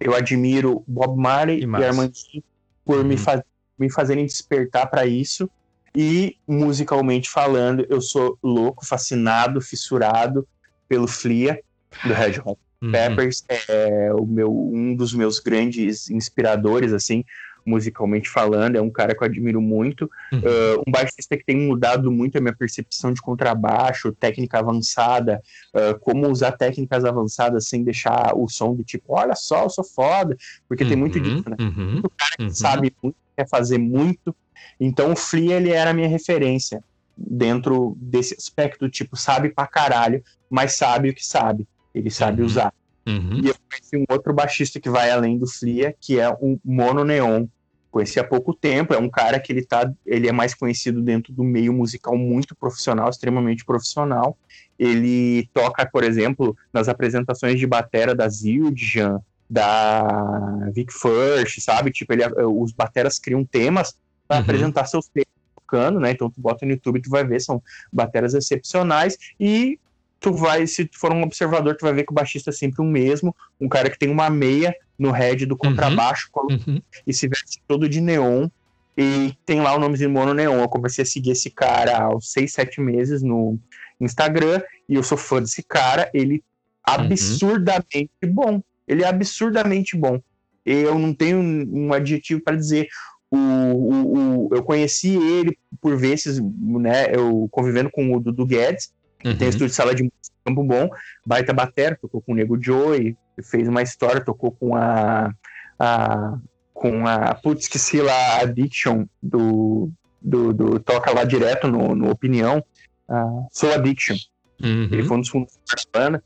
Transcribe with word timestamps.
Eu 0.00 0.14
admiro 0.14 0.84
Bob 0.86 1.18
Marley 1.18 1.64
e. 1.64 1.84
Armandinho 1.84 2.42
por 2.84 3.02
me, 3.04 3.14
Uhum. 3.14 3.18
fa 3.18 3.44
me 3.78 3.90
fazerem 3.90 4.26
despertar 4.26 4.88
para 4.90 5.06
isso. 5.06 5.48
E 5.96 6.36
musicalmente 6.46 7.30
falando, 7.30 7.86
eu 7.88 8.00
sou 8.00 8.38
louco, 8.42 8.84
fascinado, 8.84 9.60
fissurado 9.60 10.46
pelo 10.88 11.08
Flia 11.08 11.60
do 12.04 12.12
Red 12.12 12.40
Hot 12.44 12.58
Uhum. 12.82 12.92
Peppers. 12.92 13.44
É 13.68 14.12
o 14.14 14.24
meu, 14.24 14.52
um 14.52 14.94
dos 14.94 15.12
meus 15.12 15.38
grandes 15.38 16.08
inspiradores, 16.10 16.92
assim, 16.92 17.24
musicalmente 17.66 18.28
falando. 18.30 18.76
É 18.76 18.80
um 18.80 18.90
cara 18.90 19.14
que 19.14 19.22
eu 19.22 19.26
admiro 19.26 19.60
muito. 19.60 20.10
Uhum. 20.32 20.38
Uh, 20.38 20.82
um 20.86 20.90
baixista 20.90 21.36
que 21.36 21.44
tem 21.44 21.56
mudado 21.56 22.10
muito 22.10 22.38
a 22.38 22.40
minha 22.40 22.54
percepção 22.56 23.12
de 23.12 23.20
contrabaixo, 23.20 24.12
técnica 24.12 24.58
avançada, 24.58 25.42
uh, 25.74 25.98
como 26.00 26.28
usar 26.28 26.52
técnicas 26.52 27.04
avançadas 27.04 27.68
sem 27.68 27.82
deixar 27.84 28.32
o 28.34 28.48
som 28.48 28.74
do 28.74 28.82
tipo, 28.82 29.14
olha 29.14 29.34
só, 29.34 29.64
eu 29.64 29.70
sou 29.70 29.84
foda, 29.84 30.36
porque 30.66 30.84
tem 30.84 30.96
muito 30.96 31.18
Uhum, 31.18 31.22
disso, 31.24 31.50
né? 31.50 31.56
uhum, 31.60 31.92
Muito 31.92 32.10
cara 32.16 32.36
que 32.36 32.42
uhum. 32.44 32.50
sabe 32.50 32.94
muito, 33.02 33.16
quer 33.36 33.48
fazer 33.48 33.78
muito. 33.78 34.34
Então 34.80 35.12
o 35.12 35.16
Flea, 35.16 35.56
ele 35.56 35.70
era 35.70 35.90
a 35.90 35.94
minha 35.94 36.08
referência 36.08 36.82
dentro 37.16 37.96
desse 38.00 38.34
aspecto, 38.34 38.88
tipo, 38.88 39.16
sabe 39.16 39.50
pra 39.50 39.66
caralho, 39.66 40.22
mas 40.48 40.74
sabe 40.74 41.10
o 41.10 41.14
que 41.14 41.26
sabe. 41.26 41.66
Ele 41.94 42.10
sabe 42.10 42.40
Uhum. 42.42 42.46
usar. 42.46 42.72
uhum. 43.06 43.40
E 43.42 43.48
eu 43.48 43.54
conheci 43.70 43.96
um 43.96 44.04
outro 44.10 44.32
baixista 44.34 44.78
que 44.80 44.90
vai 44.90 45.10
além 45.10 45.38
do 45.38 45.46
Flia, 45.46 45.94
que 46.00 46.18
é 46.20 46.28
o 46.28 46.58
Mono 46.64 47.04
Neon. 47.04 47.46
Conheci 47.90 48.20
há 48.20 48.24
pouco 48.24 48.52
tempo, 48.54 48.92
é 48.92 48.98
um 48.98 49.08
cara 49.08 49.40
que 49.40 49.50
ele 49.50 49.64
tá, 49.64 49.90
ele 50.04 50.28
é 50.28 50.32
mais 50.32 50.54
conhecido 50.54 51.00
dentro 51.00 51.32
do 51.32 51.42
meio 51.42 51.72
musical 51.72 52.16
muito 52.18 52.54
profissional, 52.54 53.08
extremamente 53.08 53.64
profissional. 53.64 54.36
Ele 54.78 55.48
toca, 55.54 55.88
por 55.90 56.04
exemplo, 56.04 56.54
nas 56.72 56.86
apresentações 56.86 57.58
de 57.58 57.66
batera 57.66 58.14
da 58.14 58.28
Zildjian, 58.28 59.20
da 59.50 60.68
Vic 60.74 60.92
First, 60.92 61.60
sabe? 61.62 61.90
Tipo, 61.90 62.12
ele, 62.12 62.22
os 62.44 62.72
bateras 62.72 63.18
criam 63.18 63.44
temas 63.44 63.94
para 64.28 64.36
Uhum. 64.36 64.42
apresentar 64.42 64.84
seus 64.84 65.08
temas 65.08 65.26
tocando, 65.56 65.98
né? 65.98 66.10
Então 66.10 66.30
tu 66.30 66.40
bota 66.40 66.66
no 66.66 66.72
YouTube, 66.72 67.00
tu 67.00 67.08
vai 67.10 67.24
ver, 67.24 67.40
são 67.40 67.62
bateras 67.90 68.34
excepcionais 68.34 69.16
e 69.40 69.78
tu 70.20 70.32
vai, 70.32 70.66
se 70.66 70.84
tu 70.84 70.98
for 70.98 71.12
um 71.12 71.22
observador, 71.22 71.76
tu 71.76 71.82
vai 71.84 71.92
ver 71.94 72.04
que 72.04 72.12
o 72.12 72.14
baixista 72.14 72.50
é 72.50 72.52
sempre 72.52 72.82
o 72.82 72.84
mesmo, 72.84 73.34
um 73.60 73.68
cara 73.68 73.88
que 73.90 73.98
tem 73.98 74.10
uma 74.10 74.28
meia 74.28 74.74
no 74.98 75.10
head 75.12 75.46
do 75.46 75.56
contrabaixo 75.56 76.28
colo- 76.32 76.48
Uhum. 76.50 76.80
e 77.06 77.14
se 77.14 77.28
veste 77.28 77.60
todo 77.68 77.88
de 77.88 78.00
neon 78.00 78.48
e 78.96 79.32
tem 79.46 79.60
lá 79.60 79.74
o 79.76 79.78
nomezinho 79.78 80.10
Mono 80.10 80.34
Neon. 80.34 80.58
Eu 80.60 80.68
comecei 80.68 81.02
a 81.04 81.06
seguir 81.06 81.30
esse 81.30 81.50
cara 81.50 81.98
aos 82.02 82.32
6, 82.32 82.52
7 82.52 82.80
meses 82.80 83.22
no 83.22 83.56
Instagram 84.00 84.60
e 84.88 84.96
eu 84.96 85.04
sou 85.04 85.16
fã 85.16 85.40
desse 85.40 85.62
cara, 85.62 86.10
ele 86.12 86.42
absurdamente 86.82 88.10
bom. 88.26 88.60
Ele 88.86 89.02
é 89.04 89.06
absurdamente 89.06 89.96
bom. 89.96 90.20
Eu 90.64 90.98
não 90.98 91.14
tenho 91.14 91.38
um 91.38 91.92
adjetivo 91.92 92.40
para 92.42 92.56
dizer. 92.56 92.88
O, 93.30 93.36
o, 93.36 94.46
o- 94.48 94.54
eu 94.54 94.62
conheci 94.62 95.10
ele 95.14 95.56
por 95.80 95.96
vezes, 95.96 96.40
né? 96.40 97.14
Eu 97.14 97.46
convivendo 97.50 97.90
com 97.90 98.14
o 98.14 98.20
Dudu 98.20 98.46
Guedes, 98.46 98.92
Uhum. 99.24 99.36
tem 99.36 99.48
estúdio 99.48 99.68
de 99.68 99.74
sala 99.74 99.94
de 99.94 100.02
música 100.04 100.36
Campo 100.44 100.64
Bom, 100.64 100.88
baita 101.26 101.52
batera, 101.52 101.98
tocou 102.00 102.22
com 102.22 102.32
o 102.32 102.34
Nego 102.34 102.62
Joey, 102.62 103.16
fez 103.42 103.68
uma 103.68 103.82
história, 103.82 104.24
tocou 104.24 104.52
com 104.52 104.74
a, 104.74 105.34
a 105.78 106.38
com 106.72 107.06
a, 107.06 107.34
putz, 107.34 107.64
esqueci 107.64 108.00
lá, 108.00 108.36
a 108.36 108.42
Addiction 108.42 109.04
do, 109.20 109.90
do, 110.22 110.54
do 110.54 110.80
toca 110.80 111.12
lá 111.12 111.24
direto 111.24 111.66
no, 111.66 111.94
no 111.94 112.10
Opinião, 112.10 112.64
a 113.08 113.46
Soul 113.50 113.74
Addiction, 113.74 114.16
Uhum. 114.60 114.88
ele 114.90 115.04
foi 115.04 115.16
um 115.16 115.20
dos 115.20 115.28
fundadores 115.28 115.86
da 115.92 116.00
banda, 116.00 116.24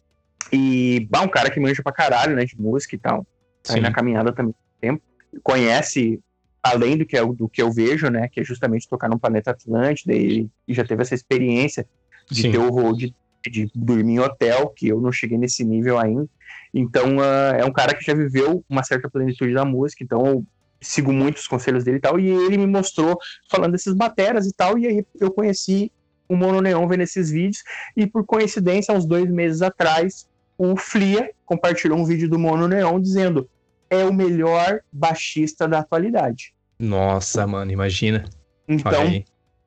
e, 0.50 1.06
bah, 1.10 1.20
um 1.20 1.28
cara 1.28 1.50
que 1.50 1.60
manja 1.60 1.82
pra 1.82 1.92
caralho, 1.92 2.34
né, 2.34 2.46
de 2.46 2.58
música 2.58 2.94
e 2.94 2.98
tal, 2.98 3.26
tá 3.62 3.74
aí 3.74 3.80
na 3.80 3.92
caminhada 3.92 4.32
também 4.32 4.54
tempo, 4.80 5.02
conhece 5.42 6.18
além 6.62 6.96
do 6.96 7.04
que, 7.04 7.18
eu, 7.18 7.34
do 7.34 7.48
que 7.48 7.60
eu 7.60 7.70
vejo, 7.70 8.08
né, 8.08 8.28
que 8.28 8.40
é 8.40 8.44
justamente 8.44 8.88
tocar 8.88 9.08
no 9.08 9.18
Planeta 9.18 9.50
Atlântida, 9.50 10.14
e, 10.14 10.48
e 10.66 10.74
já 10.74 10.84
teve 10.84 11.02
essa 11.02 11.14
experiência 11.14 11.86
de 12.30 12.42
Sim. 12.42 12.52
ter 12.52 12.58
o 12.58 12.70
rol 12.70 12.94
de, 12.94 13.14
de 13.44 13.70
dormir 13.74 14.14
em 14.14 14.18
hotel, 14.20 14.68
que 14.68 14.88
eu 14.88 15.00
não 15.00 15.12
cheguei 15.12 15.38
nesse 15.38 15.64
nível 15.64 15.98
ainda. 15.98 16.26
Então, 16.74 17.20
ah, 17.20 17.56
é 17.58 17.64
um 17.64 17.72
cara 17.72 17.94
que 17.94 18.04
já 18.04 18.14
viveu 18.14 18.64
uma 18.68 18.82
certa 18.82 19.08
plenitude 19.08 19.52
da 19.52 19.64
música, 19.64 20.02
então 20.02 20.26
eu 20.26 20.44
sigo 20.80 21.12
muito 21.12 21.36
os 21.36 21.46
conselhos 21.46 21.84
dele 21.84 21.98
e 21.98 22.00
tal, 22.00 22.18
e 22.18 22.28
ele 22.28 22.58
me 22.58 22.66
mostrou 22.66 23.18
falando 23.48 23.72
desses 23.72 23.94
bateras 23.94 24.46
e 24.46 24.52
tal, 24.52 24.78
e 24.78 24.86
aí 24.86 25.06
eu 25.20 25.30
conheci 25.30 25.92
o 26.28 26.34
Mono 26.34 26.60
Neon 26.60 26.88
vendo 26.88 27.02
esses 27.02 27.30
vídeos, 27.30 27.62
e 27.96 28.06
por 28.06 28.24
coincidência, 28.24 28.94
uns 28.94 29.06
dois 29.06 29.30
meses 29.30 29.62
atrás, 29.62 30.26
o 30.56 30.76
Flia 30.76 31.30
compartilhou 31.44 31.98
um 31.98 32.04
vídeo 32.04 32.28
do 32.28 32.38
Mono 32.38 32.66
Neon 32.66 33.00
dizendo 33.00 33.48
é 33.90 34.04
o 34.04 34.12
melhor 34.12 34.80
baixista 34.90 35.68
da 35.68 35.80
atualidade. 35.80 36.54
Nossa, 36.78 37.46
mano, 37.46 37.70
imagina. 37.70 38.24
Então. 38.66 39.22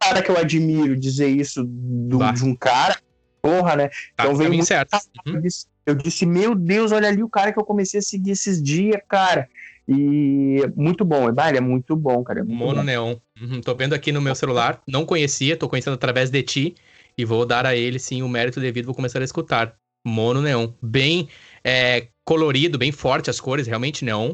Cara 0.09 0.21
que 0.21 0.29
eu 0.31 0.37
admiro 0.37 0.95
dizer 0.95 1.27
isso 1.27 1.63
do- 1.63 2.31
de 2.33 2.43
um 2.43 2.55
cara, 2.55 2.97
porra, 3.41 3.75
né? 3.75 3.87
Tá 4.15 4.23
então 4.25 4.35
veio 4.35 4.49
muito- 4.51 4.65
certo. 4.65 4.97
Eu 5.25 5.33
Uhum. 5.33 5.41
disse, 5.41 5.65
eu 5.85 5.95
disse, 5.95 6.25
meu 6.25 6.55
Deus, 6.55 6.91
olha 6.91 7.07
ali 7.07 7.21
o 7.23 7.29
cara 7.29 7.51
que 7.53 7.59
eu 7.59 7.63
comecei 7.65 7.99
a 7.99 8.03
seguir 8.03 8.31
esses 8.31 8.61
dias, 8.61 8.99
cara. 9.07 9.47
E 9.87 10.61
muito 10.75 11.05
bom, 11.05 11.31
bah, 11.31 11.49
ele 11.49 11.59
é 11.59 11.61
muito 11.61 11.95
bom, 11.95 12.23
cara. 12.23 12.39
é 12.39 12.43
muito 12.43 12.57
Mono 12.57 12.77
bom. 12.77 12.83
Neon. 12.83 13.15
Uhum, 13.39 13.61
Tô 13.61 13.75
vendo 13.75 13.93
aqui 13.93 14.11
no 14.11 14.19
meu 14.21 14.33
celular. 14.33 14.81
Não 14.87 15.05
conhecia, 15.05 15.55
tô 15.55 15.69
conhecendo 15.69 15.93
através 15.93 16.29
de 16.31 16.41
ti. 16.41 16.75
E 17.17 17.23
vou 17.23 17.45
dar 17.45 17.65
a 17.65 17.75
ele, 17.75 17.99
sim, 17.99 18.21
o 18.23 18.27
mérito 18.27 18.59
devido. 18.59 18.85
Vou 18.87 18.95
começar 18.95 19.21
a 19.21 19.23
escutar. 19.23 19.75
Mono 20.05 20.41
Neon. 20.41 20.69
Bem 20.81 21.29
é, 21.63 22.07
colorido, 22.25 22.77
bem 22.77 22.91
forte 22.91 23.29
as 23.29 23.39
cores, 23.39 23.67
realmente 23.67 24.03
neon. 24.03 24.33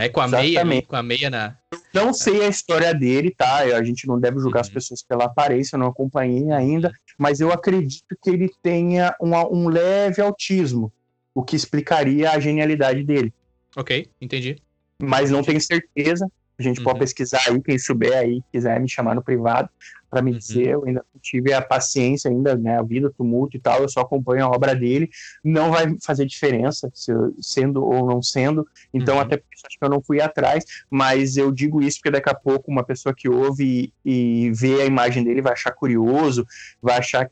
É 0.00 0.08
com 0.08 0.20
a 0.20 0.28
meia 0.28 0.40
ali, 0.42 0.50
Exatamente. 0.52 0.86
com 0.86 0.96
a 0.96 1.02
meia 1.02 1.30
na. 1.30 1.56
Não 1.94 2.12
sei 2.12 2.42
a 2.44 2.48
história 2.48 2.94
dele, 2.94 3.34
tá? 3.36 3.58
A 3.58 3.82
gente 3.84 4.06
não 4.06 4.18
deve 4.18 4.38
julgar 4.38 4.60
as 4.60 4.68
Uhum. 4.68 4.74
pessoas 4.74 5.02
pela 5.02 5.24
aparência, 5.24 5.76
eu 5.76 5.80
não 5.80 5.88
acompanhei 5.88 6.50
ainda, 6.50 6.92
mas 7.18 7.40
eu 7.40 7.52
acredito 7.52 8.16
que 8.22 8.30
ele 8.30 8.50
tenha 8.62 9.14
um, 9.20 9.34
um 9.50 9.68
leve 9.68 10.20
autismo, 10.20 10.92
o 11.34 11.42
que 11.42 11.56
explicaria 11.56 12.30
a 12.30 12.38
genialidade 12.40 13.02
dele. 13.04 13.32
Ok, 13.76 14.08
entendi. 14.20 14.56
Mas 15.00 15.30
não 15.30 15.42
tenho 15.42 15.60
certeza. 15.60 16.28
A 16.58 16.62
gente 16.62 16.82
pode 16.82 16.96
Uhum. 16.96 17.00
pesquisar 17.00 17.42
aí, 17.48 17.60
quem 17.62 17.78
souber 17.78 18.16
aí, 18.16 18.40
quiser 18.52 18.78
me 18.78 18.88
chamar 18.88 19.14
no 19.14 19.22
privado 19.22 19.68
para 20.12 20.20
me 20.20 20.32
Uhum. 20.32 20.36
dizer. 20.38 20.66
Eu 20.68 20.84
ainda 20.84 21.02
não 21.14 21.20
tive 21.22 21.54
a 21.54 21.62
paciência 21.62 22.30
ainda, 22.30 22.54
né? 22.54 22.78
A 22.78 22.82
vida, 22.82 23.10
tumulto 23.16 23.56
e 23.56 23.60
tal. 23.60 23.80
Eu 23.80 23.88
só 23.88 24.00
acompanho 24.00 24.44
a 24.44 24.48
obra 24.48 24.74
dele. 24.76 25.08
Não 25.42 25.70
vai 25.70 25.96
fazer 26.04 26.26
diferença 26.26 26.90
se 26.92 27.10
eu- 27.10 27.34
sendo 27.40 27.82
ou 27.82 28.04
não 28.06 28.20
sendo. 28.22 28.66
Então, 28.92 29.14
Uhum. 29.16 29.22
até 29.22 29.38
por 29.38 29.46
isso 29.54 29.66
acho 29.66 29.78
que 29.78 29.84
eu 29.84 29.88
não 29.88 30.02
fui 30.02 30.20
atrás. 30.20 30.64
Mas 30.90 31.38
eu 31.38 31.50
digo 31.50 31.80
isso 31.82 31.96
porque 31.98 32.10
daqui 32.10 32.28
a 32.28 32.34
pouco 32.34 32.70
uma 32.70 32.84
pessoa 32.84 33.14
que 33.14 33.26
ouve 33.26 33.90
e, 34.04 34.46
e 34.48 34.50
vê 34.52 34.82
a 34.82 34.84
imagem 34.84 35.24
dele 35.24 35.40
vai 35.40 35.54
achar 35.54 35.72
curioso, 35.72 36.46
vai 36.82 36.98
achar. 36.98 37.30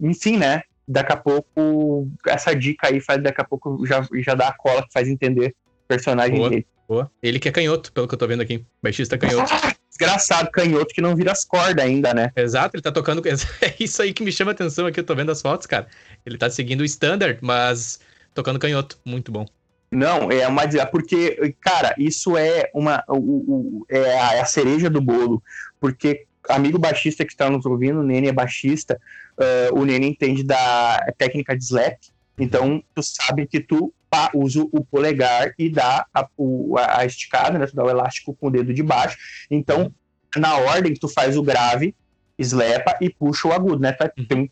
Enfim, 0.00 0.38
né? 0.38 0.62
Daqui 0.90 1.12
a 1.12 1.16
pouco, 1.18 2.08
essa 2.26 2.54
dica 2.56 2.88
aí 2.88 2.98
faz 3.02 3.22
daqui 3.22 3.42
a 3.42 3.44
pouco 3.44 3.84
já, 3.86 4.00
já 4.24 4.34
dá 4.34 4.48
a 4.48 4.56
cola 4.56 4.82
que 4.82 4.90
faz 4.90 5.06
entender 5.06 5.54
o 5.84 5.86
personagem 5.86 6.38
Boa. 6.38 6.48
dele. 6.48 6.66
Boa. 6.88 7.10
Ele 7.22 7.38
que 7.38 7.50
é 7.50 7.52
canhoto, 7.52 7.92
pelo 7.92 8.08
que 8.08 8.14
eu 8.14 8.18
tô 8.18 8.26
vendo 8.26 8.40
aqui. 8.40 8.64
Baixista 8.82 9.18
canhoto. 9.18 9.50
Desgraçado, 9.88 10.50
canhoto 10.50 10.94
que 10.94 11.00
não 11.00 11.16
vira 11.16 11.32
as 11.32 11.44
cordas 11.44 11.84
ainda, 11.84 12.12
né? 12.14 12.30
Exato, 12.36 12.76
ele 12.76 12.82
tá 12.82 12.92
tocando. 12.92 13.22
É 13.62 13.74
isso 13.80 14.02
aí 14.02 14.12
que 14.12 14.22
me 14.22 14.30
chama 14.30 14.50
a 14.50 14.54
atenção 14.54 14.86
aqui, 14.86 15.00
eu 15.00 15.04
tô 15.04 15.14
vendo 15.14 15.32
as 15.32 15.40
fotos, 15.42 15.66
cara. 15.66 15.86
Ele 16.24 16.36
tá 16.38 16.48
seguindo 16.50 16.82
o 16.82 16.84
standard, 16.84 17.38
mas 17.42 17.98
tocando 18.34 18.58
canhoto. 18.58 18.98
Muito 19.04 19.32
bom. 19.32 19.46
Não, 19.90 20.30
é 20.30 20.46
uma. 20.46 20.62
Porque, 20.90 21.54
cara, 21.60 21.94
isso 21.98 22.36
é 22.36 22.70
uma. 22.74 23.02
O, 23.08 23.16
o- 23.16 23.86
é, 23.88 24.18
a, 24.20 24.34
é 24.34 24.40
a 24.40 24.44
cereja 24.44 24.90
do 24.90 25.00
bolo. 25.00 25.42
Porque, 25.80 26.26
amigo 26.48 26.78
baixista 26.78 27.24
que 27.24 27.32
está 27.32 27.48
nos 27.48 27.64
ouvindo, 27.64 28.00
o 28.00 28.04
Nene 28.04 28.28
é 28.28 28.32
baixista, 28.32 29.00
ah, 29.38 29.70
o 29.72 29.84
Nene 29.84 30.06
entende 30.08 30.42
da 30.44 31.04
técnica 31.16 31.56
de 31.56 31.64
slap. 31.64 31.96
Então, 32.38 32.84
tu 32.94 33.02
sabe 33.02 33.46
que 33.46 33.58
tu 33.60 33.92
pa- 34.10 34.30
usa 34.34 34.62
o 34.62 34.84
polegar 34.84 35.52
e 35.58 35.68
dá 35.68 36.06
a, 36.14 36.26
o- 36.36 36.76
a- 36.78 37.04
esticada, 37.04 37.58
né? 37.58 37.66
Tu 37.66 37.74
dá 37.76 37.84
o 37.84 37.90
elástico 37.90 38.34
com 38.34 38.48
o 38.48 38.50
dedo 38.50 38.72
de 38.72 38.82
baixo. 38.82 39.16
Então, 39.50 39.92
na 40.36 40.56
ordem, 40.56 40.94
tu 40.94 41.08
faz 41.08 41.36
o 41.36 41.42
grave, 41.42 41.94
slapa 42.38 42.96
e 43.00 43.10
puxa 43.10 43.48
o 43.48 43.52
agudo, 43.52 43.80
né? 43.80 43.92
Tu 43.92 44.26
tem 44.26 44.50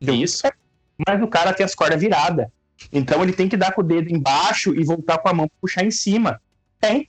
Tem 0.00 0.22
Isso. 0.22 0.42
mas 1.06 1.20
o 1.22 1.26
cara 1.28 1.52
tem 1.52 1.64
as 1.64 1.74
cordas 1.74 2.00
viradas. 2.00 2.46
Então 2.92 3.22
ele 3.22 3.32
tem 3.32 3.48
que 3.48 3.56
dar 3.56 3.72
com 3.72 3.80
o 3.80 3.84
dedo 3.84 4.08
embaixo 4.14 4.72
e 4.74 4.84
voltar 4.84 5.18
com 5.18 5.28
a 5.28 5.34
mão 5.34 5.48
pra 5.48 5.56
puxar 5.60 5.84
em 5.84 5.90
cima. 5.90 6.40
Tem. 6.80 7.06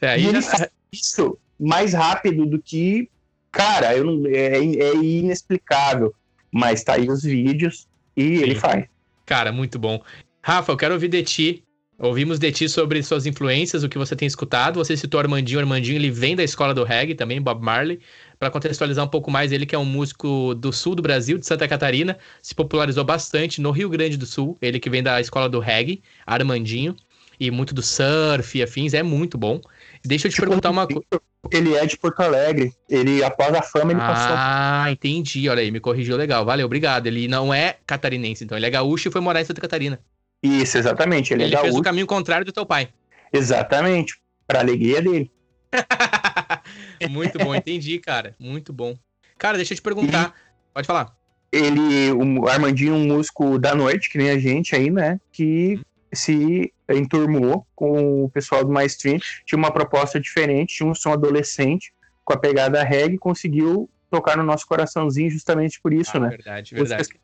É, 0.00 0.18
e 0.18 0.26
ele 0.26 0.40
já- 0.40 0.50
faz 0.50 0.68
isso 0.92 1.36
mais 1.58 1.92
rápido 1.92 2.46
do 2.46 2.60
que. 2.62 3.10
Cara, 3.50 3.96
eu 3.96 4.04
não, 4.04 4.26
é, 4.28 4.58
é 4.58 4.94
inexplicável. 4.94 6.14
Mas 6.52 6.82
tá 6.84 6.94
aí 6.94 7.08
os 7.08 7.22
vídeos 7.24 7.88
e 8.16 8.22
ele 8.42 8.54
Sim. 8.54 8.60
faz. 8.60 8.84
Cara, 9.26 9.50
muito 9.52 9.78
bom. 9.78 10.00
Rafa, 10.42 10.72
eu 10.72 10.76
quero 10.76 10.94
ouvir 10.94 11.08
de 11.08 11.22
ti 11.22 11.64
Ouvimos 12.02 12.38
de 12.38 12.50
ti 12.50 12.66
sobre 12.66 13.02
suas 13.02 13.26
influências, 13.26 13.84
o 13.84 13.88
que 13.88 13.98
você 13.98 14.16
tem 14.16 14.26
escutado. 14.26 14.78
Você 14.78 14.96
citou 14.96 15.20
Armandinho. 15.20 15.60
Armandinho, 15.60 15.98
ele 15.98 16.10
vem 16.10 16.34
da 16.34 16.42
escola 16.42 16.72
do 16.72 16.82
reggae 16.82 17.14
também, 17.14 17.42
Bob 17.42 17.62
Marley. 17.62 18.00
Para 18.38 18.50
contextualizar 18.50 19.04
um 19.04 19.08
pouco 19.08 19.30
mais, 19.30 19.52
ele 19.52 19.66
que 19.66 19.74
é 19.74 19.78
um 19.78 19.84
músico 19.84 20.54
do 20.54 20.72
sul 20.72 20.94
do 20.94 21.02
Brasil, 21.02 21.36
de 21.36 21.46
Santa 21.46 21.68
Catarina, 21.68 22.16
se 22.40 22.54
popularizou 22.54 23.04
bastante 23.04 23.60
no 23.60 23.70
Rio 23.70 23.90
Grande 23.90 24.16
do 24.16 24.24
Sul. 24.24 24.56
Ele 24.62 24.80
que 24.80 24.88
vem 24.88 25.02
da 25.02 25.20
escola 25.20 25.46
do 25.46 25.60
reggae, 25.60 26.02
Armandinho, 26.26 26.96
e 27.38 27.50
muito 27.50 27.74
do 27.74 27.82
surf 27.82 28.56
e 28.56 28.62
afins, 28.62 28.94
é 28.94 29.02
muito 29.02 29.36
bom. 29.36 29.60
Deixa 30.02 30.26
eu 30.26 30.32
te 30.32 30.40
perguntar 30.40 30.70
uma 30.70 30.86
coisa. 30.86 31.20
Ele 31.50 31.74
é 31.74 31.84
de 31.84 31.98
Porto 31.98 32.20
Alegre. 32.20 32.72
Ele, 32.88 33.22
após 33.22 33.54
a 33.54 33.60
fama, 33.60 33.92
ele 33.92 34.00
ah, 34.00 34.06
passou. 34.06 34.34
Ah, 34.38 34.86
entendi. 34.90 35.46
Olha 35.50 35.60
aí, 35.60 35.70
me 35.70 35.80
corrigiu 35.80 36.16
legal. 36.16 36.46
Valeu, 36.46 36.64
obrigado. 36.64 37.06
Ele 37.08 37.28
não 37.28 37.52
é 37.52 37.76
catarinense, 37.86 38.42
então. 38.42 38.56
Ele 38.56 38.64
é 38.64 38.70
gaúcho 38.70 39.08
e 39.08 39.12
foi 39.12 39.20
morar 39.20 39.42
em 39.42 39.44
Santa 39.44 39.60
Catarina. 39.60 40.00
Isso, 40.42 40.78
exatamente. 40.78 41.32
Ele, 41.32 41.44
ele 41.44 41.54
é 41.54 41.60
fez 41.60 41.74
o 41.74 41.82
caminho 41.82 42.06
contrário 42.06 42.44
do 42.44 42.52
teu 42.52 42.64
pai. 42.64 42.88
Exatamente. 43.32 44.20
Pra 44.46 44.60
alegria 44.60 45.00
dele. 45.00 45.30
Muito 47.08 47.38
bom, 47.38 47.54
entendi, 47.54 47.98
cara. 47.98 48.34
Muito 48.38 48.72
bom. 48.72 48.96
Cara, 49.38 49.56
deixa 49.56 49.72
eu 49.72 49.76
te 49.76 49.82
perguntar. 49.82 50.34
E 50.36 50.74
Pode 50.74 50.86
falar. 50.86 51.16
Ele, 51.52 52.12
o 52.12 52.48
Armandinho, 52.48 52.94
um 52.94 53.06
músico 53.06 53.58
da 53.58 53.74
noite, 53.74 54.08
que 54.10 54.18
nem 54.18 54.30
a 54.30 54.38
gente 54.38 54.74
aí, 54.74 54.90
né? 54.90 55.20
Que 55.32 55.80
se 56.12 56.72
enturmou 56.88 57.66
com 57.74 58.24
o 58.24 58.30
pessoal 58.30 58.64
do 58.64 58.72
Mainstream. 58.72 59.18
Tinha 59.44 59.58
uma 59.58 59.72
proposta 59.72 60.20
diferente, 60.20 60.76
tinha 60.76 60.88
um 60.88 60.94
som 60.94 61.12
adolescente 61.12 61.92
com 62.24 62.32
a 62.32 62.38
pegada 62.38 62.82
reggae, 62.82 63.18
conseguiu 63.18 63.88
tocar 64.10 64.36
no 64.36 64.42
nosso 64.42 64.66
coraçãozinho 64.66 65.30
justamente 65.30 65.80
por 65.80 65.92
isso, 65.92 66.16
ah, 66.16 66.20
né? 66.20 66.28
Verdade, 66.30 66.74
verdade. 66.74 66.80
Músicas 66.80 67.06
que, 67.08 67.18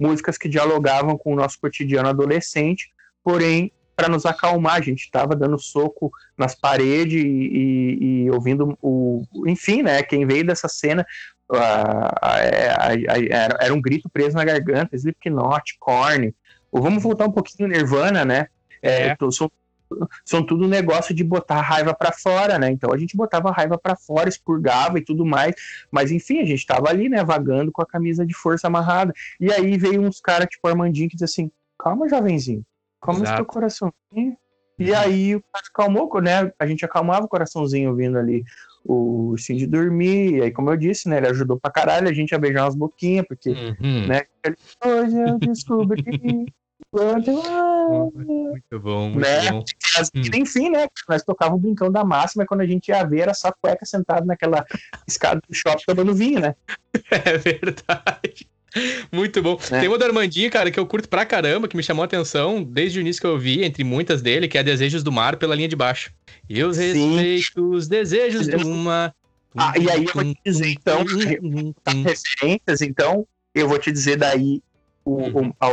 músicas 0.00 0.38
que 0.38 0.48
dialogavam 0.48 1.16
com 1.16 1.32
o 1.32 1.36
nosso 1.36 1.60
cotidiano 1.60 2.08
adolescente, 2.08 2.90
porém 3.22 3.70
para 4.00 4.08
nos 4.08 4.24
acalmar. 4.24 4.76
A 4.76 4.80
gente 4.80 5.02
estava 5.02 5.36
dando 5.36 5.58
soco 5.58 6.10
nas 6.36 6.54
paredes 6.54 7.22
e, 7.22 7.26
e, 7.26 8.24
e, 8.24 8.30
ouvindo 8.30 8.76
o. 8.80 9.22
Enfim, 9.46 9.82
né? 9.82 10.02
Quem 10.02 10.26
veio 10.26 10.46
dessa 10.46 10.68
cena. 10.68 11.06
era, 13.30 13.58
era 13.60 13.74
um 13.74 13.80
grito 13.80 14.08
preso 14.08 14.36
na 14.36 14.44
garganta, 14.44 14.96
Slipknot, 14.96 15.76
Korn. 15.78 16.34
Ou 16.72 16.80
vamos 16.80 17.02
voltar 17.02 17.26
um 17.26 17.32
pouquinho 17.32 17.68
Nirvana, 17.68 18.24
né? 18.24 18.46
É, 18.82 19.08
é. 19.08 19.16
Tô, 19.16 19.30
são, 19.30 19.50
são 20.24 20.44
tudo 20.44 20.68
negócio 20.68 21.14
de 21.14 21.24
botar 21.24 21.56
a 21.56 21.62
raiva 21.62 21.94
para 21.94 22.12
fora, 22.12 22.58
né? 22.58 22.70
Então 22.70 22.92
a 22.92 22.98
gente 22.98 23.16
botava 23.16 23.48
a 23.50 23.52
raiva 23.52 23.78
para 23.78 23.96
fora, 23.96 24.28
expurgava 24.28 24.98
e 24.98 25.04
tudo 25.04 25.24
mais. 25.24 25.54
Mas 25.90 26.10
enfim, 26.10 26.40
a 26.40 26.44
gente 26.44 26.66
tava 26.66 26.88
ali, 26.88 27.08
né, 27.08 27.24
vagando 27.24 27.72
com 27.72 27.82
a 27.82 27.86
camisa 27.86 28.24
de 28.24 28.34
força 28.34 28.66
amarrada. 28.66 29.12
E 29.38 29.52
aí 29.52 29.76
veio 29.76 30.00
uns 30.00 30.20
caras 30.20 30.48
tipo 30.48 30.66
Armandinho 30.68 31.08
que 31.08 31.16
diz 31.16 31.30
assim: 31.30 31.50
calma, 31.78 32.08
jovenzinho, 32.08 32.64
Calma 33.00 33.22
Exato. 33.22 33.32
o 33.32 33.36
teu 33.36 33.46
coraçãozinho. 33.46 34.36
E 34.78 34.94
aí 34.94 35.36
o 35.36 35.42
cara 35.52 35.64
acalmou, 35.68 36.22
né? 36.22 36.52
A 36.58 36.66
gente 36.66 36.84
acalmava 36.84 37.26
o 37.26 37.28
coraçãozinho 37.28 37.90
ouvindo 37.90 38.18
ali 38.18 38.44
o 38.84 39.36
Cindy 39.36 39.66
dormir. 39.66 40.36
E 40.36 40.42
aí, 40.42 40.50
como 40.50 40.70
eu 40.70 40.76
disse, 40.76 41.08
né? 41.08 41.18
Ele 41.18 41.28
ajudou 41.28 41.60
pra 41.60 41.70
caralho 41.70 42.08
a 42.08 42.12
gente 42.12 42.34
a 42.34 42.38
beijar 42.38 42.64
umas 42.64 42.74
boquinhas, 42.74 43.26
porque, 43.26 43.50
uhum. 43.50 44.06
né? 44.06 44.22
Hoje 44.84 45.18
eu 45.18 45.38
descobri 45.38 46.46
Muito 46.92 48.80
bom, 48.80 49.10
muito 49.10 49.20
né? 49.20 49.50
bom. 49.52 49.64
Hum. 50.14 50.22
Enfim, 50.34 50.70
né? 50.70 50.88
Nós 51.08 51.22
tocávamos 51.22 51.60
o 51.60 51.62
brincão 51.62 51.90
da 51.90 52.04
máxima, 52.04 52.42
e 52.42 52.46
quando 52.46 52.62
a 52.62 52.66
gente 52.66 52.88
ia 52.88 53.04
ver, 53.04 53.20
era 53.20 53.34
só 53.34 53.52
cueca 53.60 53.86
sentado 53.86 54.26
naquela 54.26 54.64
escada 55.06 55.40
do 55.48 55.54
shopping 55.54 55.84
tomando 55.86 56.14
vinho, 56.14 56.40
né? 56.40 56.54
É 57.10 57.38
verdade. 57.38 58.48
Muito 59.10 59.42
bom. 59.42 59.58
É. 59.70 59.80
Tem 59.80 59.88
uma 59.88 59.98
do 59.98 60.04
Armandinho, 60.04 60.50
cara, 60.50 60.70
que 60.70 60.78
eu 60.78 60.86
curto 60.86 61.08
pra 61.08 61.24
caramba, 61.24 61.68
que 61.68 61.76
me 61.76 61.82
chamou 61.82 62.02
a 62.02 62.06
atenção 62.06 62.62
desde 62.62 62.98
o 62.98 63.00
início 63.00 63.20
que 63.20 63.26
eu 63.26 63.38
vi, 63.38 63.64
entre 63.64 63.82
muitas 63.82 64.22
dele, 64.22 64.48
que 64.48 64.58
é 64.58 64.62
Desejos 64.62 65.02
do 65.02 65.12
Mar 65.12 65.36
pela 65.36 65.54
linha 65.54 65.68
de 65.68 65.76
baixo. 65.76 66.12
Eu 66.48 66.72
Sim. 66.72 67.16
respeito 67.16 67.70
os 67.70 67.88
desejos 67.88 68.46
do 68.46 68.68
mar. 68.70 69.14
Ah, 69.56 69.72
e 69.76 69.90
aí 69.90 70.04
eu 70.04 70.12
vou 70.12 70.24
te 70.24 70.40
dizer, 70.44 70.68
então, 70.68 71.04
referências, 72.04 72.80
então, 72.80 73.26
eu 73.54 73.68
vou 73.68 73.78
te 73.78 73.90
dizer 73.90 74.16
daí 74.16 74.62
o, 75.10 75.40
uhum. 75.40 75.52
a, 75.58 75.66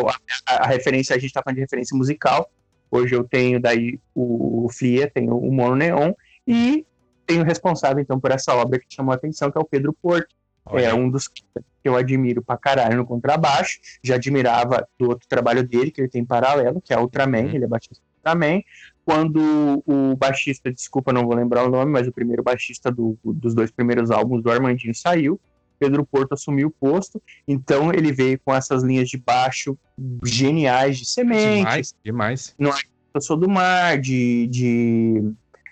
a, 0.47 0.63
a, 0.63 0.67
referência, 0.67 1.15
a 1.15 1.19
gente 1.19 1.33
tá 1.33 1.41
falando 1.43 1.55
de 1.55 1.61
referência 1.61 1.95
musical. 1.95 2.49
Hoje 2.89 3.13
eu 3.13 3.23
tenho 3.23 3.59
daí 3.59 3.99
o, 4.15 4.65
o 4.65 4.69
Flia, 4.69 5.09
tenho 5.09 5.37
o 5.37 5.51
Mono 5.51 5.75
Neon, 5.75 6.13
e 6.47 6.85
tenho 7.25 7.41
o 7.41 7.45
responsável, 7.45 8.01
então, 8.01 8.19
por 8.19 8.31
essa 8.31 8.55
obra 8.55 8.79
que 8.79 8.85
chamou 8.89 9.11
a 9.11 9.15
atenção, 9.15 9.51
que 9.51 9.57
é 9.57 9.61
o 9.61 9.65
Pedro 9.65 9.93
Porto. 9.93 10.35
Olha. 10.65 10.87
É 10.87 10.93
um 10.93 11.09
dos 11.09 11.27
que 11.27 11.43
eu 11.83 11.95
admiro 11.95 12.41
pra 12.41 12.57
caralho 12.57 12.97
no 12.97 13.05
contrabaixo. 13.05 13.79
Já 14.03 14.15
admirava 14.15 14.87
do 14.99 15.09
outro 15.09 15.27
trabalho 15.27 15.63
dele, 15.63 15.91
que 15.91 16.01
ele 16.01 16.09
tem 16.09 16.25
paralelo, 16.25 16.81
que 16.81 16.93
é 16.93 16.99
Ultraman, 16.99 17.43
uhum. 17.43 17.55
ele 17.55 17.63
é 17.63 17.67
baixista 17.67 18.01
do 18.01 18.17
Ultraman. 18.17 18.61
Quando 19.05 19.83
o 19.85 20.15
baixista, 20.17 20.71
desculpa, 20.71 21.13
não 21.13 21.25
vou 21.25 21.35
lembrar 21.35 21.63
o 21.63 21.69
nome, 21.69 21.91
mas 21.91 22.07
o 22.07 22.11
primeiro 22.11 22.43
baixista 22.43 22.91
do, 22.91 23.17
dos 23.23 23.53
dois 23.53 23.71
primeiros 23.71 24.11
álbuns 24.11 24.43
do 24.43 24.51
Armandinho 24.51 24.93
saiu, 24.93 25.39
Pedro 25.79 26.05
Porto 26.05 26.33
assumiu 26.33 26.67
o 26.67 26.71
posto, 26.71 27.21
então 27.47 27.93
ele 27.93 28.11
veio 28.11 28.39
com 28.43 28.53
essas 28.53 28.83
linhas 28.83 29.09
de 29.09 29.17
baixo 29.17 29.77
geniais 30.23 30.97
de 30.97 31.05
semente. 31.05 31.57
Demais, 31.57 31.95
demais. 32.03 32.55
No 32.57 32.71
Eu 33.13 33.21
Sou 33.21 33.37
do 33.37 33.49
Mar, 33.49 33.99
de, 33.99 34.47
de 34.47 35.23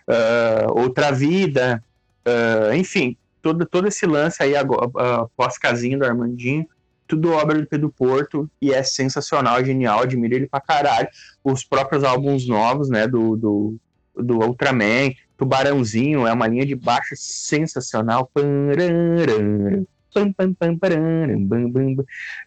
uh, 0.07 0.79
Outra 0.79 1.11
Vida, 1.11 1.83
uh, 2.27 2.73
enfim, 2.73 3.17
todo, 3.41 3.65
todo 3.65 3.87
esse 3.87 4.05
lance 4.05 4.41
aí, 4.41 4.53
uh, 4.55 5.29
pós-casinho 5.35 5.99
do 5.99 6.05
Armandinho, 6.05 6.67
tudo 7.07 7.33
obra 7.33 7.59
do 7.59 7.67
Pedro 7.67 7.89
Porto 7.89 8.49
e 8.61 8.73
é 8.73 8.81
sensacional, 8.81 9.63
genial, 9.63 10.01
admiro 10.01 10.35
ele 10.35 10.47
pra 10.47 10.59
caralho. 10.59 11.07
Os 11.43 11.63
próprios 11.63 12.03
álbuns 12.03 12.47
novos, 12.47 12.89
né, 12.89 13.07
do, 13.07 13.35
do, 13.35 13.77
do 14.15 14.39
Ultraman, 14.39 15.11
Tubarãozinho, 15.37 16.25
é 16.25 16.33
uma 16.33 16.47
linha 16.47 16.65
de 16.65 16.75
baixo 16.75 17.13
sensacional. 17.15 18.31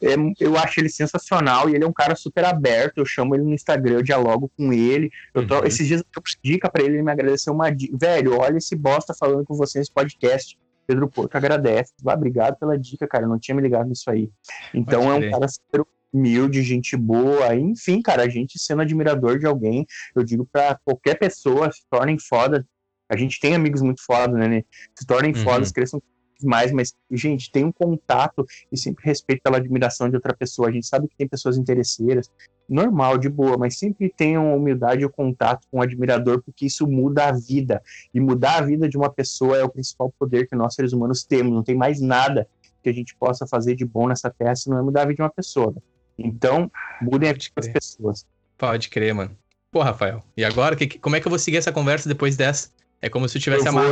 É, 0.03 0.15
eu 0.41 0.57
acho 0.57 0.81
ele 0.81 0.89
sensacional 0.89 1.69
e 1.69 1.75
ele 1.75 1.85
é 1.85 1.87
um 1.87 1.93
cara 1.93 2.15
super 2.15 2.45
aberto. 2.45 2.99
Eu 2.99 3.07
chamo 3.07 3.35
ele 3.35 3.45
no 3.45 3.55
Instagram, 3.55 3.95
eu 3.95 4.03
dialogo 4.03 4.51
com 4.57 4.73
ele. 4.73 5.11
Eu 5.35 5.43
uhum. 5.43 5.65
Esses 5.65 5.87
dias 5.87 6.03
eu 6.17 6.23
dica 6.43 6.71
para 6.71 6.83
ele, 6.83 6.97
ele 6.97 7.03
me 7.03 7.13
agradeceu 7.13 7.53
uma 7.53 7.71
dica. 7.71 7.97
Velho, 7.99 8.39
olha 8.39 8.59
esse 8.59 8.77
bosta 8.77 9.15
falando 9.15 9.45
com 9.45 9.55
você 9.55 9.79
nesse 9.79 9.93
podcast. 9.93 10.59
Pedro 10.87 11.09
Porto 11.09 11.37
agradece. 11.37 11.93
Ah, 12.07 12.15
obrigado 12.15 12.57
pela 12.59 12.79
dica, 12.79 13.07
cara. 13.07 13.25
Eu 13.25 13.29
não 13.29 13.39
tinha 13.39 13.55
me 13.55 13.61
ligado 13.61 13.89
nisso 13.89 14.11
aí. 14.11 14.31
Então 14.73 15.03
Pode 15.03 15.25
é 15.25 15.29
um 15.29 15.31
cara 15.31 15.47
super 15.49 15.85
humilde, 16.13 16.63
gente 16.63 16.97
boa. 16.97 17.55
Enfim, 17.55 18.01
cara, 18.01 18.23
a 18.23 18.29
gente 18.29 18.59
sendo 18.59 18.83
admirador 18.83 19.39
de 19.39 19.47
alguém, 19.47 19.87
eu 20.17 20.25
digo 20.25 20.49
para 20.51 20.79
qualquer 20.85 21.19
pessoa, 21.19 21.71
se 21.71 21.83
tornem 21.91 22.19
foda. 22.19 22.67
A 23.11 23.17
gente 23.17 23.41
tem 23.41 23.55
amigos 23.55 23.81
muito 23.83 24.03
foda, 24.05 24.37
né? 24.37 24.63
Se 24.99 25.07
tornem 25.07 25.33
uhum. 25.35 25.43
fodas, 25.43 25.73
cresçam 25.73 26.03
mais, 26.47 26.73
mas, 26.73 26.95
gente, 27.11 27.51
tem 27.51 27.65
um 27.65 27.73
contato 27.73 28.47
e 28.71 28.77
sempre 28.77 29.05
respeito 29.05 29.43
pela 29.43 29.57
admiração 29.57 30.09
de 30.09 30.17
outra 30.17 30.35
pessoa. 30.35 30.69
A 30.69 30.73
gente 30.73 30.87
sabe 30.87 31.09
que 31.09 31.17
tem 31.17 31.29
pessoas 31.29 31.57
interesseiras, 31.57 32.31
normal, 32.69 33.19
de 33.19 33.29
boa, 33.29 33.57
mas 33.57 33.79
sempre 33.79 34.13
tenham 34.15 34.55
humildade 34.57 35.03
e 35.03 35.05
o 35.05 35.11
contato 35.11 35.67
com 35.71 35.79
o 35.79 35.83
admirador, 35.83 36.43
porque 36.43 36.67
isso 36.67 36.87
muda 36.87 37.29
a 37.29 37.33
vida. 37.33 37.83
E 38.13 38.21
mudar 38.21 38.59
a 38.59 38.63
vida 38.63 38.89
de 38.89 38.97
uma 38.97 39.11
pessoa 39.11 39.57
é 39.57 39.65
o 39.65 39.69
principal 39.69 40.13
poder 40.19 40.47
que 40.49 40.57
nós 40.57 40.75
seres 40.75 40.93
humanos 40.93 41.25
temos. 41.25 41.53
Não 41.53 41.63
tem 41.63 41.77
mais 41.77 42.01
nada 42.01 42.49
que 42.83 42.89
a 42.89 42.93
gente 42.93 43.15
possa 43.17 43.47
fazer 43.47 43.75
de 43.75 43.85
bom 43.85 44.09
nessa 44.09 44.31
terra 44.31 44.55
se 44.55 44.69
não 44.69 44.79
é 44.79 44.83
mudar 44.83 45.03
a 45.03 45.07
vida 45.07 45.17
de 45.17 45.23
uma 45.23 45.31
pessoa. 45.31 45.75
Então, 46.19 46.71
mudem 47.01 47.31
a 47.31 47.33
vida 47.33 47.47
das 47.57 47.69
pessoas. 47.69 48.27
Pode 48.57 48.89
crer, 48.89 49.15
mano. 49.15 49.37
Pô, 49.71 49.83
Rafael, 49.83 50.25
e 50.37 50.45
agora, 50.45 50.75
que, 50.75 50.99
como 50.99 51.15
é 51.15 51.21
que 51.21 51.27
eu 51.27 51.31
vou 51.31 51.39
seguir 51.39 51.59
essa 51.59 51.71
conversa 51.71 52.09
depois 52.09 52.37
dessa? 52.37 52.71
É 53.01 53.09
como 53.09 53.29
se 53.29 53.39
eu 53.39 53.43
tivesse 53.43 53.69
eu 53.69 53.73
vou... 53.73 53.83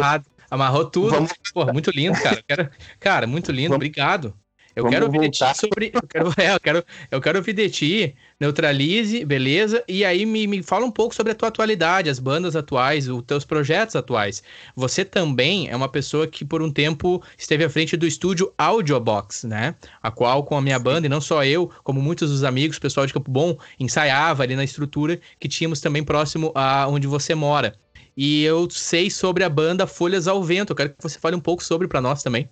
Amarrou 0.51 0.85
tudo. 0.85 1.11
Vamos... 1.11 1.33
Porra, 1.53 1.73
muito 1.73 1.91
lindo, 1.91 2.21
cara. 2.21 2.43
Quero... 2.47 2.71
Cara, 3.01 3.27
muito 3.27 3.53
lindo, 3.53 3.71
Vamos... 3.71 3.77
obrigado. 3.77 4.35
Eu 4.77 4.83
Vamos 4.83 4.95
quero 4.95 5.07
ouvir 5.07 5.21
voltar. 5.21 5.53
de 5.53 5.55
ti 5.55 5.59
sobre. 5.59 5.91
Eu 5.95 6.03
quero, 6.03 6.29
é, 6.37 6.55
eu, 6.55 6.61
quero, 6.61 6.85
eu 7.11 7.19
quero 7.19 7.39
ouvir 7.39 7.55
de 7.55 7.71
ti, 7.71 8.15
neutralize, 8.39 9.25
beleza? 9.25 9.83
E 9.89 10.05
aí 10.05 10.27
me, 10.27 10.47
me 10.47 10.63
fala 10.63 10.85
um 10.85 10.91
pouco 10.91 11.15
sobre 11.15 11.33
a 11.33 11.35
tua 11.35 11.49
atualidade, 11.49 12.11
as 12.11 12.19
bandas 12.19 12.55
atuais, 12.55 13.09
os 13.09 13.23
teus 13.23 13.43
projetos 13.43 13.97
atuais. 13.97 14.43
Você 14.77 15.03
também 15.03 15.71
é 15.71 15.75
uma 15.75 15.89
pessoa 15.89 16.27
que 16.27 16.45
por 16.45 16.61
um 16.61 16.71
tempo 16.71 17.23
esteve 17.39 17.65
à 17.65 17.71
frente 17.71 17.97
do 17.97 18.07
estúdio 18.07 18.53
Audiobox, 18.59 19.45
né? 19.45 19.75
A 20.03 20.11
qual, 20.11 20.45
com 20.45 20.59
a 20.59 20.61
minha 20.61 20.79
banda, 20.79 21.07
e 21.07 21.09
não 21.09 21.23
só 21.23 21.43
eu, 21.43 21.71
como 21.83 22.03
muitos 22.03 22.31
dos 22.31 22.45
amigos, 22.45 22.79
pessoal 22.79 23.07
de 23.07 23.15
Campo 23.15 23.31
Bom, 23.31 23.57
ensaiava 23.81 24.43
ali 24.43 24.55
na 24.55 24.65
estrutura 24.65 25.19
que 25.41 25.49
tínhamos 25.49 25.81
também 25.81 26.05
próximo 26.05 26.53
a 26.55 26.87
onde 26.87 27.07
você 27.07 27.35
mora. 27.35 27.75
E 28.17 28.43
eu 28.45 28.69
sei 28.71 29.11
sobre 29.11 29.45
a 29.45 29.49
banda 29.49 29.87
Folhas 29.87 30.27
ao 30.27 30.43
Vento. 30.43 30.71
Eu 30.73 30.77
quero 30.77 30.91
que 30.91 31.03
você 31.03 31.19
fale 31.19 31.37
um 31.37 31.41
pouco 31.41 31.63
sobre 31.63 31.87
para 31.87 32.01
nós 32.01 32.23
também. 32.23 32.49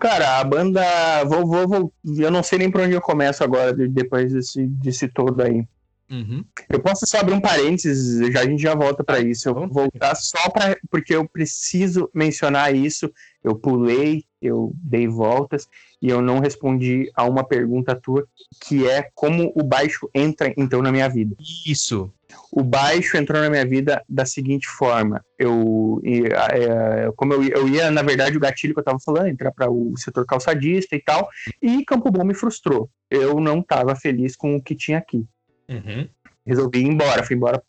Cara, 0.00 0.38
a 0.38 0.44
banda. 0.44 0.82
Vou, 1.24 1.46
vou, 1.46 1.68
vou, 1.68 1.92
eu 2.16 2.30
não 2.30 2.42
sei 2.42 2.58
nem 2.58 2.70
por 2.70 2.80
onde 2.80 2.94
eu 2.94 3.00
começo 3.00 3.44
agora, 3.44 3.72
depois 3.72 4.32
desse, 4.32 4.66
desse 4.66 5.08
todo 5.08 5.42
aí. 5.42 5.66
Uhum. 6.10 6.44
Eu 6.68 6.80
posso 6.80 7.06
só 7.06 7.18
abrir 7.18 7.34
um 7.34 7.40
parênteses, 7.40 8.32
já, 8.32 8.40
a 8.40 8.44
gente 8.44 8.62
já 8.62 8.74
volta 8.74 9.02
para 9.02 9.20
isso. 9.20 9.48
Eu 9.48 9.54
vou 9.54 9.68
voltar 9.68 10.14
só 10.14 10.48
para. 10.50 10.76
Porque 10.90 11.14
eu 11.14 11.28
preciso 11.28 12.10
mencionar 12.14 12.74
isso. 12.74 13.12
Eu 13.42 13.54
pulei 13.56 14.24
eu 14.46 14.72
dei 14.76 15.06
voltas 15.08 15.68
e 16.00 16.08
eu 16.08 16.20
não 16.20 16.38
respondi 16.38 17.10
a 17.14 17.24
uma 17.24 17.44
pergunta 17.44 17.94
tua, 17.94 18.26
que 18.62 18.86
é 18.86 19.08
como 19.14 19.52
o 19.54 19.62
baixo 19.62 20.08
entra 20.14 20.52
então 20.56 20.82
na 20.82 20.92
minha 20.92 21.08
vida. 21.08 21.34
Isso. 21.66 22.12
O 22.50 22.62
baixo 22.62 23.16
entrou 23.16 23.40
na 23.40 23.48
minha 23.48 23.64
vida 23.64 24.02
da 24.08 24.24
seguinte 24.26 24.66
forma: 24.66 25.24
eu, 25.38 26.00
é, 26.04 27.10
como 27.16 27.32
eu, 27.32 27.42
eu 27.44 27.68
ia, 27.68 27.90
na 27.90 28.02
verdade, 28.02 28.36
o 28.36 28.40
gatilho 28.40 28.74
que 28.74 28.80
eu 28.80 28.82
estava 28.82 28.98
falando, 28.98 29.28
entrar 29.28 29.52
para 29.52 29.70
o 29.70 29.94
setor 29.96 30.26
calçadista 30.26 30.94
e 30.94 31.00
tal, 31.00 31.28
e 31.62 31.84
Campo 31.84 32.10
Bom 32.10 32.24
me 32.24 32.34
frustrou. 32.34 32.88
Eu 33.10 33.40
não 33.40 33.60
estava 33.60 33.94
feliz 33.94 34.36
com 34.36 34.56
o 34.56 34.62
que 34.62 34.74
tinha 34.74 34.98
aqui. 34.98 35.26
Uhum. 35.68 36.08
Resolvi 36.46 36.80
ir 36.80 36.86
embora, 36.86 37.24
fui 37.24 37.36
embora, 37.36 37.62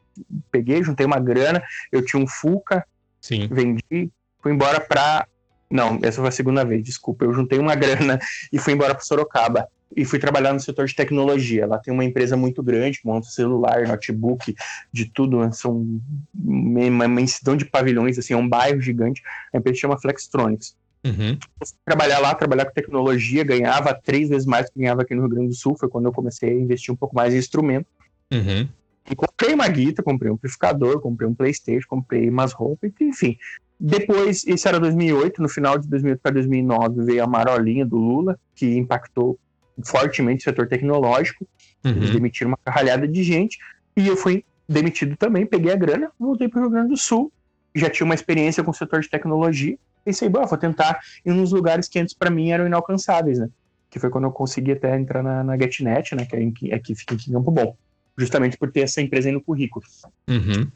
peguei, 0.51 0.84
juntei 0.84 1.05
uma 1.05 1.20
grana, 1.20 1.63
eu 1.91 2.03
tinha 2.03 2.22
um 2.22 2.27
Fuca, 2.27 2.86
Sim. 3.22 3.48
vendi, 3.50 4.12
fui 4.41 4.51
embora 4.51 4.79
para 4.82 5.27
não, 5.69 6.00
essa 6.03 6.19
foi 6.19 6.29
a 6.29 6.31
segunda 6.31 6.63
vez, 6.63 6.84
desculpa. 6.84 7.25
Eu 7.25 7.34
juntei 7.34 7.60
uma 7.60 7.75
grana 7.75 8.19
e 8.51 8.60
fui 8.60 8.74
embora 8.74 8.93
para 8.93 9.03
Sorocaba. 9.03 9.67
E 9.95 10.03
fui 10.03 10.19
trabalhar 10.19 10.51
no 10.51 10.60
setor 10.60 10.88
de 10.88 10.95
tecnologia. 10.95 11.65
Lá 11.65 11.77
tem 11.77 11.93
uma 11.93 12.03
empresa 12.03 12.36
muito 12.36 12.62
grande, 12.62 13.00
monta 13.05 13.27
celular, 13.27 13.88
notebook, 13.88 14.53
de 14.91 15.05
tudo. 15.05 15.39
Né? 15.39 15.51
São 15.53 16.01
uma 16.34 17.05
imensidão 17.05 17.55
de 17.55 17.63
pavilhões, 17.65 18.17
assim, 18.17 18.34
é 18.34 18.38
um 18.38 18.48
bairro 18.48 18.81
gigante. 18.81 19.22
A 19.53 19.57
empresa 19.57 19.79
chama 19.79 19.98
Flextronics. 19.98 20.75
Uhum. 21.05 21.38
Trabalhar 21.86 22.19
lá, 22.19 22.34
trabalhar 22.34 22.65
com 22.65 22.74
tecnologia, 22.74 23.43
ganhava 23.43 23.93
três 23.93 24.27
vezes 24.27 24.45
mais 24.45 24.65
do 24.65 24.74
que 24.74 24.79
ganhava 24.79 25.03
aqui 25.03 25.13
no 25.13 25.22
Rio 25.22 25.29
Grande 25.29 25.50
do 25.50 25.55
Sul. 25.55 25.77
Foi 25.79 25.88
quando 25.88 26.05
eu 26.05 26.12
comecei 26.12 26.50
a 26.50 26.53
investir 26.53 26.93
um 26.93 26.98
pouco 26.98 27.15
mais 27.15 27.34
em 27.34 27.38
instrumento. 27.38 27.88
Uhum. 28.34 28.67
E 29.10 29.15
comprei 29.15 29.53
uma 29.53 29.67
guitarra, 29.67 30.03
comprei 30.03 30.31
um 30.31 30.34
amplificador, 30.34 31.00
comprei 31.00 31.29
um 31.29 31.36
Playstation, 31.36 31.88
comprei 31.88 32.27
umas 32.27 32.51
roupas, 32.53 32.91
enfim. 33.00 33.38
Depois, 33.79 34.46
isso 34.46 34.67
era 34.67 34.79
2008, 34.79 35.41
no 35.41 35.50
final 35.50 35.77
de 35.77 35.88
2008 35.88 36.20
para 36.22 36.32
2009 36.34 37.03
veio 37.03 37.24
a 37.24 37.27
marolinha 37.27 37.86
do 37.86 37.98
Lula, 37.98 38.39
que 38.55 38.77
impactou 38.77 39.38
fortemente 39.84 40.41
o 40.41 40.44
setor 40.44 40.67
tecnológico. 40.67 41.46
Uhum. 41.84 41.91
Eles 41.91 42.12
demitiram 42.12 42.51
uma 42.51 42.60
carralhada 42.63 43.08
de 43.08 43.24
gente 43.24 43.58
e 43.96 44.08
eu 44.08 44.15
fui 44.15 44.46
demitido 44.67 45.15
também, 45.15 45.46
peguei 45.46 45.72
a 45.72 45.75
grana, 45.75 46.12
voltei 46.20 46.48
para 46.48 46.60
o 46.60 46.62
Rio 46.63 46.72
Grande 46.72 46.89
do 46.89 46.98
Sul, 46.98 47.32
já 47.75 47.89
tinha 47.89 48.05
uma 48.05 48.15
experiência 48.15 48.63
com 48.63 48.72
o 48.72 48.74
setor 48.74 49.01
de 49.01 49.10
tecnologia. 49.10 49.77
Pensei, 50.03 50.29
bom, 50.29 50.46
vou 50.46 50.58
tentar 50.58 51.00
ir 51.25 51.34
nos 51.34 51.51
lugares 51.51 51.88
que 51.88 52.00
antes 52.00 52.13
para 52.13 52.29
mim 52.29 52.51
eram 52.51 52.65
inalcançáveis, 52.65 53.39
né? 53.39 53.50
Que 53.89 54.00
foi 54.00 54.10
quando 54.10 54.25
eu 54.25 54.32
consegui 54.32 54.72
até 54.72 54.96
entrar 54.96 55.22
na, 55.22 55.44
na 55.44 55.58
GetNet, 55.58 56.15
né? 56.15 56.25
Que 56.25 56.36
é 56.36 56.41
em, 56.41 56.53
aqui 56.74 56.96
fica 56.96 57.15
em 57.15 57.34
Campo 57.34 57.51
Bom. 57.51 57.75
Justamente 58.17 58.58
por 58.58 58.72
ter 58.72 58.82
essa 58.82 59.01
empresa 59.01 59.27
aí 59.27 59.34
no 59.34 59.41
currículo. 59.41 59.86
Uhum. 60.29 60.72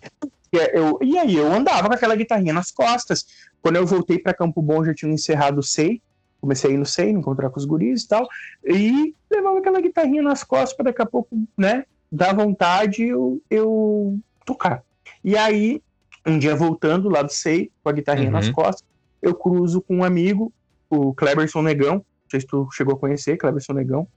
E, 0.52 0.58
eu, 0.78 0.98
e 1.02 1.18
aí 1.18 1.36
eu 1.36 1.52
andava 1.52 1.88
com 1.88 1.94
aquela 1.94 2.16
guitarrinha 2.16 2.54
nas 2.54 2.72
costas. 2.72 3.26
Quando 3.62 3.76
eu 3.76 3.86
voltei 3.86 4.18
para 4.20 4.34
Campo 4.34 4.62
Bom, 4.62 4.84
já 4.84 4.94
tinha 4.94 5.12
encerrado 5.12 5.60
o 5.60 5.64
SEI. 5.64 6.02
Comecei 6.42 6.72
a 6.72 6.74
ir 6.74 6.78
no 6.78 6.86
SEI, 6.86 7.10
encontrar 7.10 7.50
com 7.50 7.60
os 7.60 7.66
guris 7.66 8.04
e 8.04 8.08
tal. 8.08 8.28
E 8.66 9.14
levava 9.30 9.60
aquela 9.60 9.82
guitarrinha 9.82 10.22
nas 10.24 10.44
costas 10.44 10.74
para 10.74 10.86
daqui 10.86 11.02
a 11.02 11.06
pouco, 11.06 11.30
né? 11.58 11.86
Dar 12.12 12.34
vontade 12.34 13.04
eu, 13.04 13.42
eu 13.50 14.18
tocar. 14.46 14.84
E 15.24 15.36
aí, 15.38 15.82
um 16.26 16.40
dia 16.40 16.56
voltando 16.56 17.10
lá 17.10 17.22
do 17.22 17.32
SEI, 17.32 17.70
com 17.84 17.90
a 17.90 17.94
guitarrinha 17.94 18.28
Uhum. 18.28 18.34
nas 18.34 18.50
costas, 18.50 18.84
eu 19.22 19.36
cruzo 19.36 19.82
com 19.82 19.98
um 19.98 20.04
amigo, 20.04 20.52
o 20.90 21.14
Cleberson 21.14 21.62
Negão. 21.62 21.96
Não 21.96 22.04
sei 22.32 22.40
se 22.40 22.48
tu 22.48 22.68
chegou 22.72 22.96
a 22.96 22.98
conhecer, 22.98 23.38
Cleberson 23.38 23.74
Negão. 23.74 24.08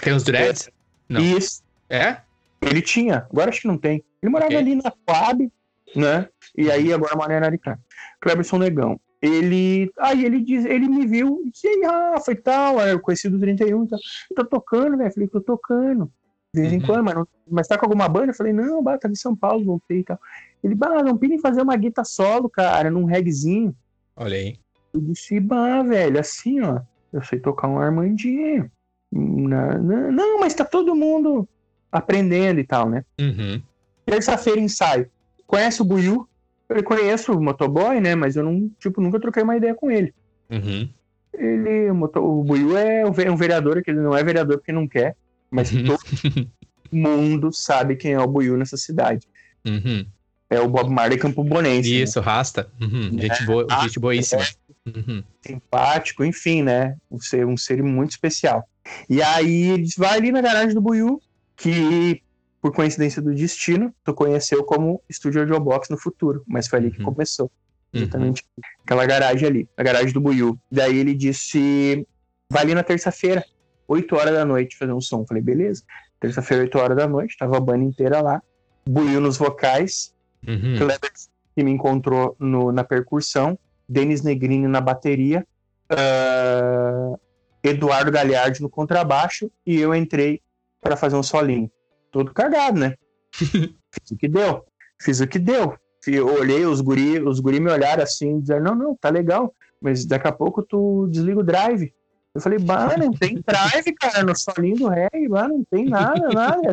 Tem 0.00 0.12
os 0.12 0.22
dreads? 0.22 0.70
Não. 1.08 1.20
E 1.20 1.34
esse- 1.34 1.62
É? 1.90 2.18
ele 2.62 2.80
tinha, 2.80 3.26
agora 3.30 3.50
acho 3.50 3.62
que 3.62 3.66
não 3.68 3.76
tem. 3.76 4.04
Ele 4.22 4.30
morava 4.30 4.52
Ok. 4.52 4.58
ali 4.58 4.76
na 4.76 4.92
Coab, 5.04 5.50
né? 5.94 6.28
E 6.56 6.70
aí 6.70 6.92
agora 6.92 7.16
mora 7.16 7.32
em 7.32 7.36
Araricá. 7.36 7.78
Cleberson 8.20 8.58
Negão. 8.58 9.00
Ele. 9.20 9.90
Aí 9.98 10.24
ele 10.24 10.40
diz, 10.42 10.64
ele 10.64 10.88
me 10.88 11.06
viu 11.06 11.42
e 11.46 11.50
disse, 11.50 11.68
aí, 11.68 11.82
Rafa 11.84 12.32
e 12.32 12.36
tal, 12.36 12.80
eu 12.80 12.98
conheci 13.00 13.28
do 13.28 13.38
31 13.38 13.84
e 13.84 13.88
tal. 13.88 13.98
Tô 14.34 14.44
tocando, 14.44 14.96
né? 14.96 15.10
Falei, 15.10 15.28
tô 15.28 15.40
tocando. 15.40 16.10
De 16.54 16.60
vez 16.60 16.72
em 16.72 16.80
Uhum. 16.80 16.86
quando, 16.86 17.04
mas, 17.04 17.14
não, 17.14 17.26
mas 17.50 17.66
tá 17.68 17.78
com 17.78 17.86
alguma 17.86 18.08
banda? 18.08 18.26
Eu 18.32 18.34
falei, 18.34 18.52
não, 18.52 18.82
bah, 18.82 18.98
tá 18.98 19.08
em 19.08 19.14
São 19.14 19.34
Paulo, 19.34 19.64
voltei 19.64 20.00
e 20.00 20.04
tal. 20.04 20.18
Ele, 20.62 20.74
bah, 20.74 21.02
não 21.02 21.16
pira 21.16 21.34
em 21.34 21.38
fazer 21.40 21.62
uma 21.62 21.76
guitarra 21.76 22.04
solo, 22.04 22.50
cara, 22.50 22.90
num 22.90 23.04
regzinho. 23.04 23.74
Olha 24.16 24.36
aí. 24.36 24.58
Eu 24.92 25.00
disse, 25.00 25.40
bah, 25.40 25.82
velho, 25.82 26.20
assim, 26.20 26.60
ó, 26.60 26.80
eu 27.12 27.22
sei 27.22 27.38
tocar 27.38 27.68
um 27.68 27.78
Armandinho. 27.78 28.70
Não, 29.10 29.78
não, 29.82 30.12
não, 30.12 30.40
mas 30.40 30.52
tá 30.52 30.64
todo 30.64 30.94
mundo 30.94 31.48
aprendendo 31.90 32.60
e 32.60 32.64
tal, 32.64 32.88
né? 32.88 33.04
Uhum. 33.20 33.62
Terça-feira, 34.04 34.60
ensaio. 34.60 35.08
Conhece 35.52 35.82
o 35.82 35.84
Buiu? 35.84 36.26
Eu 36.66 36.82
conheço 36.82 37.32
o 37.32 37.42
motoboy, 37.42 38.00
né? 38.00 38.14
Mas 38.14 38.36
eu 38.36 38.42
não, 38.42 38.70
tipo, 38.80 39.02
nunca 39.02 39.20
troquei 39.20 39.42
uma 39.42 39.54
ideia 39.54 39.74
com 39.74 39.90
ele. 39.90 40.14
Uhum. 40.50 40.88
Ele, 41.34 41.90
o, 41.90 41.94
moto, 41.94 42.20
o 42.20 42.42
Buiu 42.42 42.74
é 42.78 43.04
um 43.04 43.12
ve- 43.12 43.30
vereador, 43.36 43.82
que 43.82 43.90
ele 43.90 44.00
não 44.00 44.16
é 44.16 44.24
vereador 44.24 44.56
porque 44.56 44.72
não 44.72 44.88
quer, 44.88 45.14
mas 45.50 45.70
Uhum. 45.70 45.84
todo 45.84 46.00
mundo 46.90 47.52
sabe 47.52 47.96
quem 47.96 48.12
é 48.14 48.18
o 48.18 48.26
Buiu 48.26 48.56
nessa 48.56 48.78
cidade. 48.78 49.26
Uhum. 49.66 50.06
É 50.48 50.58
o 50.58 50.68
Bob 50.70 50.88
Marley 50.90 51.18
Campobonense. 51.18 51.90
né? 51.90 51.96
Isso, 52.02 52.18
rasta. 52.20 52.70
Uhum. 52.80 53.18
Gente, 53.18 53.44
boa, 53.44 53.66
Ah, 53.70 53.82
gente 53.82 54.00
boíssima. 54.00 54.42
Uhum. 54.86 55.22
simpático, 55.42 56.24
enfim, 56.24 56.62
né? 56.62 56.96
Um 57.10 57.20
ser, 57.20 57.44
um 57.46 57.58
ser 57.58 57.82
muito 57.82 58.12
especial. 58.12 58.66
E 59.08 59.22
aí 59.22 59.68
ele 59.70 59.82
disse, 59.82 59.98
vai 60.00 60.16
ali 60.16 60.32
na 60.32 60.40
garagem 60.40 60.72
do 60.74 60.80
Buiu, 60.80 61.20
que 61.56 62.22
por 62.62 62.72
coincidência 62.72 63.20
do 63.20 63.34
destino, 63.34 63.92
tu 64.04 64.14
conheceu 64.14 64.62
como 64.64 65.02
Estúdio 65.08 65.40
Audiobox 65.40 65.88
no 65.90 65.98
futuro, 65.98 66.44
mas 66.46 66.68
foi 66.68 66.78
ali 66.78 66.90
que 66.92 67.00
Uhum. 67.00 67.12
começou. 67.12 67.50
Uhum. 67.92 68.00
Exatamente 68.02 68.44
aquela 68.84 69.04
garagem 69.04 69.48
ali, 69.48 69.68
a 69.76 69.82
garagem 69.82 70.12
do 70.12 70.20
Buiu. 70.20 70.56
Daí 70.70 70.96
ele 70.96 71.12
disse, 71.12 72.06
vai 72.48 72.62
ali 72.62 72.74
na 72.74 72.84
terça-feira, 72.84 73.44
8 73.88 74.14
horas 74.16 74.32
da 74.32 74.44
noite, 74.44 74.78
fazer 74.78 74.92
um 74.92 75.00
som. 75.00 75.26
Falei, 75.26 75.42
beleza. 75.42 75.82
Terça-feira, 76.20 76.62
8 76.62 76.78
horas 76.78 76.96
da 76.96 77.08
noite, 77.08 77.36
tava 77.36 77.56
a 77.56 77.60
banda 77.60 77.84
inteira 77.84 78.22
lá. 78.22 78.40
Buiu 78.88 79.20
nos 79.20 79.36
vocais, 79.36 80.14
Uhum. 80.46 80.76
Kleber 80.78 81.10
que 81.54 81.62
me 81.64 81.70
encontrou 81.70 82.34
no- 82.38 82.72
na 82.72 82.82
percussão, 82.84 83.58
Denis 83.88 84.22
Negrini 84.22 84.66
na 84.68 84.80
bateria, 84.80 85.46
ah, 85.90 87.16
Eduardo 87.62 88.10
Galhardi 88.10 88.60
no 88.62 88.68
contrabaixo 88.70 89.50
e 89.66 89.78
eu 89.78 89.94
entrei 89.94 90.40
para 90.80 90.96
fazer 90.96 91.16
um 91.16 91.22
solinho. 91.22 91.70
Todo 92.12 92.32
cagado, 92.32 92.78
né? 92.78 92.94
Fiz 93.32 94.10
o 94.12 94.16
que 94.16 94.28
deu. 94.28 94.64
Fiz 95.00 95.20
o 95.20 95.26
que 95.26 95.38
deu. 95.38 95.74
Eu 96.06 96.26
olhei, 96.26 96.64
os 96.64 96.80
guri, 96.80 97.20
os 97.20 97.40
guri 97.40 97.58
me 97.58 97.70
olharam 97.70 98.02
assim, 98.02 98.40
disseram, 98.40 98.62
não, 98.62 98.74
não, 98.74 98.96
tá 98.96 99.08
legal, 99.08 99.54
mas 99.80 100.04
daqui 100.04 100.28
a 100.28 100.32
pouco 100.32 100.62
tu 100.62 101.08
desliga 101.10 101.40
o 101.40 101.44
drive. 101.44 101.92
Eu 102.34 102.40
falei, 102.40 102.58
bah, 102.58 102.96
não 102.96 103.12
tem 103.12 103.34
drive, 103.46 103.94
cara, 103.94 104.22
no 104.22 104.36
solinho 104.36 104.76
do 104.76 104.88
reggae, 104.88 105.28
bah, 105.28 105.48
não 105.48 105.64
tem 105.64 105.86
nada, 105.86 106.28
nada. 106.28 106.72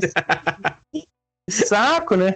Saco, 1.49 2.15
né? 2.15 2.35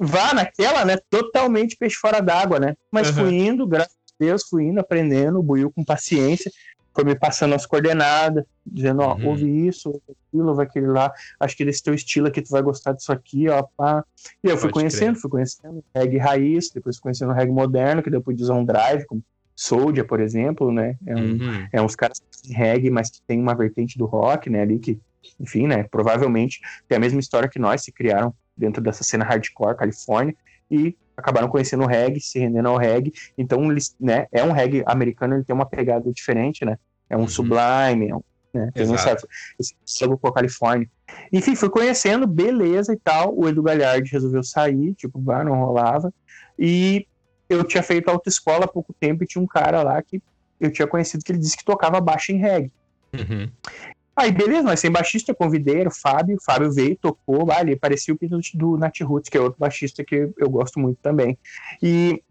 Vá 0.00 0.32
naquela, 0.34 0.84
né? 0.84 0.96
Totalmente 1.10 1.76
peixe 1.76 1.96
fora 1.96 2.20
d'água, 2.20 2.58
né? 2.58 2.74
Mas 2.90 3.08
Uhum. 3.08 3.14
fui 3.14 3.34
indo, 3.34 3.66
graças 3.66 3.92
a 3.92 4.14
Deus, 4.18 4.42
fui 4.48 4.64
indo, 4.64 4.80
aprendendo, 4.80 5.42
Buiu 5.42 5.70
com 5.70 5.84
paciência, 5.84 6.50
foi 6.94 7.04
me 7.04 7.14
passando 7.18 7.54
as 7.54 7.64
coordenadas, 7.66 8.44
dizendo, 8.66 9.02
ó, 9.02 9.14
Uhum. 9.16 9.26
ouve 9.26 9.66
isso, 9.68 9.88
ouve 9.88 10.02
aquilo, 10.10 10.48
ouve 10.48 10.62
aquele 10.62 10.86
lá, 10.86 11.12
acho 11.40 11.56
que 11.56 11.64
desse 11.64 11.82
teu 11.82 11.94
estilo 11.94 12.26
aqui 12.28 12.42
tu 12.42 12.50
vai 12.50 12.62
gostar 12.62 12.92
disso 12.92 13.12
aqui, 13.12 13.48
ó, 13.48 13.62
pá. 13.76 14.04
E 14.44 14.48
eu 14.48 14.56
fui 14.56 14.70
Pode 14.70 14.74
conhecendo, 14.74 15.18
fui 15.18 15.30
conhecendo 15.30 15.82
reggae 15.94 16.18
raiz, 16.18 16.70
depois 16.70 16.96
fui 16.96 17.02
conhecendo 17.04 17.32
reggae 17.32 17.52
moderno, 17.52 18.02
que 18.02 18.10
depois 18.10 18.36
de 18.36 18.42
usar 18.42 18.54
um 18.54 18.64
drive, 18.64 19.04
como 19.06 19.22
Soldier, 19.54 20.06
por 20.06 20.20
exemplo, 20.20 20.72
né? 20.72 20.96
É 21.06 21.16
um, 21.16 21.20
Uhum. 21.32 21.68
é 21.72 21.82
uns 21.82 21.94
caras 21.94 22.20
fazem 22.34 22.56
reggae, 22.56 22.90
mas 22.90 23.10
que 23.10 23.20
tem 23.26 23.40
uma 23.40 23.54
vertente 23.54 23.98
do 23.98 24.06
rock, 24.06 24.48
né, 24.48 24.62
ali 24.62 24.78
que, 24.78 24.98
enfim, 25.38 25.66
né, 25.66 25.84
provavelmente 25.84 26.58
tem 26.88 26.96
a 26.96 27.00
mesma 27.00 27.20
história 27.20 27.48
que 27.48 27.58
nós, 27.58 27.82
se 27.84 27.92
criaram 27.92 28.34
dentro 28.56 28.82
dessa 28.82 29.04
cena 29.04 29.24
hardcore, 29.24 29.76
Califórnia, 29.76 30.34
e 30.70 30.96
acabaram 31.22 31.48
conhecendo 31.48 31.84
o 31.84 31.86
reggae, 31.86 32.20
se 32.20 32.38
rendendo 32.38 32.68
ao 32.68 32.76
reggae, 32.76 33.12
então, 33.38 33.70
eles, 33.70 33.94
né, 34.00 34.26
é 34.32 34.42
um 34.44 34.52
reggae 34.52 34.82
americano, 34.86 35.34
ele 35.34 35.44
tem 35.44 35.54
uma 35.54 35.66
pegada 35.66 36.12
diferente, 36.12 36.64
né, 36.64 36.76
é 37.08 37.16
um 37.16 37.20
Uhum. 37.20 37.28
sublime, 37.28 38.08
é 38.08 38.14
um, 38.14 38.22
né, 38.52 38.70
tem 38.74 38.92
essa, 38.92 39.16
esse 39.58 39.74
selo 39.86 40.18
com 40.18 40.28
a 40.28 40.32
Califórnia. 40.32 40.88
Enfim, 41.32 41.54
fui 41.54 41.70
conhecendo, 41.70 42.26
beleza 42.26 42.92
e 42.92 42.96
tal, 42.96 43.34
o 43.36 43.48
Edu 43.48 43.62
Galhardi 43.62 44.10
resolveu 44.10 44.42
sair, 44.42 44.94
tipo, 44.94 45.20
vá, 45.20 45.44
não 45.44 45.54
rolava, 45.54 46.12
e 46.58 47.06
eu 47.48 47.64
tinha 47.64 47.82
feito 47.82 48.08
autoescola 48.08 48.64
há 48.64 48.68
pouco 48.68 48.94
tempo 48.98 49.22
e 49.22 49.26
tinha 49.26 49.42
um 49.42 49.46
cara 49.46 49.82
lá 49.82 50.02
que 50.02 50.22
eu 50.60 50.70
tinha 50.70 50.86
conhecido 50.86 51.24
que 51.24 51.32
ele 51.32 51.38
disse 51.38 51.56
que 51.56 51.64
tocava 51.64 52.00
baixo 52.00 52.32
em 52.32 52.36
reggae. 52.36 52.72
Uhum. 53.14 53.50
Aí, 54.14 54.30
beleza, 54.30 54.62
nós 54.62 54.78
sem 54.78 54.90
baixista, 54.90 55.32
eu 55.32 55.36
convidei, 55.36 55.80
era 55.80 55.88
o 55.88 55.94
Fábio, 55.94 56.36
o 56.36 56.44
Fábio 56.44 56.70
veio, 56.70 56.96
tocou 57.00 57.46
ele 57.60 57.76
parecia 57.76 58.12
o 58.12 58.18
Pino 58.18 58.38
do 58.54 58.76
Nat 58.76 59.00
Roots, 59.00 59.30
que 59.30 59.38
é 59.38 59.40
outro 59.40 59.58
baixista 59.58 60.04
que 60.04 60.30
eu 60.36 60.50
gosto 60.50 60.78
muito 60.78 60.98
também. 61.00 61.38
E 61.82 62.22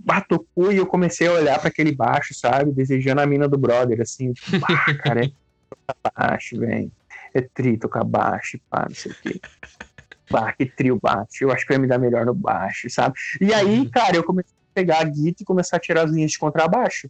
bah, 0.00 0.22
tocou 0.22 0.72
e 0.72 0.76
eu 0.78 0.86
comecei 0.86 1.26
a 1.26 1.32
olhar 1.32 1.58
para 1.58 1.68
aquele 1.68 1.94
baixo, 1.94 2.34
sabe, 2.34 2.72
desejando 2.72 3.20
a 3.20 3.26
mina 3.26 3.46
do 3.46 3.58
brother, 3.58 4.00
assim, 4.00 4.32
bah, 4.60 4.68
cara, 4.98 5.26
é 5.26 5.30
baixo, 6.16 6.58
velho, 6.58 6.90
é 7.34 7.42
tri 7.42 7.78
tocar 7.78 8.04
baixo, 8.04 8.58
pá, 8.70 8.86
não 8.88 8.96
sei 8.96 9.12
o 9.12 9.16
quê. 9.20 9.40
Bah, 10.30 10.52
que 10.52 10.66
trio 10.66 10.98
baixo, 11.00 11.28
eu 11.42 11.52
acho 11.52 11.66
que 11.66 11.72
eu 11.72 11.76
ia 11.76 11.80
me 11.80 11.86
dar 11.86 11.98
melhor 11.98 12.24
no 12.24 12.34
baixo, 12.34 12.88
sabe? 12.88 13.14
E 13.40 13.52
aí, 13.52 13.80
Uhum. 13.80 13.90
cara, 13.90 14.16
eu 14.16 14.24
comecei 14.24 14.52
a 14.52 14.80
pegar 14.80 15.00
a 15.00 15.04
guitarra 15.04 15.34
e 15.40 15.44
começar 15.44 15.76
a 15.76 15.80
tirar 15.80 16.04
as 16.06 16.10
linhas 16.10 16.30
de 16.32 16.38
contrabaixo. 16.38 17.08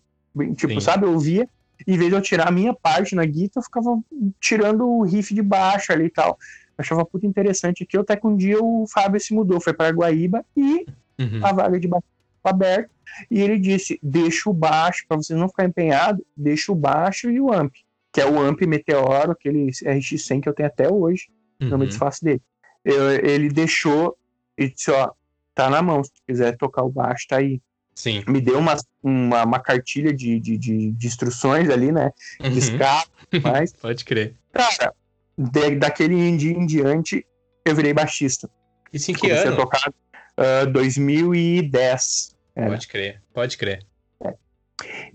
Tipo, 0.56 0.74
Sim. 0.74 0.80
sabe? 0.80 1.06
Eu 1.06 1.12
ouvia, 1.12 1.48
em 1.86 1.96
vez 1.98 2.10
de 2.10 2.16
eu 2.16 2.22
tirar 2.22 2.48
a 2.48 2.52
minha 2.52 2.72
parte 2.74 3.14
na 3.14 3.24
guitarra, 3.24 3.50
eu 3.56 3.62
ficava 3.62 4.00
tirando 4.40 4.86
o 4.88 5.02
riff 5.02 5.34
de 5.34 5.42
baixo 5.42 5.92
ali 5.92 6.04
e 6.06 6.10
tal. 6.10 6.38
Eu 6.76 6.82
achava 6.82 7.04
puta 7.04 7.26
interessante 7.26 7.82
aqui, 7.84 7.96
até 7.96 8.16
que 8.16 8.26
um 8.26 8.36
dia 8.36 8.58
o 8.62 8.86
Fábio 8.88 9.20
se 9.20 9.32
mudou, 9.34 9.60
foi 9.60 9.72
para 9.72 9.90
Guaíba 9.94 10.44
e 10.56 10.86
Uhum. 11.18 11.40
a 11.44 11.52
vaga 11.52 11.78
de 11.78 11.86
baixo 11.86 12.04
aberta. 12.42 12.90
E 13.30 13.40
ele 13.40 13.58
disse: 13.58 13.98
deixa 14.02 14.50
o 14.50 14.52
baixo, 14.52 15.04
para 15.06 15.16
você 15.16 15.34
não 15.34 15.48
ficar 15.48 15.64
empenhado, 15.64 16.24
deixa 16.36 16.72
o 16.72 16.74
baixo 16.74 17.30
e 17.30 17.40
o 17.40 17.52
amp, 17.52 17.72
que 18.12 18.20
é 18.20 18.26
o 18.26 18.40
amp 18.40 18.60
Meteoro, 18.62 19.30
aquele 19.30 19.66
RX100 19.70 20.40
que 20.40 20.48
eu 20.48 20.52
tenho 20.54 20.66
até 20.68 20.92
hoje, 20.92 21.28
não 21.60 21.78
me 21.78 21.84
Uhum. 21.84 21.88
desfaço 21.88 22.24
dele. 22.24 22.42
Eu- 22.84 23.10
ele 23.10 23.48
deixou 23.48 24.16
e 24.58 24.68
disse: 24.68 24.90
ó, 24.90 25.10
tá 25.54 25.70
na 25.70 25.80
mão, 25.80 26.02
se 26.02 26.10
quiser 26.26 26.56
tocar 26.56 26.82
o 26.82 26.90
baixo, 26.90 27.26
tá 27.28 27.36
aí. 27.36 27.60
Sim. 27.94 28.24
Me 28.26 28.40
deu 28.40 28.58
uma, 28.58 28.76
uma, 29.02 29.44
uma 29.44 29.58
cartilha 29.60 30.12
de, 30.12 30.40
de, 30.40 30.58
de, 30.58 30.90
de 30.92 31.06
instruções 31.06 31.70
ali, 31.70 31.92
né? 31.92 32.10
De 32.40 32.48
Uhum. 32.72 33.40
mas, 33.42 33.72
Pode 33.80 34.04
crer. 34.04 34.34
cara, 34.52 34.92
de- 35.38 35.76
daquele 35.76 36.36
dia 36.36 36.52
em 36.52 36.66
diante, 36.66 37.24
eu 37.64 37.74
virei 37.74 37.92
baixista. 37.94 38.50
Isso 38.92 39.10
em 39.10 39.14
que 39.14 39.20
Comecei 39.22 39.46
ano? 39.46 39.54
a 39.54 39.56
tocar 39.60 39.92
ah, 40.36 40.64
2010. 40.66 42.34
era. 42.56 42.70
Pode 42.70 42.88
crer, 42.88 43.22
pode 43.32 43.56
crer. 43.58 43.84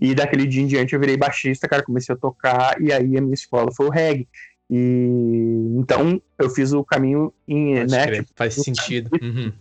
E 0.00 0.14
daquele 0.14 0.46
dia 0.46 0.62
em 0.62 0.66
diante 0.66 0.94
eu 0.94 1.00
virei 1.00 1.16
baixista, 1.18 1.68
cara, 1.68 1.82
comecei 1.82 2.14
a 2.14 2.18
tocar 2.18 2.80
e 2.80 2.90
aí 2.92 3.16
a 3.16 3.20
minha 3.20 3.34
escola 3.34 3.70
foi 3.70 3.86
o 3.86 3.90
reggae. 3.90 4.26
E 4.70 5.74
então 5.76 6.22
eu 6.38 6.48
fiz 6.48 6.72
o 6.72 6.84
caminho 6.84 7.32
em, 7.48 7.74
Pode 7.80 7.90
né, 7.90 8.10
tipo, 8.12 8.30
Faz 8.36 8.54
sentido. 8.54 9.10
Uhum. 9.20 9.52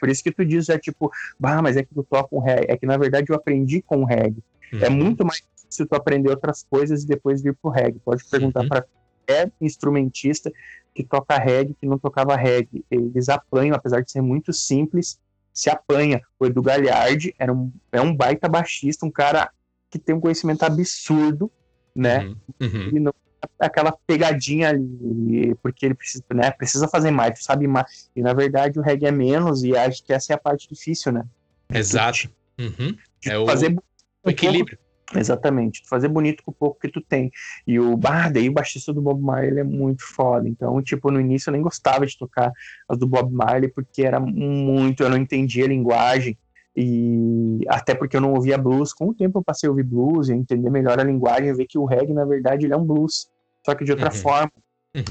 por 0.00 0.08
isso 0.08 0.22
que 0.24 0.32
tu 0.32 0.44
diz 0.44 0.68
é 0.70 0.78
tipo, 0.78 1.10
bah, 1.38 1.60
mas 1.60 1.76
é 1.76 1.82
que 1.82 1.94
tu 1.94 2.02
toca 2.02 2.34
um 2.34 2.40
reggae, 2.40 2.66
é 2.70 2.76
que 2.76 2.86
na 2.86 2.96
verdade 2.96 3.26
eu 3.30 3.36
aprendi 3.36 3.82
com 3.82 3.98
o 4.02 4.04
reggae. 4.06 4.42
É 4.80 4.88
Uhum. 4.88 4.96
muito 4.96 5.24
mais 5.24 5.42
difícil 5.56 5.86
tu 5.86 5.94
aprender 5.94 6.30
outras 6.30 6.64
coisas 6.68 7.02
e 7.04 7.06
depois 7.06 7.42
vir 7.42 7.54
pro 7.60 7.70
reggae. 7.70 8.00
Pode 8.04 8.24
perguntar 8.28 8.62
Uhum. 8.62 8.68
para 8.68 8.82
qualquer 8.82 9.52
instrumentista 9.60 10.50
que 10.94 11.04
toca 11.04 11.36
reggae, 11.38 11.74
que 11.78 11.86
não 11.86 11.98
tocava 11.98 12.34
reggae. 12.34 12.82
Eles 12.90 13.28
apanham, 13.28 13.76
apesar 13.76 14.00
de 14.00 14.10
ser 14.10 14.22
muito 14.22 14.52
simples, 14.54 15.20
se 15.52 15.68
apanha. 15.68 16.22
O 16.40 16.46
Edu 16.46 16.62
Gagliardi 16.62 17.34
era 17.38 17.52
um, 17.52 17.70
é 17.92 18.00
um 18.00 18.14
baita 18.16 18.48
baixista, 18.48 19.04
um 19.04 19.10
cara 19.10 19.50
que 19.90 19.98
tem 19.98 20.14
um 20.14 20.20
conhecimento 20.20 20.62
absurdo, 20.64 21.50
né? 21.94 22.24
Uhum. 22.26 22.36
Uhum. 22.62 22.82
Ele 22.88 23.00
não 23.00 23.14
aquela 23.58 23.92
pegadinha 24.06 24.68
ali, 24.70 25.54
porque 25.62 25.86
ele 25.86 25.94
precisa, 25.94 26.24
né, 26.34 26.50
precisa 26.50 26.88
fazer 26.88 27.10
mais, 27.10 27.38
tu 27.38 27.44
sabe 27.44 27.66
mais. 27.66 28.10
E 28.14 28.22
na 28.22 28.32
verdade 28.32 28.78
o 28.78 28.82
reggae 28.82 29.06
é 29.06 29.12
menos, 29.12 29.62
e 29.64 29.76
acho 29.76 30.04
que 30.04 30.12
essa 30.12 30.32
é 30.32 30.36
a 30.36 30.38
parte 30.38 30.68
difícil, 30.68 31.12
né? 31.12 31.24
Exato. 31.72 32.28
Uhum. 32.58 32.96
É 33.24 33.36
o- 33.38 33.46
fazer 33.46 33.76
O 34.24 34.30
equilíbrio. 34.30 34.76
pouco- 34.78 35.18
exatamente, 35.20 35.82
fazer 35.88 36.08
bonito 36.08 36.42
com 36.44 36.50
o 36.50 36.54
pouco 36.54 36.80
que 36.80 36.88
tu 36.88 37.00
tem. 37.00 37.30
E 37.66 37.78
o 37.78 37.96
bah, 37.96 38.28
daí 38.28 38.48
o 38.48 38.52
baixista 38.52 38.92
do 38.92 39.00
Bob 39.00 39.20
Marley 39.22 39.60
é 39.60 39.64
muito 39.64 40.02
foda. 40.04 40.48
Então, 40.48 40.82
tipo, 40.82 41.10
no 41.10 41.20
início 41.20 41.48
eu 41.48 41.52
nem 41.52 41.62
gostava 41.62 42.06
de 42.06 42.16
tocar 42.18 42.50
as 42.88 42.98
do 42.98 43.06
Bob 43.06 43.32
Marley 43.32 43.68
porque 43.70 44.02
era 44.02 44.18
muito, 44.18 45.02
eu 45.02 45.10
não 45.10 45.16
entendia 45.16 45.64
a 45.64 45.68
linguagem. 45.68 46.36
E 46.78 47.60
até 47.68 47.94
porque 47.94 48.16
eu 48.16 48.20
não 48.20 48.34
ouvia 48.34 48.58
blues. 48.58 48.92
Com 48.92 49.08
o 49.08 49.14
tempo 49.14 49.38
eu 49.38 49.42
passei 49.42 49.66
a 49.66 49.70
ouvir 49.70 49.84
blues 49.84 50.28
e 50.28 50.32
a 50.32 50.36
entender 50.36 50.68
melhor 50.70 51.00
a 51.00 51.04
linguagem, 51.04 51.48
e 51.48 51.54
ver 51.54 51.66
que 51.66 51.78
o 51.78 51.86
reggae, 51.86 52.12
na 52.12 52.24
verdade, 52.24 52.66
ele 52.66 52.74
é 52.74 52.76
um 52.76 52.84
blues, 52.84 53.28
só 53.66 53.74
que 53.74 53.84
de 53.84 53.90
outra 53.90 54.10
Uhum. 54.10 54.16
forma. 54.16 54.52
Uhum. 54.94 55.02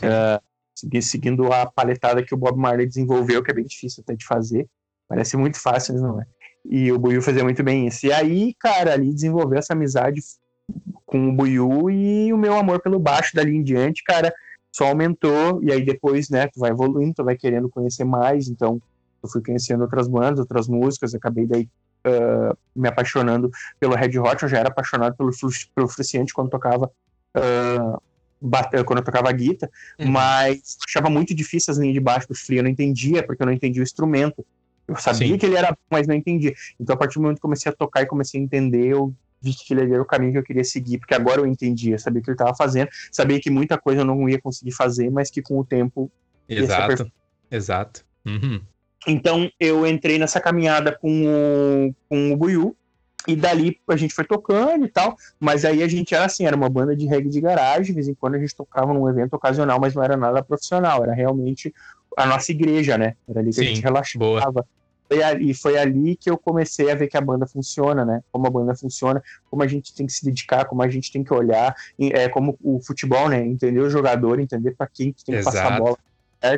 Segui- 0.78 1.02
seguindo 1.02 1.52
a 1.54 1.66
paletada 1.66 2.24
que 2.24 2.34
o 2.34 2.38
Bob 2.38 2.58
Marley 2.58 2.88
desenvolveu, 2.88 3.44
que 3.44 3.52
é 3.52 3.54
bem 3.54 3.66
difícil 3.66 4.02
até 4.04 4.16
de 4.16 4.26
fazer. 4.26 4.66
Parece 5.08 5.36
muito 5.38 5.62
fácil, 5.62 5.94
mas 5.94 6.02
não 6.02 6.20
é. 6.22 6.26
E 6.66 6.92
o 6.92 6.98
Buiu 6.98 7.22
fazia 7.22 7.44
muito 7.44 7.62
bem 7.64 7.86
isso. 7.88 8.06
E 8.08 8.12
aí, 8.14 8.54
cara, 8.60 8.94
ali 8.94 9.14
desenvolveu 9.14 9.60
essa 9.60 9.74
amizade 9.74 10.22
com 11.06 11.30
o 11.30 11.34
Buiu 11.34 11.90
e 11.92 12.34
o 12.34 12.38
meu 12.38 12.56
amor 12.56 12.82
pelo 12.82 12.98
baixo 12.98 13.36
dali 13.36 13.56
em 13.56 13.62
diante, 13.64 14.04
cara, 14.04 14.34
só 14.76 14.88
aumentou. 14.88 15.62
E 15.64 15.72
aí 15.72 15.86
depois, 15.86 16.30
né, 16.30 16.48
tu 16.48 16.60
vai 16.60 16.72
evoluindo, 16.72 17.14
tu 17.14 17.24
vai 17.24 17.36
querendo 17.38 17.70
conhecer 17.70 18.04
mais. 18.04 18.48
Então, 18.50 18.82
eu 19.22 19.30
fui 19.30 19.42
conhecendo 19.44 19.82
outras 19.82 20.08
bandas, 20.08 20.40
outras 20.40 20.68
músicas, 20.68 21.14
acabei 21.14 21.46
daí 21.46 21.70
ah, 22.04 22.56
me 22.76 22.88
apaixonando 22.90 23.50
pelo 23.80 23.96
Red 23.96 24.18
Hot. 24.20 24.42
Eu 24.44 24.50
já 24.50 24.58
era 24.60 24.70
apaixonado 24.70 25.16
pelo, 25.16 25.30
pelo 25.76 25.88
Fruciante 25.88 26.34
quando 26.34 26.50
tocava. 26.50 26.92
ah, 27.36 27.98
bate- 28.46 28.84
quando 28.84 29.00
eu 29.00 29.04
tocava 29.06 29.32
guitarra, 29.32 29.72
Uhum. 30.00 30.08
mas 30.12 30.78
achava 30.88 31.10
muito 31.10 31.34
difícil 31.34 31.72
as 31.72 31.78
linhas 31.78 31.94
de 31.94 32.00
baixo 32.00 32.28
do 32.28 32.36
Flea, 32.36 32.60
eu 32.60 32.64
não 32.64 32.70
entendia, 32.70 33.24
porque 33.24 33.42
eu 33.42 33.46
não 33.46 33.54
entendia 33.54 33.82
o 33.82 33.84
instrumento. 33.84 34.46
Eu 34.88 34.96
sabia 34.98 35.28
Sim. 35.28 35.38
que 35.38 35.46
ele 35.46 35.56
era 35.56 35.72
bom, 35.72 35.78
mas 35.90 36.08
não 36.08 36.14
entendia. 36.16 36.54
Então, 36.80 36.94
a 36.94 36.98
partir 36.98 37.16
do 37.16 37.22
momento 37.24 37.38
que 37.38 37.42
comecei 37.42 37.72
a 37.72 37.76
tocar 37.76 38.02
e 38.04 38.06
comecei 38.06 38.40
a 38.40 38.44
entender, 38.44 38.86
eu 38.86 39.14
vi 39.42 39.54
que 39.54 39.74
ele 39.74 39.92
era 39.94 40.02
o 40.02 40.06
caminho 40.06 40.32
que 40.34 40.38
eu 40.38 40.44
queria 40.44 40.64
seguir, 40.64 40.98
porque 41.00 41.14
agora 41.14 41.42
eu 41.42 41.46
entendia, 41.48 41.98
sabia 42.00 42.20
o 42.22 42.24
que 42.24 42.30
ele 42.30 42.36
estava 42.36 42.56
fazendo, 42.56 42.90
sabia 43.12 43.40
que 43.40 43.50
muita 43.50 43.78
coisa 43.78 44.02
eu 44.02 44.06
não 44.06 44.28
ia 44.30 44.40
conseguir 44.40 44.72
fazer, 44.72 45.10
mas 45.10 45.30
que 45.32 45.42
com 45.42 45.60
o 45.60 45.66
tempo. 45.66 46.12
Exato. 46.48 47.12
Exato. 47.50 48.06
Uhum. 48.26 48.62
Então, 49.08 49.52
eu 49.60 49.86
entrei 49.86 50.18
nessa 50.18 50.40
caminhada 50.40 50.92
com 51.00 51.26
o, 51.28 51.96
com 52.10 52.32
o 52.34 52.38
Buiu, 52.38 52.76
e 53.28 53.36
dali 53.36 53.80
a 53.88 53.96
gente 53.96 54.14
foi 54.14 54.26
tocando 54.26 54.86
e 54.86 54.90
tal, 54.90 55.16
mas 55.40 55.66
aí 55.66 55.84
a 55.84 55.88
gente 55.88 56.14
era 56.14 56.26
assim, 56.26 56.46
era 56.46 56.56
uma 56.56 56.70
banda 56.70 56.96
de 56.96 57.06
reggae 57.06 57.30
de 57.30 57.42
garagem, 57.42 57.86
de 57.86 57.94
vez 57.94 58.08
em 58.08 58.14
quando 58.14 58.36
a 58.36 58.40
gente 58.40 58.56
tocava 58.56 58.94
num 58.94 59.08
evento 59.10 59.34
ocasional, 59.34 59.80
mas 59.80 59.94
não 59.96 60.04
era 60.04 60.18
nada 60.18 60.44
profissional, 60.44 61.04
era 61.04 61.14
realmente 61.14 61.74
a 62.18 62.26
nossa 62.26 62.52
igreja, 62.52 62.98
né? 62.98 63.16
Era 63.28 63.40
ali 63.40 63.52
que 63.52 63.60
a 63.60 63.64
Sim, 63.64 63.76
gente 63.76 63.82
relaxava. 63.82 64.66
Foi 65.08 65.22
ali, 65.22 65.54
foi 65.54 65.78
ali 65.78 66.16
que 66.16 66.30
eu 66.30 66.38
comecei 66.38 66.90
a 66.90 66.96
ver 66.96 67.08
que 67.08 67.16
a 67.16 67.22
banda 67.22 67.46
funciona, 67.46 68.04
né? 68.04 68.22
Como 68.32 68.48
a 68.48 68.50
banda 68.50 68.74
funciona, 68.76 69.22
como 69.52 69.62
a 69.62 69.68
gente 69.68 69.94
tem 69.94 70.08
que 70.08 70.14
se 70.14 70.26
dedicar, 70.26 70.66
como 70.66 70.82
a 70.82 70.90
gente 70.90 71.12
tem 71.12 71.24
que 71.24 71.32
olhar, 71.32 71.76
e, 72.00 72.12
é 72.12 72.28
como 72.28 72.58
o 72.64 72.80
futebol, 72.82 73.30
né? 73.30 73.46
Entender 73.46 73.82
o 73.82 73.90
jogador, 73.90 74.40
entender 74.40 74.72
para 74.72 74.88
quem 74.88 75.14
que 75.14 75.24
tem 75.24 75.38
que 75.38 75.44
passar 75.44 75.66
a 75.66 75.68
Exato. 75.68 75.84
bola. 75.84 75.98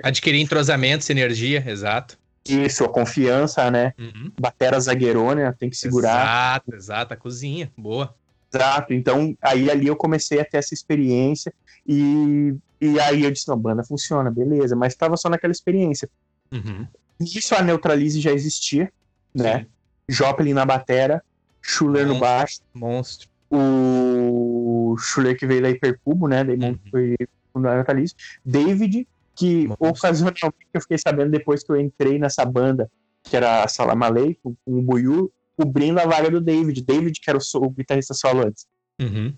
Adquirir 0.03 0.39
entrosamento, 0.39 1.03
sinergia, 1.03 1.63
exato. 1.67 2.17
Isso, 2.49 2.83
a 2.83 2.89
confiança, 2.89 3.69
né? 3.71 3.93
Uhum. 3.97 4.31
Batera 4.39 4.79
zagueirona, 4.79 5.53
tem 5.53 5.69
que 5.69 5.77
segurar. 5.77 6.21
Exato, 6.21 6.75
exato. 6.75 7.13
A 7.13 7.17
cozinha. 7.17 7.71
Boa. 7.77 8.13
Exato. 8.53 8.93
Então, 8.93 9.35
aí 9.41 9.69
ali 9.69 9.87
eu 9.87 9.95
comecei 9.95 10.39
a 10.39 10.45
ter 10.45 10.57
essa 10.57 10.73
experiência 10.73 11.53
e, 11.85 12.55
e 12.79 12.99
aí 12.99 13.23
eu 13.23 13.31
disse, 13.31 13.47
não, 13.47 13.57
banda 13.57 13.83
funciona, 13.83 14.31
beleza, 14.31 14.75
mas 14.75 14.93
estava 14.93 15.17
só 15.17 15.29
naquela 15.29 15.51
experiência. 15.51 16.09
Uhum. 16.51 16.87
Isso 17.19 17.53
a 17.55 17.61
Neutralize 17.61 18.19
já 18.21 18.31
existia, 18.31 18.91
né? 19.33 19.59
Sim. 19.59 19.65
Joplin 20.09 20.53
na 20.53 20.65
batera, 20.65 21.21
Schuller 21.61 22.03
no 22.07 22.13
Monstro. 22.13 22.27
baixo, 22.27 22.59
Monstro. 22.73 23.29
o 23.49 24.95
Schuller 24.97 25.37
que 25.37 25.45
veio 25.45 25.61
da 25.61 25.69
Hipercubo, 25.69 26.27
né? 26.27 26.43
Daí 26.43 26.57
Uhum. 26.57 26.77
foi 26.89 27.15
na 27.55 27.75
Neutralize. 27.75 28.13
David, 28.45 29.07
que 29.37 29.67
Monstro. 29.67 29.87
ocasionalmente 29.89 30.69
eu 30.73 30.81
fiquei 30.81 30.97
sabendo 30.97 31.31
depois 31.31 31.63
que 31.63 31.71
eu 31.71 31.79
entrei 31.79 32.17
nessa 32.17 32.43
banda, 32.43 32.89
que 33.23 33.35
era 33.35 33.63
a 33.63 33.67
Salam 33.67 34.03
Aleikum, 34.03 34.55
com 34.65 34.79
o 34.79 34.81
Buiu, 34.81 35.31
cobrindo 35.55 35.99
a 35.99 36.05
vaga 36.05 36.29
do 36.29 36.41
David. 36.41 36.83
David, 36.83 37.19
que 37.21 37.29
era 37.29 37.37
o, 37.37 37.65
o 37.65 37.69
guitarrista 37.69 38.13
solo 38.13 38.45
antes. 38.45 38.65
Uhum. 38.99 39.31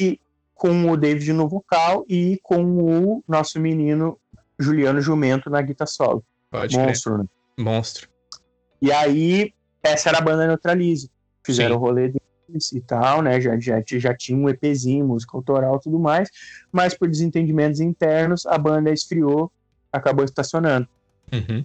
e 0.00 0.20
com 0.52 0.90
o 0.90 0.96
David 0.96 1.32
no 1.32 1.48
vocal 1.48 2.04
e 2.08 2.40
com 2.42 2.64
o 2.64 3.22
nosso 3.28 3.60
menino 3.60 4.18
Juliano 4.58 5.00
Jumento 5.00 5.48
na 5.48 5.62
guitarra 5.62 5.86
solo. 5.86 6.24
Pode 6.50 6.76
Monstro, 6.76 7.18
né? 7.18 7.24
crer. 7.56 7.64
Monstro. 7.64 8.08
E 8.80 8.90
aí, 8.90 9.52
essa 9.82 10.08
era 10.08 10.18
a 10.18 10.22
banda 10.22 10.46
Neutralize. 10.46 11.10
Fizeram 11.44 11.76
Sim. 11.76 11.76
o 11.76 11.78
rolê 11.80 12.08
deles 12.56 12.72
e 12.72 12.80
tal, 12.80 13.22
né? 13.22 13.40
Já, 13.40 13.58
já, 13.58 13.82
já 13.86 14.14
tinha 14.14 14.38
um 14.38 14.48
EPzinho, 14.48 15.06
música 15.06 15.36
autoral 15.36 15.76
e 15.76 15.80
tudo 15.80 15.98
mais, 15.98 16.30
mas 16.72 16.94
por 16.94 17.08
desentendimentos 17.08 17.80
internos, 17.80 18.46
a 18.46 18.58
banda 18.58 18.90
esfriou, 18.90 19.52
acabou 19.92 20.24
estacionando. 20.24 20.88
Uhum. 21.32 21.64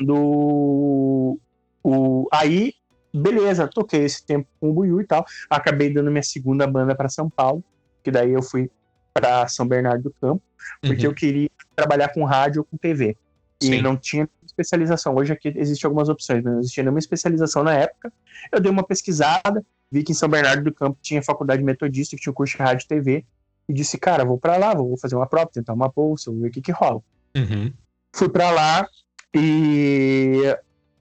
do 0.00 1.36
o 1.82 2.28
aí 2.32 2.74
beleza 3.12 3.66
toquei 3.66 4.04
esse 4.04 4.24
tempo 4.24 4.48
com 4.60 4.70
o 4.70 4.72
Buiu 4.72 5.00
e 5.00 5.04
tal 5.04 5.24
acabei 5.50 5.92
dando 5.92 6.12
minha 6.12 6.22
segunda 6.22 6.64
banda 6.64 6.94
para 6.94 7.08
São 7.08 7.28
Paulo 7.28 7.62
que 8.04 8.10
daí 8.12 8.32
eu 8.32 8.40
fui 8.40 8.70
para 9.12 9.48
São 9.48 9.66
Bernardo 9.66 10.04
do 10.04 10.10
Campo 10.12 10.40
porque 10.80 11.06
Uhum. 11.06 11.10
eu 11.10 11.14
queria 11.14 11.50
trabalhar 11.74 12.08
com 12.14 12.22
rádio 12.24 12.60
ou 12.60 12.64
com 12.64 12.76
TV 12.76 13.16
e 13.60 13.66
Sim. 13.66 13.82
não 13.82 13.96
tinha 13.96 14.28
especialização 14.46 15.16
hoje 15.16 15.32
aqui 15.32 15.52
existem 15.56 15.88
algumas 15.88 16.08
opções 16.08 16.40
mas 16.44 16.52
não 16.52 16.60
existia 16.60 16.84
nenhuma 16.84 17.00
especialização 17.00 17.64
na 17.64 17.74
época 17.74 18.12
eu 18.52 18.60
dei 18.60 18.70
uma 18.70 18.84
pesquisada 18.84 19.64
vi 19.90 20.02
que 20.02 20.12
em 20.12 20.14
São 20.14 20.28
Bernardo 20.28 20.64
do 20.64 20.72
Campo 20.74 20.98
tinha 21.00 21.22
faculdade 21.22 21.62
metodista 21.62 22.16
que 22.16 22.22
tinha 22.22 22.30
um 22.32 22.34
curso 22.34 22.56
de 22.56 22.62
rádio 22.62 22.84
e 22.84 22.88
TV 22.88 23.24
e 23.68 23.72
disse 23.72 23.96
cara 23.98 24.24
vou 24.24 24.38
para 24.38 24.56
lá 24.56 24.74
vou 24.74 24.96
fazer 24.98 25.16
uma 25.16 25.26
prova 25.26 25.50
tentar 25.52 25.72
uma 25.72 25.88
bolsa 25.88 26.30
vou 26.30 26.40
ver 26.40 26.48
o 26.48 26.50
que 26.50 26.60
que 26.60 26.72
rola 26.72 27.00
Uhum. 27.36 27.72
fui 28.14 28.28
pra 28.28 28.50
lá 28.50 28.86
e 29.34 30.42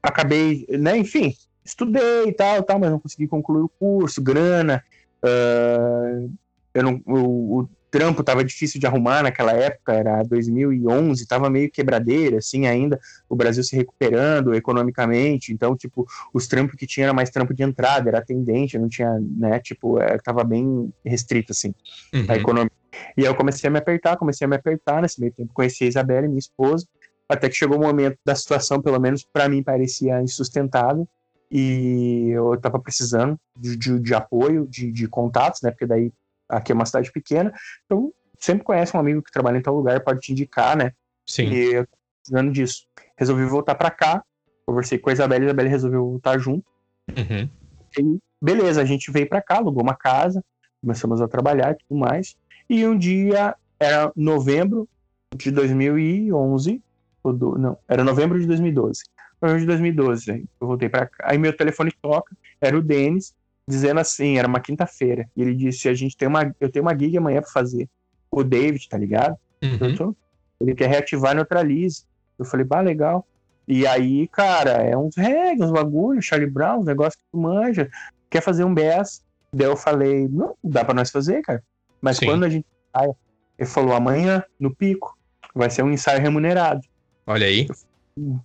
acabei, 0.02 0.66
né, 0.70 0.98
enfim, 0.98 1.36
estudei 1.64 2.26
e 2.28 2.34
tal, 2.34 2.64
tal, 2.64 2.80
mas 2.80 2.90
não 2.92 3.00
consegui 3.00 3.28
concluir 3.28 3.62
o 3.64 3.70
curso, 3.70 4.22
grana, 4.22 4.84
ah, 5.24 6.28
eu 6.74 6.84
não, 6.84 7.02
o- 7.06 7.70
trampo 7.94 8.24
tava 8.24 8.44
difícil 8.44 8.80
de 8.80 8.88
arrumar 8.88 9.22
naquela 9.22 9.52
época, 9.52 9.94
era 9.94 10.24
2011, 10.24 11.28
tava 11.28 11.48
meio 11.48 11.70
quebradeira, 11.70 12.40
assim, 12.40 12.66
ainda, 12.66 13.00
o 13.30 13.36
Brasil 13.36 13.64
se 13.64 13.76
recuperando 13.76 14.56
economicamente, 14.56 15.54
então, 15.54 15.78
tipo, 15.78 16.04
os 16.34 16.48
trampos 16.48 16.76
que 16.76 16.88
tinha 16.88 17.06
era 17.06 17.14
mais 17.14 17.30
trampo 17.30 17.54
de 17.54 17.62
entrada, 17.62 18.10
era 18.10 18.18
atendente, 18.18 18.80
não 18.80 18.90
tinha, 18.90 19.20
né, 19.20 19.60
tipo, 19.60 20.00
é, 20.00 20.18
tava 20.18 20.44
bem 20.44 20.92
restrito, 21.06 21.52
assim, 21.52 21.72
uhum. 22.12 22.26
a 22.28 22.36
economia. 22.36 22.72
E 23.16 23.22
aí 23.22 23.28
eu 23.28 23.36
comecei 23.36 23.68
a 23.68 23.72
me 23.72 23.78
apertar, 23.78 24.18
comecei 24.18 24.46
a 24.46 24.48
me 24.48 24.56
apertar, 24.56 25.00
nesse 25.00 25.22
meio 25.22 25.32
tempo 25.32 25.54
conheci 25.54 25.84
a 25.84 25.88
Isabela, 25.88 26.28
minha 26.28 26.40
esposa, 26.40 26.88
até 27.30 27.48
que 27.48 27.56
chegou 27.56 27.78
o 27.78 27.80
um 27.80 27.86
momento 27.86 28.18
da 28.26 28.34
situação, 28.34 28.82
pelo 28.82 29.00
menos 29.00 29.24
para 29.24 29.48
mim, 29.48 29.62
parecia 29.62 30.20
insustentável, 30.20 31.08
e 31.52 32.32
eu 32.32 32.60
tava 32.60 32.80
precisando 32.80 33.38
de, 33.56 33.78
de, 33.78 34.00
de 34.00 34.16
apoio, 34.16 34.66
de, 34.68 34.92
de 34.92 35.08
contatos, 35.08 35.62
né, 35.62 35.70
porque 35.70 35.86
daí 35.86 36.12
aqui 36.58 36.72
é 36.72 36.76
uma 36.76 36.86
cidade 36.86 37.12
pequena, 37.12 37.54
então 37.86 38.12
sempre 38.40 38.64
conhece 38.64 38.96
um 38.96 39.00
amigo 39.00 39.22
que 39.22 39.32
trabalha 39.32 39.58
em 39.58 39.62
tal 39.62 39.76
lugar, 39.76 40.04
pode 40.04 40.20
te 40.20 40.32
indicar, 40.32 40.76
né? 40.76 40.92
Sim. 41.26 41.50
E 41.50 41.74
eu 41.74 41.86
tô 41.86 41.98
precisando 42.22 42.52
disso. 42.52 42.86
Resolvi 43.18 43.46
voltar 43.46 43.76
para 43.76 43.90
cá, 43.90 44.24
conversei 44.66 44.98
com 44.98 45.10
a 45.10 45.14
Isabela, 45.14 45.44
a 45.44 45.46
Isabela 45.46 45.70
resolveu 45.70 46.06
voltar 46.06 46.38
junto. 46.38 46.66
Uhum. 47.10 47.50
E 47.98 48.20
beleza, 48.42 48.82
a 48.82 48.86
gente 48.86 49.12
veio 49.12 49.30
para 49.30 49.42
cá, 49.42 49.58
alugou 49.58 49.84
uma 49.84 49.96
casa, 49.96 50.44
começamos 50.82 51.22
a 51.22 51.28
trabalhar 51.28 51.72
e 51.72 51.78
tudo 51.78 51.98
mais. 52.00 52.36
E 52.70 52.86
um 52.86 52.98
dia, 52.98 53.56
era 53.80 54.12
novembro 54.16 54.88
de 55.36 55.52
2011, 55.52 56.82
do, 57.24 57.58
não, 57.58 57.78
era 57.88 58.04
novembro 58.04 58.40
de 58.40 58.46
2012. 58.48 59.04
Novembro 59.42 59.62
de 59.62 59.68
2012, 59.68 60.46
eu 60.62 60.68
voltei 60.68 60.90
para 60.90 61.08
cá. 61.08 61.26
Aí 61.28 61.38
meu 61.38 61.56
telefone 61.56 61.92
toca, 62.02 62.36
era 62.62 62.78
o 62.78 62.82
Denis, 62.82 63.34
dizendo 63.68 64.00
assim, 64.00 64.38
era 64.38 64.48
uma 64.48 64.60
quinta-feira, 64.60 65.30
e 65.36 65.42
ele 65.42 65.56
disse, 65.56 65.88
a 65.88 65.94
gente 65.94 66.18
tem 66.18 66.28
uma, 66.28 66.54
eu 66.60 66.70
tenho 66.70 66.84
uma 66.84 66.98
gig 66.98 67.18
amanhã 67.18 67.42
para 67.42 67.52
fazer. 67.52 67.90
O 68.30 68.44
David, 68.44 68.90
tá 68.90 68.98
ligado? 68.98 69.38
Uhum. 69.64 69.96
Tô, 69.96 70.16
ele 70.60 70.74
quer 70.74 70.90
reativar 70.90 71.36
Neutralize. 71.36 72.04
Eu 72.38 72.46
falei, 72.46 72.66
bah, 72.66 72.82
legal. 72.82 73.28
E 73.68 73.86
aí, 73.86 74.28
cara, 74.28 74.72
é 74.72 74.98
uns 74.98 75.16
reggae, 75.16 75.62
uns 75.62 75.72
bagulho, 75.72 76.22
Charlie 76.22 76.50
Brown, 76.50 76.80
uns 76.80 76.86
negócios 76.86 77.16
que 77.16 77.28
tu 77.32 77.38
manja. 77.38 77.90
Quer 78.30 78.42
fazer 78.42 78.64
um 78.64 78.74
BS? 78.74 79.24
Daí 79.54 79.68
eu 79.68 79.78
falei, 79.78 80.28
não, 80.28 80.56
dá 80.64 80.84
pra 80.84 80.94
nós 80.94 81.12
fazer, 81.12 81.42
cara. 81.42 81.64
Mas 82.02 82.18
Sim. 82.18 82.26
quando 82.26 82.44
a 82.44 82.50
gente 82.50 82.66
sai, 82.96 83.10
ele 83.58 83.70
falou, 83.70 83.94
amanhã, 83.94 84.44
no 84.60 84.76
pico, 84.76 85.18
vai 85.54 85.70
ser 85.70 85.84
um 85.84 85.92
ensaio 85.92 86.22
remunerado. 86.22 86.82
Olha 87.28 87.46
aí. 87.46 87.68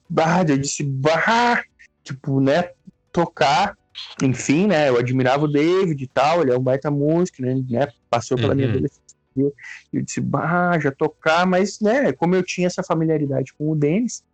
Bah, 0.08 0.44
eu 0.46 0.58
disse, 0.58 0.84
bah, 0.84 1.62
tipo, 2.04 2.40
né, 2.40 2.70
tocar 3.12 3.77
enfim, 4.22 4.66
né, 4.66 4.88
eu 4.88 4.98
admirava 4.98 5.44
o 5.44 5.48
David 5.48 6.02
e 6.02 6.06
tal, 6.06 6.42
ele 6.42 6.52
é 6.52 6.58
um 6.58 6.62
baita 6.62 6.90
músico, 6.90 7.42
né, 7.42 7.54
né 7.68 7.88
passou 8.10 8.36
pela 8.36 8.50
uhum. 8.50 8.56
minha 8.56 8.68
adolescência. 8.68 9.08
E 9.36 9.52
eu 9.92 10.02
disse, 10.02 10.20
bah, 10.20 10.78
já 10.80 10.90
tocar, 10.90 11.46
mas, 11.46 11.80
né, 11.80 12.12
como 12.12 12.34
eu 12.34 12.42
tinha 12.42 12.66
essa 12.66 12.82
familiaridade 12.82 13.52
com 13.54 13.70
o 13.70 13.76
Denis, 13.76 14.24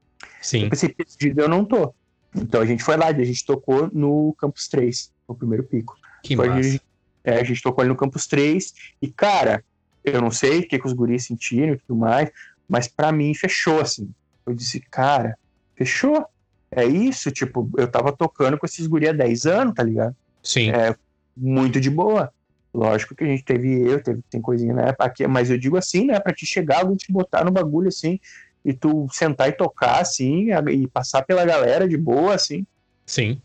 Sim. 0.41 0.65
eu 0.65 0.71
pensei, 0.71 0.95
decidido 0.97 1.43
eu 1.43 1.49
não 1.49 1.65
tô. 1.65 1.93
Então 2.35 2.61
a 2.61 2.67
gente 2.67 2.83
foi 2.83 2.97
lá, 2.97 3.09
a 3.09 3.25
gente 3.25 3.45
tocou 3.45 3.91
no 3.93 4.35
Campus 4.39 4.67
3, 4.69 5.13
o 5.29 5.35
primeiro 5.35 5.65
pico. 5.65 5.97
Que 6.23 6.35
massa. 6.35 6.53
A 6.53 6.63
gente, 6.63 6.83
é, 7.23 7.41
a 7.41 7.45
gente 7.45 7.63
tocou 7.63 7.83
ali 7.83 7.89
no 7.91 7.97
Campus 7.97 8.27
3, 8.27 8.73
e, 9.01 9.09
cara, 9.09 9.63
eu 10.03 10.21
não 10.21 10.31
sei 10.31 10.61
o 10.61 10.69
que, 10.69 10.79
que 10.79 10.87
os 10.87 10.93
guris 10.93 11.27
sentiram 11.27 11.75
e 11.75 11.79
tudo 11.79 11.97
mais, 11.97 12.31
mas 12.69 12.89
para 12.89 13.13
mim 13.13 13.35
fechou, 13.35 13.81
assim. 13.81 14.11
Eu 14.47 14.55
disse, 14.55 14.81
cara, 14.81 15.39
fechou 15.77 16.27
é 16.75 16.85
isso, 16.85 17.31
tipo, 17.31 17.71
eu 17.77 17.89
tava 17.89 18.13
tocando 18.13 18.59
com 18.59 18.67
esses 18.67 18.87
guri 18.87 19.09
há 19.09 19.13
10 19.13 19.47
anos, 19.47 19.75
tá 19.75 19.83
ligado? 19.83 20.15
Sim. 20.43 20.71
É 20.71 20.95
muito 21.37 21.81
de 21.81 21.91
boa. 21.91 22.33
Lógico 22.73 23.15
que 23.15 23.23
a 23.23 23.27
gente 23.27 23.45
teve 23.45 23.83
eu, 23.83 24.03
teve, 24.03 24.21
tem 24.29 24.41
coisinha, 24.41 24.75
né? 24.75 24.95
Aqui, 24.99 25.27
mas 25.27 25.51
eu 25.51 25.57
digo 25.57 25.77
assim, 25.77 26.07
né? 26.07 26.19
Pra 26.19 26.35
te 26.35 26.45
chegar, 26.45 26.81
alguém 26.81 26.97
te 26.97 27.13
botar 27.13 27.45
no 27.45 27.53
bagulho 27.53 27.89
assim, 27.89 28.19
e 28.65 28.73
tu 28.73 29.07
sentar 29.13 29.49
e 29.49 29.53
tocar 29.53 30.01
assim, 30.01 30.49
e 30.71 30.87
passar 30.89 31.23
pela 31.23 31.45
galera 31.45 31.89
de 31.89 31.97
boa, 31.97 32.35
assim. 32.35 32.67
Sim. 33.07 33.41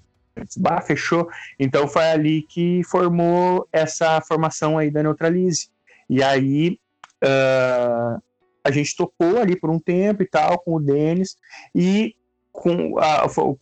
Bah, 0.58 0.82
fechou. 0.82 1.30
Então 1.60 1.88
foi 1.88 2.06
ali 2.06 2.42
que 2.44 2.82
formou 2.86 3.68
essa 3.72 4.20
formação 4.22 4.78
aí 4.78 4.90
da 4.90 5.04
Neutralize. 5.04 5.70
E 6.10 6.24
aí 6.24 6.80
uh, 7.24 8.20
a 8.64 8.72
gente 8.72 8.96
tocou 8.96 9.38
ali 9.38 9.56
por 9.56 9.70
um 9.70 9.80
tempo 9.80 10.24
e 10.24 10.28
tal 10.28 10.60
com 10.60 10.76
o 10.76 10.80
Denis, 10.80 11.36
e 11.76 12.16
com 12.60 13.00
a, 13.00 13.26
o, 13.26 13.58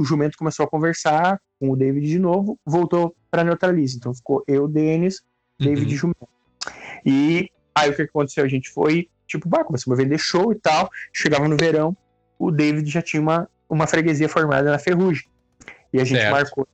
o, 0.00 0.04
jumento 0.04 0.36
começou 0.36 0.64
a 0.64 0.68
conversar 0.68 1.40
com 1.58 1.70
o 1.70 1.76
David 1.76 2.06
de 2.06 2.18
novo, 2.18 2.58
voltou 2.66 3.16
para 3.30 3.42
Neutralize. 3.42 3.96
Então 3.96 4.14
ficou 4.14 4.44
eu, 4.46 4.68
Denis, 4.68 5.22
David 5.58 5.86
uhum. 5.86 5.92
e 5.92 5.96
jumento. 5.96 6.28
E 7.04 7.50
aí 7.74 7.90
o 7.90 7.96
que 7.96 8.02
aconteceu? 8.02 8.44
A 8.44 8.48
gente 8.48 8.68
foi, 8.70 9.08
tipo, 9.26 9.48
bah, 9.48 9.64
começamos 9.64 9.98
a 9.98 10.02
vender 10.02 10.18
show 10.18 10.52
e 10.52 10.56
tal. 10.56 10.90
Chegava 11.12 11.48
no 11.48 11.56
verão, 11.56 11.96
o 12.38 12.50
David 12.50 12.90
já 12.90 13.00
tinha 13.00 13.22
uma, 13.22 13.48
uma 13.68 13.86
freguesia 13.86 14.28
formada 14.28 14.70
na 14.70 14.78
Ferrugem. 14.78 15.24
E 15.92 16.00
a 16.00 16.04
gente 16.04 16.20
certo. 16.20 16.32
marcou 16.32 16.68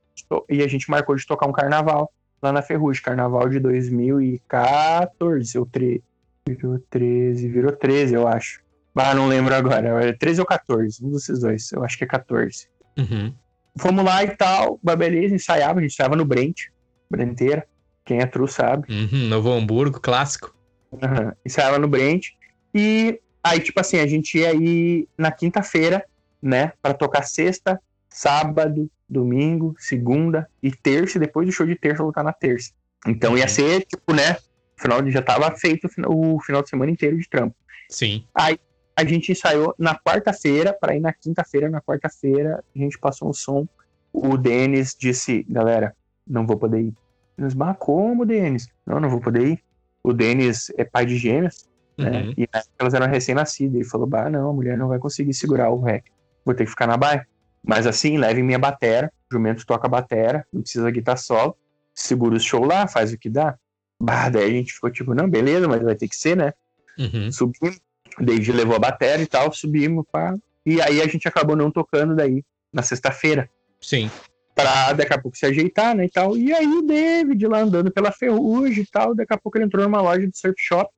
e 0.49 0.61
a 0.61 0.67
gente 0.67 0.89
marcou 0.91 1.15
de 1.15 1.25
tocar 1.25 1.47
um 1.47 1.53
carnaval 1.53 2.11
lá 2.41 2.51
na 2.51 2.61
Ferrugem, 2.61 3.01
carnaval 3.01 3.47
de 3.47 3.57
2014 3.59 5.57
ou 5.57 5.65
13, 5.65 6.03
virou 6.45 6.79
13, 6.89 7.47
virou 7.47 7.71
13, 7.71 8.15
eu 8.15 8.27
acho. 8.27 8.61
Ah, 8.99 9.13
não 9.13 9.27
lembro 9.27 9.53
agora. 9.55 10.15
13 10.17 10.41
ou 10.41 10.45
14, 10.45 11.03
um 11.03 11.11
desses 11.11 11.39
dois. 11.39 11.71
Eu 11.71 11.83
acho 11.83 11.97
que 11.97 12.03
é 12.03 12.07
14. 12.07 12.67
Uhum. 12.97 13.33
Fomos 13.77 14.03
lá 14.03 14.23
e 14.23 14.35
tal, 14.35 14.79
beleza, 14.83 15.33
ensaiava, 15.33 15.79
a 15.79 15.81
gente 15.81 15.91
estava 15.91 16.15
no 16.15 16.25
Brent, 16.25 16.63
Brenteira. 17.09 17.65
Quem 18.03 18.19
é 18.19 18.25
true 18.25 18.47
sabe. 18.47 18.91
Uhum, 18.91 19.27
Novo 19.27 19.51
Hamburgo, 19.51 19.99
clássico. 19.99 20.53
Uhum. 20.91 21.31
Ensaiava 21.45 21.77
no 21.79 21.87
Brent. 21.87 22.29
E 22.73 23.19
aí, 23.43 23.59
tipo 23.59 23.79
assim, 23.79 23.99
a 23.99 24.07
gente 24.07 24.37
ia 24.37 24.53
ir 24.53 25.07
na 25.17 25.31
quinta-feira, 25.31 26.03
né, 26.41 26.73
para 26.81 26.93
tocar 26.93 27.23
sexta, 27.23 27.79
sábado, 28.09 28.89
domingo, 29.07 29.75
segunda 29.77 30.49
e 30.61 30.71
terça, 30.71 31.17
e 31.17 31.21
depois 31.21 31.47
do 31.47 31.53
show 31.53 31.65
de 31.65 31.75
terça 31.75 32.03
voltar 32.03 32.23
na 32.23 32.33
terça. 32.33 32.71
Então 33.07 33.37
ia 33.37 33.43
uhum. 33.43 33.49
ser, 33.49 33.85
tipo, 33.85 34.13
né, 34.13 34.37
final 34.77 35.07
já 35.09 35.21
tava 35.21 35.55
feito 35.55 35.87
o 36.07 36.39
final 36.41 36.63
de 36.63 36.69
semana 36.69 36.91
inteiro 36.91 37.17
de 37.17 37.29
trampo. 37.29 37.55
Sim. 37.89 38.25
Aí 38.33 38.57
a 38.99 39.05
gente 39.05 39.31
ensaiou 39.31 39.73
na 39.77 39.97
quarta-feira, 39.97 40.73
para 40.73 40.95
ir 40.95 40.99
na 40.99 41.13
quinta-feira, 41.13 41.69
na 41.69 41.81
quarta-feira, 41.81 42.61
a 42.75 42.79
gente 42.79 42.99
passou 42.99 43.29
um 43.29 43.33
som. 43.33 43.67
O 44.11 44.37
Denis 44.37 44.95
disse, 44.97 45.43
galera, 45.47 45.95
não 46.27 46.45
vou 46.45 46.57
poder 46.57 46.81
ir. 46.81 46.93
Nós, 47.37 47.53
mas 47.53 47.77
como, 47.79 48.25
Denis? 48.25 48.67
Não, 48.85 48.99
não 48.99 49.09
vou 49.09 49.21
poder 49.21 49.47
ir. 49.47 49.63
O 50.03 50.11
Denis 50.11 50.69
é 50.77 50.83
pai 50.83 51.05
de 51.05 51.15
gêmeas, 51.15 51.65
né? 51.97 52.05
uhum. 52.05 52.27
né? 52.27 52.33
E 52.37 52.49
elas 52.77 52.93
eram 52.93 53.07
recém-nascidas. 53.07 53.75
Ele 53.75 53.85
falou, 53.85 54.05
bah, 54.05 54.29
não, 54.29 54.49
a 54.49 54.53
mulher 54.53 54.77
não 54.77 54.89
vai 54.89 54.99
conseguir 54.99 55.33
segurar 55.33 55.69
o 55.69 55.81
rec. 55.81 56.05
Vou 56.43 56.53
ter 56.53 56.65
que 56.65 56.71
ficar 56.71 56.87
na 56.87 56.97
baia. 56.97 57.25
Mas 57.63 57.87
assim, 57.87 58.17
leve 58.17 58.43
minha 58.43 58.59
batera, 58.59 59.11
o 59.29 59.33
jumento 59.33 59.65
toca 59.65 59.87
a 59.87 59.89
batera, 59.89 60.45
não 60.51 60.61
precisa 60.61 60.89
guitar 60.91 61.17
solo, 61.17 61.55
segura 61.93 62.35
o 62.35 62.39
show 62.39 62.65
lá, 62.65 62.87
faz 62.87 63.13
o 63.13 63.17
que 63.17 63.29
dá. 63.29 63.57
Bah, 64.01 64.29
daí 64.29 64.45
a 64.45 64.53
gente 64.53 64.73
ficou 64.73 64.89
tipo, 64.89 65.13
não, 65.13 65.29
beleza, 65.29 65.67
mas 65.67 65.81
vai 65.81 65.95
ter 65.95 66.07
que 66.07 66.15
ser, 66.15 66.35
né? 66.35 66.53
Uhum. 66.97 67.31
Subimos, 67.31 67.79
David 68.19 68.51
levou 68.51 68.75
a 68.75 68.79
bateria 68.79 69.23
e 69.23 69.27
tal, 69.27 69.51
subimos, 69.51 70.05
pá. 70.11 70.35
E 70.65 70.81
aí 70.81 71.01
a 71.01 71.07
gente 71.07 71.27
acabou 71.27 71.55
não 71.55 71.71
tocando 71.71 72.15
daí 72.15 72.43
na 72.71 72.81
sexta-feira. 72.81 73.49
Sim. 73.81 74.09
Pra 74.53 74.93
daqui 74.93 75.13
a 75.13 75.21
pouco 75.21 75.37
se 75.37 75.45
ajeitar, 75.45 75.95
né, 75.95 76.05
e 76.05 76.09
tal. 76.09 76.37
E 76.37 76.53
aí 76.53 76.67
o 76.67 76.81
David 76.81 77.47
lá 77.47 77.59
andando 77.59 77.91
pela 77.91 78.11
ferrugem 78.11 78.83
e 78.83 78.87
tal, 78.87 79.15
daqui 79.15 79.33
a 79.33 79.37
pouco 79.37 79.57
ele 79.57 79.65
entrou 79.65 79.83
numa 79.83 80.01
loja 80.01 80.27
de 80.27 80.37
surf 80.37 80.55
shop 80.61 80.91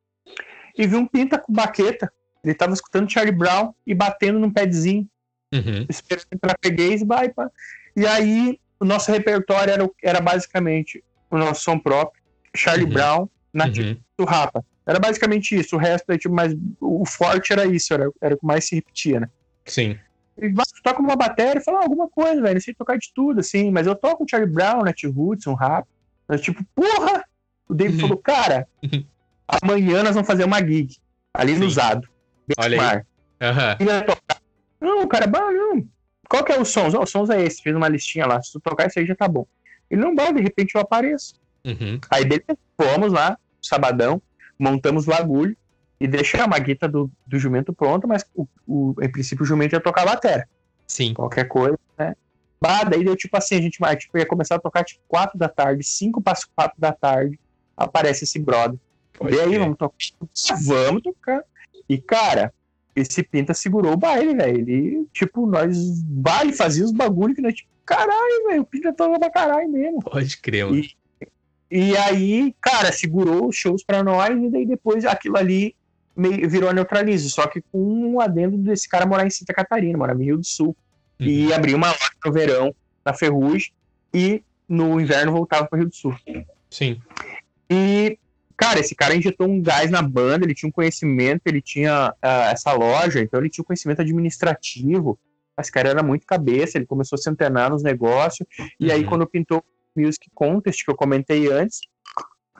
e 0.78 0.88
viu 0.88 1.00
um 1.00 1.06
pinta 1.06 1.38
com 1.38 1.54
baqueta. 1.54 2.12
Ele 2.44 2.56
tava 2.56 2.74
escutando 2.74 3.12
Charlie 3.12 3.36
Brown 3.36 3.74
e 3.86 3.94
batendo 3.94 4.40
num 4.40 4.52
padzinho. 4.52 5.08
Uhum. 5.54 5.86
Esperando 5.88 6.40
pra 6.40 6.56
freguês, 6.60 7.04
vai, 7.04 7.30
pá. 7.30 7.52
E 7.96 8.06
aí 8.06 8.60
o 8.80 8.86
nosso 8.86 9.12
repertório 9.12 9.72
era, 9.72 9.90
era 10.02 10.22
basicamente 10.22 11.04
o 11.30 11.38
nosso 11.38 11.64
som 11.64 11.78
próprio, 11.78 12.22
Charlie 12.56 12.86
uhum. 12.86 12.94
Brown, 12.94 13.30
nativo 13.54 13.90
uhum. 13.90 13.98
do 14.18 14.26
Rapa. 14.26 14.66
Era 14.86 15.00
basicamente 15.00 15.56
isso. 15.56 15.76
O 15.76 15.80
resto 15.80 16.12
é 16.12 16.17
tipo 16.17 16.34
mais. 16.34 16.56
O 16.80 17.06
forte 17.06 17.54
era 17.54 17.65
isso, 17.65 17.94
era, 17.94 18.10
era 18.22 18.36
o 18.36 18.38
que 18.38 18.46
mais 18.46 18.65
se 18.65 18.76
repetia, 18.76 19.20
né? 19.20 19.30
Sim. 19.65 19.98
E 20.38 20.52
toca 20.84 21.02
uma 21.02 21.15
bateria 21.15 21.62
e 21.62 21.63
fala 21.63 21.80
ah, 21.80 21.84
alguma 21.84 22.10
coisa, 22.10 22.41
velho. 22.41 22.56
Não 22.56 22.62
sei 22.62 22.74
tocar 22.74 22.98
de 22.98 23.12
tudo, 23.13 23.39
assim, 23.39 23.70
mas 23.70 23.86
eu 23.86 23.96
toco 23.96 24.26
Charlie 24.30 24.52
Brown, 24.52 24.84
Nat 24.84 25.04
Roots, 25.04 25.46
um 25.48 25.54
rap. 25.54 25.86
Tipo, 26.41 26.63
porra! 26.74 27.24
O 27.67 27.74
David 27.74 28.02
uhum. 28.02 28.02
falou, 28.02 28.17
cara, 28.17 28.67
uhum. 28.84 29.06
amanhã 29.62 30.04
nós 30.04 30.13
vamos 30.13 30.28
fazer 30.28 30.44
uma 30.44 30.60
gig 30.60 30.98
ali 31.34 31.54
Sim. 31.54 31.60
no 31.60 31.70
Zado. 31.70 32.08
Olha 32.58 32.82
aí. 32.82 32.98
Uhum. 33.48 34.15
Não, 34.80 35.08
cara, 35.08 35.28
não. 35.28 35.86
Qual 36.28 36.44
que 36.44 36.52
é 36.52 36.60
o 36.60 36.65
sons? 36.65 36.94
Oh, 36.94 37.02
o 37.02 37.06
sons 37.06 37.30
é 37.30 37.41
esse, 37.44 37.62
fez 37.62 37.76
uma 37.76 37.88
listinha 37.88 38.26
lá. 38.26 38.41
Se 38.41 38.54
tu 38.54 38.60
tocar 38.60 38.88
isso 38.88 39.00
aí 39.00 39.06
já 39.06 39.15
tá 39.15 39.28
bom. 39.28 39.46
Ele 39.89 40.02
não 40.02 40.15
vai, 40.15 40.34
de 40.34 40.41
repente 40.41 40.76
eu 40.76 40.82
apareço. 40.82 41.36
Uhum. 41.65 42.00
Aí 42.10 42.24
beleza, 42.24 42.58
fomos 42.80 43.12
lá, 43.12 43.38
sabadão, 43.62 44.22
montamos 44.62 45.08
o 45.08 45.13
agulho 45.13 45.56
e 46.00 46.08
deixamos 46.08 46.56
a 46.56 46.60
guita 46.60 46.88
do, 46.88 47.12
do 47.26 47.39
jumento 47.39 47.74
pronta, 47.74 48.08
mas 48.08 48.26
o, 48.36 48.47
o, 48.67 48.95
em 49.02 49.12
princípio 49.12 49.43
o 49.43 49.47
jumento 49.47 49.74
ia 49.74 49.80
tocar 49.80 50.04
a 50.04 50.12
bateria. 50.12 50.47
Sim. 50.88 51.13
Qualquer 51.13 51.47
coisa, 51.47 51.78
né? 51.97 52.15
Bah, 52.60 52.84
daí 52.84 53.04
deu 53.04 53.15
tipo 53.15 53.36
assim, 53.36 53.56
a 53.56 53.62
gente 53.62 53.80
tipo, 53.97 54.17
ia 54.17 54.26
começar 54.26 54.56
a 54.56 54.60
tocar 54.60 54.84
tipo 54.84 55.02
4 55.08 55.38
da 55.38 55.50
tarde, 55.50 55.84
5 55.84 56.21
para 56.21 56.38
4 56.56 56.80
da 56.80 56.91
tarde, 56.91 57.39
aparece 57.76 58.24
esse 58.24 58.38
brother 58.38 58.78
Pode 59.17 59.36
e 59.36 59.39
aí, 59.39 59.58
vamos 59.58 59.78
tocar? 59.78 59.95
Vamos 60.63 61.04
tocar. 61.04 61.43
E, 61.88 61.97
cara, 62.00 62.52
esse 62.95 63.21
Pinta 63.21 63.54
segurou 63.54 63.93
o 63.93 63.97
baile, 63.97 64.36
velho. 64.36 64.58
Ele, 64.58 65.08
tipo, 65.13 65.45
nós 65.45 66.02
baile 66.04 66.54
fazia 66.54 66.84
os 66.84 66.91
bagulho 66.91 67.36
que 67.36 67.41
nós, 67.41 67.54
tipo, 67.54 67.69
caralho, 67.86 68.47
velho, 68.47 68.62
o 68.62 68.65
Pinta 68.65 68.91
toca 68.93 69.19
pra 69.19 69.30
caralho 69.30 69.69
mesmo. 69.69 70.02
Pode 70.02 70.38
crer, 70.38 70.65
mano. 70.65 70.78
E, 70.78 70.95
e 71.72 71.96
aí, 71.96 72.54
cara, 72.60 72.92
segurou 72.92 73.48
os 73.48 73.56
shows 73.56 73.82
pra 73.82 74.04
nós 74.04 74.38
e 74.38 74.50
daí 74.50 74.66
depois 74.66 75.06
aquilo 75.06 75.38
ali 75.38 75.74
meio, 76.16 76.50
virou 76.50 76.70
a 76.70 76.74
neutralize, 76.74 77.30
só 77.30 77.48
que 77.48 77.62
com 77.62 77.80
um 77.80 78.20
adendo 78.20 78.58
desse 78.58 78.90
cara 78.90 79.06
morar 79.06 79.26
em 79.26 79.30
Santa 79.30 79.54
Catarina, 79.54 79.98
morar 79.98 80.14
no 80.14 80.22
Rio 80.22 80.38
do 80.38 80.46
Sul. 80.46 80.76
Uhum. 81.18 81.28
E 81.28 81.54
abriu 81.54 81.78
uma 81.78 81.88
loja 81.88 82.12
no 82.26 82.34
verão 82.34 82.76
na 83.06 83.14
Ferrugem 83.14 83.72
e 84.14 84.44
no 84.68 85.00
inverno 85.00 85.32
voltava 85.32 85.66
para 85.66 85.78
o 85.78 85.80
Rio 85.80 85.90
do 85.90 85.96
Sul. 85.96 86.14
Sim. 86.70 87.00
E, 87.70 88.18
cara, 88.58 88.80
esse 88.80 88.94
cara 88.94 89.16
injetou 89.16 89.48
um 89.48 89.62
gás 89.62 89.90
na 89.90 90.02
banda, 90.02 90.46
ele 90.46 90.54
tinha 90.54 90.68
um 90.68 90.74
conhecimento, 90.74 91.44
ele 91.46 91.62
tinha 91.62 92.10
uh, 92.12 92.52
essa 92.52 92.74
loja, 92.74 93.22
então 93.22 93.40
ele 93.40 93.50
tinha 93.50 93.64
um 93.64 93.66
conhecimento 93.66 94.02
administrativo. 94.02 95.18
Esse 95.58 95.72
cara 95.72 95.90
era 95.90 96.04
muito 96.04 96.26
cabeça, 96.26 96.78
ele 96.78 96.86
começou 96.86 97.16
a 97.16 97.22
se 97.22 97.30
antenar 97.30 97.70
nos 97.70 97.84
negócios. 97.84 98.48
Uhum. 98.60 98.68
E 98.80 98.92
aí, 98.92 99.04
uhum. 99.04 99.10
quando 99.10 99.28
pintou 99.28 99.64
Music 99.95 100.30
Contest, 100.34 100.84
que 100.84 100.91
eu 100.91 100.95
comentei 100.95 101.51
antes, 101.51 101.80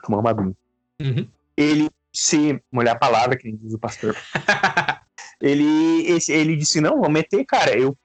tomar 0.02 0.18
uma 0.18 0.30
aguinha. 0.30 0.56
Uhum. 1.00 1.28
Ele 1.56 1.90
se 2.12 2.60
molhar 2.70 2.94
a 2.94 2.98
palavra, 2.98 3.36
que 3.36 3.50
diz 3.52 3.72
o 3.72 3.78
pastor. 3.78 4.16
ele, 5.40 6.06
esse, 6.06 6.32
ele 6.32 6.56
disse: 6.56 6.80
Não, 6.80 7.00
vou 7.00 7.10
meter, 7.10 7.44
cara. 7.44 7.76
Eu 7.76 7.96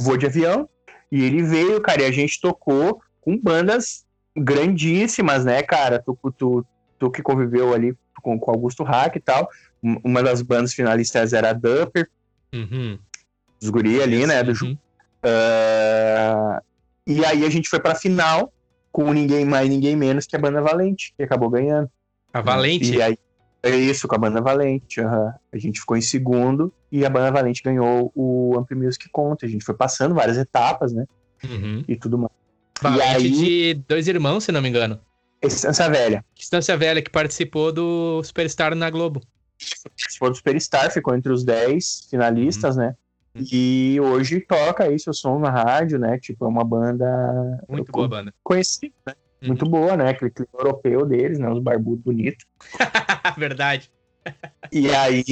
vou 0.00 0.16
de 0.16 0.26
avião. 0.26 0.68
E 1.10 1.22
ele 1.22 1.42
veio, 1.42 1.80
cara, 1.80 2.02
e 2.02 2.06
a 2.06 2.10
gente 2.10 2.40
tocou 2.40 3.00
com 3.20 3.38
bandas 3.38 4.04
grandíssimas, 4.36 5.44
né, 5.44 5.62
cara? 5.62 6.02
Tu, 6.02 6.18
tu, 6.36 6.66
tu 6.98 7.10
que 7.10 7.22
conviveu 7.22 7.72
ali 7.72 7.96
com, 8.20 8.38
com 8.38 8.50
Augusto 8.50 8.82
Hack 8.82 9.16
e 9.16 9.20
tal. 9.20 9.48
Uma 9.82 10.22
das 10.22 10.42
bandas 10.42 10.74
finalistas 10.74 11.32
era 11.32 11.50
a 11.50 11.52
Dupper. 11.52 12.10
Uhum. 12.52 12.98
Os 13.62 13.68
guri 13.70 14.02
ali, 14.02 14.26
né? 14.26 14.42
Do, 14.42 14.52
uhum. 14.64 14.72
uh, 15.24 16.60
e 17.06 17.24
aí 17.24 17.44
a 17.44 17.50
gente 17.50 17.68
foi 17.68 17.80
pra 17.80 17.94
final 17.94 18.52
com 18.94 19.12
ninguém 19.12 19.44
mais, 19.44 19.68
ninguém 19.68 19.96
menos 19.96 20.24
que 20.24 20.36
a 20.36 20.38
banda 20.38 20.62
Valente, 20.62 21.12
que 21.16 21.24
acabou 21.24 21.50
ganhando. 21.50 21.90
A 22.32 22.40
Valente? 22.40 22.94
E 22.94 23.02
aí, 23.02 23.18
é 23.60 23.74
isso, 23.74 24.06
com 24.06 24.14
a 24.14 24.18
banda 24.18 24.40
Valente. 24.40 25.00
Uhum. 25.00 25.32
A 25.52 25.58
gente 25.58 25.80
ficou 25.80 25.96
em 25.96 26.00
segundo 26.00 26.72
e 26.92 27.04
a 27.04 27.10
banda 27.10 27.32
Valente 27.32 27.60
ganhou 27.60 28.12
o 28.14 28.56
Ampli 28.56 28.76
Music 28.76 29.08
Conta. 29.08 29.46
A 29.46 29.48
gente 29.48 29.64
foi 29.64 29.74
passando 29.74 30.14
várias 30.14 30.38
etapas, 30.38 30.92
né? 30.92 31.06
Uhum. 31.42 31.82
E 31.88 31.96
tudo 31.96 32.16
mais. 32.16 32.30
Valente 32.80 33.26
e 33.26 33.68
aí... 33.70 33.74
de 33.74 33.82
dois 33.88 34.06
irmãos, 34.06 34.44
se 34.44 34.52
não 34.52 34.62
me 34.62 34.68
engano. 34.68 35.00
Estância 35.42 35.90
Velha. 35.90 36.24
Estância 36.38 36.76
Velha, 36.76 37.02
que 37.02 37.10
participou 37.10 37.72
do 37.72 38.22
Superstar 38.22 38.76
na 38.76 38.88
Globo. 38.90 39.20
Participou 39.82 40.30
do 40.30 40.36
Superstar, 40.36 40.92
ficou 40.92 41.16
entre 41.16 41.32
os 41.32 41.42
10 41.42 42.06
finalistas, 42.10 42.76
uhum. 42.76 42.82
né? 42.82 42.94
E 43.34 43.98
hoje 44.00 44.40
toca 44.40 44.84
aí 44.84 44.98
seu 44.98 45.12
som 45.12 45.38
na 45.38 45.50
rádio, 45.50 45.98
né? 45.98 46.18
Tipo, 46.18 46.44
é 46.44 46.48
uma 46.48 46.64
banda. 46.64 47.06
Muito 47.68 47.90
boa 47.90 48.08
banda. 48.08 48.34
Conhecida, 48.42 48.94
né? 49.06 49.14
Uhum. 49.42 49.48
Muito 49.48 49.66
boa, 49.66 49.96
né? 49.96 50.10
Aquele 50.10 50.30
clima 50.30 50.50
europeu 50.54 51.04
deles, 51.04 51.38
né? 51.38 51.50
Os 51.50 51.60
barbudos 51.60 52.04
bonitos. 52.04 52.46
Verdade. 53.36 53.90
E 54.72 54.88
aí, 54.94 55.22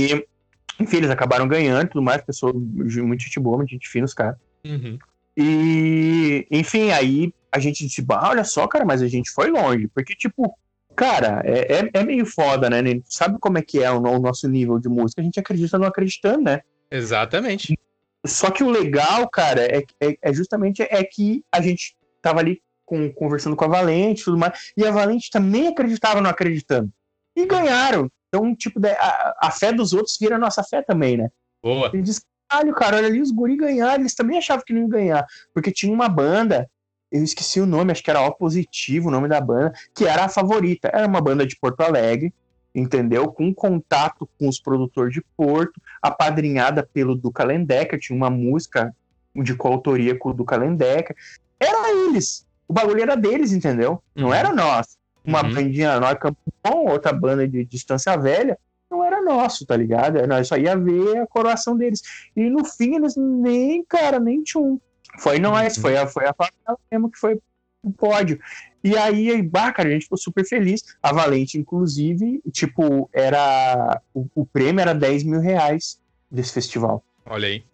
enfim, 0.80 0.96
eles 0.96 1.10
acabaram 1.10 1.46
ganhando 1.46 1.88
tudo 1.88 2.02
mais, 2.02 2.22
pessoa 2.22 2.52
muito 2.52 3.22
gente 3.22 3.40
boa, 3.40 3.56
muito 3.58 3.70
gente 3.70 3.88
fina, 3.88 4.04
os 4.04 4.14
caras. 4.14 4.36
Uhum. 4.64 4.98
E, 5.36 6.46
enfim, 6.50 6.90
aí 6.90 7.32
a 7.50 7.58
gente 7.58 7.86
disse, 7.86 8.02
bah, 8.02 8.28
olha 8.28 8.44
só, 8.44 8.66
cara, 8.66 8.84
mas 8.84 9.00
a 9.00 9.08
gente 9.08 9.30
foi 9.30 9.50
longe. 9.50 9.88
Porque, 9.88 10.14
tipo, 10.14 10.54
cara, 10.94 11.42
é, 11.44 11.80
é, 11.80 11.90
é 11.94 12.04
meio 12.04 12.26
foda, 12.26 12.68
né? 12.68 12.78
Sabe 13.04 13.38
como 13.38 13.58
é 13.58 13.62
que 13.62 13.82
é 13.82 13.90
o, 13.90 13.98
o, 13.98 14.18
nosso 14.18 14.48
nível 14.48 14.78
de 14.78 14.88
música? 14.88 15.20
A 15.20 15.24
gente 15.24 15.38
acredita 15.38 15.78
não 15.78 15.86
acreditando, 15.86 16.42
né? 16.42 16.60
Exatamente. 16.90 17.78
Só 18.26 18.50
que 18.50 18.62
o 18.62 18.70
legal, 18.70 19.28
cara, 19.28 19.62
é, 19.62 19.82
é, 20.00 20.16
é 20.22 20.32
justamente 20.32 20.82
é 20.82 21.02
que 21.04 21.44
a 21.50 21.60
gente 21.60 21.96
tava 22.20 22.40
ali 22.40 22.62
com, 22.84 23.12
conversando 23.12 23.56
com 23.56 23.64
a 23.64 23.68
Valente 23.68 24.22
e 24.22 24.24
tudo 24.24 24.38
mais. 24.38 24.72
E 24.76 24.86
a 24.86 24.90
Valente 24.90 25.30
também 25.30 25.68
acreditava 25.68 26.20
não 26.20 26.30
acreditando. 26.30 26.90
E 27.36 27.46
ganharam. 27.46 28.10
Então, 28.28 28.54
tipo, 28.54 28.80
a, 28.86 29.34
a 29.42 29.50
fé 29.50 29.72
dos 29.72 29.92
outros 29.92 30.16
vira 30.18 30.36
a 30.36 30.38
nossa 30.38 30.62
fé 30.62 30.82
também, 30.82 31.16
né? 31.16 31.28
Boa. 31.62 31.90
Ele 31.92 32.02
diz, 32.02 32.24
caralho, 32.48 32.74
cara, 32.74 32.96
olha 32.96 33.06
ali, 33.06 33.20
os 33.20 33.30
guri 33.30 33.56
ganharam, 33.56 34.00
eles 34.00 34.14
também 34.14 34.38
achavam 34.38 34.64
que 34.64 34.72
não 34.72 34.82
iam 34.82 34.88
ganhar. 34.88 35.26
Porque 35.52 35.72
tinha 35.72 35.92
uma 35.92 36.08
banda, 36.08 36.70
eu 37.10 37.22
esqueci 37.22 37.60
o 37.60 37.66
nome, 37.66 37.92
acho 37.92 38.02
que 38.02 38.10
era 38.10 38.22
O 38.22 38.32
Positivo, 38.32 39.08
o 39.08 39.10
nome 39.10 39.28
da 39.28 39.40
banda, 39.40 39.72
que 39.94 40.04
era 40.06 40.24
a 40.24 40.28
favorita. 40.28 40.88
Era 40.92 41.06
uma 41.06 41.20
banda 41.20 41.46
de 41.46 41.56
Porto 41.58 41.80
Alegre, 41.80 42.32
entendeu? 42.74 43.28
Com 43.28 43.54
contato 43.54 44.28
com 44.38 44.48
os 44.48 44.60
produtores 44.60 45.12
de 45.12 45.22
Porto, 45.36 45.80
apadrinhada 46.00 46.82
pelo 46.82 47.14
Duca 47.14 47.44
Lendecker, 47.44 47.98
tinha 47.98 48.16
uma 48.16 48.30
música 48.30 48.94
de 49.34 49.54
coautoria 49.54 50.16
com 50.18 50.30
o 50.30 50.34
Duca 50.34 50.56
Lendecker. 50.56 51.16
Era 51.58 51.90
eles 52.06 52.46
o 52.72 52.74
bagulho 52.74 53.02
era 53.02 53.14
deles, 53.14 53.52
entendeu? 53.52 54.02
Não 54.16 54.28
uhum. 54.28 54.34
era 54.34 54.50
nosso. 54.50 54.96
Uma 55.22 55.44
uhum. 55.44 55.52
bandinha, 55.54 56.00
nós 56.00 56.16
Bom, 56.64 56.90
outra 56.90 57.12
banda 57.12 57.46
de 57.46 57.66
distância 57.66 58.16
velha, 58.16 58.58
não 58.90 59.04
era 59.04 59.20
nosso, 59.20 59.66
tá 59.66 59.76
ligado? 59.76 60.26
Nós 60.26 60.48
só 60.48 60.56
ia 60.56 60.74
ver 60.74 61.18
a 61.18 61.26
coroação 61.26 61.76
deles. 61.76 62.00
E 62.34 62.48
no 62.48 62.64
fim, 62.64 62.96
eles 62.96 63.14
nem, 63.14 63.84
cara, 63.84 64.18
nem 64.18 64.42
tinham. 64.42 64.80
Foi 65.18 65.38
nós, 65.38 65.76
uhum. 65.76 65.82
foi 65.82 65.96
a, 65.98 66.06
foi 66.06 66.24
a 66.24 66.32
favela 66.32 66.78
mesmo 66.90 67.10
que 67.10 67.18
foi 67.18 67.38
o 67.82 67.92
pódio. 67.92 68.38
E 68.84 68.96
aí, 68.96 69.42
bah, 69.42 69.72
cara, 69.72 69.88
a 69.88 69.92
gente 69.92 70.04
ficou 70.04 70.18
super 70.18 70.44
feliz. 70.46 70.84
A 71.02 71.12
Valente, 71.12 71.58
inclusive, 71.58 72.40
tipo, 72.52 73.08
era. 73.12 74.00
O, 74.14 74.26
o 74.34 74.46
prêmio 74.46 74.80
era 74.80 74.94
10 74.94 75.24
mil 75.24 75.40
reais 75.40 76.00
desse 76.30 76.52
festival. 76.52 77.04
Olha 77.26 77.48
aí. 77.48 77.64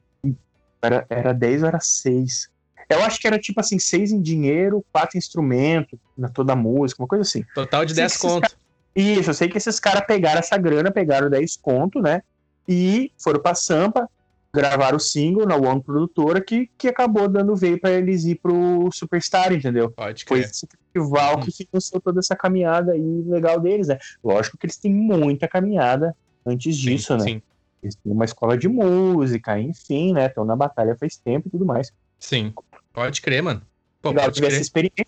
Era, 0.82 1.06
era 1.08 1.32
10 1.32 1.62
ou 1.62 1.68
era 1.68 1.80
6. 1.80 2.50
Eu 2.88 3.02
acho 3.02 3.20
que 3.20 3.26
era 3.26 3.38
tipo 3.38 3.60
assim, 3.60 3.78
seis 3.78 4.12
em 4.12 4.20
dinheiro, 4.20 4.84
quatro 4.90 5.18
instrumentos, 5.18 5.98
na 6.16 6.28
toda 6.28 6.54
a 6.54 6.56
música, 6.56 7.02
uma 7.02 7.08
coisa 7.08 7.22
assim. 7.22 7.44
Total 7.54 7.84
de 7.84 7.94
10 7.94 8.16
conto. 8.16 8.56
Isso, 8.96 9.30
eu 9.30 9.34
sei 9.34 9.48
que 9.48 9.58
esses 9.58 9.78
caras 9.78 10.06
pegaram 10.06 10.38
essa 10.38 10.56
grana, 10.56 10.90
pegaram 10.90 11.28
10 11.28 11.58
conto, 11.58 12.00
né? 12.00 12.22
E 12.66 13.12
foram 13.18 13.40
pra 13.40 13.54
Sampa, 13.54 14.08
gravaram 14.52 14.96
o 14.96 15.00
single 15.00 15.46
na 15.46 15.56
One 15.56 15.82
Produtora, 15.82 16.40
que, 16.40 16.70
que 16.78 16.88
acabou 16.88 17.28
dando 17.28 17.54
veio 17.54 17.78
para 17.78 17.92
eles 17.92 18.24
ir 18.24 18.36
pro 18.36 18.88
Superstar, 18.92 19.52
entendeu? 19.52 19.90
Pode 19.90 20.24
crer. 20.24 20.42
Foi 20.42 20.50
esse 20.50 20.66
festival 20.66 21.36
hum. 21.36 21.40
que 21.40 21.52
financiou 21.52 22.00
toda 22.00 22.20
essa 22.20 22.34
caminhada 22.34 22.92
aí 22.92 23.22
legal 23.26 23.60
deles, 23.60 23.88
né? 23.88 23.98
Lógico 24.22 24.56
que 24.56 24.66
eles 24.66 24.76
têm 24.76 24.92
muita 24.92 25.46
caminhada 25.46 26.16
antes 26.44 26.76
disso, 26.76 27.12
sim, 27.12 27.18
né? 27.18 27.24
Sim. 27.24 27.42
Eles 27.82 27.94
têm 27.96 28.12
uma 28.12 28.24
escola 28.24 28.56
de 28.56 28.68
música, 28.68 29.58
enfim, 29.58 30.12
né? 30.12 30.26
Estão 30.26 30.44
na 30.44 30.56
batalha 30.56 30.96
faz 30.96 31.16
tempo 31.16 31.48
e 31.48 31.50
tudo 31.50 31.64
mais. 31.64 31.92
Sim. 32.18 32.52
Pode 32.92 33.20
crer, 33.20 33.42
mano. 33.42 33.62
Pô, 34.02 34.10
Legal, 34.10 34.30
tive 34.32 34.46
essa 34.46 34.60
experiência. 34.60 35.06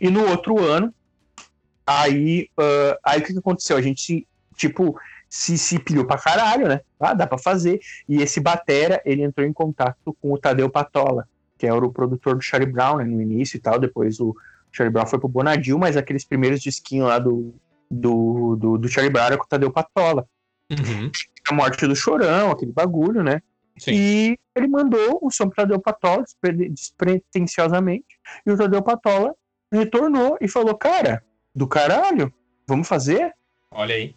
E 0.00 0.10
no 0.10 0.28
outro 0.28 0.58
ano, 0.58 0.92
aí, 1.86 2.48
uh, 2.58 2.98
aí 3.04 3.20
o 3.20 3.24
que, 3.24 3.32
que 3.32 3.38
aconteceu? 3.38 3.76
A 3.76 3.82
gente, 3.82 4.26
tipo, 4.56 4.98
se, 5.30 5.56
se 5.56 5.78
pilhou 5.78 6.04
pra 6.04 6.18
caralho, 6.18 6.66
né? 6.66 6.80
Ah, 6.98 7.14
dá 7.14 7.24
pra 7.24 7.38
fazer. 7.38 7.80
E 8.08 8.20
esse 8.20 8.40
Batera, 8.40 9.00
ele 9.04 9.22
entrou 9.22 9.46
em 9.46 9.52
contato 9.52 10.14
com 10.20 10.32
o 10.32 10.38
Tadeu 10.38 10.68
Patola, 10.68 11.28
que 11.56 11.66
era 11.66 11.76
o 11.76 11.92
produtor 11.92 12.34
do 12.34 12.42
Charlie 12.42 12.70
Brown, 12.70 12.96
né, 12.98 13.04
no 13.04 13.22
início 13.22 13.56
e 13.56 13.60
tal. 13.60 13.78
Depois 13.78 14.18
o 14.18 14.34
Charlie 14.72 14.92
Brown 14.92 15.06
foi 15.06 15.20
pro 15.20 15.28
Bonadil, 15.28 15.78
mas 15.78 15.96
aqueles 15.96 16.24
primeiros 16.24 16.60
disquinhos 16.60 17.06
lá 17.06 17.20
do, 17.20 17.54
do, 17.88 18.56
do, 18.56 18.76
do 18.76 18.88
Charlie 18.88 19.12
Brown 19.12 19.26
era 19.26 19.38
com 19.38 19.44
o 19.44 19.48
Tadeu 19.48 19.70
Patola. 19.70 20.26
Uhum. 20.68 21.10
A 21.48 21.54
morte 21.54 21.86
do 21.86 21.94
Chorão, 21.94 22.50
aquele 22.50 22.72
bagulho, 22.72 23.22
né? 23.22 23.40
Sim. 23.78 23.92
E 23.92 24.38
ele 24.54 24.66
mandou 24.66 25.20
o 25.22 25.30
som 25.30 25.48
para 25.48 25.62
Tadeu 25.62 25.80
Patola, 25.80 26.24
despretensiosamente, 26.70 28.18
e 28.44 28.50
o 28.50 28.56
Tadeu 28.56 28.82
Patola 28.82 29.34
retornou 29.72 30.36
e 30.40 30.48
falou: 30.48 30.76
Cara, 30.76 31.24
do 31.54 31.68
caralho, 31.68 32.32
vamos 32.66 32.88
fazer? 32.88 33.32
Olha 33.70 33.94
aí. 33.94 34.14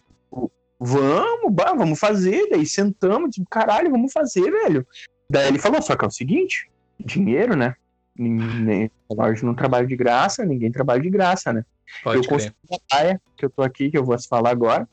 Vamos, 0.85 1.53
bah, 1.53 1.73
vamos 1.73 1.97
fazer. 1.97 2.49
Daí 2.49 2.65
sentamos, 2.65 3.33
tipo, 3.33 3.47
caralho, 3.49 3.89
vamos 3.89 4.11
fazer, 4.11 4.51
velho. 4.51 4.85
Daí 5.29 5.47
ele 5.47 5.57
falou: 5.57 5.81
Só 5.81 5.95
que 5.95 6.03
é 6.03 6.07
o 6.07 6.11
seguinte: 6.11 6.69
dinheiro, 6.99 7.55
né? 7.55 7.75
Ninguém, 8.15 8.91
nós 9.15 9.41
não 9.41 9.55
trabalho 9.55 9.87
de 9.87 9.95
graça, 9.95 10.45
ninguém 10.45 10.71
trabalha 10.71 11.01
de 11.01 11.09
graça, 11.09 11.53
né? 11.53 11.65
Pode 12.03 12.17
eu 12.17 12.29
construí 12.29 12.53
a 12.71 12.95
baia, 12.95 13.21
que 13.37 13.45
eu 13.45 13.49
tô 13.49 13.63
aqui, 13.63 13.89
que 13.89 13.97
eu 13.97 14.03
vou 14.03 14.17
falar 14.21 14.51
agora. 14.51 14.87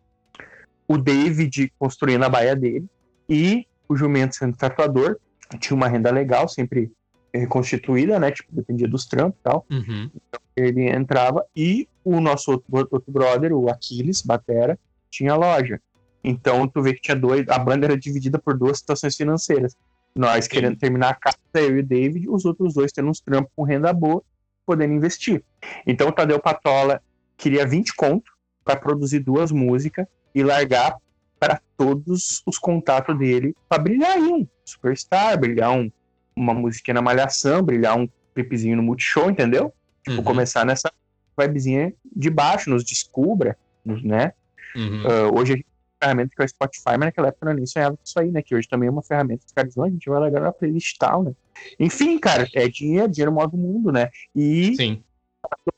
O 0.86 0.96
David 0.96 1.72
construindo 1.78 2.24
a 2.24 2.28
baia 2.28 2.54
dele. 2.54 2.86
E 3.28 3.66
o 3.88 3.96
jumento 3.96 4.36
sendo 4.36 4.56
tatuador, 4.56 5.18
tinha 5.58 5.76
uma 5.76 5.88
renda 5.88 6.10
legal, 6.10 6.48
sempre 6.48 6.90
reconstituída, 7.34 8.18
né? 8.18 8.30
Tipo, 8.30 8.54
dependia 8.54 8.88
dos 8.88 9.06
trampos 9.06 9.38
e 9.40 9.42
tal. 9.42 9.66
Uhum. 9.70 10.10
Então, 10.14 10.40
ele 10.56 10.88
entrava 10.88 11.44
e 11.54 11.88
o 12.04 12.20
nosso 12.20 12.52
outro, 12.52 12.88
outro 12.90 13.12
brother, 13.12 13.52
o 13.52 13.68
Aquiles, 13.68 14.22
Batera, 14.22 14.78
tinha 15.10 15.34
loja. 15.34 15.80
Então 16.22 16.66
tu 16.68 16.82
vê 16.82 16.94
que 16.94 17.00
tinha 17.00 17.16
dois. 17.16 17.48
A 17.48 17.58
banda 17.58 17.86
era 17.86 17.98
dividida 17.98 18.38
por 18.38 18.56
duas 18.56 18.78
situações 18.78 19.16
financeiras. 19.16 19.76
Nós 20.14 20.44
Sim. 20.44 20.50
querendo 20.50 20.76
terminar 20.76 21.10
a 21.10 21.14
casa, 21.14 21.36
eu 21.54 21.76
e 21.76 21.80
o 21.80 21.86
David, 21.86 22.28
os 22.28 22.44
outros 22.44 22.74
dois 22.74 22.92
tendo 22.92 23.08
uns 23.08 23.20
trampos 23.20 23.50
com 23.54 23.62
renda 23.62 23.92
boa, 23.92 24.22
podendo 24.66 24.92
investir. 24.92 25.42
Então 25.86 26.08
o 26.08 26.12
Tadeu 26.12 26.38
Patola 26.40 27.02
queria 27.36 27.66
20 27.66 27.94
conto 27.94 28.32
para 28.64 28.76
produzir 28.76 29.20
duas 29.20 29.50
músicas 29.50 30.06
e 30.34 30.42
largar 30.42 30.96
para 31.38 31.60
todos 31.76 32.42
os 32.44 32.58
contatos 32.58 33.18
dele 33.18 33.56
para 33.68 33.82
brilhar 33.82 34.12
aí 34.12 34.28
um 34.28 34.46
superstar, 34.64 35.38
brilhar 35.40 35.72
um, 35.72 35.90
uma 36.36 36.52
musiquinha 36.52 36.94
na 36.94 37.02
malhação, 37.02 37.62
brilhar 37.62 37.96
um 37.96 38.08
clipezinho 38.34 38.76
no 38.76 38.82
Multishow, 38.82 39.30
entendeu? 39.30 39.72
Tipo, 40.04 40.18
uhum. 40.18 40.24
começar 40.24 40.64
nessa 40.64 40.92
vibezinha 41.38 41.94
de 42.14 42.28
baixo, 42.28 42.68
nos 42.68 42.84
descubra, 42.84 43.56
né? 43.84 44.32
Uhum. 44.76 45.02
Uh, 45.02 45.38
hoje 45.38 45.52
a 45.52 45.56
gente 45.56 45.64
tem 45.64 45.74
uma 45.90 45.98
ferramenta 46.02 46.34
que 46.34 46.42
é 46.42 46.44
o 46.44 46.48
Spotify, 46.48 46.90
mas 46.90 47.00
naquela 47.00 47.28
época 47.28 47.50
eu 47.50 47.54
nem 47.54 47.66
sonhava 47.66 47.96
com 47.96 48.02
isso 48.04 48.18
aí, 48.18 48.30
né? 48.30 48.42
Que 48.42 48.54
hoje 48.54 48.68
também 48.68 48.88
é 48.88 48.90
uma 48.90 49.02
ferramenta 49.02 49.44
que 49.46 49.54
caras 49.54 49.70
dizem, 49.70 49.84
a 49.84 49.90
gente 49.90 50.08
vai 50.08 50.20
largar 50.20 50.40
na 50.40 50.52
playlist 50.52 50.96
tal, 50.98 51.22
né? 51.22 51.32
Enfim, 51.78 52.18
cara, 52.18 52.48
é 52.54 52.68
dinheiro, 52.68 53.08
dinheiro 53.08 53.32
move 53.32 53.54
o 53.54 53.58
mundo, 53.58 53.92
né? 53.92 54.10
E 54.34 54.74
Sim. 54.76 55.02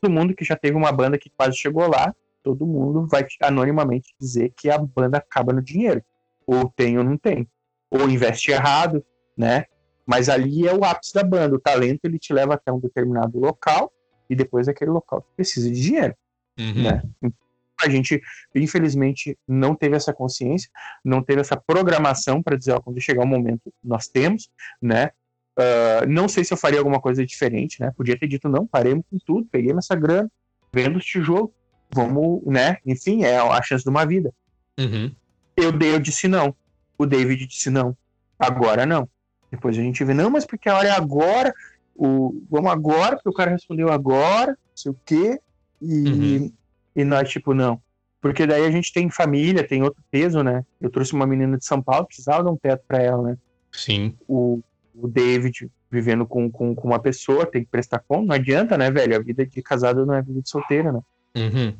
todo 0.00 0.10
mundo 0.10 0.34
que 0.34 0.44
já 0.44 0.56
teve 0.56 0.76
uma 0.76 0.92
banda 0.92 1.18
que 1.18 1.30
quase 1.30 1.56
chegou 1.56 1.88
lá, 1.88 2.14
todo 2.42 2.66
mundo 2.66 3.06
vai 3.06 3.26
anonimamente 3.40 4.14
dizer 4.20 4.52
que 4.56 4.70
a 4.70 4.78
banda 4.78 5.18
acaba 5.18 5.52
no 5.52 5.62
dinheiro. 5.62 6.02
Ou 6.46 6.68
tem 6.68 6.98
ou 6.98 7.04
não 7.04 7.16
tem. 7.16 7.48
Ou 7.90 8.08
investe 8.08 8.50
errado, 8.50 9.04
né? 9.36 9.66
Mas 10.04 10.28
ali 10.28 10.66
é 10.66 10.74
o 10.74 10.84
ápice 10.84 11.14
da 11.14 11.22
banda. 11.22 11.54
O 11.54 11.60
talento 11.60 12.00
ele 12.04 12.18
te 12.18 12.32
leva 12.32 12.54
até 12.54 12.72
um 12.72 12.80
determinado 12.80 13.38
local 13.38 13.92
e 14.28 14.34
depois 14.34 14.66
aquele 14.66 14.90
local 14.90 15.24
precisa 15.36 15.70
de 15.70 15.80
dinheiro, 15.80 16.14
uhum. 16.58 16.82
né? 16.82 17.02
A 17.82 17.88
gente, 17.88 18.20
infelizmente, 18.54 19.36
não 19.46 19.74
teve 19.74 19.96
essa 19.96 20.12
consciência, 20.12 20.70
não 21.04 21.22
teve 21.22 21.40
essa 21.40 21.56
programação 21.56 22.42
para 22.42 22.56
dizer, 22.56 22.72
ó, 22.72 22.80
quando 22.80 23.00
chegar 23.00 23.22
o 23.22 23.26
momento, 23.26 23.72
nós 23.82 24.08
temos, 24.08 24.50
né? 24.80 25.10
Uh, 25.58 26.08
não 26.08 26.28
sei 26.28 26.44
se 26.44 26.52
eu 26.52 26.56
faria 26.56 26.78
alguma 26.78 27.00
coisa 27.00 27.26
diferente, 27.26 27.80
né? 27.80 27.92
Podia 27.96 28.18
ter 28.18 28.26
dito, 28.26 28.48
não, 28.48 28.66
paremos 28.66 29.04
com 29.10 29.18
tudo, 29.18 29.46
peguei 29.50 29.72
essa 29.76 29.94
grana, 29.94 30.30
vendo 30.72 30.96
os 30.96 31.04
tijolos, 31.04 31.50
vamos, 31.92 32.42
né? 32.46 32.78
Enfim, 32.86 33.24
é 33.24 33.38
a 33.38 33.62
chance 33.62 33.84
de 33.84 33.90
uma 33.90 34.06
vida. 34.06 34.32
Uhum. 34.78 35.14
Eu, 35.56 35.78
eu 35.78 36.00
disse 36.00 36.26
não. 36.26 36.54
O 36.96 37.04
David 37.04 37.46
disse 37.46 37.68
não. 37.68 37.96
Agora 38.38 38.86
não. 38.86 39.08
Depois 39.50 39.76
a 39.76 39.82
gente 39.82 40.02
vê, 40.02 40.14
não, 40.14 40.30
mas 40.30 40.46
porque 40.46 40.68
a 40.68 40.76
hora 40.76 40.88
é 40.88 40.92
agora, 40.92 41.52
o, 41.94 42.42
vamos 42.50 42.72
agora, 42.72 43.16
porque 43.16 43.28
o 43.28 43.34
cara 43.34 43.50
respondeu 43.50 43.92
agora, 43.92 44.52
não 44.52 44.76
sei 44.76 44.90
o 44.90 44.96
quê, 45.04 45.38
e, 45.80 46.08
uhum. 46.08 46.52
E 46.94 47.04
nós, 47.04 47.28
tipo, 47.28 47.54
não. 47.54 47.80
Porque 48.20 48.46
daí 48.46 48.64
a 48.64 48.70
gente 48.70 48.92
tem 48.92 49.10
família, 49.10 49.66
tem 49.66 49.82
outro 49.82 50.02
peso, 50.10 50.42
né? 50.42 50.64
Eu 50.80 50.90
trouxe 50.90 51.12
uma 51.12 51.26
menina 51.26 51.58
de 51.58 51.64
São 51.64 51.82
Paulo, 51.82 52.06
precisava 52.06 52.44
dar 52.44 52.50
um 52.50 52.56
teto 52.56 52.84
pra 52.86 53.02
ela, 53.02 53.22
né? 53.22 53.38
Sim. 53.72 54.16
O, 54.28 54.62
o 54.94 55.08
David 55.08 55.68
vivendo 55.90 56.24
com, 56.24 56.50
com, 56.50 56.74
com 56.74 56.88
uma 56.88 56.98
pessoa, 56.98 57.44
tem 57.44 57.62
que 57.62 57.70
prestar 57.70 57.98
conta, 57.98 58.26
não 58.26 58.34
adianta, 58.34 58.78
né, 58.78 58.90
velho? 58.90 59.14
A 59.14 59.18
vida 59.18 59.44
de 59.44 59.62
casado 59.62 60.06
não 60.06 60.14
é 60.14 60.22
vida 60.22 60.40
de 60.40 60.48
solteira, 60.48 60.90
né? 60.90 61.00
Uhum. 61.36 61.74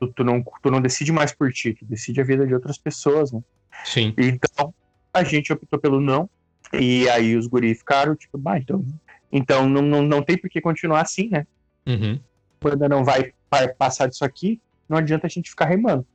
Tu, 0.00 0.12
tu, 0.14 0.24
não, 0.24 0.42
tu 0.62 0.70
não 0.70 0.80
decide 0.80 1.12
mais 1.12 1.32
por 1.32 1.52
ti, 1.52 1.74
tu 1.74 1.84
decide 1.84 2.20
a 2.20 2.24
vida 2.24 2.46
de 2.46 2.54
outras 2.54 2.78
pessoas, 2.78 3.32
né? 3.32 3.42
Sim. 3.84 4.14
Então, 4.16 4.72
a 5.12 5.22
gente 5.22 5.52
optou 5.52 5.78
pelo 5.78 6.00
não, 6.00 6.30
e 6.72 7.08
aí 7.10 7.36
os 7.36 7.46
guris 7.46 7.78
ficaram, 7.78 8.16
tipo, 8.16 8.38
bah, 8.38 8.58
então, 8.58 8.84
então 9.30 9.68
não, 9.68 9.82
não, 9.82 10.02
não 10.02 10.22
tem 10.22 10.38
por 10.38 10.48
que 10.48 10.60
continuar 10.60 11.02
assim, 11.02 11.28
né? 11.28 11.46
Uhum. 11.86 12.18
Quando 12.60 12.88
não 12.88 13.04
vai 13.04 13.34
passar 13.78 14.08
disso 14.08 14.24
aqui, 14.24 14.60
não 14.88 14.98
adianta 14.98 15.26
a 15.26 15.30
gente 15.30 15.50
ficar 15.50 15.66
remando. 15.66 16.06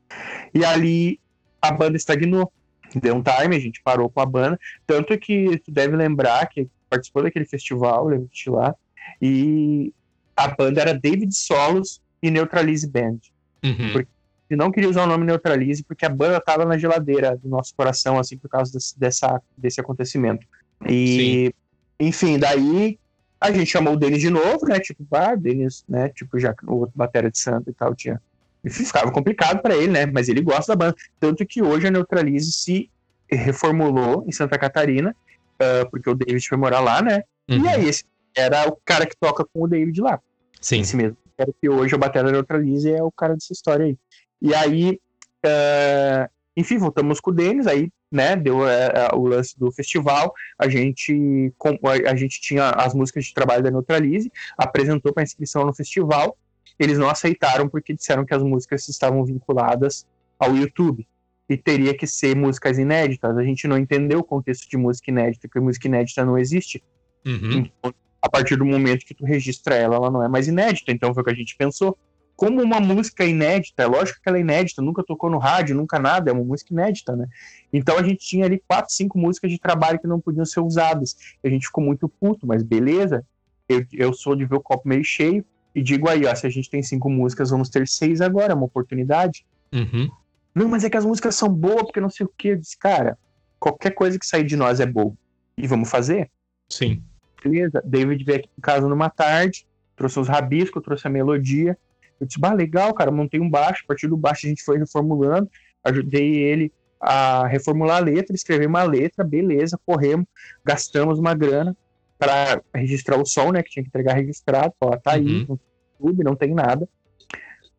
E 0.54 0.64
ali 0.64 1.20
a 1.62 1.72
banda 1.72 1.98
estagnou. 1.98 2.52
Deu 2.94 3.16
um 3.16 3.24
time, 3.24 3.56
a 3.56 3.60
gente 3.60 3.82
parou 3.82 4.10
com 4.10 4.20
a 4.20 4.26
banda. 4.26 4.60
Tanto 4.86 5.18
que 5.18 5.58
tu 5.60 5.72
deve 5.72 5.96
lembrar 5.96 6.48
que 6.48 6.68
participou 6.90 7.24
daquele 7.24 7.46
festival, 7.46 8.06
lembro 8.08 8.30
de 8.32 8.50
lá, 8.50 8.76
e 9.22 9.94
a 10.36 10.50
banda 10.50 10.82
era 10.82 10.94
David 10.94 11.34
Solos 11.34 12.02
e 12.22 12.30
Neutralize 12.30 12.88
Band. 12.88 13.20
Uhum. 13.64 13.94
Porque 13.94 14.56
não 14.56 14.72
queria 14.72 14.90
usar 14.90 15.04
o 15.04 15.08
nome 15.08 15.26
Neutralize 15.26 15.84
porque 15.84 16.06
a 16.06 16.10
banda 16.10 16.38
estava 16.38 16.66
na 16.66 16.78
geladeira 16.78 17.38
do 17.38 17.48
nosso 17.48 17.74
coração, 17.76 18.20
assim, 18.20 18.38
por 18.38 18.50
causa 18.50 18.74
desse, 18.74 19.00
dessa, 19.00 19.42
desse 19.58 19.80
acontecimento. 19.80 20.46
E, 20.88 21.54
Sim. 22.00 22.08
enfim, 22.08 22.40
daí 22.40 23.00
a 23.42 23.52
gente 23.52 23.72
chamou 23.72 23.94
o 23.94 23.98
Denis 23.98 24.22
de 24.22 24.30
novo, 24.30 24.68
né? 24.68 24.80
Tipo, 24.80 25.04
ah, 25.12 25.34
Denis, 25.34 25.84
né? 25.90 26.10
Tipo, 26.10 26.40
já 26.40 26.54
o 26.64 26.76
outro 26.76 26.94
batera 26.96 27.32
de 27.32 27.40
santo 27.40 27.72
e 27.72 27.74
tal 27.74 27.96
tinha. 27.96 28.22
E 28.64 28.70
ficava 28.70 29.12
complicado 29.12 29.64
para 29.64 29.76
ele, 29.76 29.92
né? 29.92 30.06
Mas 30.06 30.30
ele 30.30 30.42
gosta 30.42 30.76
da 30.76 30.86
banda. 30.86 30.96
Tanto 31.20 31.44
que 31.44 31.64
hoje 31.64 31.88
a 31.88 31.92
Neutralize 31.92 32.52
se 32.52 32.88
reformulou 33.28 34.24
em 34.28 34.32
Santa 34.32 34.60
Catarina, 34.60 35.16
uh, 35.56 35.90
porque 35.90 36.08
o 36.08 36.14
David 36.14 36.48
foi 36.48 36.58
morar 36.58 36.82
lá, 36.82 37.02
né? 37.02 37.24
Uhum. 37.50 37.66
E 37.66 37.68
aí, 37.68 37.90
esse 37.90 38.04
era 38.38 38.68
o 38.70 38.78
cara 38.86 39.08
que 39.08 39.18
toca 39.20 39.44
com 39.44 39.64
o 39.64 39.68
David 39.68 40.00
lá. 40.00 40.22
Sim. 40.60 40.82
Esse 40.82 40.96
mesmo. 40.96 41.18
Era 41.36 41.52
que 41.60 41.68
hoje 41.68 41.96
o 41.96 41.98
Batera 41.98 42.32
Neutralize 42.32 42.92
é 42.92 43.02
o 43.02 43.12
cara 43.12 43.34
dessa 43.34 43.52
história 43.52 43.88
aí. 43.88 43.98
E 44.40 44.54
aí, 44.54 45.00
uh, 45.44 46.30
enfim, 46.56 46.78
voltamos 46.78 47.20
com 47.20 47.32
o 47.32 47.34
Denis, 47.34 47.66
aí, 47.66 47.90
né, 48.12 48.36
deu 48.36 48.60
uh, 48.60 49.16
o 49.16 49.28
lance 49.28 49.58
do 49.58 49.72
festival, 49.72 50.34
a 50.60 50.68
gente, 50.68 51.54
com, 51.58 51.80
a, 51.84 52.12
a, 52.12 52.16
gente 52.16 52.42
tinha 52.42 52.70
as 52.72 52.94
músicas 52.94 53.26
de 53.26 53.34
trabalho 53.34 53.64
da 53.64 53.72
Neutralize, 53.72 54.32
apresentou 54.58 55.14
para 55.14 55.24
inscrição 55.24 55.66
no 55.66 55.74
festival, 55.74 56.38
eles 56.78 56.98
não 56.98 57.10
aceitaram 57.10 57.70
porque 57.70 57.94
disseram 57.94 58.26
que 58.26 58.34
as 58.34 58.44
músicas 58.44 58.88
estavam 58.90 59.24
vinculadas 59.24 60.06
ao 60.38 60.56
YouTube 60.56 61.08
e 61.48 61.58
teria 61.58 61.96
que 61.96 62.08
ser 62.08 62.36
músicas 62.36 62.78
inéditas. 62.78 63.38
A 63.38 63.44
gente 63.44 63.68
não 63.68 63.78
entendeu 63.78 64.20
o 64.20 64.24
contexto 64.24 64.70
de 64.70 64.78
música 64.78 65.12
inédita, 65.12 65.48
porque 65.48 65.60
música 65.60 65.88
inédita 65.88 66.26
não 66.26 66.38
existe. 66.38 66.84
Uhum. 67.26 67.70
Então, 67.82 67.94
a 68.22 68.30
partir 68.30 68.56
do 68.56 68.66
momento 68.66 69.06
que 69.06 69.14
tu 69.14 69.26
registra 69.26 69.76
ela, 69.76 69.96
ela 69.96 70.12
não 70.12 70.24
é 70.24 70.28
mais 70.28 70.48
inédita. 70.48 70.92
Então 70.92 71.14
foi 71.14 71.22
o 71.22 71.26
que 71.26 71.32
a 71.32 71.36
gente 71.36 71.56
pensou. 71.56 71.98
Como 72.42 72.60
uma 72.60 72.80
música 72.80 73.24
inédita, 73.24 73.84
é 73.84 73.86
lógico 73.86 74.20
que 74.20 74.28
ela 74.28 74.40
é 74.40 74.42
inédita, 74.42 74.82
nunca 74.82 75.04
tocou 75.04 75.30
no 75.30 75.38
rádio, 75.38 75.76
nunca 75.76 76.00
nada, 76.00 76.32
é 76.32 76.34
uma 76.34 76.44
música 76.44 76.74
inédita, 76.74 77.16
né? 77.16 77.28
Então 77.72 78.00
a 78.00 78.02
gente 78.02 78.26
tinha 78.26 78.46
ali 78.46 78.60
quatro, 78.68 78.92
cinco 78.92 79.20
músicas 79.20 79.52
de 79.52 79.60
trabalho 79.60 80.00
que 80.00 80.08
não 80.08 80.20
podiam 80.20 80.44
ser 80.44 80.60
usadas. 80.60 81.16
A 81.44 81.48
gente 81.48 81.68
ficou 81.68 81.84
muito 81.84 82.10
puto, 82.10 82.48
mas 82.48 82.64
beleza. 82.64 83.24
Eu, 83.70 83.86
eu 83.94 84.12
sou 84.12 84.36
de 84.36 84.44
ver 84.44 84.56
o 84.56 84.60
copo 84.60 84.90
meio 84.90 85.04
cheio 85.04 85.46
e 85.76 85.84
digo 85.84 86.10
aí, 86.10 86.26
ó, 86.26 86.34
se 86.34 86.48
a 86.48 86.50
gente 86.50 86.68
tem 86.68 86.82
cinco 86.82 87.12
músicas, 87.12 87.52
vamos 87.52 87.70
ter 87.70 87.88
seis 87.88 88.22
agora, 88.22 88.54
é 88.54 88.56
uma 88.56 88.66
oportunidade. 88.66 89.46
Uhum. 89.72 90.10
Não, 90.56 90.68
mas 90.68 90.84
é 90.84 90.90
que 90.90 90.98
as 90.98 91.06
músicas 91.06 91.36
são 91.36 91.48
boas, 91.48 91.84
porque 91.84 92.02
não 92.02 92.10
sei 92.10 92.26
o 92.26 92.34
que. 92.36 92.48
Eu 92.48 92.58
disse, 92.58 92.76
cara, 92.76 93.20
qualquer 93.60 93.92
coisa 93.92 94.18
que 94.18 94.26
sair 94.26 94.46
de 94.46 94.56
nós 94.56 94.80
é 94.80 94.88
boa. 94.88 95.14
E 95.56 95.68
vamos 95.68 95.92
fazer? 95.92 96.28
Sim. 96.68 97.04
Beleza. 97.44 97.84
David 97.86 98.24
veio 98.24 98.40
aqui 98.40 98.50
em 98.58 98.62
casa 98.62 98.88
numa 98.88 99.12
tarde, 99.12 99.68
trouxe 99.96 100.20
os 100.20 100.28
rabiscos, 100.28 100.82
trouxe 100.82 101.06
a 101.06 101.10
melodia. 101.12 101.78
Eu 102.22 102.28
disse, 102.28 102.40
bah, 102.40 102.54
legal, 102.54 102.94
cara, 102.94 103.12
montei 103.12 103.40
um 103.40 103.50
baixo. 103.50 103.82
A 103.84 103.88
partir 103.88 104.08
do 104.08 104.16
baixo 104.16 104.46
a 104.46 104.50
gente 104.50 104.64
foi 104.64 104.78
reformulando. 104.78 105.50
Ajudei 105.84 106.36
ele 106.36 106.72
a 107.02 107.48
reformular 107.48 107.98
a 107.98 108.00
letra, 108.00 108.36
escrever 108.36 108.68
uma 108.68 108.84
letra, 108.84 109.24
beleza, 109.24 109.80
corremos, 109.84 110.28
gastamos 110.64 111.18
uma 111.18 111.34
grana 111.34 111.76
para 112.16 112.62
registrar 112.76 113.20
o 113.20 113.26
som, 113.26 113.52
né, 113.52 113.64
que 113.64 113.72
tinha 113.72 113.82
que 113.82 113.90
entregar 113.90 114.14
registrado, 114.14 114.72
ó, 114.80 114.96
tá 114.96 115.14
aí, 115.14 115.26
uhum. 115.26 115.46
no 115.50 115.60
YouTube, 116.00 116.24
não 116.24 116.36
tem 116.36 116.54
nada. 116.54 116.88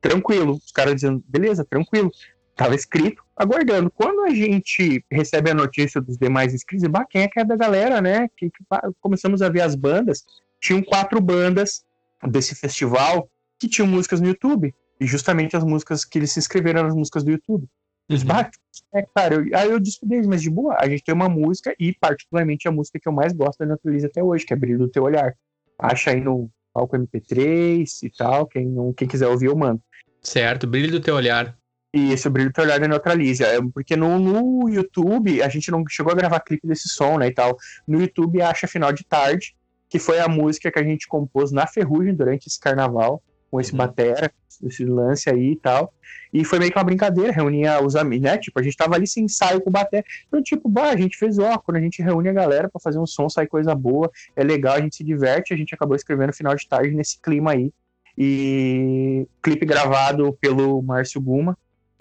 Tranquilo, 0.00 0.54
os 0.54 0.72
caras 0.72 0.96
dizendo, 0.96 1.22
beleza, 1.28 1.64
tranquilo. 1.64 2.10
Tava 2.56 2.74
escrito, 2.74 3.22
aguardando. 3.36 3.90
Quando 3.90 4.24
a 4.24 4.30
gente 4.30 5.04
recebe 5.10 5.50
a 5.50 5.54
notícia 5.54 6.00
dos 6.00 6.18
demais 6.18 6.52
inscritos, 6.52 6.86
bah, 6.88 7.06
quem 7.08 7.22
é 7.22 7.28
que 7.28 7.38
é 7.38 7.44
da 7.44 7.56
galera, 7.56 8.00
né? 8.00 8.28
Que, 8.36 8.50
que, 8.50 8.64
começamos 9.00 9.40
a 9.40 9.48
ver 9.48 9.62
as 9.62 9.74
bandas. 9.74 10.24
Tinham 10.60 10.82
quatro 10.82 11.20
bandas 11.20 11.84
desse 12.28 12.54
festival 12.54 13.30
que 13.62 13.68
tinham 13.68 13.86
músicas 13.86 14.20
no 14.20 14.26
YouTube. 14.26 14.74
E 14.98 15.06
justamente 15.06 15.56
as 15.56 15.62
músicas 15.62 16.04
que 16.04 16.18
eles 16.18 16.32
se 16.32 16.40
inscreveram 16.40 16.80
eram 16.80 16.88
as 16.88 16.96
músicas 16.96 17.22
do 17.22 17.30
YouTube. 17.30 17.68
Uhum. 18.10 18.18
bah, 18.24 18.50
é, 18.92 19.02
cara, 19.14 19.36
eu, 19.36 19.56
aí 19.56 19.70
eu 19.70 19.78
disse 19.78 20.04
deles, 20.04 20.26
mas 20.26 20.42
de 20.42 20.50
boa, 20.50 20.76
a 20.78 20.88
gente 20.88 21.04
tem 21.04 21.14
uma 21.14 21.28
música, 21.28 21.72
e 21.78 21.94
particularmente 21.94 22.66
a 22.66 22.72
música 22.72 22.98
que 22.98 23.08
eu 23.08 23.12
mais 23.12 23.32
gosto 23.32 23.60
da 23.60 23.66
Natureza 23.66 24.08
até 24.08 24.22
hoje, 24.22 24.44
que 24.44 24.52
é 24.52 24.56
Brilho 24.56 24.80
do 24.80 24.88
Teu 24.88 25.04
Olhar. 25.04 25.34
Acha 25.78 26.10
aí 26.10 26.20
no 26.20 26.50
palco 26.74 26.96
MP3 26.96 27.86
e 28.02 28.10
tal, 28.10 28.46
quem, 28.46 28.66
não, 28.66 28.92
quem 28.92 29.06
quiser 29.06 29.28
ouvir 29.28 29.46
eu 29.46 29.56
mando. 29.56 29.80
Certo, 30.20 30.66
Brilho 30.66 30.90
do 30.90 31.00
Teu 31.00 31.14
Olhar. 31.14 31.56
E 31.94 32.12
esse 32.12 32.26
brilho 32.28 32.48
do 32.48 32.54
teu 32.54 32.64
olhar 32.64 32.80
da 32.80 32.88
neutraliza. 32.88 33.44
É, 33.44 33.60
porque 33.74 33.94
no, 33.94 34.18
no 34.18 34.66
YouTube, 34.66 35.42
a 35.42 35.48
gente 35.50 35.70
não 35.70 35.84
chegou 35.86 36.10
a 36.10 36.16
gravar 36.16 36.40
clipe 36.40 36.66
desse 36.66 36.88
som, 36.88 37.18
né, 37.18 37.26
e 37.26 37.34
tal. 37.34 37.54
No 37.86 38.00
YouTube, 38.00 38.40
acha 38.40 38.66
Final 38.66 38.94
de 38.94 39.04
Tarde, 39.04 39.54
que 39.90 39.98
foi 39.98 40.18
a 40.18 40.26
música 40.26 40.72
que 40.72 40.78
a 40.78 40.82
gente 40.82 41.06
compôs 41.06 41.52
na 41.52 41.66
Ferrugem 41.66 42.14
durante 42.14 42.46
esse 42.46 42.58
carnaval, 42.58 43.22
com 43.52 43.60
esse 43.60 43.72
uhum. 43.72 43.76
batera, 43.76 44.32
esse 44.64 44.82
lance 44.82 45.28
aí 45.28 45.52
e 45.52 45.56
tal. 45.56 45.92
E 46.32 46.42
foi 46.42 46.58
meio 46.58 46.72
que 46.72 46.78
uma 46.78 46.84
brincadeira, 46.84 47.30
reunia 47.30 47.84
os 47.84 47.94
amigos, 47.94 48.24
né? 48.24 48.38
Tipo, 48.38 48.58
a 48.58 48.62
gente 48.62 48.74
tava 48.74 48.94
ali 48.94 49.06
sem 49.06 49.24
ensaio 49.24 49.60
com 49.60 49.68
o 49.68 49.72
batera. 49.72 50.02
Então, 50.26 50.42
tipo, 50.42 50.70
bah, 50.70 50.88
a 50.88 50.96
gente 50.96 51.18
fez, 51.18 51.38
ó, 51.38 51.58
quando 51.58 51.76
a 51.76 51.80
gente 51.80 52.00
reúne 52.00 52.30
a 52.30 52.32
galera 52.32 52.70
para 52.70 52.80
fazer 52.80 52.98
um 52.98 53.04
som, 53.04 53.28
sai 53.28 53.46
coisa 53.46 53.74
boa, 53.74 54.10
é 54.34 54.42
legal, 54.42 54.76
a 54.76 54.80
gente 54.80 54.96
se 54.96 55.04
diverte, 55.04 55.52
a 55.52 55.56
gente 55.56 55.74
acabou 55.74 55.94
escrevendo 55.94 56.32
Final 56.32 56.56
de 56.56 56.66
Tarde 56.66 56.94
nesse 56.94 57.20
clima 57.20 57.52
aí. 57.52 57.70
E 58.16 59.28
clipe 59.42 59.66
gravado 59.66 60.32
pelo 60.40 60.80
Márcio 60.80 61.20
Guma, 61.20 61.56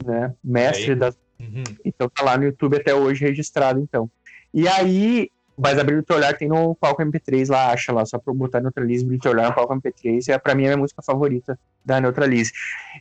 né? 0.05 0.33
Mestre 0.41 0.95
da. 0.95 1.13
Uhum. 1.37 1.63
Então 1.83 2.07
tá 2.07 2.23
lá 2.23 2.37
no 2.37 2.45
YouTube 2.45 2.77
até 2.77 2.95
hoje 2.95 3.25
registrado, 3.25 3.81
então. 3.81 4.09
E 4.53 4.69
aí, 4.69 5.29
mas 5.61 5.77
abrir 5.77 5.97
o 5.97 6.03
teu 6.03 6.15
olhar 6.15 6.35
tem 6.35 6.47
no 6.47 6.73
palco 6.73 7.03
MP3 7.03 7.47
lá, 7.51 7.71
acha 7.71 7.93
lá, 7.93 8.03
só 8.03 8.17
pra 8.17 8.33
botar 8.33 8.59
Neutralize, 8.59 9.05
abrir 9.05 9.17
o 9.17 9.19
teu 9.19 9.31
olhar 9.31 9.49
no 9.49 9.53
palco 9.53 9.75
MP3, 9.75 10.29
é 10.29 10.37
pra 10.39 10.55
mim 10.55 10.63
é 10.63 10.65
a 10.65 10.69
minha 10.69 10.77
música 10.77 11.03
favorita 11.03 11.57
da 11.85 12.01
Neutralize. 12.01 12.51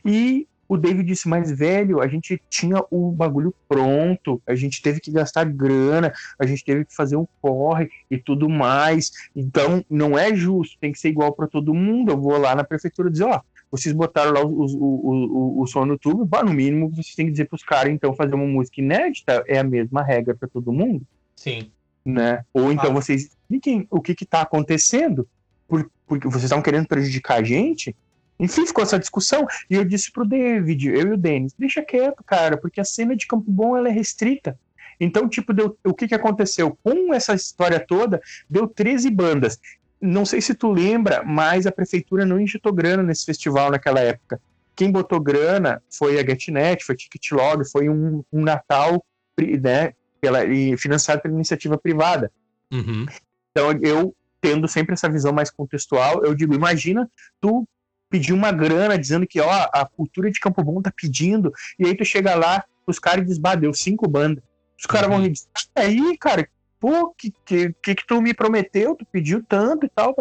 E 0.05 0.47
o 0.67 0.77
David 0.77 1.07
disse, 1.07 1.27
mas 1.27 1.51
velho, 1.51 1.99
a 1.99 2.07
gente 2.07 2.39
tinha 2.51 2.83
o 2.91 3.11
bagulho 3.11 3.51
pronto, 3.67 4.39
a 4.45 4.53
gente 4.53 4.79
teve 4.79 4.99
que 4.99 5.09
gastar 5.09 5.43
grana, 5.43 6.13
a 6.37 6.45
gente 6.45 6.63
teve 6.63 6.85
que 6.85 6.95
fazer 6.95 7.15
um 7.15 7.25
corre 7.41 7.89
e 8.11 8.17
tudo 8.19 8.47
mais. 8.47 9.11
Então, 9.35 9.83
não 9.89 10.15
é 10.15 10.33
justo, 10.35 10.77
tem 10.79 10.91
que 10.91 10.99
ser 10.99 11.09
igual 11.09 11.33
para 11.33 11.47
todo 11.47 11.73
mundo. 11.73 12.11
Eu 12.11 12.21
vou 12.21 12.37
lá 12.37 12.53
na 12.53 12.63
prefeitura 12.63 13.09
dizer, 13.09 13.23
ó, 13.23 13.41
vocês 13.71 13.93
botaram 13.93 14.33
lá 14.33 14.45
o, 14.45 14.65
o, 14.65 15.57
o, 15.57 15.61
o 15.61 15.65
som 15.65 15.83
no 15.83 15.93
YouTube, 15.93 16.25
bah, 16.25 16.43
no 16.43 16.53
mínimo 16.53 16.91
vocês 16.91 17.15
têm 17.15 17.25
que 17.25 17.31
dizer 17.31 17.45
pros 17.45 17.63
caras, 17.63 17.91
então, 17.91 18.13
fazer 18.13 18.35
uma 18.35 18.45
música 18.45 18.79
inédita 18.79 19.43
é 19.47 19.57
a 19.57 19.63
mesma 19.63 20.03
regra 20.03 20.35
para 20.35 20.47
todo 20.47 20.71
mundo. 20.71 21.01
Sim. 21.35 21.71
Né? 22.05 22.43
Ou 22.53 22.71
então 22.71 22.91
ah. 22.91 22.93
vocês 22.93 23.23
expliquem 23.23 23.87
o 23.89 24.01
que 24.01 24.15
que 24.15 24.25
tá 24.25 24.41
acontecendo, 24.41 25.27
por, 25.67 25.89
porque 26.07 26.27
vocês 26.27 26.45
estão 26.45 26.61
querendo 26.61 26.87
prejudicar 26.87 27.39
a 27.39 27.43
gente, 27.43 27.95
enfim, 28.39 28.65
ficou 28.65 28.83
essa 28.83 28.97
discussão. 28.97 29.45
E 29.69 29.75
eu 29.75 29.85
disse 29.85 30.11
pro 30.11 30.25
David, 30.25 30.89
eu 30.89 31.09
e 31.09 31.13
o 31.13 31.17
Denis, 31.17 31.53
deixa 31.57 31.83
quieto, 31.83 32.23
cara, 32.23 32.57
porque 32.57 32.81
a 32.81 32.85
cena 32.85 33.15
de 33.15 33.27
Campo 33.27 33.49
Bom 33.49 33.77
ela 33.77 33.87
é 33.87 33.91
restrita. 33.91 34.57
Então, 34.99 35.29
tipo, 35.29 35.53
deu, 35.53 35.77
o 35.83 35.93
que, 35.93 36.07
que 36.07 36.15
aconteceu? 36.15 36.77
Com 36.83 37.13
essa 37.13 37.33
história 37.33 37.79
toda, 37.79 38.21
deu 38.49 38.67
13 38.67 39.09
bandas. 39.11 39.59
Não 39.99 40.25
sei 40.25 40.41
se 40.41 40.55
tu 40.55 40.71
lembra, 40.71 41.23
mas 41.23 41.67
a 41.67 41.71
prefeitura 41.71 42.25
não 42.25 42.39
injetou 42.39 42.73
grana 42.73 43.03
nesse 43.03 43.25
festival 43.25 43.69
naquela 43.69 43.99
época. 43.99 44.41
Quem 44.75 44.91
botou 44.91 45.19
grana 45.19 45.81
foi 45.89 46.19
a 46.19 46.25
GetNet, 46.25 46.83
foi 46.83 46.95
Ticketlog, 46.95 47.63
foi 47.69 47.89
um, 47.89 48.23
um 48.33 48.41
Natal 48.41 49.03
né, 49.39 49.93
pela, 50.21 50.45
e 50.45 50.77
financiado 50.77 51.21
pela 51.21 51.33
iniciativa 51.33 51.77
privada. 51.77 52.31
Uhum. 52.71 53.05
Então, 53.49 53.71
eu 53.81 54.15
tendo 54.39 54.67
sempre 54.67 54.93
essa 54.93 55.09
visão 55.09 55.33
mais 55.33 55.51
contextual, 55.51 56.23
eu 56.23 56.33
digo, 56.33 56.53
imagina 56.53 57.09
tu 57.39 57.67
pedir 58.09 58.33
uma 58.33 58.51
grana 58.51 58.97
dizendo 58.97 59.25
que 59.27 59.39
ó, 59.39 59.49
a 59.71 59.85
cultura 59.85 60.31
de 60.31 60.39
Campo 60.39 60.63
Bom 60.63 60.81
tá 60.81 60.91
pedindo, 60.91 61.51
e 61.79 61.85
aí 61.85 61.95
tu 61.95 62.03
chega 62.03 62.35
lá, 62.35 62.63
os 62.85 62.99
caras 62.99 63.25
desbadeu 63.25 63.73
cinco 63.73 64.07
bandas. 64.07 64.43
Os 64.77 64.85
caras 64.85 65.09
uhum. 65.09 65.21
vão 65.21 65.29
dizer, 65.29 65.47
aí, 65.75 66.17
cara, 66.17 66.47
pô, 66.79 67.13
que, 67.15 67.31
que, 67.45 67.73
que, 67.81 67.95
que 67.95 68.07
tu 68.07 68.21
me 68.21 68.33
prometeu, 68.33 68.95
tu 68.95 69.05
pediu 69.05 69.43
tanto 69.47 69.85
e 69.85 69.89
tal. 69.89 70.15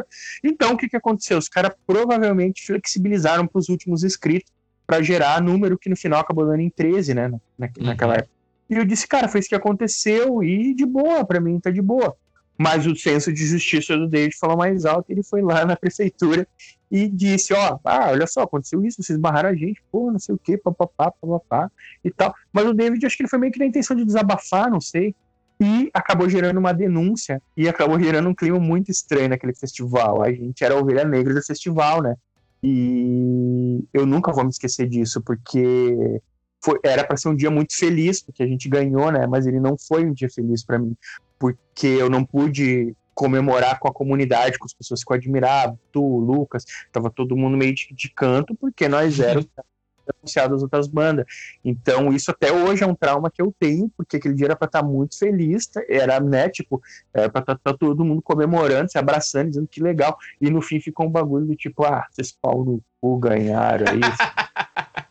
Então, 0.44 0.72
o 0.72 0.76
que 0.76 0.88
que 0.88 0.96
aconteceu? 0.96 1.38
Os 1.38 1.48
caras 1.48 1.72
provavelmente 1.86 2.66
flexibilizaram 2.66 3.46
para 3.46 3.58
os 3.58 3.68
últimos 3.68 4.04
inscritos 4.04 4.52
para 4.86 5.02
gerar 5.02 5.40
número 5.40 5.78
que 5.78 5.88
no 5.88 5.96
final 5.96 6.20
acabou 6.20 6.44
dando 6.46 6.60
em 6.60 6.68
13, 6.68 7.14
né, 7.14 7.28
na, 7.28 7.70
naquela 7.78 8.12
uhum. 8.12 8.18
época. 8.18 8.39
E 8.70 8.76
eu 8.76 8.84
disse, 8.84 9.06
cara, 9.08 9.28
foi 9.28 9.40
isso 9.40 9.48
que 9.48 9.54
aconteceu 9.54 10.44
e 10.44 10.72
de 10.72 10.86
boa, 10.86 11.24
para 11.24 11.40
mim 11.40 11.58
tá 11.58 11.70
de 11.70 11.82
boa. 11.82 12.16
Mas 12.56 12.86
o 12.86 12.94
senso 12.94 13.32
de 13.32 13.44
justiça 13.44 13.96
do 13.96 14.06
David 14.06 14.36
falou 14.38 14.56
mais 14.56 14.84
alto, 14.84 15.10
ele 15.10 15.24
foi 15.24 15.42
lá 15.42 15.64
na 15.66 15.74
prefeitura 15.74 16.46
e 16.88 17.08
disse, 17.08 17.52
ó, 17.52 17.78
ah, 17.84 18.10
olha 18.10 18.26
só, 18.26 18.42
aconteceu 18.42 18.84
isso, 18.84 19.02
vocês 19.02 19.18
barraram 19.18 19.48
a 19.48 19.54
gente, 19.54 19.82
pô, 19.90 20.12
não 20.12 20.18
sei 20.20 20.34
o 20.34 20.38
que, 20.38 20.56
papapá, 20.56 21.10
papapá 21.10 21.70
e 22.04 22.10
tal. 22.12 22.32
Mas 22.52 22.66
o 22.66 22.72
David, 22.72 23.04
acho 23.04 23.16
que 23.16 23.22
ele 23.22 23.28
foi 23.28 23.38
meio 23.40 23.52
que 23.52 23.58
na 23.58 23.66
intenção 23.66 23.96
de 23.96 24.04
desabafar, 24.04 24.70
não 24.70 24.80
sei, 24.80 25.14
e 25.60 25.90
acabou 25.92 26.28
gerando 26.28 26.58
uma 26.58 26.72
denúncia 26.72 27.42
e 27.56 27.68
acabou 27.68 27.98
gerando 28.00 28.28
um 28.28 28.34
clima 28.34 28.58
muito 28.58 28.90
estranho 28.90 29.28
naquele 29.28 29.54
festival. 29.54 30.22
A 30.22 30.32
gente 30.32 30.64
era 30.64 30.74
a 30.74 30.78
ovelha 30.78 31.04
negra 31.04 31.34
do 31.34 31.42
festival, 31.42 32.02
né? 32.02 32.14
E 32.62 33.84
eu 33.92 34.06
nunca 34.06 34.32
vou 34.32 34.44
me 34.44 34.50
esquecer 34.50 34.88
disso, 34.88 35.20
porque 35.20 36.20
foi, 36.62 36.78
era 36.84 37.04
para 37.04 37.16
ser 37.16 37.28
um 37.28 37.34
dia 37.34 37.50
muito 37.50 37.76
feliz, 37.76 38.22
porque 38.22 38.42
a 38.42 38.46
gente 38.46 38.68
ganhou, 38.68 39.10
né? 39.10 39.26
Mas 39.26 39.46
ele 39.46 39.60
não 39.60 39.76
foi 39.78 40.04
um 40.04 40.12
dia 40.12 40.28
feliz 40.28 40.64
para 40.64 40.78
mim, 40.78 40.96
porque 41.38 41.86
eu 41.86 42.10
não 42.10 42.24
pude 42.24 42.94
comemorar 43.14 43.78
com 43.78 43.88
a 43.88 43.92
comunidade, 43.92 44.58
com 44.58 44.64
as 44.64 44.72
pessoas 44.72 45.04
que 45.04 45.12
eu 45.12 45.16
admirava, 45.16 45.78
tu, 45.92 46.02
Lucas, 46.02 46.64
tava 46.90 47.10
todo 47.10 47.36
mundo 47.36 47.56
meio 47.56 47.74
de, 47.74 47.92
de 47.92 48.10
canto, 48.10 48.54
porque 48.54 48.88
nós 48.88 49.18
uhum. 49.18 49.24
éramos 49.24 49.48
anunciados 50.18 50.56
as 50.56 50.62
outras 50.62 50.88
bandas. 50.88 51.26
Então, 51.64 52.12
isso 52.12 52.30
até 52.30 52.52
hoje 52.52 52.82
é 52.82 52.86
um 52.86 52.94
trauma 52.94 53.30
que 53.30 53.40
eu 53.40 53.54
tenho, 53.58 53.90
porque 53.96 54.16
aquele 54.16 54.34
dia 54.34 54.46
era 54.46 54.56
pra 54.56 54.66
estar 54.66 54.80
tá 54.80 54.86
muito 54.86 55.18
feliz, 55.18 55.66
tá? 55.66 55.82
era, 55.88 56.18
né, 56.20 56.48
tipo, 56.48 56.80
era 57.12 57.28
pra 57.28 57.40
estar 57.40 57.56
tá, 57.56 57.72
tá 57.72 57.78
todo 57.78 58.04
mundo 58.04 58.22
comemorando, 58.22 58.90
se 58.90 58.98
abraçando, 58.98 59.48
dizendo 59.48 59.68
que 59.68 59.82
legal. 59.82 60.16
E 60.40 60.50
no 60.50 60.60
fim 60.62 60.80
ficou 60.80 61.06
um 61.06 61.10
bagulho 61.10 61.46
do 61.46 61.54
tipo, 61.54 61.84
ah, 61.84 62.06
vocês 62.10 62.32
pau 62.32 62.64
no 62.64 62.82
cu 63.00 63.18
ganharam, 63.18 63.86
é 63.86 63.96
isso. 63.96 64.18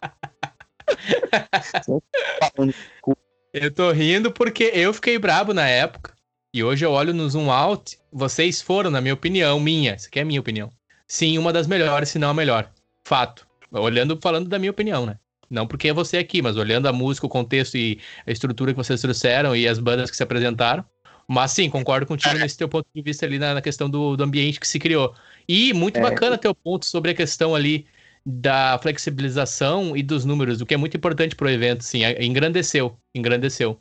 eu 3.53 3.73
tô 3.73 3.91
rindo 3.91 4.32
porque 4.32 4.71
eu 4.73 4.93
fiquei 4.93 5.17
brabo 5.17 5.53
na 5.53 5.67
época. 5.67 6.13
E 6.53 6.63
hoje 6.63 6.84
eu 6.84 6.91
olho 6.91 7.13
no 7.13 7.30
zoom 7.30 7.51
out, 7.51 7.99
vocês 8.11 8.59
foram, 8.59 8.89
na 8.89 8.99
minha 8.99 9.13
opinião, 9.13 9.59
minha, 9.59 9.93
isso 9.95 10.07
aqui 10.07 10.17
é 10.17 10.23
a 10.23 10.25
minha 10.25 10.39
opinião. 10.39 10.71
Sim, 11.07 11.38
uma 11.38 11.53
das 11.53 11.67
melhores, 11.67 12.09
se 12.09 12.17
não 12.17 12.30
a 12.30 12.34
melhor. 12.34 12.71
Fato. 13.03 13.47
Olhando, 13.71 14.17
falando 14.21 14.49
da 14.49 14.57
minha 14.57 14.71
opinião, 14.71 15.05
né? 15.05 15.17
Não 15.49 15.65
porque 15.65 15.89
é 15.89 15.93
você 15.93 16.17
aqui, 16.17 16.41
mas 16.41 16.57
olhando 16.57 16.88
a 16.88 16.93
música, 16.93 17.25
o 17.25 17.30
contexto 17.30 17.75
e 17.77 17.99
a 18.25 18.32
estrutura 18.32 18.71
que 18.71 18.77
vocês 18.77 19.01
trouxeram 19.01 19.55
e 19.55 19.67
as 19.67 19.80
bandas 19.80 20.09
que 20.09 20.17
se 20.17 20.23
apresentaram. 20.23 20.86
Mas 21.27 21.51
sim, 21.51 21.69
concordo 21.69 22.07
contigo 22.07 22.36
nesse 22.38 22.57
teu 22.57 22.67
ponto 22.67 22.88
de 22.93 23.01
vista 23.01 23.25
ali 23.25 23.38
na, 23.38 23.53
na 23.53 23.61
questão 23.61 23.88
do, 23.88 24.17
do, 24.17 24.23
ambiente 24.23 24.59
que 24.59 24.67
se 24.67 24.80
criou. 24.80 25.13
E 25.47 25.73
muito 25.73 25.97
é. 25.97 26.01
bacana 26.01 26.38
teu 26.38 26.55
ponto 26.55 26.86
sobre 26.86 27.11
a 27.11 27.13
questão 27.13 27.53
ali 27.53 27.86
da 28.26 28.78
flexibilização 28.82 29.95
e 29.95 30.03
dos 30.03 30.26
números, 30.26 30.61
o 30.61 30.65
que 30.65 30.74
é 30.74 30.78
muito 30.78 30.95
importante 30.95 31.36
para 31.36 31.47
o 31.47 31.49
evento, 31.49 31.84
sim, 31.84 32.01
engrandeceu, 32.20 32.95
engrandeceu. 33.15 33.80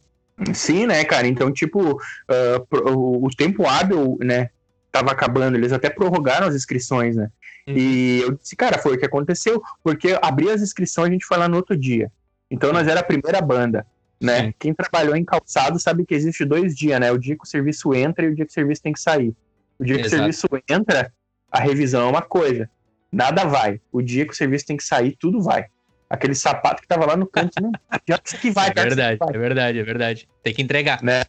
Sim, 0.54 0.86
né, 0.86 1.04
cara? 1.04 1.26
Então, 1.26 1.52
tipo, 1.52 1.94
uh, 1.94 3.24
o, 3.24 3.28
tempo 3.36 3.66
hábil, 3.66 4.16
né, 4.20 4.50
tava 4.92 5.10
acabando, 5.10 5.56
eles 5.56 5.72
até 5.72 5.90
prorrogaram 5.90 6.46
as 6.46 6.54
inscrições, 6.54 7.16
né? 7.16 7.28
Uhum. 7.66 7.74
E 7.76 8.20
eu 8.20 8.32
disse, 8.32 8.56
cara, 8.56 8.78
foi 8.78 8.94
o 8.94 8.98
que 8.98 9.04
aconteceu, 9.04 9.62
porque 9.82 10.16
abrir 10.22 10.50
as 10.50 10.62
inscrições 10.62 11.08
a 11.08 11.12
gente 11.12 11.26
foi 11.26 11.36
lá 11.36 11.48
no 11.48 11.56
outro 11.56 11.76
dia. 11.76 12.10
Então 12.50 12.72
nós 12.72 12.86
era 12.86 13.00
a 13.00 13.04
primeira 13.04 13.40
banda, 13.40 13.86
né? 14.20 14.46
Sim. 14.46 14.54
Quem 14.58 14.74
trabalhou 14.74 15.16
em 15.16 15.24
calçado 15.24 15.78
sabe 15.78 16.06
que 16.06 16.14
existe 16.14 16.44
dois 16.44 16.74
dias, 16.74 16.98
né? 17.00 17.10
O 17.12 17.18
dia 17.18 17.36
que 17.36 17.44
o 17.44 17.48
serviço 17.48 17.92
entra 17.92 18.24
e 18.24 18.28
o 18.28 18.34
dia 18.34 18.46
que 18.46 18.50
o 18.50 18.54
serviço 18.54 18.82
tem 18.82 18.92
que 18.92 19.00
sair. 19.00 19.34
O 19.78 19.84
dia 19.84 19.96
que 19.96 20.06
Exato. 20.06 20.14
o 20.14 20.18
serviço 20.32 20.46
entra, 20.68 21.12
a 21.50 21.60
revisão 21.60 22.06
é 22.06 22.10
uma 22.10 22.22
coisa. 22.22 22.70
Nada 23.10 23.44
vai. 23.44 23.80
O 23.90 24.02
dia 24.02 24.26
que 24.26 24.32
o 24.32 24.36
serviço 24.36 24.66
tem 24.66 24.76
que 24.76 24.84
sair, 24.84 25.16
tudo 25.18 25.42
vai 25.42 25.66
aquele 26.08 26.34
sapato 26.34 26.80
que 26.80 26.88
tava 26.88 27.06
lá 27.06 27.16
no 27.16 27.26
canto, 27.26 27.52
não 27.60 27.70
já 28.08 28.18
que 28.18 28.50
vai. 28.50 28.70
É 28.70 28.72
verdade, 28.72 29.18
vai. 29.18 29.28
é 29.34 29.38
verdade, 29.38 29.78
é 29.78 29.82
verdade. 29.82 30.28
Tem 30.42 30.54
que 30.54 30.62
entregar. 30.62 31.02
Né? 31.02 31.24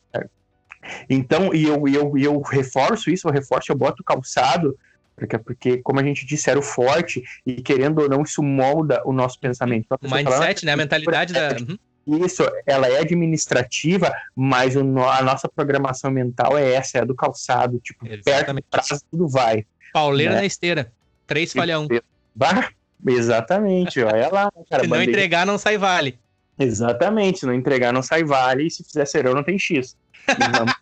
Então, 1.09 1.53
e 1.53 1.65
eu, 1.65 1.87
e 1.87 1.95
eu, 1.95 2.17
e 2.17 2.23
eu 2.23 2.39
reforço 2.41 3.09
isso, 3.09 3.27
eu 3.27 3.31
reforço, 3.31 3.71
eu 3.71 3.75
boto 3.75 4.03
calçado, 4.03 4.77
porque, 5.15 5.37
porque, 5.37 5.77
como 5.79 5.99
a 5.99 6.03
gente 6.03 6.25
disse, 6.25 6.49
era 6.49 6.57
o 6.57 6.63
forte, 6.63 7.21
e 7.45 7.61
querendo 7.61 7.99
ou 7.99 8.09
não, 8.09 8.21
isso 8.23 8.41
molda 8.41 9.01
o 9.05 9.11
nosso 9.11 9.39
pensamento. 9.39 9.85
Então, 9.85 9.97
o 10.01 10.13
mindset, 10.13 10.65
né? 10.65 10.71
A 10.71 10.77
mentalidade 10.77 11.33
da. 11.33 11.49
Uhum. 11.59 11.77
Isso, 12.25 12.43
ela 12.65 12.87
é 12.87 13.01
administrativa, 13.01 14.11
mas 14.35 14.75
o, 14.75 14.79
a 14.79 15.21
nossa 15.21 15.47
programação 15.47 16.09
mental 16.09 16.57
é 16.57 16.73
essa, 16.73 16.97
é 16.97 17.01
a 17.01 17.05
do 17.05 17.13
calçado, 17.13 17.79
tipo, 17.79 18.07
Exatamente. 18.07 18.25
perto 18.25 18.55
do 18.55 18.63
prazo, 18.87 19.03
tudo 19.11 19.27
vai. 19.27 19.65
Pauleira 19.93 20.33
né? 20.33 20.39
na 20.39 20.45
esteira. 20.45 20.91
Três 21.29 21.53
falha 21.53 21.79
um. 21.79 21.87
Bah, 22.35 22.71
Exatamente, 23.07 24.01
olha 24.01 24.29
lá. 24.29 24.51
Cara, 24.69 24.83
se 24.83 24.89
não 24.89 24.97
bandeira... 24.97 25.11
entregar, 25.11 25.45
não 25.45 25.57
sai 25.57 25.77
vale. 25.77 26.19
Exatamente, 26.57 27.39
se 27.39 27.45
não 27.45 27.53
entregar, 27.53 27.93
não 27.93 28.01
sai 28.01 28.23
vale, 28.23 28.67
e 28.67 28.71
se 28.71 28.83
fizer 28.83 29.05
serão, 29.05 29.33
não 29.33 29.43
tem 29.43 29.57
X. 29.57 29.95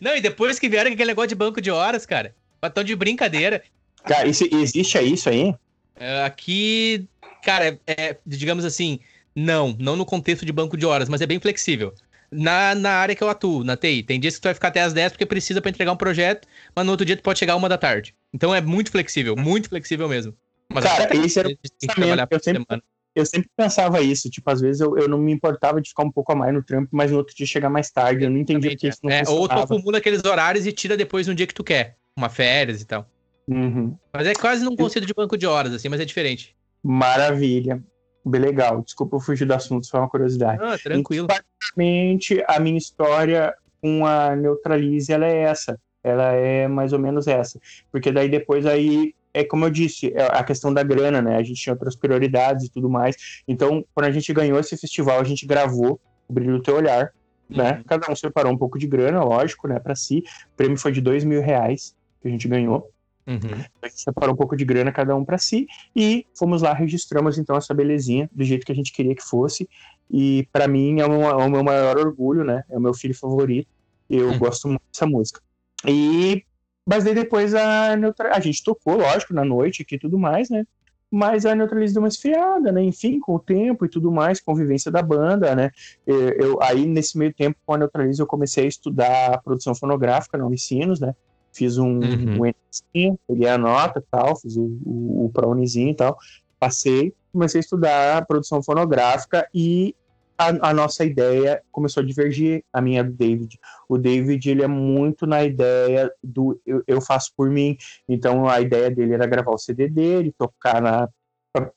Não, 0.00 0.14
e 0.14 0.20
depois 0.20 0.58
que 0.58 0.68
vieram 0.68 0.90
aquele 0.90 1.08
negócio 1.08 1.28
de 1.28 1.34
banco 1.34 1.60
de 1.60 1.70
horas, 1.70 2.04
cara, 2.04 2.34
tão 2.74 2.84
de 2.84 2.94
brincadeira. 2.94 3.62
Cara, 4.04 4.28
isso, 4.28 4.46
existe 4.52 4.98
isso 4.98 5.28
aí? 5.28 5.54
É, 5.94 6.22
aqui, 6.22 7.08
cara, 7.42 7.66
é, 7.66 7.78
é, 7.86 8.16
digamos 8.26 8.64
assim, 8.64 9.00
não, 9.34 9.74
não 9.78 9.96
no 9.96 10.04
contexto 10.04 10.44
de 10.44 10.52
banco 10.52 10.76
de 10.76 10.84
horas, 10.84 11.08
mas 11.08 11.22
é 11.22 11.26
bem 11.26 11.40
flexível. 11.40 11.94
Na, 12.30 12.74
na 12.74 12.90
área 12.90 13.14
que 13.14 13.22
eu 13.22 13.28
atuo, 13.28 13.62
na 13.62 13.76
TI, 13.76 14.02
tem 14.02 14.18
dias 14.18 14.34
que 14.34 14.40
tu 14.40 14.44
vai 14.44 14.54
ficar 14.54 14.68
até 14.68 14.82
as 14.82 14.92
10 14.92 15.12
porque 15.12 15.26
precisa 15.26 15.60
para 15.60 15.70
entregar 15.70 15.92
um 15.92 15.96
projeto, 15.96 16.46
mas 16.74 16.84
no 16.84 16.90
outro 16.90 17.06
dia 17.06 17.16
tu 17.16 17.22
pode 17.22 17.38
chegar 17.38 17.56
uma 17.56 17.68
da 17.68 17.78
tarde. 17.78 18.14
Então 18.32 18.54
é 18.54 18.60
muito 18.60 18.90
flexível, 18.90 19.36
muito 19.36 19.68
flexível 19.68 20.08
mesmo. 20.08 20.34
Mas 20.72 20.84
Cara, 20.84 21.16
esse 21.16 21.38
era 21.38 21.48
o 21.48 21.56
pensamento. 21.56 22.28
Eu 22.30 22.40
sempre, 22.40 22.66
eu 23.14 23.26
sempre 23.26 23.50
pensava 23.56 24.00
isso. 24.00 24.28
Tipo, 24.28 24.50
às 24.50 24.60
vezes 24.60 24.80
eu, 24.80 24.96
eu 24.98 25.08
não 25.08 25.18
me 25.18 25.32
importava 25.32 25.80
de 25.80 25.88
ficar 25.88 26.02
um 26.02 26.10
pouco 26.10 26.32
a 26.32 26.34
mais 26.34 26.52
no 26.52 26.62
trampo, 26.62 26.88
mas 26.92 27.10
no 27.10 27.16
outro 27.16 27.34
dia 27.34 27.46
chegar 27.46 27.70
mais 27.70 27.90
tarde. 27.90 28.24
Eu 28.24 28.30
não 28.30 28.38
entendia 28.38 28.76
que 28.76 28.88
isso 28.88 28.98
não 29.02 29.10
é, 29.10 29.22
Ou 29.26 29.48
tu 29.48 29.54
acumula 29.54 29.98
aqueles 29.98 30.24
horários 30.24 30.66
e 30.66 30.72
tira 30.72 30.96
depois 30.96 31.26
no 31.26 31.34
dia 31.34 31.46
que 31.46 31.54
tu 31.54 31.64
quer. 31.64 31.96
Uma 32.16 32.28
férias 32.28 32.82
e 32.82 32.84
tal. 32.84 33.08
Uhum. 33.48 33.96
Mas 34.12 34.26
é 34.26 34.34
quase 34.34 34.64
num 34.64 34.74
conceito 34.74 35.06
de 35.06 35.14
banco 35.14 35.36
de 35.36 35.46
horas, 35.46 35.72
assim, 35.72 35.88
mas 35.88 36.00
é 36.00 36.04
diferente. 36.04 36.56
Maravilha. 36.82 37.82
Bem 38.24 38.40
legal. 38.40 38.82
Desculpa 38.82 39.16
eu 39.16 39.20
fugir 39.20 39.44
do 39.44 39.54
assunto, 39.54 39.86
só 39.86 39.98
uma 39.98 40.08
curiosidade. 40.08 40.60
Ah, 40.60 40.76
tranquilo. 40.76 41.28
Basicamente, 41.76 42.42
a 42.48 42.58
minha 42.58 42.78
história 42.78 43.54
com 43.82 44.06
a 44.06 44.34
Neutralize, 44.34 45.12
ela 45.12 45.26
é 45.26 45.42
essa. 45.42 45.78
Ela 46.02 46.32
é 46.32 46.66
mais 46.66 46.92
ou 46.92 46.98
menos 46.98 47.26
essa. 47.26 47.60
Porque 47.92 48.10
daí 48.10 48.28
depois 48.28 48.64
aí 48.64 49.14
é 49.34 49.44
como 49.44 49.66
eu 49.66 49.70
disse, 49.70 50.14
é 50.14 50.22
a 50.22 50.42
questão 50.42 50.72
da 50.72 50.82
grana, 50.82 51.20
né? 51.20 51.36
A 51.36 51.42
gente 51.42 51.60
tinha 51.60 51.74
outras 51.74 51.94
prioridades 51.94 52.64
e 52.64 52.70
tudo 52.70 52.88
mais. 52.88 53.42
Então, 53.46 53.84
quando 53.94 54.06
a 54.06 54.10
gente 54.10 54.32
ganhou 54.32 54.58
esse 54.58 54.74
festival, 54.78 55.20
a 55.20 55.24
gente 55.24 55.46
gravou 55.46 56.00
o 56.26 56.32
Brilho 56.32 56.56
do 56.56 56.62
Teu 56.62 56.76
Olhar, 56.76 57.12
né? 57.48 57.74
Uhum. 57.74 57.82
Cada 57.86 58.10
um 58.10 58.16
separou 58.16 58.50
um 58.50 58.56
pouco 58.56 58.78
de 58.78 58.86
grana, 58.86 59.22
lógico, 59.22 59.68
né, 59.68 59.78
para 59.78 59.94
si. 59.94 60.24
O 60.54 60.56
prêmio 60.56 60.78
foi 60.78 60.90
de 60.90 61.02
dois 61.02 61.22
mil 61.22 61.42
reais 61.42 61.94
que 62.22 62.28
a 62.28 62.30
gente 62.30 62.48
ganhou. 62.48 62.90
Uhum. 63.26 63.64
A 63.82 63.88
gente 63.88 64.00
separou 64.00 64.34
um 64.34 64.36
pouco 64.36 64.56
de 64.56 64.64
grana 64.64 64.92
cada 64.92 65.16
um 65.16 65.24
para 65.24 65.36
si 65.36 65.66
e 65.94 66.26
fomos 66.34 66.62
lá, 66.62 66.72
registramos 66.72 67.38
então 67.38 67.56
essa 67.56 67.74
belezinha 67.74 68.30
do 68.32 68.44
jeito 68.44 68.64
que 68.64 68.72
a 68.72 68.74
gente 68.74 68.92
queria 68.92 69.14
que 69.14 69.22
fosse. 69.22 69.68
E 70.10 70.48
para 70.52 70.68
mim 70.68 71.00
é, 71.00 71.06
uma, 71.06 71.30
é, 71.30 71.34
o 71.34 71.50
meu 71.50 71.64
maior 71.64 71.98
orgulho, 71.98 72.44
né? 72.44 72.62
É 72.70 72.78
o 72.78 72.80
meu 72.80 72.94
filho 72.94 73.14
favorito. 73.14 73.68
Eu 74.08 74.28
uhum. 74.28 74.38
gosto 74.38 74.68
muito 74.68 74.82
dessa 74.92 75.06
música. 75.06 75.40
E 75.86 76.44
mas 76.88 77.02
daí 77.02 77.14
depois 77.14 77.52
a, 77.52 77.94
a 78.32 78.40
gente 78.40 78.62
tocou, 78.62 78.96
lógico, 78.96 79.34
na 79.34 79.44
noite 79.44 79.82
aqui 79.82 79.96
e 79.96 79.98
tudo 79.98 80.16
mais, 80.16 80.48
né? 80.48 80.64
mas 81.10 81.46
a 81.46 81.54
Neutralize 81.54 81.94
deu 81.94 82.02
uma 82.02 82.08
esfriada, 82.08 82.72
né? 82.72 82.82
Enfim, 82.82 83.20
com 83.20 83.36
o 83.36 83.38
tempo 83.38 83.84
e 83.84 83.88
tudo 83.88 84.10
mais, 84.10 84.40
convivência 84.40 84.90
da 84.90 85.02
banda, 85.02 85.54
né? 85.54 85.70
Eu, 86.06 86.28
eu, 86.30 86.62
aí, 86.62 86.86
nesse 86.86 87.16
meio 87.16 87.32
tempo, 87.32 87.58
com 87.64 87.74
a 87.74 87.78
Neutralize, 87.78 88.20
eu 88.20 88.26
comecei 88.26 88.64
a 88.64 88.68
estudar 88.68 89.42
produção 89.42 89.74
fonográfica 89.74 90.36
na 90.36 90.46
Unicinos, 90.46 91.00
né? 91.00 91.14
Fiz 91.56 91.78
um, 91.78 92.00
uhum. 92.00 92.42
um 92.42 93.16
peguei 93.26 93.48
a 93.48 93.56
nota 93.56 94.04
tal, 94.10 94.36
fiz 94.36 94.56
o, 94.56 94.64
o, 94.84 95.32
o 95.34 95.48
Unizinho 95.48 95.90
e 95.90 95.94
tal, 95.94 96.18
passei, 96.60 97.14
comecei 97.32 97.58
a 97.58 97.60
estudar 97.60 98.26
produção 98.26 98.62
fonográfica 98.62 99.48
e 99.54 99.94
a, 100.38 100.70
a, 100.70 100.74
nossa 100.74 101.04
ideia 101.04 101.62
começou 101.72 102.02
a 102.02 102.06
divergir, 102.06 102.62
a 102.72 102.80
minha 102.80 103.02
do 103.02 103.12
David. 103.12 103.58
O 103.88 103.96
David, 103.96 104.50
ele 104.50 104.62
é 104.62 104.66
muito 104.66 105.26
na 105.26 105.42
ideia 105.42 106.12
do 106.22 106.60
eu, 106.66 106.82
eu 106.86 107.00
faço 107.00 107.32
por 107.36 107.48
mim. 107.48 107.76
Então, 108.08 108.46
a 108.46 108.60
ideia 108.60 108.90
dele 108.90 109.14
era 109.14 109.26
gravar 109.26 109.52
o 109.52 109.58
CD 109.58 109.88
dele, 109.88 110.34
tocar 110.36 110.82
na 110.82 111.08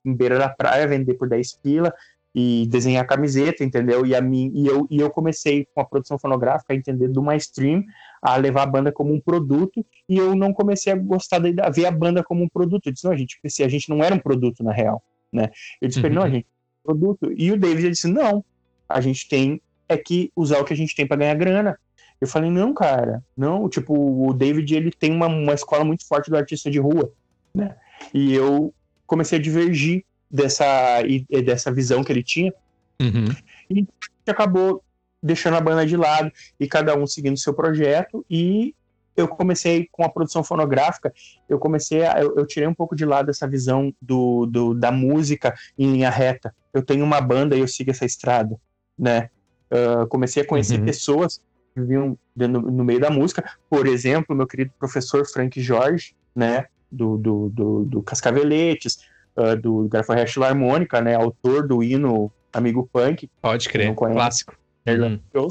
beira 0.05 0.37
da 0.37 0.49
praia, 0.49 0.87
vender 0.87 1.13
por 1.13 1.29
10 1.29 1.53
pila 1.63 1.93
e 2.35 2.67
desenhar 2.69 3.07
camiseta, 3.07 3.63
entendeu? 3.63 4.05
E, 4.05 4.13
a 4.13 4.21
mim, 4.21 4.51
e, 4.53 4.67
eu, 4.67 4.85
e 4.89 4.99
eu 4.99 5.09
comecei 5.09 5.65
com 5.73 5.81
a 5.81 5.85
produção 5.85 6.19
fonográfica 6.19 6.73
a 6.73 6.75
entender 6.75 7.07
do 7.07 7.23
my 7.23 7.37
stream, 7.37 7.83
a 8.21 8.35
levar 8.35 8.63
a 8.63 8.67
banda 8.67 8.91
como 8.91 9.13
um 9.13 9.19
produto, 9.19 9.85
e 10.07 10.17
eu 10.17 10.35
não 10.35 10.53
comecei 10.53 10.93
a 10.93 10.95
gostar 10.95 11.39
de 11.39 11.53
ver 11.73 11.85
a 11.85 11.91
banda 11.91 12.23
como 12.23 12.43
um 12.43 12.49
produto. 12.49 12.87
Eu 12.87 12.93
disse, 12.93 13.05
não, 13.05 13.13
a 13.13 13.17
gente, 13.17 13.39
a 13.63 13.67
gente 13.67 13.89
não 13.89 14.03
era 14.03 14.13
um 14.13 14.19
produto, 14.19 14.63
na 14.63 14.71
real, 14.71 15.01
né? 15.31 15.49
Eu 15.81 15.87
disse, 15.87 16.01
uhum. 16.01 16.13
não, 16.13 16.21
a 16.21 16.25
uhum. 16.25 16.31
gente 16.31 16.47
produto. 16.83 17.31
E 17.35 17.51
o 17.51 17.57
David 17.57 17.91
disse: 17.91 18.07
não, 18.07 18.43
a 18.87 18.99
gente 19.01 19.27
tem 19.27 19.61
é 19.87 19.97
que 19.97 20.31
usar 20.35 20.59
o 20.59 20.65
que 20.65 20.73
a 20.73 20.77
gente 20.77 20.95
tem 20.95 21.07
para 21.07 21.17
ganhar 21.17 21.35
grana. 21.35 21.79
Eu 22.21 22.27
falei, 22.27 22.51
não, 22.51 22.73
cara, 22.73 23.23
não, 23.35 23.69
tipo, 23.69 23.93
o 24.27 24.33
David, 24.33 24.75
ele 24.75 24.91
tem 24.91 25.11
uma, 25.11 25.27
uma 25.27 25.53
escola 25.53 25.85
muito 25.85 26.05
forte 26.05 26.29
do 26.29 26.37
artista 26.37 26.69
de 26.69 26.77
rua, 26.77 27.11
né? 27.53 27.75
E 28.13 28.33
eu 28.33 28.73
comecei 29.07 29.39
a 29.39 29.41
divergir 29.41 30.03
dessa, 30.29 31.01
dessa 31.43 31.71
visão 31.71 32.03
que 32.03 32.11
ele 32.11 32.21
tinha. 32.21 32.53
Uhum. 33.01 33.33
E 33.69 33.87
acabou 34.27 34.83
deixando 35.21 35.57
a 35.57 35.61
banda 35.61 35.85
de 35.85 35.97
lado 35.97 36.31
e 36.59 36.67
cada 36.67 36.95
um 36.95 37.05
seguindo 37.05 37.37
seu 37.37 37.53
projeto 37.53 38.25
e 38.29 38.73
eu 39.19 39.27
comecei 39.27 39.87
com 39.91 40.03
a 40.03 40.09
produção 40.09 40.43
fonográfica, 40.43 41.13
eu 41.47 41.59
comecei 41.59 42.05
a, 42.05 42.21
eu, 42.21 42.35
eu, 42.37 42.45
tirei 42.45 42.67
um 42.67 42.73
pouco 42.73 42.95
de 42.95 43.05
lado 43.05 43.29
essa 43.29 43.47
visão 43.47 43.93
do, 44.01 44.45
do, 44.45 44.73
da 44.73 44.91
música 44.91 45.53
em 45.77 45.91
linha 45.91 46.09
reta. 46.09 46.55
Eu 46.73 46.81
tenho 46.81 47.03
uma 47.03 47.19
banda 47.19 47.55
e 47.55 47.59
eu 47.59 47.67
sigo 47.67 47.91
essa 47.91 48.05
estrada, 48.05 48.57
né? 48.97 49.29
Uh, 49.71 50.07
comecei 50.07 50.41
a 50.41 50.47
conhecer 50.47 50.79
uhum. 50.79 50.85
pessoas 50.85 51.41
que 51.73 51.81
viviam 51.81 52.17
no, 52.35 52.47
no, 52.47 52.83
meio 52.83 52.99
da 52.99 53.09
música, 53.09 53.43
por 53.69 53.87
exemplo, 53.87 54.35
meu 54.35 54.47
querido 54.47 54.71
professor 54.79 55.25
Frank 55.27 55.59
Jorge, 55.61 56.15
né? 56.35 56.67
Do, 56.91 57.17
do, 57.17 57.49
do, 57.49 57.85
do 57.85 58.01
Cascaveletes, 58.01 58.99
uh, 59.37 59.55
do 59.55 59.87
Graforrest 59.89 60.37
Harmônica, 60.37 61.01
né? 61.01 61.15
Autor 61.15 61.67
do 61.67 61.83
hino 61.83 62.31
Amigo 62.53 62.89
Punk. 62.91 63.29
Pode 63.41 63.69
crer, 63.69 63.93
clássico. 63.93 64.55
Uhum. 64.97 65.47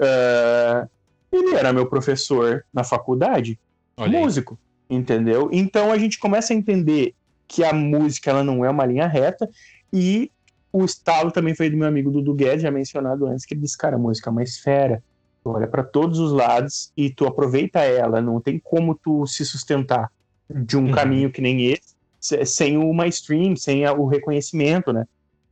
Uh, 0.00 0.88
ele 1.32 1.54
era 1.54 1.72
meu 1.72 1.86
professor 1.86 2.64
na 2.72 2.84
faculdade, 2.84 3.58
Olha 3.96 4.20
músico, 4.20 4.58
aí. 4.88 4.96
entendeu? 4.96 5.48
Então 5.52 5.92
a 5.92 5.98
gente 5.98 6.18
começa 6.18 6.52
a 6.52 6.56
entender 6.56 7.14
que 7.46 7.64
a 7.64 7.72
música 7.72 8.30
ela 8.30 8.44
não 8.44 8.64
é 8.64 8.70
uma 8.70 8.86
linha 8.86 9.06
reta 9.06 9.48
e 9.92 10.30
o 10.72 10.84
estalo 10.84 11.30
também 11.30 11.54
foi 11.54 11.70
do 11.70 11.76
meu 11.76 11.88
amigo 11.88 12.10
Dudu 12.10 12.34
Guedes, 12.34 12.62
já 12.62 12.70
mencionado 12.70 13.26
antes, 13.26 13.44
que 13.44 13.54
ele 13.54 13.62
disse, 13.62 13.76
cara, 13.76 13.96
a 13.96 13.98
música 13.98 14.28
é 14.28 14.32
uma 14.32 14.42
esfera, 14.42 15.02
tu 15.42 15.50
olha 15.50 15.66
para 15.66 15.82
todos 15.82 16.18
os 16.18 16.32
lados 16.32 16.92
e 16.96 17.10
tu 17.10 17.26
aproveita 17.26 17.80
ela, 17.80 18.20
não 18.20 18.40
tem 18.40 18.58
como 18.58 18.94
tu 18.94 19.26
se 19.26 19.44
sustentar 19.44 20.10
de 20.50 20.76
um 20.76 20.86
uhum. 20.86 20.92
caminho 20.92 21.30
que 21.30 21.40
nem 21.40 21.72
esse, 21.72 22.44
sem 22.46 22.76
o 22.76 22.92
mainstream, 22.92 23.56
sem 23.56 23.86
o 23.86 24.06
reconhecimento, 24.06 24.92
né? 24.92 25.06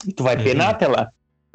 E 0.07 0.13
tu 0.13 0.23
vai 0.23 0.37
uhum. 0.37 0.45
penar 0.45 0.71
até 0.71 0.87
lá 0.87 1.11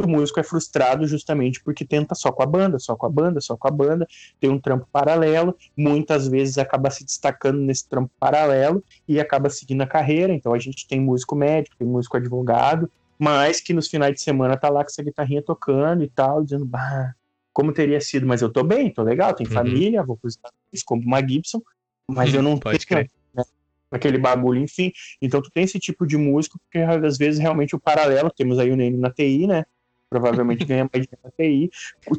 o 0.06 0.10
músico 0.10 0.40
é 0.40 0.44
frustrado 0.44 1.06
justamente 1.08 1.64
porque 1.64 1.86
tenta 1.86 2.16
só 2.16 2.32
com 2.32 2.44
a 2.44 2.46
banda, 2.46 2.80
só 2.80 2.96
com 2.96 3.06
a 3.06 3.10
banda, 3.10 3.42
só 3.42 3.56
com 3.56 3.68
a 3.68 3.72
banda, 3.72 4.08
tem 4.40 4.50
um 4.50 4.60
trampo 4.60 4.88
paralelo, 4.92 5.56
muitas 5.76 6.28
vezes 6.28 6.58
acaba 6.58 6.90
se 6.90 7.06
destacando 7.06 7.60
nesse 7.60 7.88
trampo 7.88 8.12
paralelo 8.20 8.84
e 9.08 9.20
acaba 9.20 9.50
seguindo 9.50 9.82
a 9.82 9.88
carreira. 9.88 10.34
Então 10.34 10.54
a 10.54 10.60
gente 10.60 10.88
tem 10.88 11.00
músico 11.00 11.36
médico, 11.36 11.76
tem 11.78 11.88
músico 11.88 12.18
advogado, 12.18 12.90
mas 13.18 13.62
que 13.62 13.74
nos 13.74 13.88
finais 13.88 14.16
de 14.16 14.22
semana 14.22 14.58
tá 14.58 14.70
lá 14.70 14.84
com 14.84 14.90
essa 14.90 15.04
guitarrinha 15.04 15.42
tocando 15.42 16.04
e 16.04 16.10
tal, 16.10 16.44
dizendo, 16.44 16.66
bah, 16.66 17.14
como 17.54 17.74
teria 17.74 18.00
sido, 18.02 18.26
mas 18.26 18.42
eu 18.42 18.50
tô 18.50 18.64
bem, 18.64 18.92
tô 18.92 19.04
legal, 19.04 19.34
tenho 19.34 19.50
uhum. 19.50 19.56
família, 19.56 20.04
vou 20.04 20.18
pros 20.18 20.36
Estados 20.36 20.58
Unidos, 20.72 21.06
uma 21.06 21.28
Gibson, 21.28 21.62
mas 22.08 22.34
eu 22.34 22.42
não 22.42 22.58
Pode 22.58 22.86
tenho 22.86 23.08
né, 23.34 23.44
aquele 23.92 24.18
bagulho, 24.18 24.60
enfim. 24.60 24.92
Então 25.22 25.42
tu 25.42 25.52
tem 25.52 25.64
esse 25.64 25.80
tipo 25.80 26.08
de 26.08 26.18
músico, 26.18 26.60
porque 26.60 26.80
às 26.80 27.18
vezes 27.18 27.40
realmente 27.40 27.76
o 27.76 27.80
paralelo, 27.80 28.32
temos 28.36 28.58
aí 28.58 28.72
o 28.72 28.76
Nene 28.76 28.98
na 28.98 29.12
TI, 29.12 29.48
né? 29.48 29.66
Provavelmente 30.12 30.66
ganha 30.66 30.88
mais 30.94 31.08
dinheiro 31.08 31.22
na 31.24 31.32
TI. 31.32 31.72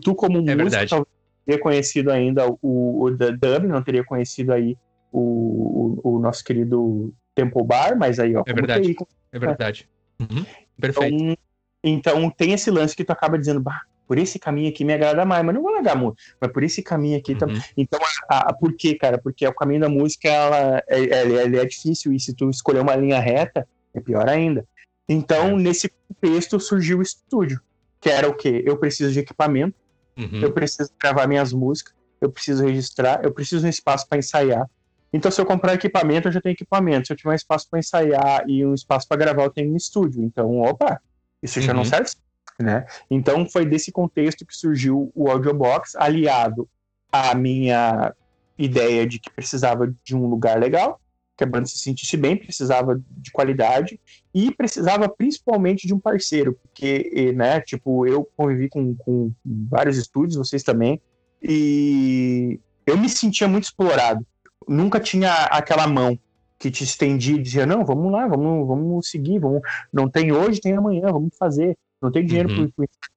Tu, 0.02 0.14
como 0.14 0.38
é 0.38 0.40
músico, 0.40 0.56
verdade. 0.56 0.90
talvez 0.90 1.08
teria 1.44 1.60
conhecido 1.60 2.10
ainda 2.10 2.48
o, 2.62 3.04
o 3.04 3.10
Dub, 3.10 3.66
não 3.68 3.82
teria 3.82 4.02
conhecido 4.02 4.52
aí 4.52 4.76
o, 5.12 6.00
o, 6.02 6.14
o, 6.14 6.18
nosso 6.18 6.42
querido 6.42 7.12
Temple 7.34 7.62
Bar, 7.64 7.96
mas 7.98 8.18
aí, 8.18 8.34
ó. 8.34 8.42
É 8.46 8.52
verdade. 8.54 8.94
TI, 8.94 9.06
é 9.32 9.38
verdade. 9.38 9.88
Uhum. 10.18 10.44
Perfeito. 10.80 11.14
Então, 11.14 11.36
então, 11.84 12.30
tem 12.30 12.52
esse 12.52 12.70
lance 12.70 12.96
que 12.96 13.04
tu 13.04 13.10
acaba 13.10 13.38
dizendo, 13.38 13.60
bah, 13.60 13.82
por 14.06 14.16
esse 14.16 14.38
caminho 14.38 14.70
aqui 14.70 14.84
me 14.84 14.94
agrada 14.94 15.24
mais, 15.26 15.44
mas 15.44 15.54
não 15.54 15.62
vou 15.62 15.72
largar 15.72 15.96
muito, 15.96 16.16
mas 16.40 16.50
por 16.50 16.62
esse 16.62 16.82
caminho 16.82 17.18
aqui 17.18 17.32
uhum. 17.32 17.38
também. 17.38 17.62
Então, 17.76 18.00
a, 18.28 18.50
a, 18.50 18.52
por 18.54 18.74
quê, 18.74 18.94
cara? 18.94 19.18
Porque 19.18 19.46
o 19.46 19.54
caminho 19.54 19.80
da 19.80 19.88
música, 19.88 20.28
ela, 20.28 20.82
ela, 20.88 21.40
ela, 21.40 21.56
é 21.56 21.64
difícil, 21.66 22.12
e 22.12 22.20
se 22.20 22.32
tu 22.34 22.48
escolher 22.48 22.80
uma 22.80 22.96
linha 22.96 23.20
reta, 23.20 23.68
é 23.92 24.00
pior 24.00 24.26
ainda. 24.28 24.66
Então, 25.06 25.58
é. 25.58 25.62
nesse 25.62 25.90
contexto, 26.08 26.58
surgiu 26.58 27.00
o 27.00 27.02
estúdio 27.02 27.60
que 28.02 28.10
era 28.10 28.28
o 28.28 28.34
quê? 28.34 28.62
Eu 28.66 28.76
preciso 28.76 29.12
de 29.12 29.20
equipamento, 29.20 29.76
uhum. 30.18 30.40
eu 30.42 30.52
preciso 30.52 30.90
gravar 31.00 31.28
minhas 31.28 31.52
músicas, 31.52 31.94
eu 32.20 32.28
preciso 32.28 32.64
registrar, 32.66 33.24
eu 33.24 33.32
preciso 33.32 33.60
de 33.60 33.68
um 33.68 33.70
espaço 33.70 34.08
para 34.08 34.18
ensaiar. 34.18 34.68
Então, 35.12 35.30
se 35.30 35.40
eu 35.40 35.46
comprar 35.46 35.74
equipamento, 35.74 36.26
eu 36.26 36.32
já 36.32 36.40
tenho 36.40 36.54
equipamento. 36.54 37.06
Se 37.06 37.12
eu 37.12 37.16
tiver 37.16 37.30
um 37.30 37.34
espaço 37.34 37.68
para 37.70 37.78
ensaiar 37.78 38.44
e 38.48 38.66
um 38.66 38.74
espaço 38.74 39.06
para 39.06 39.18
gravar, 39.18 39.44
eu 39.44 39.50
tenho 39.50 39.72
um 39.72 39.76
estúdio. 39.76 40.22
Então, 40.24 40.58
opa, 40.60 41.00
isso 41.40 41.60
uhum. 41.60 41.64
já 41.64 41.72
não 41.72 41.80
uhum. 41.80 41.84
serve, 41.84 42.10
né? 42.58 42.86
Então, 43.08 43.46
foi 43.48 43.64
desse 43.64 43.92
contexto 43.92 44.44
que 44.44 44.56
surgiu 44.56 45.12
o 45.14 45.30
Audiobox, 45.30 45.94
aliado 45.94 46.68
à 47.12 47.34
minha 47.36 48.12
ideia 48.58 49.06
de 49.06 49.20
que 49.20 49.30
precisava 49.30 49.94
de 50.02 50.16
um 50.16 50.26
lugar 50.26 50.58
legal, 50.58 51.00
que 51.36 51.44
a 51.44 51.46
banda 51.46 51.66
se 51.66 51.78
sentisse 51.78 52.16
bem, 52.16 52.36
precisava 52.36 53.00
de 53.10 53.30
qualidade 53.30 53.98
e 54.34 54.50
precisava 54.54 55.08
principalmente 55.08 55.86
de 55.86 55.94
um 55.94 55.98
parceiro, 55.98 56.58
porque, 56.62 57.32
né, 57.34 57.60
tipo, 57.60 58.06
eu 58.06 58.28
convivi 58.36 58.68
com, 58.68 58.94
com 58.94 59.32
vários 59.44 59.96
estúdios, 59.96 60.36
vocês 60.36 60.62
também, 60.62 61.00
e 61.42 62.60
eu 62.86 62.96
me 62.98 63.08
sentia 63.08 63.48
muito 63.48 63.64
explorado. 63.64 64.24
Nunca 64.68 65.00
tinha 65.00 65.32
aquela 65.46 65.86
mão 65.86 66.18
que 66.58 66.70
te 66.70 66.84
estendia 66.84 67.34
e 67.34 67.42
dizia, 67.42 67.66
não, 67.66 67.84
vamos 67.84 68.12
lá, 68.12 68.28
vamos, 68.28 68.66
vamos 68.68 69.08
seguir, 69.08 69.40
vamos, 69.40 69.60
não 69.92 70.08
tem 70.08 70.32
hoje, 70.32 70.60
tem 70.60 70.74
amanhã, 70.74 71.10
vamos 71.10 71.36
fazer. 71.36 71.76
Não 72.00 72.10
tem 72.10 72.26
dinheiro 72.26 72.48
uhum. 72.50 72.68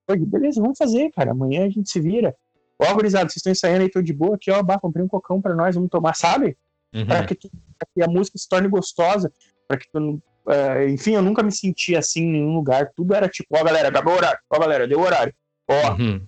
hoje, 0.08 0.26
beleza, 0.26 0.62
vamos 0.62 0.78
fazer, 0.78 1.12
cara, 1.12 1.32
amanhã 1.32 1.66
a 1.66 1.70
gente 1.70 1.90
se 1.90 2.00
vira. 2.00 2.36
Ó, 2.80 2.94
gurizada, 2.94 3.26
vocês 3.26 3.38
estão 3.38 3.52
ensaiando 3.52 3.84
aí, 3.84 3.90
tô 3.90 4.02
de 4.02 4.14
boa 4.14 4.36
aqui, 4.36 4.52
ó, 4.52 4.62
bah, 4.62 4.80
comprei 4.80 5.04
um 5.04 5.08
cocão 5.08 5.42
pra 5.42 5.56
nós, 5.56 5.76
vamos 5.76 5.90
tomar, 5.90 6.16
sabe? 6.16 6.56
Uhum. 6.96 7.06
Para 7.06 7.26
que, 7.26 7.36
que, 7.36 7.50
a 8.02 8.08
música 8.08 8.38
se 8.38 8.48
torne 8.48 8.70
gostosa, 8.70 9.30
para 9.68 9.78
que 9.78 9.86
tu, 9.92 10.00
uh, 10.00 10.88
enfim, 10.88 11.16
eu 11.16 11.22
nunca 11.22 11.44
me 11.44 11.52
senti 11.52 11.94
assim 11.94 12.22
em 12.22 12.32
nenhum 12.32 12.56
lugar, 12.56 12.90
tudo 12.96 13.14
era 13.14 13.28
tipo, 13.28 13.50
ó 13.52 13.64
galera, 13.64 13.90
acabou 13.90 14.14
o 14.14 14.18
horário, 14.18 14.40
ó 14.50 14.58
galera, 14.58 14.88
deu 14.88 15.02
horário, 15.02 15.34
ó, 15.68 15.94
uhum. 15.94 16.26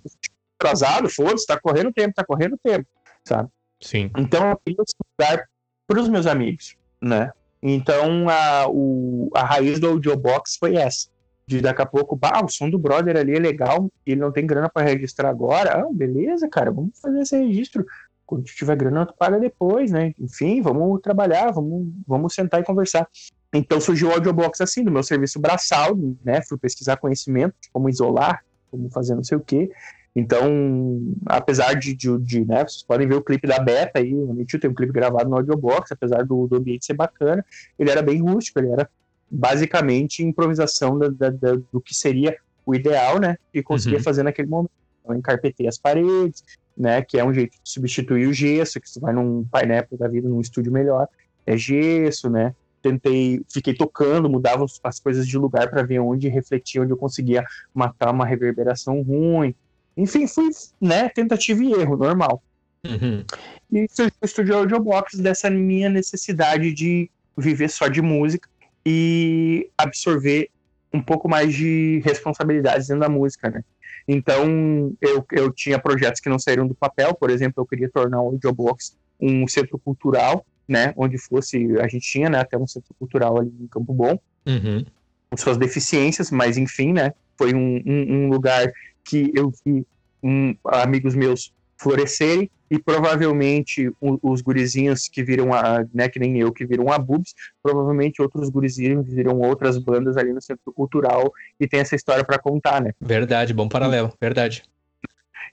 atrasado, 0.60 1.10
foda-se, 1.10 1.48
tá 1.48 1.58
correndo 1.58 1.94
tempo, 1.94 2.14
tá 2.14 2.26
correndo 2.26 2.60
tempo, 2.62 2.86
sabe? 3.26 3.50
Sim. 3.82 4.12
Então 4.18 4.50
eu 4.50 4.58
queria 4.58 4.84
esse 4.86 4.96
lugar 5.18 5.46
pros 5.88 6.10
meus 6.10 6.26
amigos, 6.26 6.76
né? 7.02 7.32
Então 7.64 8.28
a, 8.30 8.68
o, 8.68 9.30
a 9.34 9.46
raiz 9.46 9.80
do 9.80 9.88
audiobox 9.88 10.58
foi 10.60 10.76
essa. 10.76 11.08
De 11.48 11.62
daqui 11.62 11.82
a 11.82 11.86
pouco, 11.86 12.14
bah, 12.14 12.44
o 12.44 12.50
som 12.50 12.70
do 12.70 12.78
brother 12.78 13.16
ali 13.16 13.34
é 13.34 13.40
legal, 13.40 13.90
ele 14.06 14.20
não 14.20 14.34
tem 14.34 14.46
grana 14.46 14.68
para 14.68 14.86
registrar 14.86 15.30
agora. 15.30 15.80
Ah, 15.80 15.88
beleza, 15.90 16.50
cara, 16.50 16.72
vamos 16.72 17.00
fazer 17.00 17.22
esse 17.22 17.38
registro 17.38 17.86
quando 18.28 18.44
tiver 18.44 18.76
grana, 18.76 19.06
tu 19.06 19.16
paga 19.18 19.40
depois, 19.40 19.90
né? 19.90 20.14
Enfim, 20.20 20.62
vamos 20.62 21.00
trabalhar, 21.02 21.52
vamos, 21.52 21.88
vamos 22.06 22.34
sentar 22.34 22.60
e 22.60 22.64
conversar. 22.64 23.08
Então 23.54 23.80
surgiu 23.80 24.10
o 24.10 24.12
Audiobox 24.12 24.60
assim, 24.60 24.84
do 24.84 24.92
meu 24.92 25.02
serviço 25.02 25.40
braçal, 25.40 25.98
né? 26.24 26.42
Fui 26.42 26.58
pesquisar 26.58 26.98
conhecimento, 26.98 27.56
como 27.72 27.90
isolar, 27.90 28.44
como 28.70 28.90
fazer 28.90 29.16
não 29.16 29.24
sei 29.24 29.38
o 29.38 29.42
quê. 29.42 29.72
Então, 30.14 31.16
apesar 31.28 31.76
de, 31.76 31.94
de, 31.94 32.18
de, 32.20 32.44
né, 32.44 32.68
vocês 32.68 32.82
podem 32.82 33.08
ver 33.08 33.16
o 33.16 33.22
clipe 33.22 33.48
da 33.48 33.60
Beta 33.60 34.00
aí, 34.00 34.16
o 34.16 34.34
Nietzsche 34.34 34.58
tem 34.58 34.70
um 34.70 34.74
clipe 34.74 34.92
gravado 34.92 35.30
no 35.30 35.36
Audiobox, 35.36 35.92
apesar 35.92 36.26
do, 36.26 36.48
do 36.48 36.56
ambiente 36.56 36.88
ser 36.88 36.96
bacana, 36.96 37.46
ele 37.78 37.92
era 37.92 38.02
bem 38.02 38.20
rústico, 38.20 38.58
ele 38.58 38.72
era 38.72 38.90
basicamente 39.30 40.24
improvisação 40.24 40.98
da, 40.98 41.10
da, 41.10 41.30
da, 41.30 41.56
do 41.72 41.80
que 41.80 41.94
seria 41.94 42.36
o 42.66 42.74
ideal, 42.74 43.20
né, 43.20 43.38
que 43.54 43.62
conseguia 43.62 44.00
uhum. 44.00 44.04
fazer 44.04 44.24
naquele 44.24 44.48
momento. 44.48 44.72
Então, 45.04 45.16
encarpetei 45.16 45.68
as 45.68 45.78
paredes, 45.78 46.44
né, 46.78 47.02
que 47.02 47.18
é 47.18 47.24
um 47.26 47.34
jeito 47.34 47.54
de 47.54 47.70
substituir 47.70 48.28
o 48.28 48.34
gesso, 48.34 48.80
que 48.80 48.90
você 48.90 49.00
vai 49.00 49.14
num 49.14 49.44
pineapple 49.46 49.98
da 49.98 50.08
vida, 50.08 50.30
num 50.30 50.40
estúdio 50.40 50.72
melhor, 50.72 51.08
é 51.46 51.58
gesso, 51.58 52.30
né, 52.30 52.54
tentei, 52.82 53.42
fiquei 53.52 53.74
tocando, 53.74 54.30
mudava 54.30 54.66
as 54.84 55.00
coisas 55.00 55.28
de 55.28 55.38
lugar 55.38 55.70
para 55.70 55.84
ver 55.84 56.00
onde 56.00 56.28
refletia, 56.28 56.82
onde 56.82 56.92
eu 56.92 56.98
conseguia 56.98 57.44
matar 57.74 58.12
uma 58.12 58.26
reverberação 58.26 59.02
ruim, 59.02 59.56
enfim, 59.96 60.28
fui, 60.28 60.50
né, 60.80 61.10
tentativa 61.10 61.64
e 61.64 61.74
erro, 61.74 61.98
normal. 61.98 62.44
Uhum. 62.86 63.26
E 63.72 63.88
surgiu 63.90 64.18
o 64.22 64.28
Studio 64.28 64.58
Audiobox 64.58 65.18
dessa 65.18 65.50
minha 65.50 65.90
necessidade 65.90 66.72
de 66.72 67.10
viver 67.36 67.70
só 67.70 67.88
de 67.88 68.02
música 68.02 68.48
e 68.86 69.70
absorver 69.78 70.50
um 70.94 71.02
pouco 71.02 71.28
mais 71.28 71.54
de 71.54 72.02
responsabilidades 72.06 72.88
dentro 72.88 73.02
da 73.02 73.10
música, 73.10 73.50
né? 73.50 73.64
Então, 74.08 74.94
eu, 75.02 75.26
eu 75.32 75.52
tinha 75.52 75.78
projetos 75.78 76.22
que 76.22 76.30
não 76.30 76.40
saíram 76.40 76.68
do 76.68 76.74
papel, 76.74 77.14
por 77.14 77.30
exemplo, 77.30 77.62
eu 77.62 77.66
queria 77.66 77.90
tornar 77.90 78.22
o 78.22 78.28
Audiobox 78.28 78.96
um 79.20 79.48
centro 79.48 79.78
cultural, 79.78 80.46
né, 80.68 80.94
onde 80.96 81.18
fosse, 81.18 81.58
a 81.80 81.88
gente 81.88 82.10
tinha, 82.10 82.30
né, 82.30 82.40
até 82.40 82.58
um 82.58 82.68
centro 82.68 82.94
cultural 82.98 83.40
ali 83.40 83.52
em 83.60 83.68
Campo 83.68 83.94
Bom, 83.94 84.20
uhum. 84.46 84.86
com 85.30 85.38
suas 85.38 85.58
deficiências, 85.58 86.32
mas 86.32 86.58
enfim, 86.58 86.94
né, 86.94 87.14
foi 87.38 87.54
um, 87.54 87.82
um, 87.86 88.14
um 88.14 88.30
lugar 88.30 88.72
que 89.04 89.32
eu 89.34 89.52
vi 89.66 89.86
um, 90.24 90.56
amigos 90.66 91.16
meus 91.16 91.54
florescerem 91.78 92.50
e 92.70 92.80
provavelmente 92.80 93.90
um, 94.02 94.18
os 94.22 94.42
gurizinhos 94.42 95.08
que 95.08 95.24
viram 95.24 95.54
a, 95.54 95.86
né, 95.94 96.10
que 96.10 96.20
nem 96.20 96.38
eu, 96.38 96.52
que 96.52 96.66
viram 96.66 96.92
a 96.92 96.98
Boobs, 96.98 97.34
provavelmente 97.62 98.22
outros 98.22 98.50
gurizinhos 98.50 99.08
viram 99.08 99.40
outras 99.40 99.78
bandas 99.78 100.18
ali 100.18 100.34
no 100.34 100.42
Centro 100.42 100.72
Cultural 100.74 101.32
e 101.60 101.68
tem 101.68 101.80
essa 101.80 101.96
história 101.96 102.24
para 102.24 102.40
contar, 102.40 102.82
né? 102.82 102.92
Verdade, 103.00 103.54
bom 103.54 103.68
paralelo, 103.70 104.12
verdade. 104.20 104.64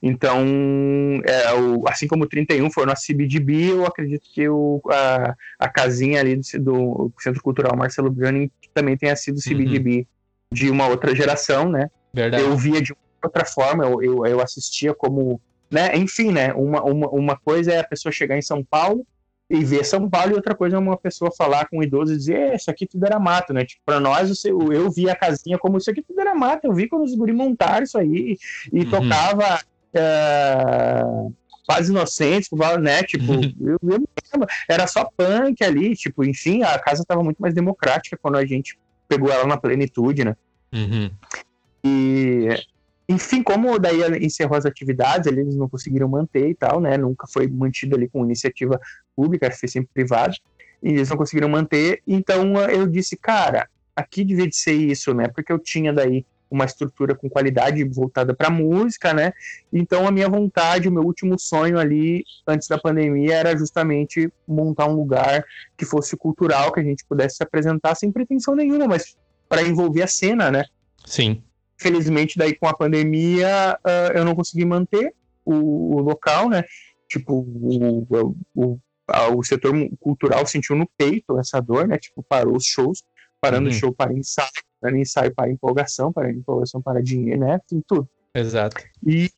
Então, 0.01 0.43
é, 1.25 1.53
o, 1.53 1.87
assim 1.87 2.07
como 2.07 2.25
o 2.25 2.27
31 2.27 2.69
foi 2.69 2.85
na 2.85 2.93
CBDB, 2.93 3.71
eu 3.71 3.85
acredito 3.85 4.23
que 4.31 4.47
o, 4.47 4.81
a, 4.89 5.35
a 5.57 5.69
casinha 5.69 6.19
ali 6.19 6.35
do, 6.35 6.59
do 6.59 7.13
Centro 7.19 7.41
Cultural 7.41 7.75
Marcelo 7.75 8.11
Bruni 8.11 8.51
também 8.73 8.97
tenha 8.97 9.15
sido 9.15 9.39
CBDB 9.41 9.99
uhum. 9.99 10.05
de 10.51 10.69
uma 10.69 10.87
outra 10.87 11.15
geração, 11.15 11.69
né? 11.69 11.89
Verdade. 12.13 12.43
Eu 12.43 12.55
via 12.55 12.81
de 12.81 12.93
outra 13.23 13.45
forma, 13.45 13.85
eu, 13.85 14.03
eu, 14.03 14.25
eu 14.25 14.41
assistia 14.41 14.93
como. 14.93 15.41
Né? 15.71 15.95
Enfim, 15.97 16.31
né? 16.31 16.53
Uma, 16.53 16.83
uma, 16.83 17.09
uma 17.09 17.37
coisa 17.37 17.73
é 17.73 17.79
a 17.79 17.83
pessoa 17.83 18.11
chegar 18.11 18.37
em 18.37 18.41
São 18.41 18.63
Paulo 18.63 19.05
e 19.49 19.63
ver 19.63 19.85
São 19.85 20.09
Paulo, 20.09 20.31
e 20.31 20.35
outra 20.35 20.55
coisa 20.55 20.75
é 20.75 20.79
uma 20.79 20.97
pessoa 20.97 21.31
falar 21.31 21.67
com 21.67 21.77
um 21.77 21.83
idoso 21.83 22.13
e 22.13 22.17
dizer, 22.17 22.55
isso 22.55 22.69
aqui 22.69 22.87
tudo 22.87 23.05
era 23.05 23.19
mato, 23.19 23.53
né? 23.53 23.63
Tipo, 23.63 23.81
pra 23.85 23.99
nós, 23.99 24.43
eu, 24.43 24.71
eu 24.73 24.89
vi 24.89 25.09
a 25.09 25.15
casinha 25.15 25.57
como 25.57 25.77
isso 25.77 25.89
aqui 25.89 26.01
tudo 26.01 26.19
era 26.19 26.33
mato, 26.33 26.65
eu 26.65 26.73
vi 26.73 26.87
quando 26.87 27.03
os 27.03 27.13
guri 27.13 27.31
montaram 27.31 27.83
isso 27.83 27.97
aí 27.97 28.37
e 28.73 28.79
uhum. 28.79 28.89
tocava 28.89 29.59
uh, 29.95 31.33
quase 31.65 31.91
inocentes, 31.91 32.49
né? 32.81 33.03
Tipo, 33.03 33.33
eu, 33.61 33.77
eu 33.83 34.47
era 34.67 34.87
só 34.87 35.07
punk 35.15 35.63
ali, 35.63 35.95
tipo, 35.95 36.23
enfim, 36.23 36.63
a 36.63 36.79
casa 36.79 37.03
estava 37.03 37.23
muito 37.23 37.37
mais 37.37 37.53
democrática 37.53 38.17
quando 38.19 38.37
a 38.37 38.45
gente 38.45 38.77
pegou 39.07 39.31
ela 39.31 39.45
na 39.45 39.57
plenitude, 39.57 40.25
né? 40.25 40.35
Uhum. 40.73 41.11
E 41.83 42.49
enfim, 43.07 43.43
como 43.43 43.77
daí 43.77 44.01
encerrou 44.23 44.57
as 44.57 44.65
atividades, 44.65 45.27
eles 45.27 45.55
não 45.55 45.69
conseguiram 45.69 46.07
manter 46.07 46.49
e 46.49 46.55
tal, 46.55 46.79
né? 46.79 46.97
Nunca 46.97 47.27
foi 47.27 47.47
mantido 47.47 47.95
ali 47.95 48.09
com 48.09 48.25
iniciativa 48.25 48.79
pública, 49.15 49.51
foi 49.51 49.69
sempre 49.69 49.89
privado, 49.93 50.35
e 50.81 50.89
eles 50.89 51.09
não 51.09 51.17
conseguiram 51.17 51.49
manter. 51.49 52.01
Então 52.07 52.55
eu 52.69 52.87
disse, 52.87 53.15
cara, 53.15 53.67
aqui 53.95 54.23
devia 54.23 54.47
de 54.47 54.55
ser 54.55 54.73
isso, 54.73 55.13
né? 55.13 55.27
Porque 55.27 55.51
eu 55.51 55.59
tinha 55.59 55.93
daí 55.93 56.25
uma 56.49 56.65
estrutura 56.65 57.15
com 57.15 57.29
qualidade 57.29 57.83
voltada 57.83 58.33
para 58.33 58.49
música, 58.49 59.13
né? 59.13 59.33
Então 59.71 60.07
a 60.07 60.11
minha 60.11 60.29
vontade, 60.29 60.87
o 60.87 60.91
meu 60.91 61.03
último 61.03 61.37
sonho 61.39 61.77
ali 61.77 62.23
antes 62.47 62.67
da 62.67 62.77
pandemia 62.77 63.35
era 63.35 63.57
justamente 63.57 64.31
montar 64.47 64.87
um 64.87 64.95
lugar 64.95 65.43
que 65.77 65.85
fosse 65.85 66.15
cultural, 66.15 66.71
que 66.71 66.79
a 66.79 66.83
gente 66.83 67.05
pudesse 67.05 67.37
se 67.37 67.43
apresentar 67.43 67.95
sem 67.95 68.11
pretensão 68.11 68.55
nenhuma, 68.55 68.87
mas 68.87 69.15
para 69.49 69.61
envolver 69.61 70.01
a 70.01 70.07
cena, 70.07 70.49
né? 70.49 70.65
Sim. 71.05 71.43
Felizmente, 71.77 72.37
daí 72.37 72.55
com 72.55 72.67
a 72.67 72.73
pandemia, 72.73 73.77
uh, 73.85 74.17
eu 74.17 74.23
não 74.23 74.35
consegui 74.35 74.65
manter 74.65 75.13
o, 75.43 75.97
o 75.97 76.01
local, 76.01 76.49
né? 76.49 76.63
Tipo, 77.07 77.33
o, 77.33 78.07
o, 78.55 78.79
o, 79.35 79.43
setor 79.43 79.73
cultural 79.99 80.45
sentiu 80.47 80.75
no 80.75 80.87
peito 80.97 81.37
essa 81.39 81.61
dor, 81.61 81.87
né? 81.87 81.97
Tipo, 81.97 82.23
parou 82.23 82.55
os 82.55 82.65
shows, 82.65 83.03
parando 83.39 83.69
uhum. 83.69 83.75
o 83.75 83.77
show 83.77 83.93
para 83.93 84.13
ensaio, 84.13 84.49
para 84.81 84.97
ensaio 84.97 85.33
para 85.33 85.51
empolgação, 85.51 86.11
para 86.11 86.31
empolgação 86.31 86.81
para 86.81 87.03
dinheiro, 87.03 87.41
né? 87.41 87.59
Tem 87.67 87.81
tudo. 87.85 88.09
Exato. 88.33 88.83
E, 89.05 89.29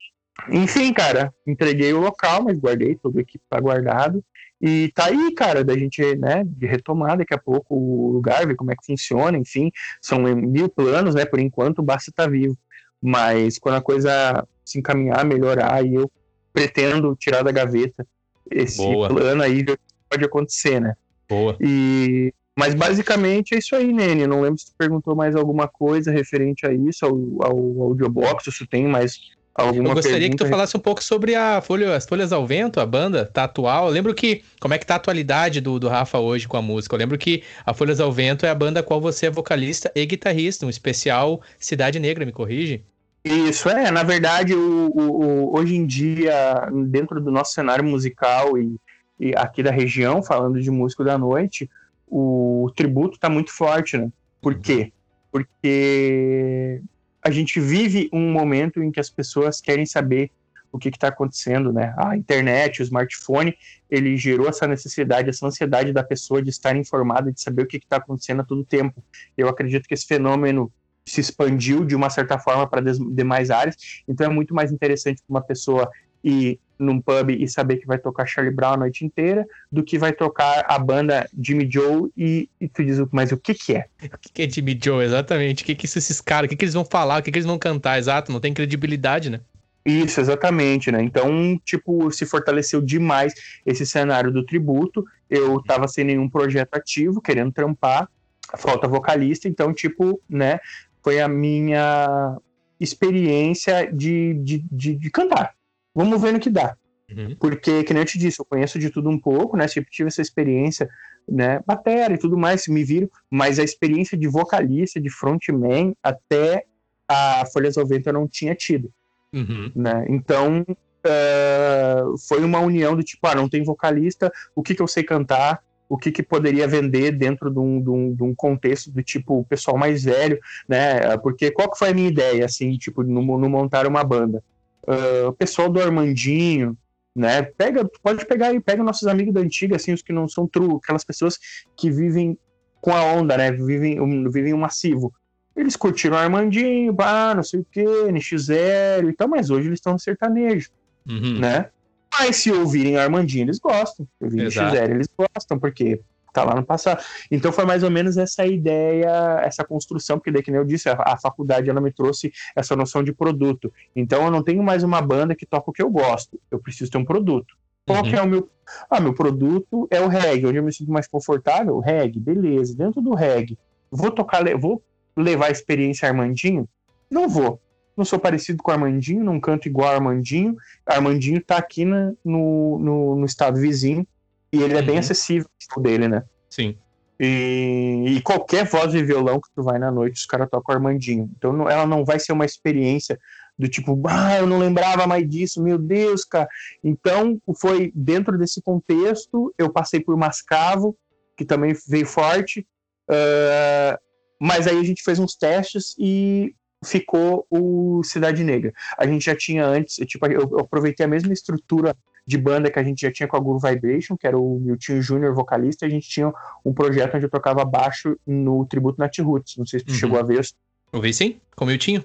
enfim, 0.50 0.94
cara, 0.94 1.34
entreguei 1.46 1.94
o 1.94 2.00
local, 2.00 2.44
mas 2.44 2.58
guardei, 2.58 2.96
todo 2.96 3.16
o 3.16 3.20
equipe 3.20 3.44
tá 3.50 3.60
guardado. 3.60 4.24
E 4.62 4.92
tá 4.94 5.06
aí, 5.06 5.34
cara, 5.34 5.64
da 5.64 5.78
gente, 5.78 6.02
né, 6.16 6.44
de 6.46 6.66
retomar 6.66 7.18
daqui 7.18 7.34
a 7.34 7.38
pouco 7.38 7.76
o 7.76 8.12
lugar, 8.12 8.46
ver 8.46 8.56
como 8.56 8.72
é 8.72 8.76
que 8.76 8.86
funciona, 8.86 9.38
enfim, 9.38 9.72
são 10.02 10.20
mil 10.20 10.68
planos, 10.68 11.14
né, 11.14 11.26
por 11.26 11.40
enquanto 11.40 11.84
basta 11.84 12.10
estar 12.10 12.26
tá 12.26 12.30
vivo. 12.30 12.58
Mas 13.02 13.60
quando 13.60 13.76
a 13.76 13.82
coisa 13.82 14.48
se 14.66 14.80
encaminhar, 14.80 15.24
melhorar, 15.24 15.86
e 15.86 15.96
eu 15.96 16.12
pretendo 16.52 17.16
tirar 17.16 17.44
da 17.44 17.52
gaveta 17.52 18.06
esse 18.50 18.78
Boa. 18.78 19.08
plano 19.10 19.44
aí, 19.44 19.64
ver 19.64 19.74
o 19.74 19.78
que 19.78 19.84
pode 20.10 20.26
acontecer, 20.26 20.82
né. 20.82 20.96
Boa. 21.30 21.56
E 21.62 22.34
mas 22.58 22.74
basicamente 22.74 23.54
é 23.54 23.60
isso 23.60 23.76
aí, 23.76 23.94
Nene. 23.94 24.26
Não 24.26 24.42
lembro 24.42 24.58
se 24.58 24.66
tu 24.66 24.72
perguntou 24.76 25.16
mais 25.16 25.36
alguma 25.36 25.68
coisa 25.68 26.12
referente 26.12 26.66
a 26.66 26.74
isso, 26.74 27.06
ao, 27.06 27.14
ao 27.40 27.84
audiobox, 27.84 28.46
se 28.46 28.66
tem 28.66 28.88
mais 28.88 29.20
Alguma 29.58 29.90
eu 29.90 29.96
gostaria 29.96 30.30
que 30.30 30.36
tu 30.36 30.46
falasse 30.46 30.78
um 30.78 30.80
pouco 30.80 31.04
sobre 31.04 31.34
a 31.34 31.60
Folha, 31.62 31.96
as 31.96 32.06
Folhas 32.06 32.32
ao 32.32 32.46
Vento, 32.46 32.80
a 32.80 32.86
banda, 32.86 33.26
tá 33.26 33.46
atual. 33.46 33.88
Eu 33.88 33.92
lembro 33.92 34.14
que. 34.14 34.44
Como 34.62 34.72
é 34.72 34.78
que 34.78 34.86
tá 34.86 34.94
a 34.94 34.98
atualidade 34.98 35.60
do, 35.60 35.80
do 35.80 35.88
Rafa 35.88 36.20
hoje 36.20 36.48
com 36.48 36.58
a 36.58 36.62
música? 36.62 36.94
Eu 36.94 37.00
lembro 37.00 37.18
que 37.18 37.42
a 37.66 37.74
Folhas 37.74 38.00
ao 38.00 38.12
Vento 38.12 38.46
é 38.46 38.50
a 38.50 38.56
banda 38.56 38.84
qual 38.84 39.02
você 39.02 39.26
é 39.26 39.32
vocalista 39.32 39.92
e 39.96 40.06
guitarrista, 40.06 40.64
um 40.64 40.70
especial 40.70 41.42
Cidade 41.58 42.00
Negra, 42.00 42.24
me 42.24 42.32
corrige? 42.32 42.84
Isso, 43.26 43.68
é. 43.68 43.90
Na 43.90 44.04
verdade, 44.04 44.54
o, 44.54 44.92
o, 44.94 45.02
o 45.02 45.58
hoje 45.58 45.76
em 45.76 45.88
dia, 45.88 46.70
dentro 46.86 47.20
do 47.20 47.32
nosso 47.32 47.54
cenário 47.54 47.84
musical 47.84 48.60
e, 48.60 48.76
e 49.20 49.34
aqui 49.36 49.64
da 49.64 49.72
região, 49.72 50.22
falando 50.22 50.62
de 50.62 50.70
músico 50.70 51.04
da 51.04 51.18
noite, 51.18 51.68
o 52.08 52.72
tributo 52.76 53.18
tá 53.18 53.28
muito 53.28 53.52
forte, 53.52 53.98
né? 53.98 54.08
Por 54.40 54.54
quê? 54.54 54.94
Porque 55.32 56.80
a 57.24 57.32
gente 57.32 57.60
vive 57.60 58.10
um 58.14 58.32
momento 58.32 58.82
em 58.82 58.92
que 58.92 59.00
as 59.00 59.10
pessoas 59.10 59.60
querem 59.60 59.86
saber 59.86 60.32
o 60.72 60.78
que 60.78 60.90
está 60.90 61.08
acontecendo, 61.08 61.72
né? 61.72 61.94
A 61.98 62.16
internet, 62.16 62.82
o 62.82 62.84
smartphone, 62.84 63.58
ele 63.90 64.18
gerou 64.18 64.48
essa 64.48 64.68
necessidade, 64.68 65.30
essa 65.30 65.46
ansiedade 65.46 65.94
da 65.94 66.04
pessoa 66.04 66.42
de 66.42 66.50
estar 66.50 66.76
informada, 66.76 67.32
de 67.32 67.42
saber 67.42 67.64
o 67.64 67.68
que 67.68 67.78
está 67.78 67.98
acontecendo 67.98 68.42
a 68.42 68.46
todo 68.46 68.64
tempo. 68.64 69.04
Eu 69.36 69.48
acredito 69.48 69.88
que 69.88 69.94
esse 69.94 70.06
fenômeno 70.06 70.72
se 71.06 71.22
expandiu 71.22 71.86
de 71.86 71.96
uma 71.96 72.10
certa 72.10 72.38
forma 72.38 72.68
para 72.68 72.82
demais 72.82 73.50
áreas, 73.50 74.04
então 74.08 74.26
é 74.26 74.30
muito 74.30 74.54
mais 74.54 74.72
interessante 74.72 75.22
para 75.26 75.34
uma 75.34 75.42
pessoa 75.42 75.90
ir 76.22 76.60
num 76.80 77.02
pub 77.02 77.30
e 77.32 77.48
saber 77.48 77.78
que 77.78 77.88
vai 77.88 77.98
tocar 77.98 78.26
Charlie 78.26 78.54
Brown 78.54 78.74
a 78.74 78.78
noite 78.78 79.06
inteira, 79.06 79.46
do 79.72 79.84
que 79.84 79.98
vai 79.98 80.12
tocar 80.12 80.66
a 80.68 80.78
banda 80.78 81.28
Jimmy 81.40 81.70
Joe 81.72 82.12
e, 82.16 82.50
e 82.60 82.68
tu 82.68 82.84
diz, 82.84 83.00
mas 83.12 83.32
o 83.32 83.38
que 83.38 83.54
que 83.54 83.76
é? 83.76 83.86
O 84.14 84.18
que, 84.18 84.32
que 84.32 84.42
é 84.44 84.50
Jimmy 84.50 84.80
Joe, 84.82 85.04
exatamente? 85.04 85.64
O 85.64 85.66
que 85.66 85.76
que 85.76 85.86
esses 85.86 86.22
caras, 86.22 86.48
o 86.48 86.50
que 86.50 86.56
que 86.56 86.66
eles 86.66 86.74
vão 86.74 86.86
falar, 86.86 87.20
o 87.20 87.24
que 87.24 87.32
que 87.32 87.38
eles 87.38 87.46
vão 87.46 87.58
cantar, 87.58 87.98
exato, 87.98 88.32
não 88.32 88.40
tem 88.40 88.54
credibilidade, 88.54 89.30
né? 89.30 89.42
Isso, 89.86 90.20
exatamente, 90.20 90.92
né? 90.92 91.02
Então, 91.02 91.58
tipo, 91.64 92.12
se 92.12 92.26
fortaleceu 92.26 92.82
demais 92.82 93.34
esse 93.66 93.86
cenário 93.86 94.32
do 94.32 94.44
tributo. 94.44 95.06
Eu 95.30 95.64
tava 95.64 95.88
sem 95.88 96.04
nenhum 96.04 96.30
projeto 96.30 96.76
ativo, 96.76 97.22
querendo 97.22 97.54
trampar, 97.54 98.10
falta 98.58 98.88
vocalista, 98.88 99.48
então, 99.48 99.74
tipo, 99.74 100.22
né, 100.30 100.60
foi 101.02 101.22
a 101.22 101.28
minha 101.28 102.38
experiência 102.80 103.90
de, 103.92 104.34
de, 104.36 104.66
de, 104.70 104.96
de 104.96 105.10
cantar 105.10 105.57
vamos 105.98 106.22
ver 106.22 106.32
no 106.32 106.40
que 106.40 106.52
dá. 106.52 106.78
Uhum. 107.10 107.36
Porque, 107.40 107.84
que 107.84 107.94
nem 107.94 108.02
eu 108.02 108.06
te 108.06 108.20
disse, 108.20 108.40
eu 108.40 108.46
conheço 108.46 108.78
de 108.78 108.92
tudo 108.92 109.10
um 109.10 109.20
pouco, 109.20 109.58
né? 109.58 109.68
Sempre 109.68 109.90
tive 109.90 110.10
essa 110.10 110.22
experiência, 110.22 110.88
né? 111.28 111.60
Bateria 111.66 112.14
e 112.14 112.18
tudo 112.20 112.38
mais, 112.38 112.68
me 112.68 112.84
viram, 112.84 113.10
mas 113.32 113.58
a 113.58 113.64
experiência 113.64 114.16
de 114.16 114.28
vocalista, 114.28 115.02
de 115.02 115.10
frontman, 115.10 115.96
até 116.04 116.66
a 117.08 117.46
Folhas 117.52 117.78
ao 117.78 117.88
Vento 117.88 118.08
eu 118.08 118.14
não 118.14 118.28
tinha 118.28 118.54
tido. 118.54 118.92
Uhum. 119.34 119.72
Né? 119.76 120.06
Então, 120.10 120.66
uh, 120.70 122.18
foi 122.28 122.44
uma 122.44 122.60
união 122.60 122.96
do 122.96 123.04
tipo, 123.04 123.26
ah, 123.26 123.36
não 123.36 123.50
tem 123.50 123.64
vocalista, 123.64 124.32
o 124.56 124.62
que, 124.62 124.76
que 124.76 124.82
eu 124.82 124.88
sei 124.88 125.04
cantar, 125.04 125.64
o 125.90 125.98
que, 125.98 126.12
que 126.12 126.22
poderia 126.22 126.68
vender 126.68 127.12
dentro 127.12 127.50
de 127.50 127.60
um, 127.60 127.82
de, 127.82 127.90
um, 127.90 128.14
de 128.14 128.24
um, 128.24 128.36
contexto 128.36 128.92
do 128.92 129.02
tipo 129.02 129.40
o 129.40 129.46
pessoal 129.46 129.78
mais 129.78 130.04
velho, 130.04 130.38
né? 130.68 131.18
Porque 131.20 131.50
qual 131.50 131.72
que 131.72 131.80
foi 131.80 131.90
a 131.90 131.94
minha 131.94 132.10
ideia, 132.10 132.44
assim, 132.44 132.78
tipo, 132.78 133.02
no, 133.04 133.22
no 133.22 133.50
montar 133.50 133.88
uma 133.88 134.04
banda? 134.04 134.44
Uh, 134.88 135.28
o 135.28 135.34
pessoal 135.34 135.70
do 135.70 135.82
Armandinho, 135.82 136.78
né? 137.16 137.42
Pega, 137.42 137.90
pode 138.02 138.26
pegar 138.26 138.54
e 138.54 138.60
pega 138.60 138.84
nossos 138.84 139.08
amigos 139.08 139.34
da 139.34 139.42
antiga, 139.42 139.76
assim, 139.76 139.94
os 139.94 140.02
que 140.02 140.14
não 140.14 140.28
são 140.28 140.48
true, 140.48 140.76
aquelas 140.76 141.04
pessoas 141.04 141.38
que 141.76 141.90
vivem 141.90 142.38
com 142.80 142.92
a 142.92 143.04
onda, 143.04 143.36
né? 143.38 143.52
Vivem, 143.52 144.00
um, 144.00 144.30
vivem 144.30 144.54
um 144.54 144.60
massivo. 144.60 145.14
Eles 145.56 145.76
curtiram 145.76 146.16
o 146.16 146.20
Armandinho, 146.20 146.94
bah, 146.94 147.34
não 147.36 147.42
sei 147.42 147.62
o 147.62 147.66
que, 147.70 147.84
NX0 147.84 149.10
e 149.10 149.14
tal, 149.14 149.28
mas 149.28 149.50
hoje 149.50 149.68
eles 149.68 149.80
estão 149.80 149.94
no 149.94 150.00
sertanejo, 150.00 150.70
uhum. 151.10 151.40
né? 151.40 151.70
Mas 152.12 152.38
se 152.38 152.52
ouvirem 152.52 152.98
Armandinho, 152.98 153.46
eles 153.46 153.60
gostam. 153.60 154.08
Se 154.18 154.24
ouvirem 154.24 154.48
NX0, 154.48 154.92
eles 154.92 155.10
gostam, 155.18 155.60
porque 155.60 156.00
tá 156.38 156.44
lá 156.44 156.56
no 156.56 156.64
passado. 156.64 157.04
Então 157.32 157.52
foi 157.52 157.66
mais 157.66 157.82
ou 157.82 157.90
menos 157.90 158.18
essa 158.18 158.46
ideia, 158.46 159.42
essa 159.44 159.64
construção, 159.64 160.18
porque 160.18 160.32
daí, 160.32 160.44
que 160.44 160.52
nem 160.52 160.60
eu 160.60 160.66
disse, 160.66 160.88
a, 160.88 160.94
a, 160.94 161.18
faculdade 161.18 161.70
ela 161.70 161.82
me 161.82 161.92
trouxe 161.92 162.32
essa 162.56 162.76
noção 162.76 163.04
de 163.04 163.12
produto. 163.12 163.74
Então 163.96 164.24
eu 164.26 164.32
não 164.32 164.44
tenho 164.44 164.62
mais 164.62 164.84
uma 164.84 165.02
banda 165.02 165.36
que 165.36 165.46
toca 165.46 165.72
o 165.72 165.74
que 165.74 165.82
eu 165.82 165.90
gosto, 165.90 166.40
eu 166.52 166.60
preciso 166.60 166.92
ter 166.92 166.98
um 166.98 167.06
produto. 167.06 167.56
Qual 167.86 168.04
uhum. 168.04 168.10
que 168.10 168.16
é 168.16 168.22
o 168.22 168.28
meu... 168.28 168.50
Ah, 168.90 169.00
meu 169.00 169.14
produto 169.14 169.88
é 169.90 170.02
o 170.02 170.10
reggae, 170.10 170.46
onde 170.46 170.58
eu 170.58 170.64
me 170.64 170.74
sinto 170.74 170.92
mais 170.92 171.08
confortável, 171.08 171.76
o 171.76 171.80
reggae, 171.80 172.20
beleza. 172.20 172.76
Dentro 172.76 173.02
do 173.02 173.16
reggae, 173.16 173.58
vou 173.90 174.12
tocar, 174.12 174.44
vou 174.58 174.84
levar 175.16 175.48
a 175.48 175.52
experiência 175.52 176.08
Armandinho? 176.08 176.68
Não 177.10 177.30
vou. 177.30 177.62
Não 177.96 178.06
sou 178.06 178.20
parecido 178.20 178.62
com 178.62 178.70
o 178.70 178.74
Armandinho, 178.74 179.24
não 179.24 179.40
canto 179.40 179.68
igual 179.68 179.92
Armandinho. 179.92 180.56
Armandinho 180.86 181.42
tá 181.42 181.58
aqui 181.58 181.86
na, 181.86 182.12
no, 182.24 182.78
no, 182.78 183.16
no 183.16 183.26
estado 183.26 183.60
vizinho, 183.60 184.06
e 184.52 184.62
ele 184.62 184.74
uhum. 184.74 184.80
é 184.80 184.82
bem 184.82 184.94
uhum. 184.96 185.00
acessível 185.00 185.50
o 185.76 185.82
dele, 185.82 186.08
né? 186.08 186.24
Sim. 186.50 186.78
E, 187.20 188.04
e, 188.08 188.22
qualquer 188.22 188.66
voz 188.66 188.92
de 188.92 189.04
violão 189.04 189.42
que 189.42 189.50
tu 189.56 189.64
vai 189.64 189.80
na 189.80 189.92
noite, 189.92 190.20
os 190.20 190.26
caras 190.26 190.48
tocam 190.50 190.76
Armandinho. 190.76 191.30
Então 191.36 191.52
não, 191.52 191.70
ela 191.70 191.86
não 191.86 192.06
vai 192.06 192.20
ser 192.20 192.32
uma 192.32 192.46
experiência 192.46 193.20
do 193.58 193.68
tipo, 193.68 194.00
ah, 194.08 194.38
eu 194.38 194.46
não 194.46 194.60
lembrava 194.60 195.08
mais 195.08 195.28
disso, 195.28 195.62
meu 195.62 195.80
Deus, 195.80 196.24
cara. 196.24 196.48
Então 196.84 197.42
foi 197.60 197.92
dentro 197.96 198.38
desse 198.38 198.62
contexto, 198.62 199.54
eu 199.58 199.72
passei 199.72 200.00
por 200.00 200.16
Mascavo, 200.16 200.96
que 201.36 201.44
também 201.44 201.76
veio 201.88 202.06
forte, 202.06 202.68
uh, 203.10 203.98
mas 204.40 204.68
aí 204.68 204.80
a 204.80 204.84
gente 204.84 205.02
fez 205.04 205.18
uns 205.18 205.36
testes 205.36 205.96
e 205.98 206.54
ficou 206.86 207.48
o 207.50 208.04
Cidade 208.04 208.44
Negra. 208.44 208.72
A 208.96 209.08
gente 209.08 209.26
já 209.26 209.36
tinha 209.36 209.66
antes, 209.66 209.96
tipo, 210.06 210.26
eu, 210.28 210.42
eu 210.52 210.60
aproveitei 210.60 211.06
a 211.06 211.10
mesma 211.10 211.34
estrutura 211.34 211.96
de 212.28 212.38
banda 212.38 212.70
que 212.70 212.78
a 212.78 212.84
gente 212.84 213.02
já 213.02 213.12
tinha 213.12 213.26
com 213.26 213.38
a 213.38 213.40
Guru 213.40 213.58
Vibration, 213.58 214.18
que 214.18 214.28
era 214.28 214.38
o 214.38 214.60
Milton 214.60 215.00
Júnior 215.00 215.34
vocalista, 215.34 215.86
e 215.86 215.88
a 215.88 215.90
gente 215.90 216.10
tinha 216.10 216.32
um 216.64 216.74
projeto 216.74 217.16
onde 217.16 217.26
eu 217.26 217.30
tocava 217.30 217.64
baixo 217.64 218.20
no 218.28 218.66
tributo 218.66 219.00
Nat 219.00 219.18
Roots. 219.20 219.56
Não 219.56 219.66
sei 219.66 219.80
se 219.80 219.86
tu 219.86 219.94
uhum. 219.94 219.98
chegou 219.98 220.20
a 220.20 220.24
ver. 220.24 220.46
Eu 220.92 221.02
vi 221.02 221.14
sim, 221.14 221.40
com 221.56 221.64
o 221.64 221.68
Miltinho. 221.70 222.04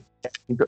Então, 0.48 0.66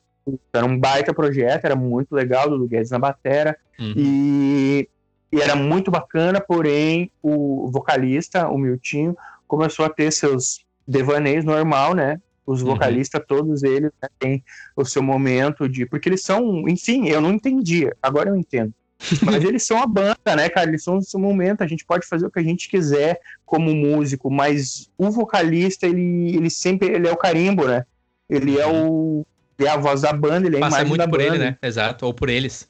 era 0.52 0.66
um 0.66 0.76
baita 0.76 1.14
projeto, 1.14 1.64
era 1.64 1.76
muito 1.76 2.12
legal, 2.16 2.50
do 2.50 2.66
Guedes 2.66 2.90
na 2.90 2.98
batera, 2.98 3.56
uhum. 3.78 3.94
e, 3.96 4.88
e, 5.30 5.40
era 5.40 5.54
muito 5.54 5.88
bacana, 5.88 6.40
porém 6.40 7.12
o 7.22 7.70
vocalista, 7.70 8.48
o 8.48 8.58
Miltinho, 8.58 9.16
começou 9.46 9.84
a 9.84 9.90
ter 9.90 10.10
seus 10.10 10.64
devaneios 10.86 11.44
normal, 11.44 11.94
né? 11.94 12.20
Os 12.44 12.60
uhum. 12.60 12.68
vocalistas, 12.68 13.20
uhum. 13.20 13.26
todos 13.28 13.62
eles, 13.62 13.92
né, 14.02 14.08
têm 14.18 14.44
o 14.74 14.84
seu 14.84 15.02
momento 15.02 15.68
de. 15.68 15.86
Porque 15.86 16.08
eles 16.08 16.22
são, 16.22 16.68
enfim, 16.68 17.06
eu 17.06 17.20
não 17.20 17.30
entendia, 17.30 17.96
agora 18.02 18.30
eu 18.30 18.36
entendo. 18.36 18.74
Mas 19.22 19.44
eles 19.44 19.66
são 19.66 19.82
a 19.82 19.86
banda, 19.86 20.36
né, 20.36 20.48
cara? 20.48 20.68
Eles 20.68 20.82
são 20.82 20.98
o 21.14 21.18
momento, 21.18 21.62
a 21.62 21.66
gente 21.66 21.84
pode 21.84 22.06
fazer 22.06 22.26
o 22.26 22.30
que 22.30 22.38
a 22.38 22.42
gente 22.42 22.68
quiser 22.68 23.20
como 23.44 23.74
músico, 23.74 24.30
mas 24.30 24.90
o 24.96 25.10
vocalista, 25.10 25.86
ele, 25.86 26.36
ele 26.36 26.50
sempre 26.50 26.88
ele 26.88 27.08
é 27.08 27.12
o 27.12 27.16
carimbo, 27.16 27.66
né? 27.66 27.84
Ele 28.28 28.58
é 28.58 28.66
o. 28.66 29.26
Ele 29.58 29.68
é 29.68 29.70
a 29.70 29.76
voz 29.76 30.00
da 30.00 30.12
banda, 30.12 30.48
ele 30.48 30.56
é 30.56 30.60
Passa 30.60 30.80
a 30.80 30.84
muito 30.84 30.98
da 30.98 31.08
por 31.08 31.18
banda. 31.18 31.36
ele, 31.36 31.38
né? 31.38 31.58
Exato, 31.62 32.06
ou 32.06 32.12
por 32.12 32.28
eles. 32.28 32.68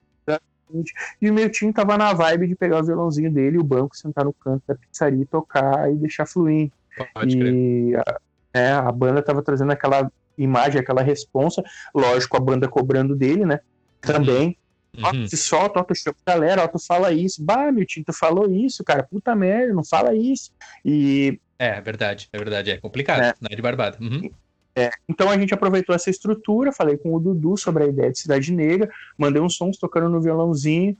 E 1.21 1.31
o 1.31 1.35
meu 1.35 1.49
time 1.51 1.73
tava 1.73 1.97
na 1.97 2.13
vibe 2.13 2.49
de 2.49 2.57
pegar 2.57 2.81
o 2.81 2.85
violãozinho 2.85 3.31
dele, 3.31 3.59
o 3.59 3.65
banco, 3.65 3.97
sentar 3.97 4.25
no 4.25 4.33
canto 4.33 4.63
da 4.67 4.75
pizzaria 4.75 5.23
e 5.23 5.27
tocar 5.27 5.91
e 5.93 5.95
deixar 5.95 6.27
fluir. 6.27 6.71
Pode 7.13 7.39
e 7.39 7.95
a, 7.97 8.21
é, 8.53 8.71
a 8.73 8.91
banda 8.91 9.23
tava 9.23 9.43
trazendo 9.43 9.73
aquela 9.73 10.11
imagem, 10.37 10.81
aquela 10.81 11.03
responsa, 11.03 11.63
lógico, 11.95 12.37
a 12.37 12.41
banda 12.41 12.69
cobrando 12.69 13.15
dele, 13.15 13.45
né? 13.45 13.61
Também. 14.01 14.59
Ó, 15.03 15.13
uhum. 15.13 15.27
se 15.27 15.37
solta, 15.37 15.81
ó, 15.81 15.83
tu 15.83 15.95
chama 15.95 16.17
galera, 16.27 16.65
ó, 16.65 16.69
tu 16.69 16.79
fala 16.79 17.13
isso. 17.13 17.43
Bah, 17.43 17.73
meu 17.73 17.85
tio, 17.85 18.05
tu 18.05 18.13
falou 18.13 18.51
isso, 18.51 18.85
cara, 18.85 19.03
puta 19.03 19.35
merda, 19.35 19.73
não 19.73 19.85
fala 19.85 20.15
isso. 20.15 20.53
E. 20.85 21.39
É, 21.59 21.79
é 21.79 21.81
verdade, 21.81 22.29
é 22.33 22.39
verdade, 22.39 22.71
é 22.71 22.77
complicado, 22.77 23.23
é. 23.23 23.35
não 23.41 23.49
é 23.51 23.57
de 23.57 23.63
barbada. 23.63 23.99
Uhum. 24.01 24.31
É, 24.77 24.91
então 25.09 25.31
a 25.31 25.39
gente 25.39 25.55
aproveitou 25.55 25.95
essa 25.95 26.11
estrutura, 26.11 26.73
falei 26.73 26.97
com 26.97 27.15
o 27.15 27.21
Dudu 27.21 27.57
sobre 27.57 27.85
a 27.85 27.87
ideia 27.87 28.11
de 28.11 28.19
Cidade 28.19 28.53
Negra, 28.53 28.91
mandei 29.17 29.41
uns 29.41 29.55
sons 29.57 29.79
tocando 29.79 30.09
no 30.09 30.21
violãozinho, 30.21 30.97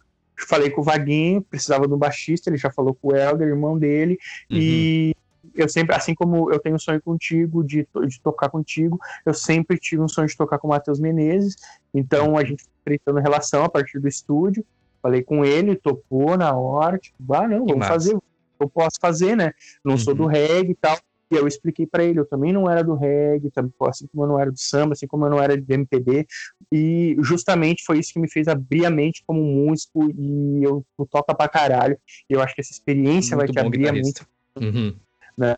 falei 0.49 0.71
com 0.71 0.81
o 0.81 0.85
Vaguinho, 0.85 1.43
precisava 1.43 1.89
de 1.89 1.93
um 1.93 1.99
baixista, 1.99 2.49
ele 2.49 2.57
já 2.57 2.71
falou 2.71 2.95
com 2.95 3.09
o 3.09 3.17
Helder, 3.17 3.49
irmão 3.49 3.77
dele, 3.77 4.17
uhum. 4.49 4.57
e 4.57 5.17
eu 5.55 5.69
sempre, 5.69 5.95
assim 5.95 6.15
como 6.15 6.53
eu 6.53 6.59
tenho 6.59 6.77
um 6.77 6.79
sonho 6.79 7.01
contigo 7.03 7.63
de, 7.65 7.87
de 8.07 8.21
tocar 8.21 8.49
contigo, 8.49 8.99
eu 9.25 9.35
sempre 9.35 9.79
tive 9.79 10.03
um 10.03 10.09
sonho 10.09 10.29
de 10.29 10.37
tocar 10.37 10.59
com 10.59 10.69
o 10.69 10.71
Matheus 10.71 11.01
Menezes. 11.01 11.57
Então 11.93 12.37
a 12.37 12.45
gente 12.45 12.65
tretando 12.85 13.21
relação 13.21 13.65
a 13.65 13.69
partir 13.69 13.99
do 13.99 14.09
estúdio. 14.09 14.65
Falei 15.03 15.23
com 15.23 15.45
ele, 15.45 15.77
topou 15.77 16.37
na 16.37 16.55
hora, 16.55 16.99
tipo, 16.99 17.35
ah, 17.35 17.47
não, 17.47 17.67
vamos 17.67 17.87
fazer, 17.87 18.17
eu 18.59 18.69
posso 18.71 18.99
fazer, 18.99 19.37
né? 19.37 19.53
Não 19.85 19.93
uhum. 19.93 19.99
sou 19.99 20.15
do 20.15 20.23
uhum. 20.23 20.29
reggae 20.29 20.73
e 20.73 20.75
tal. 20.75 20.99
E 21.31 21.37
eu 21.37 21.47
expliquei 21.47 21.87
para 21.87 22.05
ele, 22.05 22.21
eu 22.21 22.25
também 22.25 22.53
não 22.53 22.71
era 22.71 22.83
do 22.83 22.95
reggae, 22.95 23.51
assim 23.89 24.07
como 24.07 24.25
eu 24.25 24.29
não 24.29 24.41
era 24.41 24.51
do 24.51 24.59
samba, 24.59 24.93
assim 24.93 25.07
como 25.07 25.27
eu 25.27 25.31
não 25.31 25.43
era 25.43 25.61
de 25.61 25.75
MPB. 25.75 26.27
E 26.73 27.17
justamente 27.21 27.85
foi 27.85 27.99
isso 27.99 28.13
que 28.13 28.19
me 28.19 28.31
fez 28.31 28.49
abrir 28.49 28.87
a 28.87 28.91
mente 28.91 29.23
como 29.27 29.43
músico 29.43 30.11
e 30.11 30.63
eu, 30.63 30.85
eu 30.99 31.07
toca 31.07 31.35
pra 31.35 31.49
caralho. 31.49 31.99
E 32.29 32.33
eu 32.33 32.43
acho 32.43 32.55
que 32.55 32.61
essa 32.63 32.73
experiência 32.73 33.37
muito 33.37 33.53
vai 33.53 33.63
te 33.63 33.67
abrir 33.67 33.89
a 33.89 33.93
mente. 33.93 34.23
Uhum 34.59 34.95
né? 35.37 35.57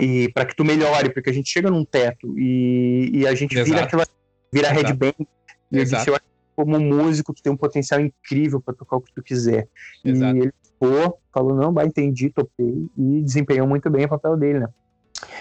E 0.00 0.28
para 0.32 0.44
que 0.44 0.56
tu 0.56 0.64
melhore, 0.64 1.10
porque 1.10 1.30
a 1.30 1.32
gente 1.32 1.48
chega 1.48 1.70
num 1.70 1.84
teto 1.84 2.38
e, 2.38 3.10
e 3.12 3.26
a 3.26 3.34
gente 3.34 3.54
Exato. 3.54 3.70
vira 3.70 3.84
aquela 3.84 4.06
vira 4.52 4.68
Exato. 4.68 4.86
headbang. 4.86 5.14
E 5.70 5.78
eu 5.78 5.84
disse, 5.84 6.08
eu 6.08 6.14
acho 6.14 6.24
que 6.24 6.56
como 6.56 6.78
músico 6.78 7.32
tu 7.32 7.42
tem 7.42 7.52
um 7.52 7.56
potencial 7.56 8.00
incrível 8.00 8.60
para 8.60 8.74
tocar 8.74 8.96
o 8.96 9.00
que 9.00 9.12
tu 9.12 9.22
quiser. 9.22 9.68
Exato. 10.04 10.36
E 10.36 10.40
ele 10.40 10.52
ficou, 10.62 11.18
falou, 11.32 11.56
não, 11.56 11.72
vai, 11.72 11.86
entendi, 11.86 12.30
topei, 12.30 12.88
e 12.96 13.22
desempenhou 13.22 13.66
muito 13.66 13.88
bem 13.90 14.04
o 14.04 14.08
papel 14.08 14.36
dele, 14.36 14.60
né? 14.60 14.68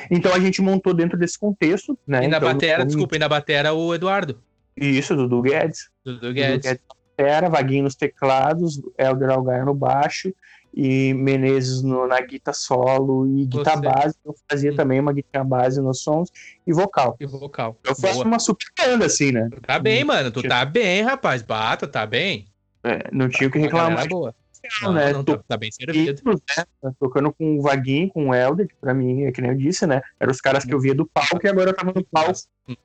Então 0.09 0.33
a 0.33 0.39
gente 0.39 0.61
montou 0.61 0.93
dentro 0.93 1.17
desse 1.17 1.37
contexto, 1.37 1.97
né? 2.05 2.25
E 2.25 2.27
na 2.27 2.37
então, 2.37 2.53
batera, 2.53 2.85
desculpa, 2.85 3.15
e 3.15 3.19
na 3.19 3.27
batera 3.27 3.73
o 3.73 3.93
Eduardo. 3.93 4.39
Isso, 4.75 5.15
Dudu 5.15 5.41
Guedes. 5.41 5.89
Dudu 6.03 6.33
Guedes. 6.33 6.57
Dudu 6.57 6.63
Guedes 6.63 6.83
batera, 7.17 7.49
Vaguinho 7.49 7.83
nos 7.83 7.95
teclados, 7.95 8.81
Helder 8.97 9.29
Algaia 9.29 9.65
no 9.65 9.73
baixo, 9.73 10.33
e 10.73 11.13
Menezes 11.13 11.83
no, 11.83 12.07
na 12.07 12.19
guitarra 12.21 12.55
solo 12.55 13.27
e 13.27 13.45
guitarra 13.45 13.81
base. 13.81 14.15
Eu 14.25 14.33
fazia 14.49 14.71
hum. 14.71 14.75
também 14.75 14.99
uma 14.99 15.13
guitarra 15.13 15.45
base 15.45 15.81
nos 15.81 16.01
sons 16.01 16.29
e 16.65 16.73
vocal. 16.73 17.15
E 17.19 17.25
vocal. 17.25 17.77
Eu 17.83 17.95
faço 17.95 18.15
Boa. 18.15 18.25
uma 18.25 18.39
super 18.39 18.65
banda, 18.77 19.05
assim, 19.05 19.31
né? 19.31 19.49
Tu 19.51 19.61
tá 19.61 19.77
bem, 19.79 20.03
mano. 20.03 20.31
Tu 20.31 20.41
tá 20.43 20.65
bem, 20.65 21.03
rapaz. 21.03 21.41
Bata, 21.41 21.87
tá 21.87 22.05
bem. 22.05 22.47
É, 22.83 23.07
não 23.11 23.29
tinha 23.29 23.47
o 23.47 23.51
que 23.51 23.59
reclamar. 23.59 24.07
Boa. 24.07 24.35
Não, 24.81 24.93
né? 24.93 25.11
não, 25.11 25.23
tá, 25.23 25.37
tá, 25.45 25.57
bem 25.57 25.71
servido. 25.71 26.21
Né? 26.25 26.91
Tocando 26.97 27.33
com 27.33 27.57
o 27.57 27.61
Vaguinho, 27.61 28.09
com 28.09 28.29
o 28.29 28.33
Helder, 28.33 28.67
que 28.67 28.75
pra 28.75 28.93
mim, 28.93 29.23
é 29.23 29.31
que 29.31 29.41
nem 29.41 29.51
eu 29.51 29.57
disse, 29.57 29.85
né? 29.85 30.01
Eram 30.19 30.31
os 30.31 30.39
caras 30.39 30.63
que 30.63 30.73
eu 30.73 30.79
via 30.79 30.95
do 30.95 31.05
palco 31.05 31.41
e 31.43 31.49
agora 31.49 31.71
eu 31.71 31.75
tava 31.75 31.91
no 31.93 32.03
palco 32.05 32.39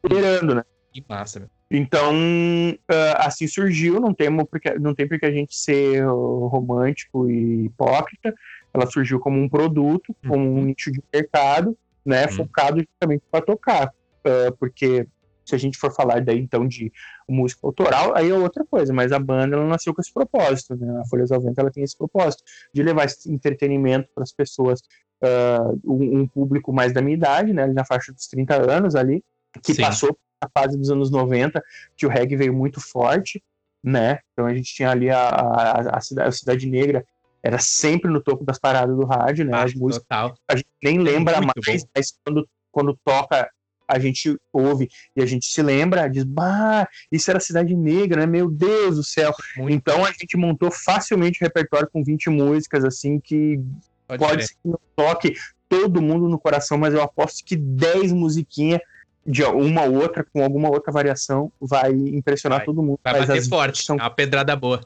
liderando, 0.05 0.57
né? 0.57 0.65
Que 0.93 1.05
massa, 1.09 1.39
meu. 1.39 1.49
Então, 1.71 2.15
uh, 2.15 3.15
assim 3.17 3.47
surgiu, 3.47 4.01
não 4.01 4.15
tem, 4.15 4.35
porque, 4.47 4.79
não 4.79 4.95
tem 4.95 5.07
porque 5.07 5.27
a 5.27 5.31
gente 5.31 5.55
ser 5.55 6.03
romântico 6.07 7.31
e 7.31 7.67
hipócrita, 7.67 8.35
ela 8.73 8.87
surgiu 8.87 9.21
como 9.21 9.39
um 9.39 9.49
produto, 9.49 10.15
uhum. 10.25 10.31
como 10.31 10.55
um 10.55 10.65
nicho 10.65 10.91
de 10.91 11.03
mercado, 11.13 11.77
né, 12.05 12.25
uhum. 12.27 12.33
focado 12.33 12.81
justamente 12.81 13.23
para 13.31 13.45
tocar, 13.45 13.89
uh, 13.89 14.57
porque 14.59 15.07
se 15.45 15.55
a 15.55 15.59
gente 15.59 15.79
for 15.79 15.93
falar 15.95 16.21
daí 16.21 16.39
então 16.39 16.67
de 16.69 16.93
música 17.29 17.67
autoral, 17.67 18.15
aí 18.15 18.31
é 18.31 18.35
outra 18.35 18.65
coisa, 18.65 18.93
mas 18.93 19.13
a 19.13 19.19
banda 19.19 19.57
ela 19.57 19.67
nasceu 19.67 19.95
com 19.95 20.01
esse 20.01 20.13
propósito, 20.13 20.77
né? 20.77 21.01
A 21.01 21.07
Folhas 21.07 21.33
ao 21.33 21.41
Vento 21.41 21.59
ela 21.59 21.71
tem 21.71 21.83
esse 21.83 21.97
propósito 21.97 22.43
de 22.73 22.83
levar 22.83 23.07
esse 23.07 23.33
entretenimento 23.33 24.11
para 24.15 24.25
as 24.25 24.33
pessoas, 24.33 24.81
uh, 25.23 25.81
um, 25.85 26.21
um, 26.21 26.27
público 26.27 26.71
mais 26.71 26.93
da 26.93 27.01
minha 27.01 27.17
idade, 27.17 27.55
né, 27.55 27.67
na 27.67 27.85
faixa 27.85 28.13
dos 28.13 28.27
30 28.27 28.71
anos 28.71 28.95
ali, 28.95 29.25
que 29.63 29.75
Sim. 29.75 29.83
passou 29.83 30.19
fase 30.47 30.77
dos 30.77 30.91
anos 30.91 31.11
90, 31.11 31.63
que 31.97 32.07
o 32.07 32.09
reggae 32.09 32.37
veio 32.37 32.53
muito 32.53 32.81
forte, 32.81 33.43
né? 33.83 34.21
Então 34.33 34.47
a 34.47 34.55
gente 34.55 34.73
tinha 34.75 34.91
ali 34.91 35.11
a, 35.11 35.29
a, 35.29 35.97
a, 35.97 36.01
cidade, 36.01 36.29
a 36.29 36.33
cidade 36.33 36.67
Negra, 36.67 37.05
era 37.43 37.59
sempre 37.59 38.11
no 38.11 38.21
topo 38.21 38.45
das 38.45 38.59
paradas 38.59 38.97
do 38.97 39.05
rádio, 39.05 39.45
né? 39.45 39.57
As 39.57 39.75
músicas, 39.75 40.07
total. 40.09 40.37
a 40.49 40.57
gente 40.57 40.69
nem 40.83 40.99
lembra 40.99 41.41
muito 41.41 41.61
mais, 41.67 41.85
bom. 41.85 41.91
mas 41.97 42.19
quando, 42.25 42.49
quando 42.71 42.99
toca, 43.05 43.51
a 43.87 43.99
gente 43.99 44.37
ouve 44.53 44.89
e 45.17 45.23
a 45.23 45.27
gente 45.27 45.47
se 45.47 45.63
lembra, 45.63 46.09
diz, 46.09 46.25
bah, 46.25 46.87
isso 47.11 47.31
era 47.31 47.41
Cidade 47.41 47.75
Negra, 47.75 48.21
né? 48.21 48.27
Meu 48.27 48.51
Deus 48.51 48.97
do 48.97 49.05
céu. 49.05 49.33
Muito 49.57 49.73
então 49.73 50.05
a 50.05 50.11
gente 50.11 50.37
montou 50.37 50.71
facilmente 50.71 51.41
o 51.41 51.45
repertório 51.45 51.89
com 51.91 52.05
20 52.05 52.29
músicas, 52.29 52.85
assim, 52.85 53.19
que 53.19 53.59
pode, 54.07 54.23
pode 54.23 54.47
ser 54.47 54.55
que 54.55 54.69
não 54.69 54.81
toque 54.95 55.35
todo 55.69 56.03
mundo 56.03 56.29
no 56.29 56.39
coração, 56.39 56.77
mas 56.77 56.93
eu 56.93 57.03
aposto 57.03 57.45
que 57.45 57.57
10 57.57 58.13
musiquinhas 58.13 58.81
de 59.27 59.43
uma 59.45 59.85
ou 59.85 59.97
outra, 59.97 60.25
com 60.33 60.43
alguma 60.43 60.69
outra 60.71 60.91
variação, 60.93 61.53
vai 61.61 61.93
impressionar 61.93 62.59
Vai. 62.61 62.67
todo 62.67 62.83
mundo. 62.83 62.99
Vai 63.05 63.19
Mas 63.21 63.29
bater 63.29 63.49
forte. 63.49 63.83
são- 63.85 63.97
É 63.97 64.03
uma 64.03 64.11
pedrada 64.11 64.55
boa. 64.57 64.81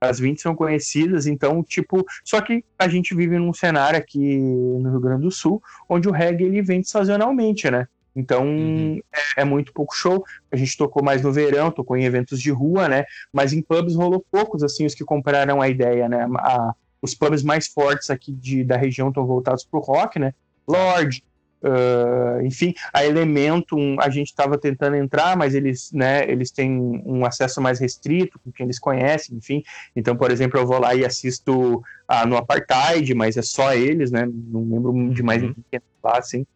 as 0.00 0.18
20 0.20 0.40
são 0.40 0.54
conhecidas, 0.54 1.26
então, 1.26 1.62
tipo, 1.62 2.04
só 2.24 2.40
que 2.40 2.62
a 2.78 2.86
gente 2.88 3.14
vive 3.14 3.38
num 3.38 3.52
cenário 3.52 3.98
aqui 3.98 4.38
no 4.38 4.90
Rio 4.90 5.00
Grande 5.00 5.22
do 5.22 5.30
Sul, 5.30 5.62
onde 5.88 6.08
o 6.08 6.12
reggae 6.12 6.44
ele 6.44 6.62
vem 6.62 6.82
sazonalmente, 6.82 7.70
né? 7.70 7.88
Então 8.14 8.44
Uhum. 8.46 9.00
é, 9.36 9.42
é 9.42 9.44
muito 9.44 9.72
pouco 9.74 9.94
show. 9.94 10.24
A 10.50 10.56
gente 10.56 10.74
tocou 10.76 11.02
mais 11.02 11.20
no 11.22 11.32
verão, 11.32 11.70
tocou 11.70 11.96
em 11.96 12.04
eventos 12.04 12.40
de 12.40 12.50
rua, 12.50 12.88
né? 12.88 13.04
Mas 13.32 13.52
em 13.52 13.60
pubs 13.60 13.94
rolou 13.94 14.24
poucos, 14.30 14.62
assim, 14.62 14.86
os 14.86 14.94
que 14.94 15.04
compraram 15.04 15.60
a 15.60 15.68
ideia, 15.68 16.08
né? 16.08 16.26
A- 16.38 16.72
os 17.02 17.14
pubs 17.14 17.42
mais 17.42 17.66
fortes 17.68 18.08
aqui 18.10 18.32
de, 18.32 18.64
da 18.64 18.76
região 18.76 19.08
estão 19.08 19.26
voltados 19.26 19.64
pro 19.64 19.80
rock, 19.80 20.18
né? 20.18 20.32
Lorde, 20.66 21.22
ah, 21.62 22.38
enfim, 22.44 22.74
a 22.92 23.04
Elementum 23.04 23.96
a 24.00 24.08
gente 24.10 24.28
estava 24.28 24.58
tentando 24.58 24.96
entrar, 24.96 25.36
mas 25.36 25.54
eles, 25.54 25.90
né, 25.92 26.28
eles 26.30 26.50
têm 26.50 27.02
um 27.04 27.24
acesso 27.24 27.60
mais 27.60 27.80
restrito 27.80 28.38
com 28.38 28.52
quem 28.52 28.64
eles 28.64 28.78
conhecem, 28.78 29.36
enfim. 29.36 29.62
Então, 29.94 30.16
por 30.16 30.30
exemplo, 30.30 30.58
eu 30.60 30.66
vou 30.66 30.78
lá 30.78 30.94
e 30.94 31.04
assisto 31.04 31.82
ah, 32.06 32.26
no 32.26 32.36
Apartheid, 32.36 33.12
mas 33.14 33.36
é 33.36 33.42
só 33.42 33.74
eles, 33.74 34.10
né? 34.10 34.26
Não 34.26 34.60
lembro 34.60 35.14
de 35.14 35.22
mais 35.22 35.42
Uhum. 35.42 35.48
ninguém 35.48 35.80
lá, 36.02 36.18
assim. 36.18 36.46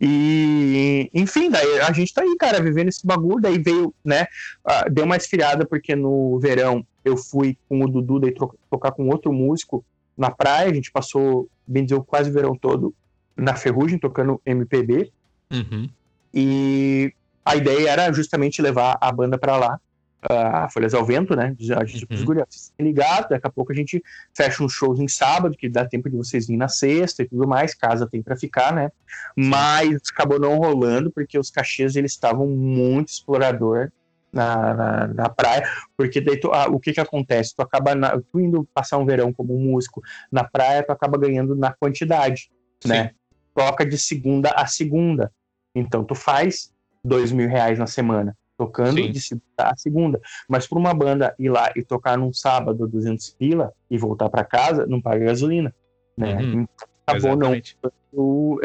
E, 0.00 1.10
enfim, 1.12 1.50
daí 1.50 1.80
a 1.80 1.92
gente 1.92 2.14
tá 2.14 2.22
aí, 2.22 2.36
cara, 2.38 2.62
vivendo 2.62 2.88
esse 2.88 3.04
bagulho. 3.06 3.42
Daí 3.42 3.58
veio, 3.58 3.92
né? 4.04 4.26
ah, 4.64 4.88
deu 4.88 5.04
uma 5.04 5.16
esfriada, 5.16 5.66
porque 5.66 5.96
no 5.96 6.38
verão 6.38 6.86
eu 7.04 7.16
fui 7.16 7.56
com 7.68 7.82
o 7.84 7.88
Dudu 7.88 8.20
daí 8.20 8.34
tocar 8.70 8.92
com 8.92 9.08
outro 9.08 9.32
músico 9.32 9.84
na 10.16 10.30
praia. 10.30 10.70
A 10.70 10.74
gente 10.74 10.90
passou, 10.92 11.48
bem 11.66 11.84
dizer, 11.84 12.00
quase 12.02 12.30
o 12.30 12.32
verão 12.32 12.56
todo 12.56 12.94
na 13.40 13.54
Ferrugem, 13.54 13.98
tocando 13.98 14.40
MPB. 14.44 15.10
Uhum. 15.52 15.88
E 16.32 17.12
a 17.44 17.56
ideia 17.56 17.90
era 17.90 18.12
justamente 18.12 18.62
levar 18.62 18.96
a 19.00 19.10
banda 19.10 19.36
pra 19.38 19.56
lá, 19.56 19.80
a 20.22 20.68
Folhas 20.68 20.92
ao 20.94 21.04
Vento, 21.04 21.34
né? 21.34 21.56
A 21.76 21.84
gente 21.84 22.06
Uhum. 22.10 22.24
guri, 22.24 22.40
vocês 22.48 22.72
ligados, 22.78 23.30
daqui 23.30 23.46
a 23.46 23.50
pouco 23.50 23.72
a 23.72 23.74
gente 23.74 24.02
fecha 24.36 24.62
uns 24.62 24.72
shows 24.72 25.00
em 25.00 25.08
sábado, 25.08 25.56
que 25.56 25.68
dá 25.68 25.84
tempo 25.86 26.10
de 26.10 26.16
vocês 26.16 26.46
virem 26.46 26.58
na 26.58 26.68
sexta 26.68 27.22
e 27.22 27.28
tudo 27.28 27.48
mais, 27.48 27.74
casa 27.74 28.06
tem 28.06 28.22
pra 28.22 28.36
ficar, 28.36 28.72
né? 28.72 28.90
Mas 29.34 29.98
acabou 30.12 30.38
não 30.38 30.56
rolando, 30.58 31.10
porque 31.10 31.38
os 31.38 31.50
cachês 31.50 31.96
eles 31.96 32.12
estavam 32.12 32.46
muito 32.46 33.08
explorador 33.08 33.90
na, 34.32 34.74
na, 34.74 35.06
na 35.08 35.28
praia, 35.28 35.66
porque 35.96 36.20
daí 36.20 36.38
tu- 36.38 36.52
ah, 36.52 36.66
o 36.68 36.78
que 36.78 36.92
que 36.92 37.00
acontece? 37.00 37.56
Tu 37.56 37.62
acaba, 37.62 37.94
na- 37.96 38.20
tu 38.30 38.38
indo 38.38 38.62
passar 38.72 38.98
um 38.98 39.06
verão 39.06 39.32
como 39.32 39.58
músico 39.58 40.00
na 40.30 40.44
praia, 40.44 40.84
tu 40.84 40.92
acaba 40.92 41.18
ganhando 41.18 41.56
na 41.56 41.72
quantidade, 41.72 42.50
né? 42.84 43.12
Toca 43.54 43.84
de 43.84 43.98
segunda 43.98 44.50
a 44.50 44.66
segunda. 44.66 45.32
Então 45.74 46.04
tu 46.04 46.14
faz 46.14 46.72
dois 47.04 47.32
mil 47.32 47.48
reais 47.48 47.78
na 47.78 47.86
semana, 47.86 48.36
tocando 48.56 48.94
Sim. 48.94 49.10
de 49.10 49.20
segunda 49.20 49.44
a 49.58 49.76
segunda. 49.76 50.20
Mas 50.48 50.66
para 50.66 50.78
uma 50.78 50.94
banda 50.94 51.34
ir 51.38 51.48
lá 51.48 51.72
e 51.76 51.82
tocar 51.82 52.16
num 52.18 52.32
sábado 52.32 52.86
200 52.86 53.30
pila 53.30 53.72
e 53.90 53.96
voltar 53.98 54.28
para 54.28 54.44
casa, 54.44 54.86
não 54.86 55.00
paga 55.00 55.26
gasolina, 55.26 55.74
né? 56.16 56.34
Uhum. 56.36 56.52
Então, 56.62 56.68
acabou 57.06 57.30
não, 57.36 57.54
Exatamente. 57.54 57.78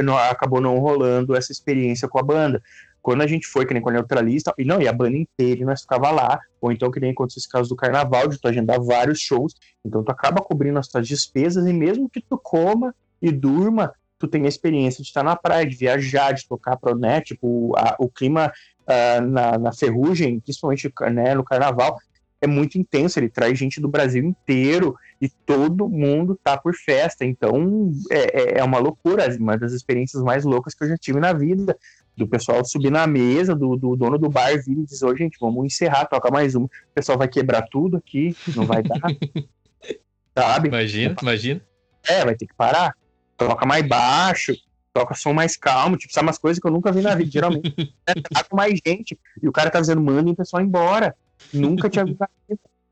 não- 0.03 0.17
acabou 0.17 0.61
não 0.61 0.79
rolando 0.79 1.35
essa 1.35 1.51
experiência 1.51 2.07
com 2.07 2.19
a 2.19 2.23
banda. 2.23 2.61
Quando 3.01 3.21
a 3.21 3.27
gente 3.27 3.45
foi, 3.45 3.67
que 3.67 3.73
nem 3.73 3.83
com 3.83 3.89
a 3.89 3.93
Neutralista, 3.93 4.51
e 4.57 4.65
não, 4.65 4.81
e 4.81 4.87
a 4.87 4.93
banda 4.93 5.15
inteira, 5.15 5.61
e 5.61 5.65
nós 5.65 5.81
ficava 5.81 6.09
lá, 6.09 6.39
ou 6.59 6.71
então 6.71 6.89
que 6.89 6.99
nem 6.99 7.11
aconteceu 7.11 7.39
esse 7.39 7.49
caso 7.49 7.69
do 7.69 7.75
carnaval, 7.75 8.27
de 8.27 8.39
tu 8.39 8.47
agendar 8.47 8.81
vários 8.81 9.19
shows, 9.19 9.53
então 9.85 10.03
tu 10.03 10.11
acaba 10.11 10.41
cobrindo 10.41 10.79
as 10.79 10.87
tuas 10.87 11.07
despesas, 11.07 11.67
e 11.67 11.73
mesmo 11.73 12.09
que 12.09 12.19
tu 12.19 12.35
coma 12.35 12.95
e 13.21 13.31
durma, 13.31 13.93
tu 14.25 14.31
tem 14.31 14.45
a 14.45 14.49
experiência 14.49 15.01
de 15.01 15.07
estar 15.07 15.23
na 15.23 15.35
praia, 15.35 15.65
de 15.65 15.75
viajar, 15.75 16.33
de 16.33 16.47
tocar 16.47 16.77
pro, 16.77 16.95
né, 16.97 17.21
tipo, 17.21 17.73
a- 17.77 17.95
o 17.99 18.09
clima 18.09 18.51
ah, 18.87 19.21
na, 19.21 19.57
na 19.57 19.73
ferrugem, 19.73 20.39
principalmente 20.39 20.91
né, 21.11 21.33
no 21.33 21.43
carnaval, 21.43 21.97
é 22.41 22.47
muito 22.47 22.77
intenso, 22.77 23.17
ele 23.17 23.29
traz 23.29 23.57
gente 23.57 23.81
do 23.81 23.87
Brasil 23.87 24.23
inteiro, 24.23 24.95
e 25.19 25.29
todo 25.29 25.89
mundo 25.89 26.39
tá 26.43 26.55
por 26.57 26.75
festa, 26.75 27.25
então 27.25 27.91
é, 28.11 28.57
é- 28.57 28.59
é 28.59 28.63
uma 28.63 28.77
loucura, 28.77 29.27
uma 29.39 29.57
das 29.57 29.71
experiências 29.71 30.21
mais 30.21 30.43
loucas 30.43 30.73
que 30.75 30.83
eu 30.83 30.89
já 30.89 30.97
tive 30.97 31.19
na 31.19 31.33
vida, 31.33 31.75
do 32.15 32.27
pessoal 32.27 32.63
subir 32.63 32.91
na 32.91 33.05
mesa, 33.07 33.55
do, 33.55 33.75
do 33.75 33.95
dono 33.95 34.17
do 34.17 34.29
bar 34.29 34.51
vir 34.63 34.77
e 34.77 34.85
dizer, 34.85 35.05
ô 35.05 35.15
gente, 35.15 35.37
vamos 35.39 35.65
encerrar, 35.65 36.05
toca 36.05 36.29
mais 36.31 36.53
uma, 36.55 36.65
o 36.65 36.69
pessoal 36.93 37.17
vai 37.17 37.27
quebrar 37.27 37.63
tudo 37.69 37.97
aqui, 37.97 38.35
não 38.55 38.65
vai 38.65 38.83
dar, 38.83 39.01
sabe? 40.37 40.67
Imagina, 40.69 41.15
imagina. 41.21 41.61
É, 42.07 42.23
vai 42.23 42.35
ter 42.35 42.45
que 42.45 42.53
parar, 42.55 42.93
toca 43.37 43.65
mais 43.65 43.87
baixo, 43.87 44.53
toca 44.93 45.13
som 45.13 45.33
mais 45.33 45.57
calmo, 45.57 45.97
tipo, 45.97 46.13
sabe 46.13 46.27
umas 46.27 46.37
coisas 46.37 46.59
que 46.59 46.67
eu 46.67 46.71
nunca 46.71 46.91
vi 46.91 47.01
na 47.01 47.15
vida, 47.15 47.29
geralmente, 47.29 47.73
né, 48.07 48.13
tá 48.31 48.43
com 48.43 48.55
mais 48.55 48.79
gente, 48.85 49.19
e 49.41 49.47
o 49.47 49.51
cara 49.51 49.69
tá 49.69 49.79
dizendo, 49.79 50.01
mandem 50.01 50.33
o 50.33 50.35
pessoal 50.35 50.63
embora, 50.63 51.15
nunca 51.51 51.89
tinha 51.89 52.05
visto 52.05 52.25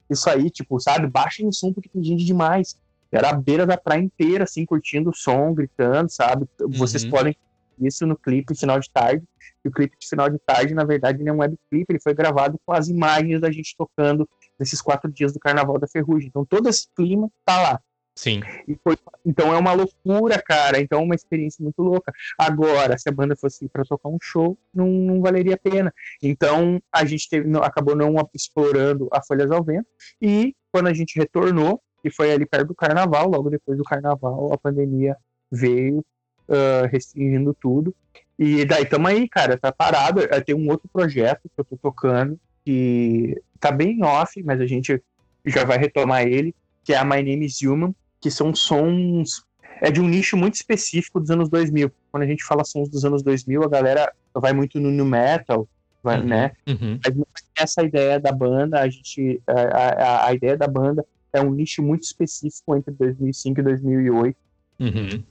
isso 0.10 0.30
aí, 0.30 0.50
tipo, 0.50 0.80
sabe, 0.80 1.08
baixem 1.08 1.48
o 1.48 1.54
som 1.54 1.72
porque 1.72 1.90
tem 1.90 2.04
gente 2.04 2.26
demais, 2.26 2.76
era 3.12 3.30
a 3.30 3.34
beira 3.34 3.66
da 3.66 3.78
praia 3.78 4.02
inteira, 4.02 4.44
assim, 4.44 4.66
curtindo 4.66 5.12
o 5.12 5.16
som, 5.16 5.54
gritando, 5.54 6.10
sabe, 6.12 6.46
vocês 6.70 7.04
Uhum. 7.04 7.10
podem 7.10 7.38
ver 7.78 7.88
isso 7.88 8.06
no 8.06 8.18
clipe 8.18 8.54
final 8.56 8.80
de 8.80 8.90
tarde, 8.92 9.24
e 9.64 9.70
o 9.70 9.72
clipe 9.72 9.96
de 9.98 10.08
final 10.08 10.30
de 10.30 10.38
tarde, 10.40 10.74
na 10.74 10.84
verdade, 10.84 11.22
ele 11.22 11.30
é 11.30 11.34
um 11.34 11.40
webclip, 11.40 11.86
ele 11.90 12.02
foi 12.02 12.14
gravado 12.14 12.60
com 12.66 12.74
as 12.74 12.90
imagens 12.90 13.40
da 13.40 13.50
gente 13.50 13.76
tocando 13.78 14.28
nesses 14.60 14.82
quatro 14.82 15.10
dias 15.12 15.32
do 15.32 15.40
Carnaval 15.40 15.80
da 15.80 15.88
Ferrugem, 15.88 16.28
então 16.28 16.46
todo 16.46 16.68
esse 16.68 16.88
clima 16.96 17.30
tá 17.46 17.62
lá, 17.62 17.82
Sim. 18.16 18.42
foi- 18.84 18.98
então 19.26 19.54
é 19.54 19.58
uma 19.58 19.74
loucura, 19.74 20.42
cara. 20.42 20.80
Então 20.80 21.00
é 21.00 21.04
uma 21.04 21.16
experiência 21.16 21.64
muito 21.64 21.82
louca. 21.82 22.14
Agora, 22.38 22.98
se 22.98 23.10
a 23.10 23.12
banda 23.12 23.36
fosse 23.36 23.68
para 23.68 23.84
tocar 23.84 24.10
um 24.10 24.18
show, 24.22 24.58
não, 24.74 24.88
não 24.88 25.22
valeria 25.22 25.56
a 25.56 25.58
pena. 25.58 25.94
Então 26.22 26.82
a 26.92 27.04
gente 27.06 27.28
teve, 27.28 27.50
acabou 27.58 27.96
não 27.96 28.16
explorando 28.34 29.08
a 29.12 29.22
Folhas 29.22 29.52
ao 29.52 29.64
Vento. 29.64 29.88
E 30.22 30.56
quando 30.72 30.88
a 30.88 30.94
gente 30.94 31.18
retornou, 31.18 31.82
e 32.04 32.12
foi 32.12 32.32
ali 32.32 32.46
perto 32.46 32.68
do 32.68 32.76
carnaval, 32.76 33.30
logo 33.30 33.50
depois 33.50 33.78
do 33.78 33.84
carnaval, 33.84 34.52
a 34.52 34.58
pandemia 34.58 35.16
veio 35.52 36.04
ah, 36.50 36.88
restringindo 36.88 37.54
tudo. 37.54 37.96
E 38.38 38.66
daí 38.66 38.86
tamo 38.86 39.08
aí, 39.08 39.28
cara, 39.30 39.58
tá 39.58 39.72
parado. 39.72 40.22
Tenho 40.46 40.58
um 40.58 40.70
outro 40.70 40.90
projeto 40.92 41.42
que 41.44 41.60
eu 41.60 41.64
tô 41.66 41.78
tocando, 41.78 42.40
que 42.66 43.42
tá 43.60 43.72
bem 43.72 44.04
off, 44.04 44.42
mas 44.44 44.60
a 44.60 44.66
gente 44.66 45.02
já 45.46 45.64
vai 45.64 45.78
retomar 45.78 46.24
ele, 46.24 46.54
que 46.84 46.94
é 46.94 46.98
a 46.98 47.06
My 47.06 47.22
Name 47.24 47.46
is 47.46 47.62
Human, 47.62 47.94
que 48.24 48.32
são 48.32 48.56
sons. 48.56 49.44
É 49.82 49.92
de 49.92 50.00
um 50.00 50.08
nicho 50.08 50.38
muito 50.38 50.54
específico 50.56 51.20
dos 51.20 51.30
anos 51.30 51.50
2000. 51.50 51.92
Quando 52.10 52.24
a 52.24 52.26
gente 52.28 52.44
fala 52.46 52.64
sons 52.64 52.88
dos 52.88 53.04
anos 53.04 53.22
2000, 53.22 53.64
a 53.64 53.68
galera 53.68 54.14
vai 54.34 54.54
muito 54.54 54.80
no 54.80 54.90
new 54.90 55.04
metal, 55.06 55.68
vai, 56.02 56.20
Uhum. 56.22 56.26
né? 56.28 56.52
Uhum. 56.66 56.98
Mas 57.06 57.16
é 57.60 57.64
essa 57.64 57.84
ideia 57.84 58.18
da 58.20 58.32
banda, 58.32 58.80
a 58.80 58.88
gente. 58.88 59.42
A, 59.46 59.54
a, 59.62 60.28
a 60.28 60.34
ideia 60.34 60.56
da 60.56 60.68
banda 60.68 61.06
é 61.34 61.42
um 61.42 61.52
nicho 61.52 61.84
muito 61.84 62.04
específico 62.04 62.76
entre 62.78 62.94
2005 62.94 63.60
e 63.60 63.64
2008. 63.64 64.38
Uhum. 64.80 65.24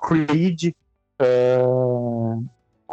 Creed, 0.00 0.72
ah, 1.18 2.38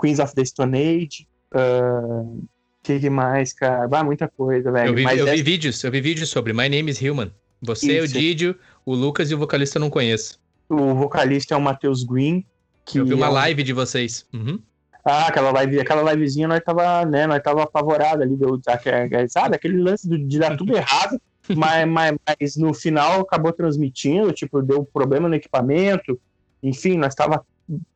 Queens 0.02 0.20
of 0.20 0.34
the 0.34 0.44
Stone 0.44 0.76
Age. 0.76 1.28
O 1.54 2.40
que, 2.84 3.10
mais, 3.10 3.54
cara? 3.54 3.88
Vai, 3.88 4.04
muita 4.04 4.28
coisa, 4.28 4.72
velho. 4.72 4.90
Eu 4.90 4.96
vi, 4.96 5.04
eu 5.04 5.26
vi 5.26 5.32
essa- 5.32 5.44
vídeos, 5.44 5.84
eu 5.84 5.92
vi 5.92 6.02
vídeos 6.02 6.30
sobre 6.30 6.52
My 6.54 6.68
Name 6.70 6.90
is 6.90 7.00
Human. 7.02 7.32
Você, 7.62 8.00
o 8.02 8.06
Isso. 8.06 8.14
Didio, 8.14 8.56
o 8.86 8.94
Lucas 8.94 9.32
e 9.32 9.36
o 9.36 9.38
vocalista 9.38 9.78
eu 9.78 9.82
não 9.82 9.90
conheço. 9.90 10.40
o 10.70 10.94
vocalista 10.94 11.54
é 11.54 11.58
o 11.58 11.62
Matheus 11.62 12.04
Green. 12.04 12.46
Que 12.86 13.00
Eu 13.00 13.06
vi 13.06 13.14
uma 13.16 13.26
é 13.28 13.30
live 13.30 13.64
de 13.64 13.74
vocês. 13.74 14.26
Uhum. 14.34 14.60
Ah, 15.04 15.28
aquela 15.28 15.52
live, 15.52 15.80
aquela 15.80 16.14
livezinha 16.14 16.48
nós 16.48 16.62
tava, 16.64 17.06
né, 17.06 17.26
nós 17.28 17.42
tava 17.42 17.64
apavorado 17.64 18.24
ali, 18.24 18.36
deu, 18.36 18.60
aque- 18.68 19.28
sabe, 19.30 19.56
aquele 19.56 19.80
lance 19.80 20.08
de 20.08 20.40
dar 20.40 20.56
tudo 20.58 20.74
errado, 20.78 21.20
mas, 21.56 21.88
mas, 21.88 22.16
mas 22.28 22.56
no 22.56 22.74
final 22.74 23.22
acabou 23.22 23.52
transmitindo, 23.54 24.32
tipo, 24.32 24.62
deu 24.64 24.84
problema 24.84 25.30
no 25.30 25.36
equipamento, 25.36 26.20
enfim, 26.62 26.98
nós 26.98 27.14
tava 27.14 27.46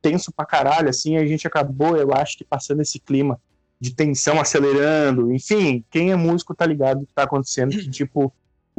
tenso 0.02 0.32
pra 0.32 0.46
caralho, 0.46 0.90
assim, 0.90 1.18
a 1.18 1.26
gente 1.26 1.48
acabou, 1.48 1.98
eu 1.98 2.14
acho 2.14 2.38
que 2.38 2.44
passando 2.44 2.82
esse 2.82 3.00
clima 3.00 3.40
de 3.80 3.94
tensão 3.96 4.40
acelerando, 4.40 5.32
enfim, 5.34 5.84
quem 5.90 6.12
é 6.12 6.16
músico 6.16 6.54
tá 6.54 6.66
ligado 6.66 7.00
do 7.02 7.06
que 7.08 7.14
tá 7.14 7.24
acontecendo, 7.24 7.72
que, 7.72 7.90
tipo, 7.90 8.32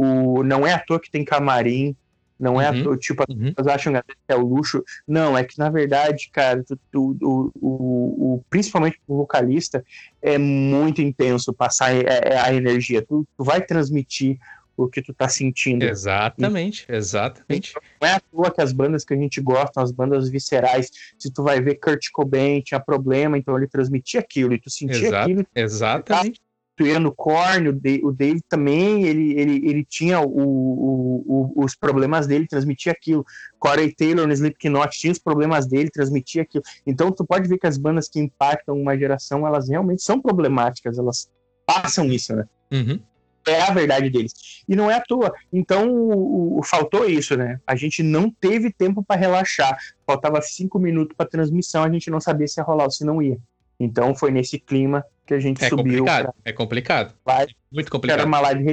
o, 0.03 0.43
não 0.43 0.67
é 0.67 0.73
à 0.73 0.79
toa 0.79 1.01
que 1.01 1.11
tem 1.11 1.25
camarim, 1.25 1.95
não 2.39 2.59
é 2.61 2.71
Uhum. 2.71 2.81
à 2.81 2.85
toa, 2.85 2.97
tipo, 2.97 3.23
as 3.29 3.35
Uhum. 3.35 3.53
pessoas 3.53 3.75
acham 3.75 3.93
que 3.93 4.01
é 4.29 4.35
o 4.35 4.41
luxo. 4.47 4.83
Não, 5.07 5.37
é 5.37 5.45
que 5.45 5.59
na 5.59 5.69
verdade, 5.69 6.31
cara, 6.33 6.65
tu- 6.65 6.79
tu- 6.91 7.17
o, 7.21 7.51
o, 7.61 8.35
o- 8.37 8.45
principalmente 8.49 8.99
o 9.07 9.17
vocalista, 9.19 9.85
é 10.23 10.39
muito 10.39 11.03
intenso 11.03 11.53
passar 11.53 11.95
é- 11.95 12.05
é 12.33 12.39
a 12.39 12.53
energia. 12.55 13.03
Tu, 13.03 13.27
tu 13.37 13.45
vai 13.45 13.61
transmitir 13.61 14.39
o 14.75 14.89
que 14.89 15.03
tu 15.03 15.13
tá 15.13 15.29
sentindo. 15.29 15.83
Exatamente, 15.85 16.87
exatamente. 16.89 17.75
Não 18.01 18.09
é 18.09 18.15
à 18.15 18.21
toa 18.21 18.51
que 18.51 18.63
as 18.63 18.73
bandas 18.73 19.05
que 19.05 19.13
a 19.13 19.17
gente 19.19 19.39
gosta, 19.43 19.83
as 19.83 19.93
bandas 19.93 20.31
viscerais, 20.31 20.89
se 21.19 21.31
tu 21.31 21.43
vai 21.43 21.61
ver 21.61 21.75
Kurt 21.75 22.07
Cobain 22.11 22.63
tinha 22.63 22.81
problema, 22.81 23.37
então 23.37 23.55
ele 23.59 23.67
transmitia 23.67 24.21
aquilo, 24.21 24.55
e 24.55 24.59
tu 24.59 24.71
sentia 24.71 25.09
Exato. 25.09 25.25
aquilo, 25.25 25.47
Exatamente. 25.55 26.41
Ia 26.87 27.01
no 27.01 27.13
Korn, 27.13 27.69
o, 27.69 28.13
Dave 28.13 28.41
também, 28.49 29.05
ele, 29.05 29.39
ele, 29.39 29.69
ele 29.69 29.85
tinha 29.85 30.21
o, 30.21 30.29
o, 30.29 31.25
o, 31.27 31.65
os 31.65 31.75
problemas 31.75 32.27
dele, 32.27 32.47
transmitia 32.47 32.93
aquilo. 32.93 33.25
Corey 33.59 33.95
Taylor 33.95 34.27
no 34.27 34.33
Slipknot 34.33 34.99
tinha 34.99 35.13
os 35.13 35.19
problemas 35.19 35.67
dele, 35.67 35.91
transmitia 35.91 36.43
aquilo. 36.43 36.65
Então 36.87 37.11
tu 37.13 37.25
pode 37.25 37.49
ver 37.49 37.59
que 37.59 37.67
as 37.67 37.79
bandas 37.79 38.09
que 38.09 38.21
impactam 38.21 38.77
uma 38.77 38.97
geração, 38.97 39.47
elas 39.47 39.69
realmente 39.69 40.03
são 40.03 40.21
problemáticas, 40.21 40.99
elas 40.99 41.31
passam 41.67 42.07
isso, 42.07 42.35
né? 42.35 42.45
Uhum. 42.73 43.01
É 43.47 43.63
a 43.63 43.73
verdade 43.73 44.11
deles. 44.11 44.63
E 44.69 44.77
não 44.77 44.91
é 44.91 44.95
à 44.95 45.01
toa. 45.01 45.33
Então, 45.53 45.91
o, 45.91 46.59
o 46.59 46.63
faltou 46.63 47.09
isso, 47.09 47.37
né? 47.37 47.59
A 47.67 47.75
gente 47.75 48.03
não 48.03 48.31
teve 48.31 48.71
tempo 48.71 49.03
para 49.03 49.19
relaxar. 49.19 49.79
Faltava 50.07 50.43
cinco 50.43 50.79
minutos 50.79 51.17
para 51.17 51.29
transmissão, 51.29 51.83
a 51.83 51.91
gente 51.91 52.11
não 52.11 52.21
sabia 52.21 52.47
se 52.47 52.61
ia 52.61 52.65
rolar 52.65 52.85
ou 52.85 52.91
se 52.91 53.05
não 53.05 53.23
ia. 53.23 53.39
Então, 53.81 54.15
foi 54.15 54.31
nesse 54.31 54.59
clima 54.59 55.05
que 55.27 55.33
a 55.33 55.41
gente 55.41 55.65
é 55.65 55.69
subiu. 55.69 56.05
Complicado. 56.05 56.35
É 56.45 56.53
complicado. 56.53 57.15
Live. 57.27 57.57
Muito 57.73 57.91
complicado. 57.91 58.19
Era 58.19 58.29
uma 58.29 58.41
live, 58.41 58.73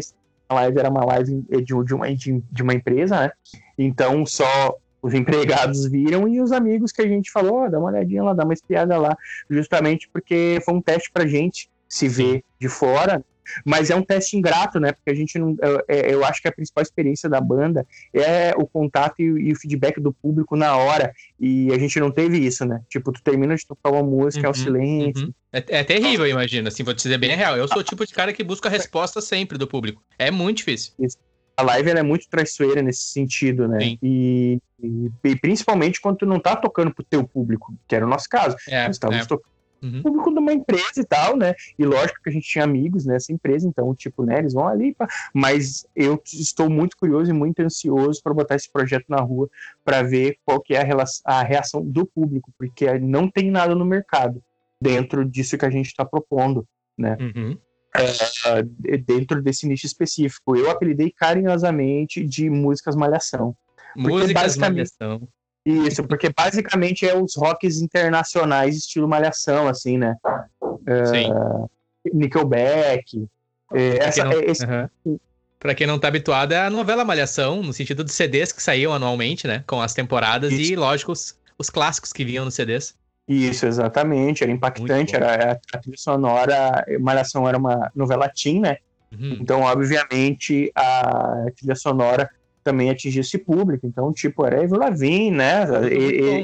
a 0.49 0.53
live 0.55 0.79
era 0.79 0.89
uma 0.89 1.05
live 1.05 1.45
de, 1.63 1.93
uma, 1.93 2.13
de, 2.13 2.43
de 2.51 2.63
uma 2.63 2.73
empresa, 2.73 3.21
né? 3.21 3.31
Então, 3.77 4.25
só 4.25 4.77
os 5.01 5.13
empregados 5.13 5.87
viram 5.87 6.27
e 6.27 6.41
os 6.41 6.51
amigos 6.51 6.91
que 6.91 7.01
a 7.01 7.07
gente 7.07 7.31
falou, 7.31 7.65
oh, 7.65 7.69
dá 7.69 7.79
uma 7.79 7.89
olhadinha 7.89 8.23
lá, 8.23 8.33
dá 8.33 8.43
uma 8.43 8.53
espiada 8.53 8.97
lá, 8.97 9.15
justamente 9.49 10.09
porque 10.11 10.59
foi 10.65 10.73
um 10.73 10.81
teste 10.81 11.09
pra 11.11 11.25
gente 11.25 11.69
se 11.87 12.07
ver 12.07 12.43
de 12.59 12.67
fora, 12.67 13.23
mas 13.65 13.89
é 13.89 13.95
um 13.95 14.01
teste 14.01 14.37
ingrato, 14.37 14.79
né? 14.79 14.91
Porque 14.91 15.09
a 15.09 15.15
gente 15.15 15.37
não. 15.37 15.55
Eu, 15.61 15.83
é, 15.87 16.13
eu 16.13 16.25
acho 16.25 16.41
que 16.41 16.47
a 16.47 16.51
principal 16.51 16.81
experiência 16.81 17.29
da 17.29 17.39
banda 17.39 17.85
é 18.13 18.53
o 18.57 18.65
contato 18.65 19.19
e, 19.19 19.23
e, 19.23 19.53
o 19.53 19.55
feedback 19.55 19.99
do 19.99 20.11
público 20.11 20.55
na 20.55 20.75
hora. 20.75 21.13
E 21.39 21.71
a 21.71 21.77
gente 21.77 21.99
não 21.99 22.11
teve 22.11 22.37
isso, 22.37 22.65
né? 22.65 22.81
Tipo, 22.89 23.11
tu 23.11 23.21
termina 23.21 23.55
de 23.55 23.65
tocar 23.65 23.91
uma 23.91 24.03
música, 24.03 24.47
uhum, 24.47 24.47
é 24.47 24.51
o 24.51 24.53
silêncio. 24.53 25.27
Uhum. 25.27 25.33
É, 25.51 25.79
é, 25.79 25.83
terrível, 25.83 26.27
imagina. 26.27 26.69
Assim, 26.69 26.83
vou 26.83 26.93
te 26.93 27.03
dizer 27.03 27.17
bem 27.17 27.35
real. 27.35 27.57
Eu 27.57 27.67
sou 27.67 27.79
o 27.79 27.83
tipo 27.83 28.05
de 28.05 28.13
cara 28.13 28.33
que 28.33 28.43
busca 28.43 28.69
a 28.69 28.71
resposta 28.71 29.21
sempre 29.21 29.57
do 29.57 29.67
público. 29.67 30.03
É 30.17 30.29
muito 30.29 30.57
difícil. 30.57 30.93
Isso. 30.99 31.17
A 31.55 31.63
live 31.63 31.89
é 31.89 32.03
muito 32.03 32.29
traiçoeira 32.29 32.83
nesse 32.83 33.01
sentido, 33.09 33.67
né? 33.67 33.79
E, 33.81 34.59
e, 34.79 35.11
e, 35.23 35.35
principalmente 35.37 35.99
quando 35.99 36.17
tu 36.17 36.25
não 36.27 36.39
tá 36.39 36.55
tocando 36.55 36.93
pro 36.93 37.03
teu 37.03 37.27
público, 37.27 37.73
que 37.87 37.95
era 37.95 38.05
o 38.05 38.09
nosso 38.09 38.29
caso. 38.29 38.55
É, 38.69 38.85
Nós 38.85 38.95
estávamos 38.95 39.25
é. 39.25 39.27
tocando 39.27 39.56
uhum. 39.81 40.01
público 40.01 40.31
de 40.31 40.39
uma 40.39 40.53
empresa 40.53 40.99
e 40.99 41.05
tal, 41.05 41.35
né? 41.37 41.53
E 41.77 41.85
lógico 41.85 42.21
que 42.23 42.29
a 42.29 42.33
gente 42.33 42.47
tinha 42.47 42.63
amigos 42.63 43.05
nessa 43.05 43.31
empresa, 43.31 43.67
então, 43.67 43.93
tipo, 43.95 44.23
né, 44.23 44.39
eles 44.39 44.53
vão 44.53 44.67
ali, 44.67 44.93
pra... 44.93 45.07
mas 45.33 45.85
eu 45.95 46.21
estou 46.25 46.69
muito 46.69 46.97
curioso 46.97 47.29
e 47.31 47.33
muito 47.33 47.61
ansioso 47.61 48.21
para 48.21 48.33
botar 48.33 48.55
esse 48.55 48.71
projeto 48.71 49.05
na 49.09 49.21
rua 49.21 49.49
para 49.83 50.03
ver 50.03 50.37
qual 50.45 50.61
que 50.61 50.73
é 50.75 50.81
a, 50.81 50.83
relação, 50.83 51.21
a 51.25 51.43
reação 51.43 51.81
do 51.83 52.05
público, 52.05 52.51
porque 52.57 52.97
não 52.99 53.29
tem 53.29 53.51
nada 53.51 53.75
no 53.75 53.85
mercado 53.85 54.41
dentro 54.81 55.25
disso 55.25 55.57
que 55.57 55.65
a 55.65 55.69
gente 55.69 55.87
está 55.87 56.05
propondo, 56.05 56.67
né? 56.97 57.17
Uhum. 57.19 57.57
É, 58.85 58.97
dentro 58.97 59.41
desse 59.41 59.67
nicho 59.67 59.87
específico. 59.87 60.55
Eu 60.55 60.69
apelidei 60.69 61.09
carinhosamente 61.09 62.23
de 62.23 62.47
músicas 62.47 62.95
malhação. 62.95 63.55
Músicas 63.95 64.55
malhação. 64.57 65.27
Isso, 65.67 66.01
porque 66.03 66.29
basicamente 66.29 67.05
é 67.05 67.13
os 67.13 67.35
rocks 67.35 67.81
internacionais 67.81 68.77
estilo 68.77 69.07
malhação, 69.07 69.67
assim, 69.67 69.97
né? 69.97 70.15
Sim. 71.11 71.31
Uh, 71.31 71.69
Nickelback. 72.13 73.27
É, 73.73 73.97
essa, 73.97 74.23
não, 74.23 74.31
é, 74.31 74.45
esse... 74.45 74.65
uhum. 74.65 75.19
Pra 75.59 75.75
quem 75.75 75.85
não 75.85 75.99
tá 75.99 76.07
habituado, 76.07 76.53
é 76.53 76.59
a 76.59 76.69
novela 76.69 77.03
Malhação, 77.03 77.61
no 77.61 77.73
sentido 77.73 78.03
de 78.03 78.13
CDs 78.13 78.53
que 78.53 78.61
saíam 78.61 78.93
anualmente, 78.93 79.45
né? 79.45 79.63
Com 79.67 79.81
as 79.81 79.93
temporadas 79.93 80.53
Isso. 80.53 80.71
e, 80.71 80.75
lógico, 80.75 81.11
os, 81.11 81.37
os, 81.57 81.69
clássicos 81.69 82.13
que 82.13 82.23
vinham 82.23 82.45
nos 82.45 82.53
CDs. 82.53 82.95
Isso, 83.27 83.65
exatamente. 83.65 84.43
Era 84.43 84.51
impactante. 84.53 85.15
Era, 85.15 85.59
a 85.73 85.77
trilha 85.79 85.97
sonora. 85.97 86.85
Malhação 87.01 87.49
era 87.49 87.57
uma 87.57 87.91
novela 87.93 88.29
teen, 88.29 88.61
né? 88.61 88.77
Uhum. 89.11 89.37
Então, 89.41 89.61
obviamente, 89.61 90.71
a 90.75 91.47
trilha 91.57 91.75
sonora 91.75 92.29
também 92.67 92.89
atingir 92.89 93.21
esse 93.21 93.37
público. 93.37 93.87
Então, 93.87 94.11
tipo, 94.11 94.45
era 94.45 94.61
Ever 94.61 94.77
Lavigne, 94.77 95.31
né? 95.31 95.63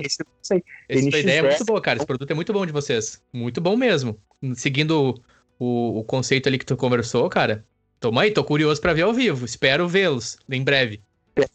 Esse, 0.01 0.24
esse, 0.41 0.63
essa 0.88 1.19
ideia 1.19 1.39
é 1.39 1.41
muito 1.41 1.65
boa, 1.65 1.82
cara. 1.82 1.97
Esse 1.97 2.05
produto 2.05 2.32
é 2.32 2.34
muito 2.34 2.53
bom 2.53 2.65
de 2.65 2.71
vocês. 2.71 3.21
Muito 3.34 3.59
bom 3.59 3.76
mesmo. 3.76 4.17
Seguindo 4.55 5.15
o, 5.59 5.99
o 5.99 6.03
conceito 6.05 6.47
ali 6.47 6.57
que 6.57 6.65
tu 6.65 6.78
conversou, 6.78 7.28
cara. 7.28 7.65
Toma 7.99 8.21
aí, 8.21 8.32
tô 8.32 8.41
curioso 8.41 8.80
para 8.80 8.93
ver 8.93 9.01
ao 9.01 9.13
vivo. 9.13 9.43
Espero 9.43 9.86
vê-los 9.86 10.38
em 10.49 10.63
breve. 10.63 11.01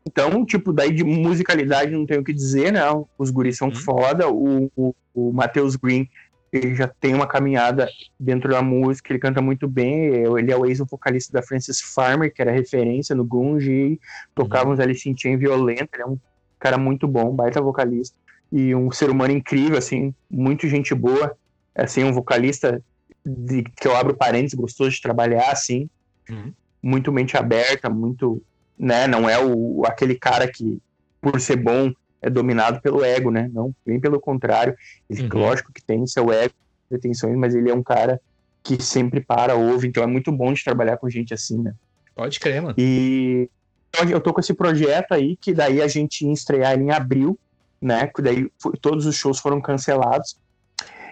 Então, 0.07 0.45
tipo, 0.45 0.71
daí 0.71 0.93
de 0.93 1.03
musicalidade 1.03 1.93
não 1.93 2.05
tenho 2.05 2.21
o 2.21 2.25
que 2.25 2.33
dizer, 2.33 2.71
né? 2.73 2.83
Os 3.17 3.31
guris 3.31 3.57
são 3.57 3.69
hum. 3.69 3.75
foda. 3.75 4.29
O, 4.29 4.71
o, 4.77 4.95
o 5.15 5.33
Matheus 5.33 5.77
Green 5.77 6.07
ele 6.53 6.75
já 6.75 6.89
tem 6.89 7.15
uma 7.15 7.27
caminhada 7.27 7.89
dentro 8.19 8.51
da 8.51 8.63
música, 8.63 9.13
ele 9.13 9.19
canta 9.19 9.41
muito 9.43 9.69
bem, 9.69 10.07
ele 10.07 10.51
é 10.51 10.57
o 10.57 10.65
ex-vocalista 10.67 11.33
da 11.33 11.43
Francis 11.43 11.81
Farmer, 11.81 12.33
que 12.33 12.41
era 12.41 12.51
referência 12.51 13.15
no 13.15 13.25
Gunji, 13.25 14.01
tocava 14.35 14.67
uhum. 14.67 14.75
uns 14.75 14.81
Alice 14.81 15.09
in 15.09 15.17
Chains 15.17 15.39
violento, 15.39 15.91
ele 15.95 16.03
é 16.03 16.07
um 16.07 16.19
cara 16.59 16.79
muito 16.79 17.07
bom, 17.07 17.35
baita 17.35 17.61
vocalista, 17.61 18.17
e 18.51 18.75
um 18.75 18.91
ser 18.91 19.11
humano 19.11 19.33
incrível, 19.33 19.77
assim, 19.77 20.15
muito 20.31 20.67
gente 20.69 20.95
boa, 20.95 21.37
assim, 21.75 22.03
um 22.05 22.13
vocalista 22.13 22.83
de, 23.25 23.63
que 23.63 23.87
eu 23.87 23.95
abro 23.95 24.17
parênteses, 24.17 24.55
gostoso 24.55 24.91
de 24.91 25.03
trabalhar, 25.03 25.51
assim, 25.51 25.89
uhum. 26.31 26.53
muito 26.83 27.13
mente 27.13 27.37
aberta, 27.37 27.91
muito, 27.91 28.43
né, 28.79 29.07
não 29.07 29.29
é 29.29 29.39
o, 29.39 29.83
aquele 29.87 30.15
cara 30.15 30.49
que, 30.49 30.81
por 31.21 31.39
ser 31.41 31.57
bom, 31.57 31.93
é 32.21 32.29
dominado 32.29 32.81
pelo 32.81 33.05
ego, 33.05 33.31
né? 33.31 33.51
Não, 33.53 33.75
bem 33.87 34.01
pelo 34.01 34.21
contrário. 34.21 34.75
Ele, 35.09 35.23
uhum. 35.23 35.41
Lógico 35.41 35.73
que 35.73 35.83
tem 35.83 36.07
seu 36.07 36.33
ego, 36.33 36.55
pretensões, 36.89 37.37
mas 37.37 37.55
ele 37.55 37.71
é 37.71 37.75
um 37.75 37.83
cara 37.83 38.21
que 38.63 38.83
sempre 38.83 39.21
para, 39.21 39.55
ouve, 39.55 39.89
então 39.89 40.03
é 40.03 40.07
muito 40.07 40.31
bom 40.33 40.53
de 40.53 40.63
trabalhar 40.63 40.97
com 40.97 41.09
gente 41.09 41.33
assim, 41.33 41.59
né? 41.59 41.75
Pode 42.15 42.41
crer, 42.41 42.61
mano. 42.61 42.75
E 42.77 43.49
então, 43.89 44.09
eu 44.09 44.21
tô 44.21 44.33
com 44.33 44.41
esse 44.41 44.53
projeto 44.53 45.13
aí, 45.13 45.37
que 45.37 45.53
daí 45.53 45.81
a 45.81 45.89
gente 45.89 46.25
ia 46.27 46.33
estrear 46.33 46.79
em 46.79 46.91
abril, 46.91 47.39
né? 47.81 48.07
Que 48.07 48.21
daí 48.21 48.51
foi, 48.59 48.73
todos 48.81 49.07
os 49.07 49.17
shows 49.17 49.39
foram 49.39 49.61
cancelados. 49.61 50.37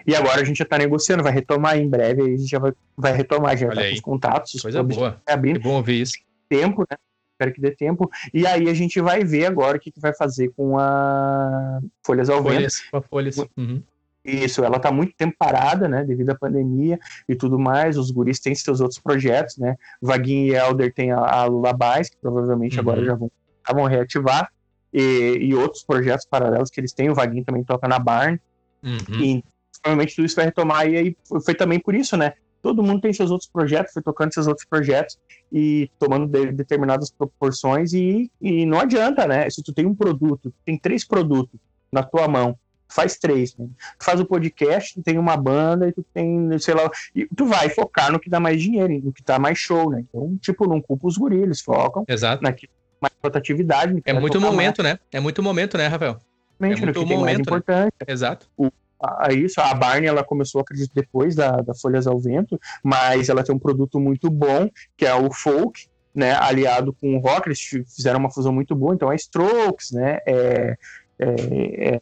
E 0.05 0.15
agora 0.15 0.41
a 0.41 0.43
gente 0.43 0.57
já 0.57 0.65
tá 0.65 0.77
negociando, 0.77 1.23
vai 1.23 1.33
retomar 1.33 1.77
em 1.77 1.89
breve, 1.89 2.21
aí 2.21 2.33
a 2.33 2.37
gente 2.37 2.49
já 2.49 2.59
vai, 2.59 2.71
vai 2.95 3.13
retomar, 3.13 3.57
já 3.57 3.67
Olha 3.67 3.75
tá 3.75 3.81
aí. 3.81 3.89
com 3.89 3.95
os 3.95 4.01
contatos. 4.01 4.61
Coisa 4.61 4.83
boa. 4.83 5.21
Abrindo. 5.25 5.57
É 5.57 5.59
bom 5.59 5.75
ouvir 5.75 6.01
isso. 6.01 6.13
Tempo, 6.47 6.85
né? 6.89 6.97
Espero 7.37 7.53
que 7.53 7.61
dê 7.61 7.71
tempo. 7.71 8.09
E 8.33 8.45
aí 8.47 8.67
a 8.67 8.73
gente 8.73 8.99
vai 8.99 9.23
ver 9.23 9.45
agora 9.45 9.77
o 9.77 9.79
que, 9.79 9.91
que 9.91 9.99
vai 9.99 10.13
fazer 10.13 10.51
com 10.55 10.77
a 10.77 11.79
Folhas 12.03 12.29
ao 12.29 12.41
Folhas, 12.41 12.81
Vento. 12.91 13.07
Folhas. 13.07 13.37
Uhum. 13.55 13.81
Isso, 14.25 14.63
ela 14.63 14.75
está 14.75 14.91
muito 14.91 15.15
tempo 15.15 15.33
parada, 15.39 15.87
né, 15.87 16.03
devido 16.03 16.31
à 16.31 16.35
pandemia 16.35 16.99
e 17.29 17.35
tudo 17.35 17.57
mais. 17.57 17.97
Os 17.97 18.11
guris 18.11 18.41
têm 18.41 18.53
seus 18.53 18.81
outros 18.81 18.99
projetos, 18.99 19.57
né? 19.57 19.75
Vaguinho 20.01 20.53
e 20.53 20.55
Elder 20.55 20.93
tem 20.93 21.11
a, 21.11 21.19
a 21.19 21.45
Lullabies, 21.45 22.09
que 22.09 22.17
provavelmente 22.17 22.75
uhum. 22.75 22.81
agora 22.81 23.05
já 23.05 23.15
vão, 23.15 23.31
já 23.65 23.73
vão 23.73 23.85
reativar, 23.85 24.51
e, 24.91 25.37
e, 25.41 25.55
outros 25.55 25.83
projetos 25.83 26.25
paralelos 26.25 26.69
que 26.69 26.79
eles 26.79 26.91
têm. 26.91 27.09
O 27.09 27.15
Vaguinho 27.15 27.45
também 27.45 27.63
toca 27.63 27.87
na 27.87 27.99
Barn. 27.99 28.37
Uhum. 28.83 29.21
E 29.21 29.43
provavelmente 29.81 30.15
tudo 30.15 30.25
isso 30.25 30.35
vai 30.35 30.45
retomar. 30.45 30.89
E 30.89 30.97
aí 30.97 31.17
foi 31.43 31.53
também 31.53 31.79
por 31.79 31.95
isso, 31.95 32.17
né? 32.17 32.33
Todo 32.61 32.83
mundo 32.83 33.01
tem 33.01 33.13
seus 33.13 33.31
outros 33.31 33.49
projetos, 33.49 33.93
foi 33.93 34.01
tocando 34.01 34.33
seus 34.33 34.47
outros 34.47 34.65
projetos 34.65 35.17
e 35.51 35.89
tomando 35.99 36.27
de, 36.27 36.51
determinadas 36.51 37.11
proporções 37.11 37.93
e, 37.93 38.31
e 38.41 38.65
não 38.65 38.79
adianta, 38.79 39.27
né? 39.27 39.49
Se 39.49 39.63
tu 39.63 39.73
tem 39.73 39.85
um 39.85 39.95
produto, 39.95 40.53
tem 40.65 40.77
três 40.77 41.05
produtos 41.05 41.59
na 41.91 42.03
tua 42.03 42.27
mão, 42.27 42.57
faz 42.89 43.17
três, 43.17 43.55
né? 43.57 43.67
Tu 43.99 44.05
faz 44.05 44.19
o 44.19 44.25
podcast, 44.25 44.95
tu 44.95 45.01
tem 45.01 45.17
uma 45.17 45.37
banda 45.37 45.87
e 45.87 45.91
tu 45.91 46.05
tem, 46.13 46.57
sei 46.59 46.73
lá, 46.73 46.89
e 47.15 47.25
tu 47.25 47.45
vai 47.45 47.69
focar 47.69 48.11
no 48.11 48.19
que 48.19 48.29
dá 48.29 48.39
mais 48.39 48.61
dinheiro, 48.61 49.01
no 49.03 49.13
que 49.13 49.23
dá 49.23 49.37
mais 49.39 49.57
show, 49.57 49.89
né? 49.89 50.03
Então, 50.07 50.37
tipo, 50.41 50.67
não 50.67 50.81
culpa 50.81 51.07
os 51.07 51.17
guris, 51.17 51.61
focam 51.61 52.03
Exato. 52.07 52.43
naquilo 52.43 52.71
mais 53.01 53.13
rotatividade. 53.23 54.01
É 54.05 54.13
muito 54.13 54.41
momento, 54.41 54.81
mais. 54.81 54.95
né? 54.95 54.99
É 55.11 55.19
muito 55.19 55.41
momento, 55.43 55.77
né, 55.77 55.87
Rafael? 55.87 56.17
É 56.59 56.75
muito 56.75 57.05
momento, 57.05 57.21
mais 57.21 57.39
importante. 57.39 57.93
Né? 58.01 58.13
Exato. 58.13 58.49
O, 58.57 58.71
a 59.01 59.31
isso. 59.31 59.59
A 59.61 59.73
Barney 59.73 60.07
ela 60.07 60.23
começou, 60.23 60.61
acredito, 60.61 60.91
depois 60.93 61.35
da, 61.35 61.61
da 61.61 61.73
Folhas 61.73 62.07
ao 62.07 62.19
Vento, 62.19 62.59
mas 62.83 63.29
ela 63.29 63.43
tem 63.43 63.55
um 63.55 63.59
produto 63.59 63.99
muito 63.99 64.29
bom, 64.29 64.69
que 64.95 65.05
é 65.05 65.13
o 65.13 65.31
folk, 65.31 65.87
né, 66.13 66.33
aliado 66.33 66.93
com 66.93 67.15
o 67.15 67.19
rock, 67.19 67.47
eles 67.47 67.59
fizeram 67.59 68.19
uma 68.19 68.31
fusão 68.31 68.51
muito 68.51 68.75
boa, 68.75 68.95
então 68.95 69.11
é 69.11 69.15
Strokes, 69.15 69.91
né, 69.91 70.17
é, 70.25 70.77
é, 71.19 71.95
é 71.95 72.01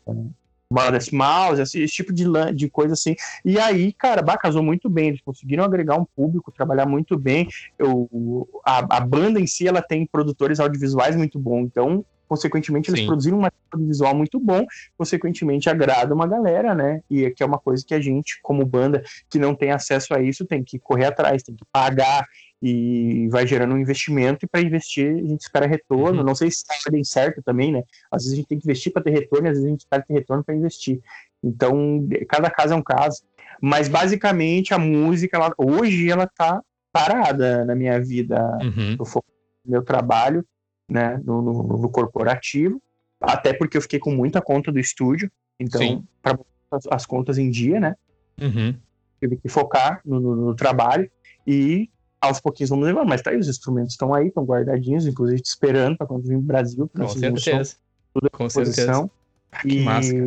Mouse, 1.12 1.62
esse, 1.62 1.82
esse, 1.82 1.94
tipo 1.94 2.12
de, 2.12 2.26
de 2.54 2.70
coisa 2.70 2.94
assim. 2.94 3.16
E 3.44 3.60
aí, 3.60 3.94
cara, 3.94 4.22
bah, 4.22 4.38
casou 4.38 4.64
muito 4.64 4.90
bem. 4.90 5.10
Eles 5.10 5.22
conseguiram 5.22 5.64
agregar 5.64 5.96
um 5.96 6.06
público, 6.06 6.52
trabalhar 6.52 6.86
muito 6.86 7.18
bem. 7.18 7.48
Eu, 7.78 8.50
a, 8.66 8.98
a 8.98 9.00
banda 9.00 9.40
em 9.40 9.48
si, 9.48 9.68
ela 9.68 9.82
tem 9.82 10.06
produtores 10.06 10.60
audiovisuais 10.60 11.16
muito 11.16 11.38
bons. 11.40 11.66
Então, 11.66 12.04
consequentemente 12.28 12.90
eles 12.90 13.02
Sim. 13.02 13.08
produziram 13.08 13.38
um 13.38 13.42
material 13.42 13.88
visual 13.88 14.16
muito 14.16 14.40
bom, 14.40 14.66
consequentemente 14.98 15.70
agrada 15.70 16.14
uma 16.14 16.28
galera, 16.28 16.74
né? 16.74 17.02
E 17.10 17.30
que 17.32 17.44
é 17.44 17.46
uma 17.46 17.60
coisa 17.60 17.84
que 17.86 17.94
a 17.94 18.02
gente, 18.02 18.40
como 18.42 18.66
banda 18.66 19.04
que 19.30 19.40
não 19.40 19.56
tem 19.56 19.72
acesso 19.72 20.14
a 20.14 20.22
isso, 20.22 20.46
tem 20.46 20.64
que 20.64 20.80
correr 20.80 21.06
atrás, 21.06 21.44
tem 21.44 21.56
que 21.56 21.66
pagar 21.72 22.26
e 22.62 23.28
vai 23.30 23.46
gerando 23.46 23.76
um 23.76 23.78
investimento 23.78 24.46
e 24.46 24.48
para 24.48 24.62
investir 24.62 25.14
a 25.14 25.28
gente 25.28 25.42
espera 25.42 25.68
retorno. 25.68 26.20
Uhum. 26.20 26.26
Não 26.26 26.36
sei 26.36 26.50
se 26.50 26.58
está 26.58 26.90
bem 26.90 27.04
certo 27.04 27.42
também, 27.44 27.72
né? 27.72 27.84
Às 28.12 28.24
vezes 28.24 28.34
a 28.34 28.36
gente 28.38 28.48
tem 28.48 28.58
que 28.58 28.66
investir 28.66 28.92
para 28.92 29.04
ter 29.04 29.12
retorno, 29.12 29.48
às 29.48 29.54
vezes 29.54 29.66
a 29.66 29.70
gente 29.70 29.82
espera 29.82 30.04
ter 30.08 30.14
retorno 30.14 30.44
para 30.44 30.56
investir. 30.56 31.00
Então, 31.44 32.08
cada 32.28 32.50
caso 32.50 32.74
é 32.74 32.76
um 32.76 32.82
caso. 32.82 33.22
Mas 33.62 33.88
basicamente 33.88 34.74
a 34.74 34.80
música, 34.80 35.38
ela, 35.38 35.54
hoje 35.58 36.10
ela 36.10 36.24
está 36.24 36.62
parada 36.92 37.66
na 37.66 37.76
minha 37.76 38.00
vida. 38.02 38.42
Uhum. 38.62 38.96
No 38.98 39.24
meu 39.66 39.84
trabalho, 39.84 40.46
né, 40.90 41.20
no, 41.24 41.42
no, 41.42 41.64
no 41.64 41.90
corporativo, 41.90 42.82
até 43.20 43.54
porque 43.54 43.78
eu 43.78 43.82
fiquei 43.82 44.00
com 44.00 44.12
muita 44.12 44.42
conta 44.42 44.72
do 44.72 44.80
estúdio, 44.80 45.32
então, 45.60 46.04
para 46.22 46.38
as, 46.72 46.86
as 46.92 47.06
contas 47.06 47.38
em 47.38 47.50
dia, 47.50 47.80
né, 47.80 47.96
Uhum. 48.40 48.76
tive 49.22 49.38
que 49.38 49.48
focar 49.48 50.02
no, 50.06 50.20
no- 50.20 50.56
trabalho 50.56 51.10
e 51.48 51.90
aos 52.20 52.42
pouquinhos 52.42 52.70
vamos 52.70 52.86
levando, 52.86 53.08
mas 53.08 53.22
tá 53.22 53.32
aí, 53.32 53.38
os 53.38 53.48
instrumentos 53.48 53.94
estão 53.94 54.14
aí, 54.14 54.28
estão 54.28 54.44
guardadinhos, 54.44 55.08
inclusive 55.08 55.42
te 55.42 55.46
esperando 55.48 55.98
para 55.98 56.06
quando 56.08 56.24
vir 56.24 56.36
pro 56.38 56.42
Brasil, 56.42 56.88
pra 56.88 57.06
Com 57.06 57.12
um 57.12 57.14
som, 57.14 57.20
certeza. 57.20 57.76
tudo 58.14 58.30
Com 58.32 58.50
certeza. 58.50 59.10
Ah, 59.52 59.62
que 59.62 59.68
e 59.70 59.80
massa. 59.80 60.14
cara. 60.14 60.26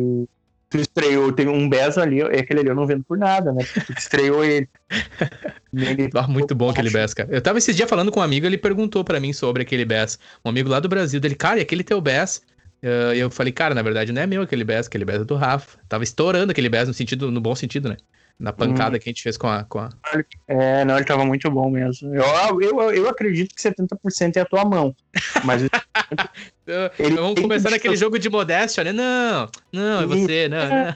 Tu 0.69 0.77
estreou, 0.77 1.31
tem 1.33 1.47
um 1.47 1.67
Bezo 1.69 1.99
ali, 2.01 2.21
é 2.21 2.39
aquele 2.39 2.61
ali 2.61 2.69
eu 2.69 2.75
não 2.75 2.85
vendo 2.85 3.03
por 3.03 3.17
nada, 3.17 3.51
né? 3.51 3.63
Tu 3.85 3.93
estreou 3.97 4.43
ele. 4.43 4.67
Ele- 5.71 6.09
Ah, 6.15 6.27
muito 6.27 6.55
bom 6.55 6.69
aquele 6.69 6.89
bass, 6.89 7.13
cara. 7.13 7.29
Eu 7.31 7.41
tava 7.41 7.57
esses 7.59 7.75
dias 7.75 7.87
falando 7.89 8.11
com 8.11 8.19
um 8.19 8.23
amigo, 8.23 8.45
ele 8.45 8.57
perguntou 8.57 9.03
pra 9.03 9.19
mim 9.19 9.31
sobre 9.33 9.61
aquele 9.61 9.85
bass. 9.85 10.17
Um 10.43 10.49
amigo 10.49 10.67
lá 10.69 10.79
do 10.79 10.89
Brasil, 10.89 11.19
dele, 11.19 11.35
cara, 11.35 11.59
e 11.59 11.61
aquele 11.61 11.83
teu 11.83 12.01
bass? 12.01 12.41
Eh, 12.81 13.15
E 13.17 13.19
eu 13.19 13.29
falei, 13.29 13.53
cara, 13.53 13.75
na 13.75 13.81
verdade 13.81 14.11
não 14.11 14.21
é 14.21 14.27
meu 14.27 14.41
aquele 14.41 14.63
bass, 14.63 14.87
aquele 14.87 15.05
bass 15.05 15.21
é 15.21 15.25
do 15.25 15.35
Rafa. 15.35 15.77
Tava 15.87 16.03
estourando 16.03 16.51
aquele 16.51 16.69
bass 16.69 16.87
no 16.87 16.93
sentido, 16.93 17.29
no 17.31 17.39
bom 17.41 17.55
sentido, 17.55 17.89
né? 17.89 17.97
Na 18.39 18.53
pancada 18.53 18.97
que 18.97 19.09
a 19.09 19.11
gente 19.11 19.21
fez 19.21 19.35
com 19.35 19.47
a. 19.47 19.65
Com 19.65 19.79
a... 19.79 19.89
É, 20.47 20.85
não, 20.85 20.95
ele 20.95 21.03
tava 21.05 21.25
muito 21.25 21.51
bom 21.51 21.69
mesmo. 21.69 22.15
Eu, 22.15 22.61
eu, 22.61 22.91
eu 22.93 23.09
acredito 23.09 23.53
que 23.53 23.61
70% 23.61 24.37
é 24.37 24.39
a 24.39 24.45
tua 24.45 24.63
mão. 24.63 24.95
Mas 25.43 25.63
Eh, 25.63 26.91
Ele 26.99 27.15
Vamos 27.15 27.41
começar 27.41 27.67
que- 27.67 27.75
naquele 27.75 27.97
jogo 27.97 28.17
de 28.17 28.29
modéstia, 28.29 28.83
né? 28.83 28.93
Não, 28.93 29.49
não, 29.73 30.01
é 30.03 30.05
você, 30.05 30.47
não, 30.47 30.69
não. 30.69 30.93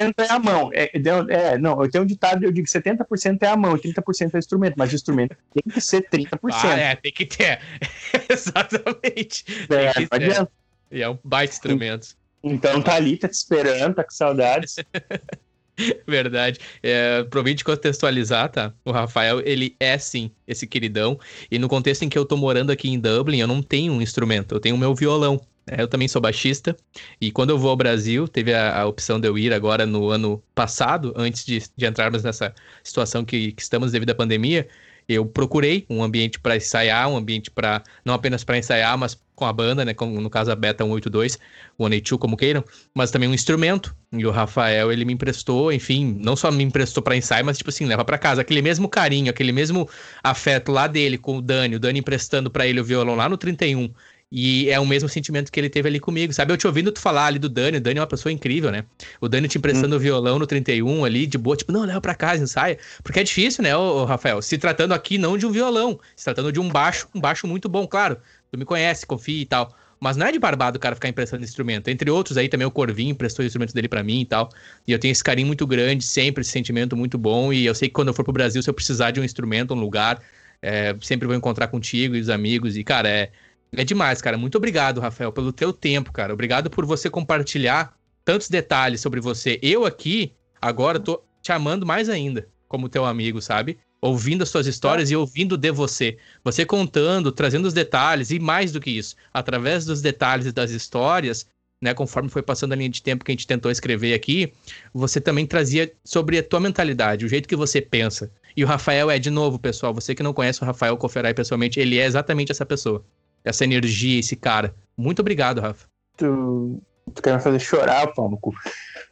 70% 0.00 0.14
é 0.18 0.32
a 0.32 0.38
mão. 0.38 0.70
É, 0.72 0.90
é, 0.94 1.58
não, 1.58 1.82
eu 1.82 1.90
tenho 1.90 2.04
um 2.04 2.06
ditado, 2.06 2.44
eu 2.44 2.52
digo 2.52 2.66
que 2.66 2.72
70% 2.78 3.38
é 3.42 3.48
a 3.48 3.56
mão, 3.56 3.76
30% 3.76 4.30
é 4.32 4.36
o 4.36 4.38
instrumento, 4.38 4.74
mas 4.76 4.92
o 4.92 4.94
instrumento 4.94 5.36
tem 5.52 5.62
que 5.72 5.80
ser 5.80 6.08
30%. 6.08 6.28
Ah, 6.52 6.78
é, 6.78 6.94
tem 6.94 7.10
que 7.10 7.26
ter. 7.26 7.58
Exatamente. 8.30 9.44
É, 9.68 9.92
tem 9.94 10.06
que 10.06 10.12
não 10.12 10.18
ter. 10.18 10.30
adianta. 10.30 10.52
E 10.92 11.02
é 11.02 11.08
um 11.08 11.18
baita 11.24 11.52
instrumento. 11.54 12.16
Então 12.42 12.80
tá 12.80 12.94
ali, 12.94 13.16
tá 13.16 13.26
te 13.28 13.34
esperando, 13.34 13.94
tá 13.96 14.04
com 14.04 14.10
saudades. 14.12 14.76
Verdade. 16.06 16.58
É, 16.82 17.24
ouvinte 17.34 17.64
contextualizar, 17.64 18.50
tá? 18.50 18.72
O 18.84 18.90
Rafael, 18.90 19.40
ele 19.46 19.76
é 19.78 19.96
sim 19.98 20.30
esse 20.46 20.66
queridão. 20.66 21.18
E 21.50 21.58
no 21.58 21.68
contexto 21.68 22.02
em 22.02 22.08
que 22.08 22.18
eu 22.18 22.24
tô 22.24 22.36
morando 22.36 22.70
aqui 22.70 22.88
em 22.88 22.98
Dublin, 22.98 23.38
eu 23.38 23.46
não 23.46 23.62
tenho 23.62 23.92
um 23.92 24.02
instrumento, 24.02 24.54
eu 24.54 24.60
tenho 24.60 24.74
o 24.74 24.78
meu 24.78 24.94
violão. 24.94 25.40
né? 25.66 25.76
Eu 25.78 25.88
também 25.88 26.08
sou 26.08 26.20
baixista. 26.20 26.76
E 27.20 27.30
quando 27.30 27.50
eu 27.50 27.58
vou 27.58 27.70
ao 27.70 27.76
Brasil, 27.76 28.26
teve 28.26 28.52
a, 28.54 28.80
a 28.80 28.86
opção 28.86 29.20
de 29.20 29.28
eu 29.28 29.38
ir 29.38 29.52
agora 29.52 29.86
no 29.86 30.08
ano 30.10 30.42
passado, 30.54 31.12
antes 31.16 31.44
de, 31.44 31.62
de 31.76 31.86
entrarmos 31.86 32.22
nessa 32.24 32.54
situação 32.82 33.24
que, 33.24 33.52
que 33.52 33.62
estamos 33.62 33.92
devido 33.92 34.10
à 34.10 34.14
pandemia. 34.14 34.68
Eu 35.08 35.24
procurei 35.24 35.86
um 35.88 36.02
ambiente 36.02 36.38
para 36.38 36.56
ensaiar, 36.56 37.08
um 37.08 37.16
ambiente 37.16 37.50
para 37.50 37.82
não 38.04 38.12
apenas 38.12 38.44
para 38.44 38.58
ensaiar, 38.58 38.96
mas 38.98 39.18
com 39.34 39.46
a 39.46 39.52
banda, 39.52 39.84
né? 39.84 39.94
Como 39.94 40.20
no 40.20 40.28
caso 40.28 40.50
a 40.50 40.56
Beta 40.56 40.84
182, 40.84 41.38
182, 41.78 42.20
como 42.20 42.36
queiram, 42.36 42.62
mas 42.92 43.10
também 43.10 43.28
um 43.28 43.32
instrumento. 43.32 43.96
E 44.12 44.26
o 44.26 44.30
Rafael, 44.30 44.92
ele 44.92 45.04
me 45.04 45.12
emprestou, 45.12 45.72
enfim, 45.72 46.18
não 46.20 46.34
só 46.34 46.50
me 46.50 46.64
emprestou 46.64 47.02
para 47.02 47.16
ensaio, 47.16 47.44
mas 47.44 47.56
tipo 47.56 47.70
assim, 47.70 47.86
leva 47.86 48.04
para 48.04 48.18
casa. 48.18 48.42
Aquele 48.42 48.60
mesmo 48.60 48.88
carinho, 48.88 49.30
aquele 49.30 49.52
mesmo 49.52 49.88
afeto 50.22 50.72
lá 50.72 50.86
dele 50.86 51.16
com 51.16 51.38
o 51.38 51.40
Dani, 51.40 51.76
o 51.76 51.80
Dani 51.80 52.00
emprestando 52.00 52.50
para 52.50 52.66
ele 52.66 52.80
o 52.80 52.84
violão 52.84 53.14
lá 53.14 53.28
no 53.28 53.38
31. 53.38 53.92
E 54.30 54.68
é 54.68 54.78
o 54.78 54.86
mesmo 54.86 55.08
sentimento 55.08 55.50
que 55.50 55.58
ele 55.58 55.70
teve 55.70 55.88
ali 55.88 55.98
comigo, 55.98 56.32
sabe? 56.34 56.52
Eu 56.52 56.56
te 56.56 56.66
ouvindo 56.66 56.92
tu 56.92 57.00
falar 57.00 57.26
ali 57.26 57.38
do 57.38 57.48
Dani, 57.48 57.78
o 57.78 57.80
Dani 57.80 57.98
é 57.98 58.02
uma 58.02 58.06
pessoa 58.06 58.30
incrível, 58.30 58.70
né? 58.70 58.84
O 59.20 59.28
Dani 59.28 59.48
te 59.48 59.56
emprestando 59.56 59.96
o 59.96 59.98
violão 59.98 60.38
no 60.38 60.46
31 60.46 61.04
ali, 61.04 61.26
de 61.26 61.38
boa, 61.38 61.56
tipo, 61.56 61.72
não, 61.72 61.84
leva 61.84 62.00
pra 62.00 62.14
casa, 62.14 62.42
ensaia. 62.42 62.78
Porque 63.02 63.20
é 63.20 63.24
difícil, 63.24 63.62
né, 63.62 63.74
ô, 63.74 64.02
ô, 64.02 64.04
Rafael? 64.04 64.42
Se 64.42 64.58
tratando 64.58 64.92
aqui 64.92 65.16
não 65.16 65.38
de 65.38 65.46
um 65.46 65.50
violão, 65.50 65.98
se 66.14 66.24
tratando 66.24 66.52
de 66.52 66.60
um 66.60 66.68
baixo, 66.68 67.08
um 67.14 67.20
baixo 67.20 67.46
muito 67.46 67.68
bom, 67.70 67.86
claro. 67.86 68.18
Tu 68.52 68.58
me 68.58 68.66
conhece, 68.66 69.06
confia 69.06 69.40
e 69.40 69.46
tal. 69.46 69.74
Mas 70.00 70.16
não 70.16 70.26
é 70.26 70.32
de 70.32 70.38
barbado 70.38 70.76
o 70.76 70.80
cara 70.80 70.94
ficar 70.94 71.08
emprestando 71.08 71.42
instrumento. 71.42 71.88
Entre 71.88 72.10
outros 72.10 72.36
aí 72.36 72.48
também 72.48 72.66
o 72.66 72.70
Corvinho 72.70 73.10
emprestou 73.10 73.42
o 73.42 73.46
instrumento 73.46 73.74
dele 73.74 73.88
pra 73.88 74.02
mim 74.02 74.20
e 74.20 74.26
tal. 74.26 74.48
E 74.86 74.92
eu 74.92 74.98
tenho 74.98 75.10
esse 75.10 75.24
carinho 75.24 75.46
muito 75.46 75.66
grande, 75.66 76.04
sempre 76.04 76.42
esse 76.42 76.50
sentimento 76.50 76.96
muito 76.96 77.18
bom. 77.18 77.52
E 77.52 77.66
eu 77.66 77.74
sei 77.74 77.88
que 77.88 77.94
quando 77.94 78.08
eu 78.08 78.14
for 78.14 78.22
pro 78.22 78.32
Brasil, 78.32 78.62
se 78.62 78.70
eu 78.70 78.74
precisar 78.74 79.10
de 79.10 79.20
um 79.20 79.24
instrumento, 79.24 79.74
um 79.74 79.80
lugar, 79.80 80.22
é, 80.62 80.94
sempre 81.00 81.26
vou 81.26 81.36
encontrar 81.36 81.68
contigo 81.68 82.14
e 82.14 82.20
os 82.20 82.28
amigos. 82.28 82.76
E, 82.76 82.84
cara, 82.84 83.08
é, 83.08 83.30
é 83.72 83.84
demais, 83.84 84.20
cara. 84.22 84.38
Muito 84.38 84.56
obrigado, 84.56 85.00
Rafael, 85.00 85.32
pelo 85.32 85.52
teu 85.52 85.72
tempo, 85.72 86.12
cara. 86.12 86.32
Obrigado 86.32 86.70
por 86.70 86.86
você 86.86 87.10
compartilhar 87.10 87.94
tantos 88.24 88.48
detalhes 88.48 89.00
sobre 89.00 89.20
você. 89.20 89.58
Eu 89.62 89.84
aqui, 89.84 90.32
agora, 90.60 90.98
tô 90.98 91.22
te 91.42 91.52
amando 91.52 91.86
mais 91.86 92.08
ainda, 92.08 92.48
como 92.66 92.88
teu 92.88 93.04
amigo, 93.04 93.40
sabe? 93.40 93.78
Ouvindo 94.00 94.42
as 94.42 94.48
suas 94.48 94.66
histórias 94.66 95.10
e 95.10 95.16
ouvindo 95.16 95.56
de 95.56 95.72
você. 95.72 96.16
Você 96.44 96.64
contando, 96.64 97.32
trazendo 97.32 97.66
os 97.66 97.74
detalhes 97.74 98.30
e 98.30 98.38
mais 98.38 98.72
do 98.72 98.80
que 98.80 98.90
isso. 98.90 99.16
Através 99.32 99.84
dos 99.84 100.00
detalhes 100.00 100.46
e 100.46 100.52
das 100.52 100.70
histórias, 100.70 101.46
né? 101.80 101.94
Conforme 101.94 102.28
foi 102.28 102.42
passando 102.42 102.72
a 102.72 102.76
linha 102.76 102.88
de 102.88 103.02
tempo 103.02 103.24
que 103.24 103.30
a 103.30 103.34
gente 103.34 103.46
tentou 103.46 103.70
escrever 103.70 104.14
aqui, 104.14 104.52
você 104.92 105.20
também 105.20 105.46
trazia 105.46 105.92
sobre 106.04 106.38
a 106.38 106.42
tua 106.42 106.60
mentalidade, 106.60 107.24
o 107.24 107.28
jeito 107.28 107.48
que 107.48 107.56
você 107.56 107.80
pensa. 107.80 108.30
E 108.56 108.64
o 108.64 108.66
Rafael 108.66 109.10
é, 109.10 109.18
de 109.18 109.30
novo, 109.30 109.58
pessoal, 109.58 109.94
você 109.94 110.14
que 110.14 110.22
não 110.22 110.32
conhece 110.32 110.62
o 110.62 110.66
Rafael 110.66 110.96
Koferai 110.96 111.34
pessoalmente, 111.34 111.78
ele 111.78 111.98
é 111.98 112.04
exatamente 112.04 112.50
essa 112.50 112.66
pessoa 112.66 113.04
essa 113.48 113.64
energia, 113.64 114.20
esse 114.20 114.36
cara. 114.36 114.74
Muito 114.96 115.20
obrigado, 115.20 115.60
Rafa. 115.60 115.86
Tu, 116.16 116.82
tu 117.14 117.22
quer 117.22 117.34
me 117.34 117.40
fazer 117.40 117.58
chorar, 117.60 118.06
pau 118.14 118.28
no 118.30 118.38
cu. 118.38 118.52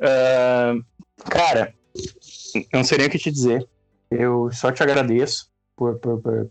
Ah, 0.00 0.74
cara, 1.30 1.72
eu 2.54 2.64
não 2.78 2.84
sei 2.84 2.98
nem 2.98 3.06
o 3.06 3.10
que 3.10 3.18
te 3.18 3.30
dizer. 3.30 3.66
Eu 4.10 4.50
só 4.52 4.70
te 4.72 4.82
agradeço 4.82 5.48
por, 5.76 5.98
por- 5.98 6.20
por- 6.20 6.50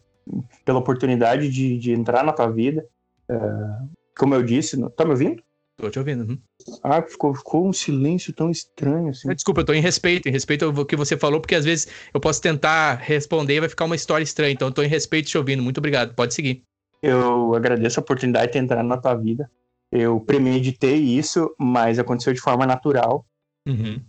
pela 0.65 0.79
oportunidade 0.79 1.49
de, 1.49 1.77
de 1.77 1.91
entrar 1.91 2.23
na 2.23 2.33
tua 2.33 2.49
vida. 2.49 2.86
Ah, 3.29 3.83
como 4.17 4.33
eu 4.36 4.43
disse, 4.43 4.77
não- 4.77 4.89
tá 4.89 5.03
me 5.05 5.11
ouvindo? 5.11 5.43
Tô 5.77 5.89
te 5.89 5.99
ouvindo. 5.99 6.23
uhum. 6.23 6.39
Ah, 6.81 7.01
ficou, 7.01 7.36
ficou 7.36 7.67
um 7.67 7.73
silêncio 7.73 8.31
tão 8.33 8.49
estranho 8.49 9.09
assim. 9.09 9.27
Desculpa, 9.33 9.59
eu 9.59 9.65
tô 9.65 9.73
em 9.73 9.81
respeito, 9.81 10.29
em 10.29 10.31
respeito 10.31 10.63
ao 10.63 10.86
que 10.86 10.95
você 10.95 11.17
falou, 11.17 11.41
porque 11.41 11.55
às 11.55 11.65
vezes 11.65 11.88
eu 12.13 12.19
posso 12.19 12.41
tentar 12.41 12.95
responder 12.95 13.55
e 13.55 13.59
vai 13.59 13.67
ficar 13.69 13.83
uma 13.83 13.95
história 13.95 14.23
estranha. 14.23 14.53
Então 14.53 14.69
eu 14.69 14.73
tô 14.73 14.81
em 14.81 14.88
respeito 14.88 15.27
te 15.27 15.38
ouvindo. 15.38 15.61
Muito 15.61 15.79
obrigado. 15.79 16.13
Pode 16.15 16.33
seguir. 16.33 16.63
Eu 17.06 17.53
agradeço 17.56 17.99
a 17.99 18.03
oportunidade 18.03 18.51
de 18.53 18.58
entrar 18.58 18.84
na 18.84 18.97
tua 18.97 19.14
vida. 19.16 19.49
Eu 19.91 20.20
premeditei 20.20 20.95
isso, 20.97 21.53
mas 21.58 21.99
aconteceu 21.99 22.34
de 22.34 22.39
forma 22.41 22.66
natural. 22.66 23.26
Uhum. 23.68 24.01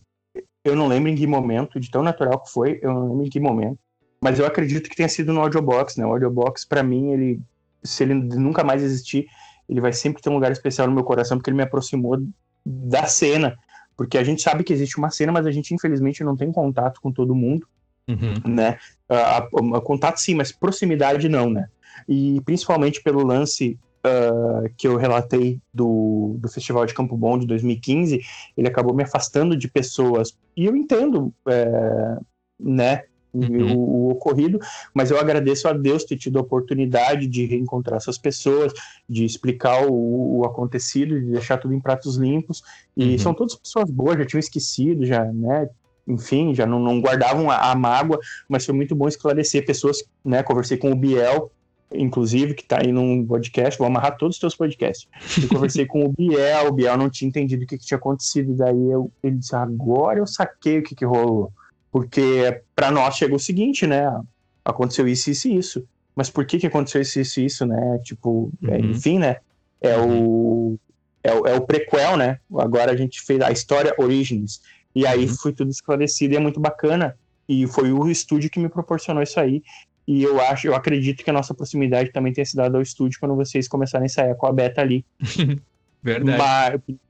Eu 0.65 0.75
não 0.75 0.89
lembro 0.89 1.11
em 1.11 1.15
que 1.15 1.27
momento, 1.27 1.79
de 1.79 1.91
tão 1.91 2.03
natural 2.03 2.41
que 2.43 2.51
foi, 2.51 2.79
eu 2.83 2.93
não 2.93 3.09
lembro 3.11 3.27
em 3.27 3.31
que 3.31 3.39
momento. 3.39 3.79
Mas 4.21 4.39
eu 4.39 4.47
acredito 4.47 4.89
que 4.89 4.97
tenha 4.97 5.09
sido 5.09 5.33
no 5.33 5.41
Audiobox, 5.41 5.97
né? 5.97 6.07
O 6.07 6.11
Audiobox, 6.13 6.65
pra 6.65 6.83
mim, 6.83 7.11
ele, 7.13 7.41
se 7.83 8.03
ele 8.03 8.15
nunca 8.15 8.65
mais 8.65 8.83
existir, 8.83 9.27
ele 9.69 9.81
vai 9.81 9.93
sempre 9.93 10.23
ter 10.23 10.31
um 10.31 10.35
lugar 10.35 10.51
especial 10.51 10.89
no 10.89 10.95
meu 10.95 11.05
coração, 11.05 11.37
porque 11.37 11.51
ele 11.51 11.57
me 11.57 11.63
aproximou 11.63 12.17
da 12.65 13.05
cena. 13.07 13.57
Porque 13.97 14.19
a 14.19 14.25
gente 14.25 14.43
sabe 14.43 14.65
que 14.65 14.73
existe 14.73 14.97
uma 14.99 15.11
cena, 15.11 15.31
mas 15.33 15.47
a 15.47 15.51
gente, 15.51 15.73
infelizmente, 15.75 16.25
não 16.25 16.37
tem 16.37 16.51
contato 16.51 17.01
com 17.01 17.13
todo 17.13 17.35
mundo, 17.35 17.67
Uhum. 18.09 18.35
né? 18.53 18.79
A, 19.09 19.39
a- 19.39 19.49
a- 19.77 19.81
contato 19.81 20.19
sim, 20.19 20.35
mas 20.35 20.51
proximidade 20.51 21.29
não, 21.29 21.49
né? 21.51 21.69
E 22.09 22.41
principalmente 22.45 23.03
pelo 23.03 23.25
lance 23.25 23.79
ah, 24.07 24.69
que 24.77 24.87
eu 24.87 24.97
relatei 24.97 25.61
do, 25.75 26.37
do 26.39 26.49
Festival 26.49 26.87
de 26.87 26.95
Campo 26.95 27.17
Bom 27.17 27.37
de 27.37 27.47
2015, 27.47 28.21
ele 28.57 28.69
acabou 28.69 28.95
me 28.95 29.03
afastando 29.03 29.57
de 29.57 29.67
pessoas. 29.69 30.39
E 30.57 30.65
eu 30.65 30.77
entendo, 30.77 31.35
é, 31.49 32.19
né? 32.59 33.03
Uhum. 33.35 33.75
O, 33.75 34.07
o 34.07 34.11
ocorrido, 34.13 34.59
mas 34.95 35.11
eu 35.11 35.21
agradeço 35.21 35.69
a 35.69 35.73
Deus 35.75 36.05
ter 36.05 36.17
tido 36.17 36.39
a 36.39 36.41
oportunidade 36.41 37.27
de 37.27 37.45
reencontrar 37.45 37.99
essas 37.99 38.17
pessoas, 38.17 38.73
de 39.07 39.27
explicar 39.27 39.85
o, 39.87 40.39
o 40.39 40.45
acontecido, 40.47 41.21
de 41.21 41.33
deixar 41.33 41.59
tudo 41.59 41.75
em 41.75 41.81
pratos 41.81 42.17
limpos. 42.17 42.63
E 42.97 43.11
Uhum. 43.11 43.19
são 43.19 43.35
todas 43.35 43.55
pessoas 43.57 43.91
boas, 43.91 44.17
já 44.17 44.25
tinham 44.25 44.41
esquecido, 44.41 45.05
já, 45.05 45.23
né? 45.25 45.69
Enfim, 46.09 46.55
já 46.55 46.65
não, 46.65 46.79
não 46.79 47.01
guardavam 47.01 47.51
a, 47.51 47.73
a 47.73 47.75
mágoa, 47.75 48.19
mas 48.49 48.65
foi 48.65 48.75
muito 48.75 48.95
bom 48.95 49.09
esclarecer 49.09 49.67
pessoas, 49.67 49.99
né? 50.25 50.43
Conversei 50.43 50.79
com 50.79 50.91
o 50.93 50.97
Biel, 50.97 51.51
inclusive, 51.95 52.55
que 52.55 52.65
tá 52.65 52.79
aí 52.83 52.91
num 52.93 53.25
podcast, 53.25 53.79
vou 53.79 53.87
amarrar 53.87 54.17
todos 54.17 54.37
os 54.37 54.41
teus 54.41 54.57
podcasts. 54.57 55.09
Eu 55.43 55.49
conversei 55.49 55.87
com 55.87 56.05
o 56.05 56.13
Biel, 56.13 56.69
o 56.69 56.73
Biel 56.73 56.97
não 56.97 57.09
tinha 57.09 57.29
entendido 57.29 57.65
o 57.65 57.67
que, 57.67 57.79
que 57.79 57.85
tinha 57.87 57.99
acontecido, 57.99 58.55
daí 58.55 58.91
eu, 58.91 59.11
ele 59.23 59.37
disse, 59.37 59.55
agora 59.55 60.19
eu 60.19 60.27
saquei 60.27 60.79
o 60.79 60.83
que, 60.83 60.95
que 60.95 61.05
rolou. 61.05 61.53
Porque 61.93 62.63
para 62.75 62.91
nós 62.91 63.17
chegou 63.17 63.37
o 63.37 63.41
seguinte, 63.41 63.87
né? 63.87 64.05
Aconteceu 64.65 65.07
isso, 65.09 65.31
isso 65.31 65.49
e 65.49 65.57
isso. 65.57 65.89
Mas 66.15 66.29
por 66.29 66.45
que, 66.45 66.59
que 66.59 66.67
aconteceu 66.67 67.01
isso, 67.01 67.21
isso 67.21 67.41
e 67.41 67.45
isso, 67.47 67.65
né? 67.67 67.99
Tipo, 68.05 68.51
é, 68.69 68.77
Uhum. 68.79 68.91
enfim, 68.91 69.19
né? 69.19 69.37
É 69.81 69.97
o, 69.99 70.77
é, 71.23 71.33
o, 71.33 71.47
é 71.47 71.55
o 71.55 71.61
prequel, 71.61 72.17
né? 72.17 72.39
Agora 72.57 72.93
a 72.93 72.97
gente 72.97 73.21
fez 73.23 73.41
a 73.41 73.51
história 73.53 73.95
Origins. 73.99 74.61
E 74.95 75.07
aí 75.07 75.27
Uhum. 75.27 75.35
foi 75.37 75.53
tudo 75.53 75.71
esclarecido 75.71 76.35
e 76.35 76.37
é 76.37 76.41
muito 76.41 76.59
bacana. 76.59 77.17
E 77.49 77.67
foi 77.67 77.93
o 77.93 78.11
estúdio 78.11 78.51
que 78.51 78.59
me 78.59 78.69
proporcionou 78.69 79.23
isso 79.23 79.39
aí. 79.39 79.63
E 80.07 80.23
eu 80.23 80.41
acho, 80.41 80.69
eu 80.69 80.75
acredito 80.75 81.25
que 81.25 81.31
a 81.31 81.33
nossa 81.33 81.53
proximidade 81.53 82.13
também 82.13 82.33
tenha 82.33 82.45
se 82.45 82.55
dado 82.55 82.77
ao 82.77 82.83
estúdio 82.83 83.19
quando 83.19 83.35
vocês 83.35 83.67
começaram 83.67 84.05
a 84.05 84.07
ensaiar 84.07 84.37
com 84.37 84.47
a 84.47 84.53
Beta 84.53 84.81
ali. 84.81 85.05
Verdade. 86.03 86.39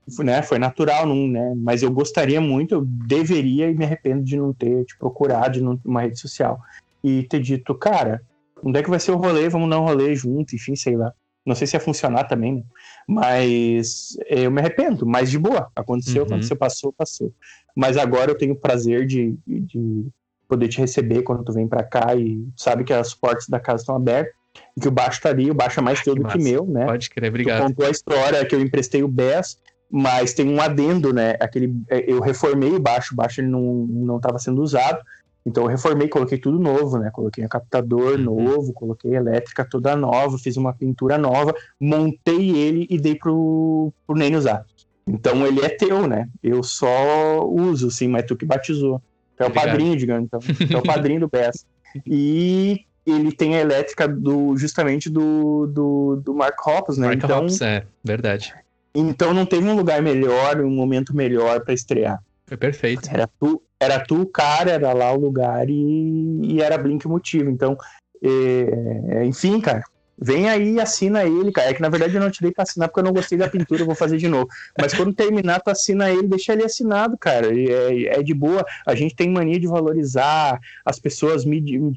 Mas, 0.07 0.17
né, 0.25 0.41
foi 0.41 0.57
natural, 0.57 1.05
não, 1.05 1.27
né? 1.27 1.53
Mas 1.55 1.83
eu 1.83 1.91
gostaria 1.91 2.41
muito, 2.41 2.73
eu 2.73 2.83
deveria 2.83 3.69
e 3.69 3.75
me 3.75 3.85
arrependo 3.85 4.23
de 4.23 4.35
não 4.35 4.51
ter 4.51 4.85
te 4.85 4.97
procurado 4.97 5.59
em 5.59 5.79
uma 5.85 6.01
rede 6.01 6.19
social. 6.19 6.59
e 7.03 7.21
ter 7.23 7.39
dito, 7.39 7.75
cara, 7.75 8.23
onde 8.63 8.79
é 8.79 8.83
que 8.83 8.89
vai 8.89 8.99
ser 8.99 9.11
o 9.11 9.17
rolê? 9.17 9.47
Vamos 9.49 9.69
dar 9.69 9.79
um 9.79 9.85
rolê 9.85 10.15
junto, 10.15 10.55
enfim, 10.55 10.75
sei 10.75 10.97
lá. 10.97 11.13
Não 11.45 11.53
sei 11.53 11.67
se 11.67 11.75
ia 11.75 11.79
funcionar 11.79 12.23
também, 12.23 12.55
né? 12.55 12.63
Mas 13.07 14.17
eu 14.25 14.49
me 14.49 14.59
arrependo, 14.59 15.05
mas 15.05 15.29
de 15.29 15.37
boa. 15.37 15.71
Aconteceu, 15.75 16.23
uhum. 16.23 16.27
aconteceu, 16.27 16.57
passou, 16.57 16.91
passou. 16.91 17.31
Mas 17.75 17.95
agora 17.97 18.31
eu 18.31 18.37
tenho 18.37 18.53
o 18.53 18.59
prazer 18.59 19.05
de, 19.05 19.37
de 19.45 20.07
poder 20.47 20.67
te 20.67 20.79
receber 20.79 21.23
quando 21.23 21.43
tu 21.43 21.53
vem 21.53 21.67
para 21.67 21.83
cá 21.83 22.15
e 22.15 22.47
sabe 22.55 22.83
que 22.83 22.93
as 22.93 23.13
portas 23.13 23.47
da 23.47 23.59
casa 23.59 23.81
estão 23.81 23.95
abertas 23.95 24.33
e 24.75 24.81
que 24.81 24.87
o 24.87 24.91
baixo 24.91 25.21
tá 25.21 25.29
ali, 25.29 25.51
o 25.51 25.53
baixo 25.53 25.79
é 25.79 25.83
mais 25.83 25.99
ah, 25.99 26.03
teu 26.03 26.15
do 26.15 26.25
que 26.25 26.37
meu, 26.37 26.65
né? 26.65 26.85
Pode 26.85 27.09
crer, 27.09 27.29
obrigado. 27.29 27.61
Tu 27.61 27.67
contou 27.67 27.85
a 27.85 27.89
história 27.89 28.45
que 28.45 28.55
eu 28.55 28.61
emprestei 28.61 29.03
o 29.03 29.07
Bess, 29.07 29.59
mas 29.89 30.33
tem 30.33 30.49
um 30.49 30.61
adendo, 30.61 31.13
né? 31.13 31.35
Aquele, 31.39 31.73
é, 31.89 32.11
eu 32.11 32.19
reformei 32.19 32.71
o 32.71 32.79
baixo, 32.79 33.13
o 33.13 33.15
baixo 33.15 33.41
ele 33.41 33.49
não, 33.49 33.87
não 33.87 34.19
tava 34.19 34.39
sendo 34.39 34.61
usado, 34.61 34.99
então 35.45 35.63
eu 35.63 35.69
reformei, 35.69 36.09
coloquei 36.09 36.37
tudo 36.37 36.59
novo, 36.59 36.97
né? 36.97 37.09
Coloquei 37.11 37.45
um 37.45 37.47
captador 37.47 38.17
uhum. 38.17 38.23
novo, 38.23 38.73
coloquei 38.73 39.15
elétrica 39.15 39.63
toda 39.63 39.95
nova, 39.95 40.37
fiz 40.37 40.57
uma 40.57 40.73
pintura 40.73 41.17
nova, 41.17 41.55
montei 41.79 42.51
ele 42.51 42.85
e 42.89 42.99
dei 42.99 43.15
pro, 43.15 43.93
pro 44.05 44.17
Nene 44.17 44.35
usar. 44.35 44.65
Então 45.07 45.47
ele 45.47 45.63
é 45.63 45.69
teu, 45.69 46.05
né? 46.05 46.27
Eu 46.43 46.61
só 46.63 47.47
uso, 47.47 47.89
sim, 47.89 48.09
mas 48.09 48.25
tu 48.25 48.35
que 48.35 48.45
batizou. 48.45 49.01
É 49.39 49.45
o 49.45 49.51
padrinho, 49.51 49.95
digamos, 49.95 50.25
então. 50.25 50.39
É 50.69 50.77
o 50.77 50.83
padrinho 50.83 51.21
do 51.21 51.29
BS. 51.29 51.65
E 52.05 52.85
ele 53.05 53.31
tem 53.31 53.55
a 53.55 53.61
elétrica 53.61 54.07
do 54.07 54.57
justamente 54.57 55.09
do, 55.09 55.67
do, 55.67 56.21
do 56.23 56.33
Mark 56.33 56.55
Hoppus, 56.65 56.97
né? 56.97 57.07
Mark 57.07 57.23
então, 57.23 57.39
Hoppus, 57.39 57.61
é, 57.61 57.85
verdade. 58.03 58.53
Então 58.93 59.33
não 59.33 59.45
teve 59.45 59.67
um 59.67 59.75
lugar 59.75 60.01
melhor, 60.01 60.59
um 60.59 60.71
momento 60.71 61.15
melhor 61.15 61.63
para 61.63 61.73
estrear. 61.73 62.21
Foi 62.45 62.57
perfeito. 62.57 63.09
Era 63.11 63.29
tu, 63.39 63.61
era 63.79 63.99
tu 63.99 64.21
o 64.21 64.25
cara, 64.25 64.71
era 64.71 64.93
lá 64.93 65.11
o 65.13 65.19
lugar 65.19 65.69
e, 65.69 66.39
e 66.43 66.61
era 66.61 66.77
Blink 66.77 67.05
o 67.05 67.09
motivo. 67.09 67.49
Então, 67.49 67.77
é, 68.21 69.23
enfim, 69.25 69.61
cara, 69.61 69.83
vem 70.19 70.49
aí 70.49 70.73
e 70.73 70.79
assina 70.79 71.23
ele, 71.23 71.51
cara. 71.51 71.69
É 71.69 71.73
que 71.73 71.81
na 71.81 71.89
verdade 71.89 72.15
eu 72.15 72.21
não 72.21 72.31
tirei 72.31 72.51
pra 72.51 72.63
assinar 72.63 72.89
porque 72.89 72.99
eu 72.99 73.03
não 73.03 73.13
gostei 73.13 73.37
da 73.37 73.49
pintura, 73.49 73.81
eu 73.81 73.85
vou 73.85 73.95
fazer 73.95 74.17
de 74.17 74.27
novo. 74.27 74.47
Mas 74.79 74.93
quando 74.93 75.13
terminar, 75.13 75.61
tu 75.61 75.69
assina 75.69 76.09
ele, 76.09 76.27
deixa 76.27 76.53
ele 76.53 76.63
assinado, 76.63 77.17
cara. 77.17 77.47
É, 77.47 78.19
é 78.19 78.23
de 78.23 78.33
boa. 78.33 78.65
A 78.85 78.95
gente 78.95 79.15
tem 79.15 79.29
mania 79.29 79.59
de 79.59 79.67
valorizar 79.67 80.59
as 80.85 80.99
pessoas 80.99 81.43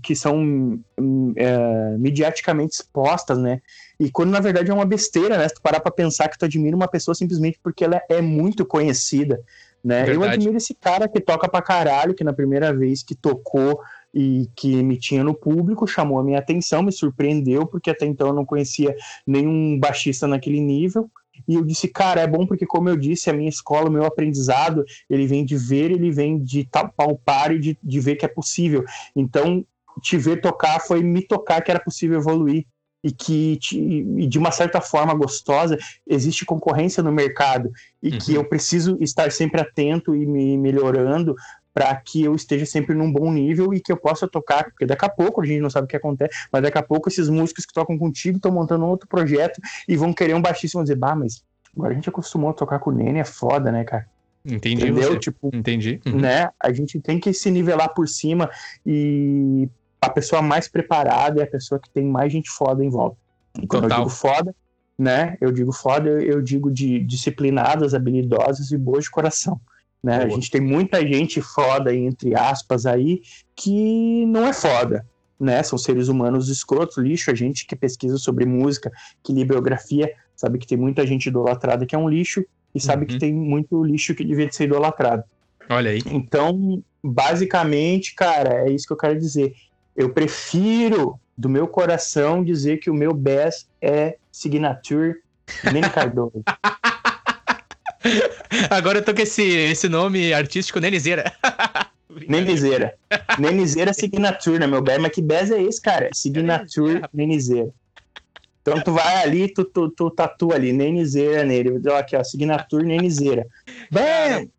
que 0.03 0.15
são 0.15 0.79
é, 1.37 1.97
mediaticamente 1.99 2.75
expostas, 2.75 3.39
né? 3.39 3.61
E 3.99 4.11
quando 4.11 4.31
na 4.31 4.41
verdade 4.41 4.71
é 4.71 4.75
uma 4.75 4.87
besteira, 4.87 5.37
né? 5.39 5.49
Se 5.49 5.55
tu 5.55 5.63
parar 5.63 5.81
pra 5.81 5.91
pensar 5.91 6.29
que 6.29 6.39
tu 6.39 6.45
admira 6.45 6.77
uma 6.77 6.89
pessoa 6.89 7.15
simplesmente 7.15 7.59
porque 7.63 7.85
ela 7.85 8.01
é 8.09 8.21
muito 8.21 8.65
conhecida 8.65 9.41
né? 9.83 10.05
Eu 10.15 10.23
admiro 10.23 10.57
esse 10.57 10.75
cara 10.75 11.09
que 11.09 11.21
toca 11.21 11.49
pra 11.49 11.63
caralho, 11.63 12.15
que 12.15 12.23
na 12.23 12.33
primeira 12.33 12.73
vez 12.73 13.03
que 13.03 13.15
tocou 13.15 13.81
e 14.13 14.49
que 14.57 14.83
me 14.83 14.97
tinha 14.97 15.23
no 15.23 15.35
público 15.35 15.87
chamou 15.87 16.19
a 16.19 16.25
minha 16.25 16.39
atenção, 16.39 16.83
me 16.83 16.93
surpreendeu, 16.93 17.67
porque 17.67 17.91
até 17.91 18.07
então 18.07 18.29
eu 18.29 18.35
não 18.35 18.45
conhecia 18.45 18.95
nenhum 19.27 19.79
baixista 19.79 20.27
naquele 20.27 20.61
nível. 20.61 21.11
E 21.49 21.55
eu 21.55 21.65
disse, 21.65 21.89
cara, 21.89 22.21
é 22.21 22.27
bom 22.27 22.47
porque, 22.47 22.67
como 22.67 22.89
eu 22.89 22.97
disse, 22.97 23.31
a 23.31 23.33
minha 23.33 23.49
escola, 23.49 23.89
o 23.89 23.93
meu 23.93 24.05
aprendizado, 24.05 24.85
ele 25.09 25.27
vem 25.27 25.45
de 25.45 25.57
ver, 25.57 25.91
ele 25.91 26.11
vem 26.11 26.39
de 26.39 26.69
palpar 26.97 27.53
e 27.53 27.59
de, 27.59 27.79
de 27.83 28.01
ver 28.01 28.17
que 28.17 28.25
é 28.25 28.29
possível. 28.29 28.85
Então, 29.17 29.65
te 30.03 30.17
ver 30.17 30.41
tocar 30.41 30.81
foi 30.81 31.03
me 31.03 31.23
tocar 31.23 31.63
que 31.63 31.71
era 31.71 31.81
possível 31.81 32.19
evoluir 32.19 32.67
e 33.03 33.11
que 33.11 33.59
e 33.73 34.27
de 34.27 34.39
uma 34.39 34.51
certa 34.51 34.81
forma 34.81 35.15
gostosa 35.15 35.79
existe 36.07 36.45
concorrência 36.45 37.03
no 37.03 37.11
mercado 37.11 37.71
e 38.03 38.11
uhum. 38.11 38.19
que 38.19 38.35
eu 38.35 38.45
preciso 38.45 38.99
estar 39.01 39.33
sempre 39.33 39.61
atento 39.61 40.15
e 40.15 40.27
me 40.27 40.59
melhorando 40.59 41.35
para 41.81 41.97
que 41.97 42.23
eu 42.23 42.35
esteja 42.35 42.67
sempre 42.67 42.95
num 42.95 43.11
bom 43.11 43.33
nível 43.33 43.73
e 43.73 43.81
que 43.81 43.91
eu 43.91 43.97
possa 43.97 44.29
tocar, 44.29 44.65
porque 44.65 44.85
daqui 44.85 45.07
a 45.07 45.09
pouco 45.09 45.41
a 45.41 45.47
gente 45.47 45.63
não 45.63 45.71
sabe 45.71 45.87
o 45.87 45.89
que 45.89 45.97
acontece, 45.97 46.47
mas 46.53 46.63
daqui 46.63 46.77
a 46.77 46.83
pouco 46.83 47.09
esses 47.09 47.27
músicos 47.31 47.65
que 47.65 47.73
tocam 47.73 47.97
contigo 47.97 48.37
estão 48.37 48.53
montando 48.53 48.85
um 48.85 48.89
outro 48.89 49.09
projeto 49.09 49.59
e 49.89 49.97
vão 49.97 50.13
querer 50.13 50.35
um 50.35 50.43
baixista 50.43 50.77
e 50.77 50.79
vão 50.79 50.85
dizer, 50.85 50.97
bah, 50.97 51.17
mas 51.17 51.43
agora 51.75 51.93
a 51.93 51.95
gente 51.95 52.07
acostumou 52.07 52.51
a 52.51 52.53
tocar 52.53 52.81
com 52.81 52.91
o 52.91 52.93
Nene, 52.93 53.21
é 53.21 53.25
foda, 53.25 53.73
né, 53.73 53.83
cara? 53.83 54.07
Entendi. 54.45 54.83
Entendeu? 54.83 55.13
Você. 55.13 55.19
Tipo, 55.21 55.51
Entendi. 55.55 56.03
Uhum. 56.05 56.21
Né? 56.21 56.51
A 56.61 56.71
gente 56.71 57.01
tem 57.01 57.19
que 57.19 57.33
se 57.33 57.51
nivelar 57.51 57.95
por 57.95 58.07
cima 58.07 58.51
e 58.85 59.67
a 60.03 60.11
pessoa 60.11 60.43
mais 60.43 60.69
preparada 60.69 61.41
é 61.41 61.45
a 61.45 61.51
pessoa 61.51 61.81
que 61.81 61.89
tem 61.89 62.05
mais 62.05 62.31
gente 62.31 62.51
foda 62.51 62.85
em 62.85 62.91
volta. 62.91 63.17
Quando 63.69 63.85
Total. 63.85 64.01
eu 64.01 64.05
digo 64.05 64.11
foda, 64.11 64.55
né? 64.99 65.39
Eu 65.41 65.51
digo 65.51 65.73
foda, 65.73 66.11
eu 66.11 66.43
digo 66.43 66.71
de 66.71 66.99
disciplinadas, 67.01 67.95
habilidosas 67.95 68.71
e 68.71 68.77
boas 68.77 69.05
de 69.05 69.11
coração. 69.11 69.59
Né? 70.03 70.17
A 70.17 70.29
gente 70.29 70.51
tem 70.51 70.61
muita 70.61 71.07
gente 71.07 71.41
foda, 71.41 71.95
entre 71.95 72.35
aspas, 72.35 72.87
aí, 72.87 73.23
que 73.55 74.25
não 74.27 74.47
é 74.47 74.53
foda. 74.53 75.07
Né? 75.39 75.63
São 75.63 75.79
seres 75.79 76.09
humanos 76.09 76.49
escrotos, 76.49 76.99
lixo. 76.99 77.31
A 77.31 77.35
gente 77.35 77.67
que 77.67 77.77
pesquisa 77.77 78.17
sobre 78.19 78.47
música, 78.47 78.91
que 79.23 79.33
lê 79.33 79.45
biografia, 79.45 80.13
sabe 80.35 80.59
que 80.59 80.67
tem 80.67 80.79
muita 80.79 81.07
gente 81.07 81.27
idolatrada 81.27 81.85
que 81.85 81.95
é 81.95 81.99
um 81.99 82.09
lixo, 82.09 82.45
e 82.75 82.81
sabe 82.81 83.03
uhum. 83.03 83.09
que 83.09 83.19
tem 83.19 83.33
muito 83.33 83.83
lixo 83.85 84.15
que 84.15 84.25
devia 84.25 84.51
ser 84.51 84.65
idolatrado. 84.65 85.25
Olha 85.69 85.91
aí. 85.91 86.03
Então, 86.07 86.83
basicamente, 87.03 88.15
cara, 88.15 88.69
é 88.69 88.71
isso 88.71 88.87
que 88.87 88.93
eu 88.93 88.97
quero 88.97 89.19
dizer. 89.19 89.55
Eu 89.97 90.11
prefiro, 90.13 91.19
do 91.37 91.49
meu 91.49 91.67
coração, 91.67 92.45
dizer 92.45 92.79
que 92.79 92.91
o 92.91 92.95
meu 92.95 93.13
best 93.13 93.69
é 93.81 94.17
Signature 94.31 95.17
Nene 95.65 95.89
Cardoso. 95.91 96.43
Agora 98.71 98.99
eu 98.99 99.05
tô 99.05 99.15
com 99.15 99.23
esse, 99.23 99.43
esse 99.43 99.89
nome 99.89 100.33
artístico, 100.33 100.81
Nenizeira. 100.81 101.33
Nenizeira. 102.29 102.95
Nenizeira 103.39 103.93
Signature, 103.93 104.59
né, 104.59 104.67
meu 104.67 104.83
bem? 104.83 104.99
Mas 104.99 105.13
que 105.13 105.23
bez 105.23 105.51
é 105.51 105.63
esse, 105.63 105.81
cara? 105.81 106.11
Signature 106.13 107.03
Nenizeira. 107.13 107.71
Então 108.63 108.81
tu 108.81 108.93
vai 108.93 109.23
ali, 109.23 109.53
tu, 109.53 109.65
tu, 109.65 109.89
tu 109.91 110.11
tatua 110.11 110.57
ali, 110.57 110.73
Nenizeira 110.73 111.45
nele. 111.45 111.81
Aqui, 111.99 112.17
ó, 112.17 112.25
Signature 112.25 112.85
Nenizeira. 112.85 113.47
Bem, 113.91 114.51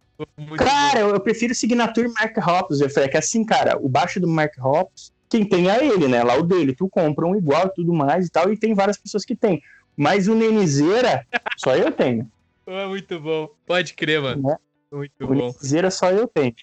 cara, 0.57 1.01
eu, 1.01 1.09
eu, 1.09 1.19
prefiro 1.19 1.53
Signature 1.53 2.07
Mark 2.07 2.37
Hoppus. 2.37 2.81
Eu 2.81 2.89
falei 2.89 3.09
que 3.09 3.17
assim, 3.17 3.45
cara, 3.45 3.77
o 3.77 3.89
baixo 3.89 4.19
do 4.19 4.27
Mark 4.27 4.53
Hoppus 4.59 5.11
quem 5.31 5.45
tem 5.45 5.69
é 5.69 5.85
ele, 5.85 6.09
né? 6.09 6.21
Lá 6.23 6.35
o 6.37 6.43
dele. 6.43 6.75
Tu 6.75 6.89
compra 6.89 7.25
um 7.25 7.37
igual 7.37 7.67
e 7.67 7.73
tudo 7.73 7.93
mais 7.93 8.27
e 8.27 8.29
tal, 8.29 8.51
e 8.51 8.57
tem 8.57 8.73
várias 8.73 8.97
pessoas 8.97 9.23
que 9.23 9.33
tem. 9.33 9.63
Mas 9.95 10.27
o 10.27 10.35
Nenizeira, 10.35 11.25
só 11.57 11.73
eu 11.73 11.89
tenho. 11.89 12.29
É 12.71 12.87
muito 12.87 13.19
bom. 13.19 13.49
Pode 13.65 13.93
crer, 13.93 14.21
mano. 14.21 14.49
Né? 14.49 14.57
Muito 14.91 15.13
o 15.21 15.27
bom. 15.27 15.33
Nenizeira 15.33 15.91
só 15.91 16.09
eu 16.11 16.27
tenho. 16.27 16.53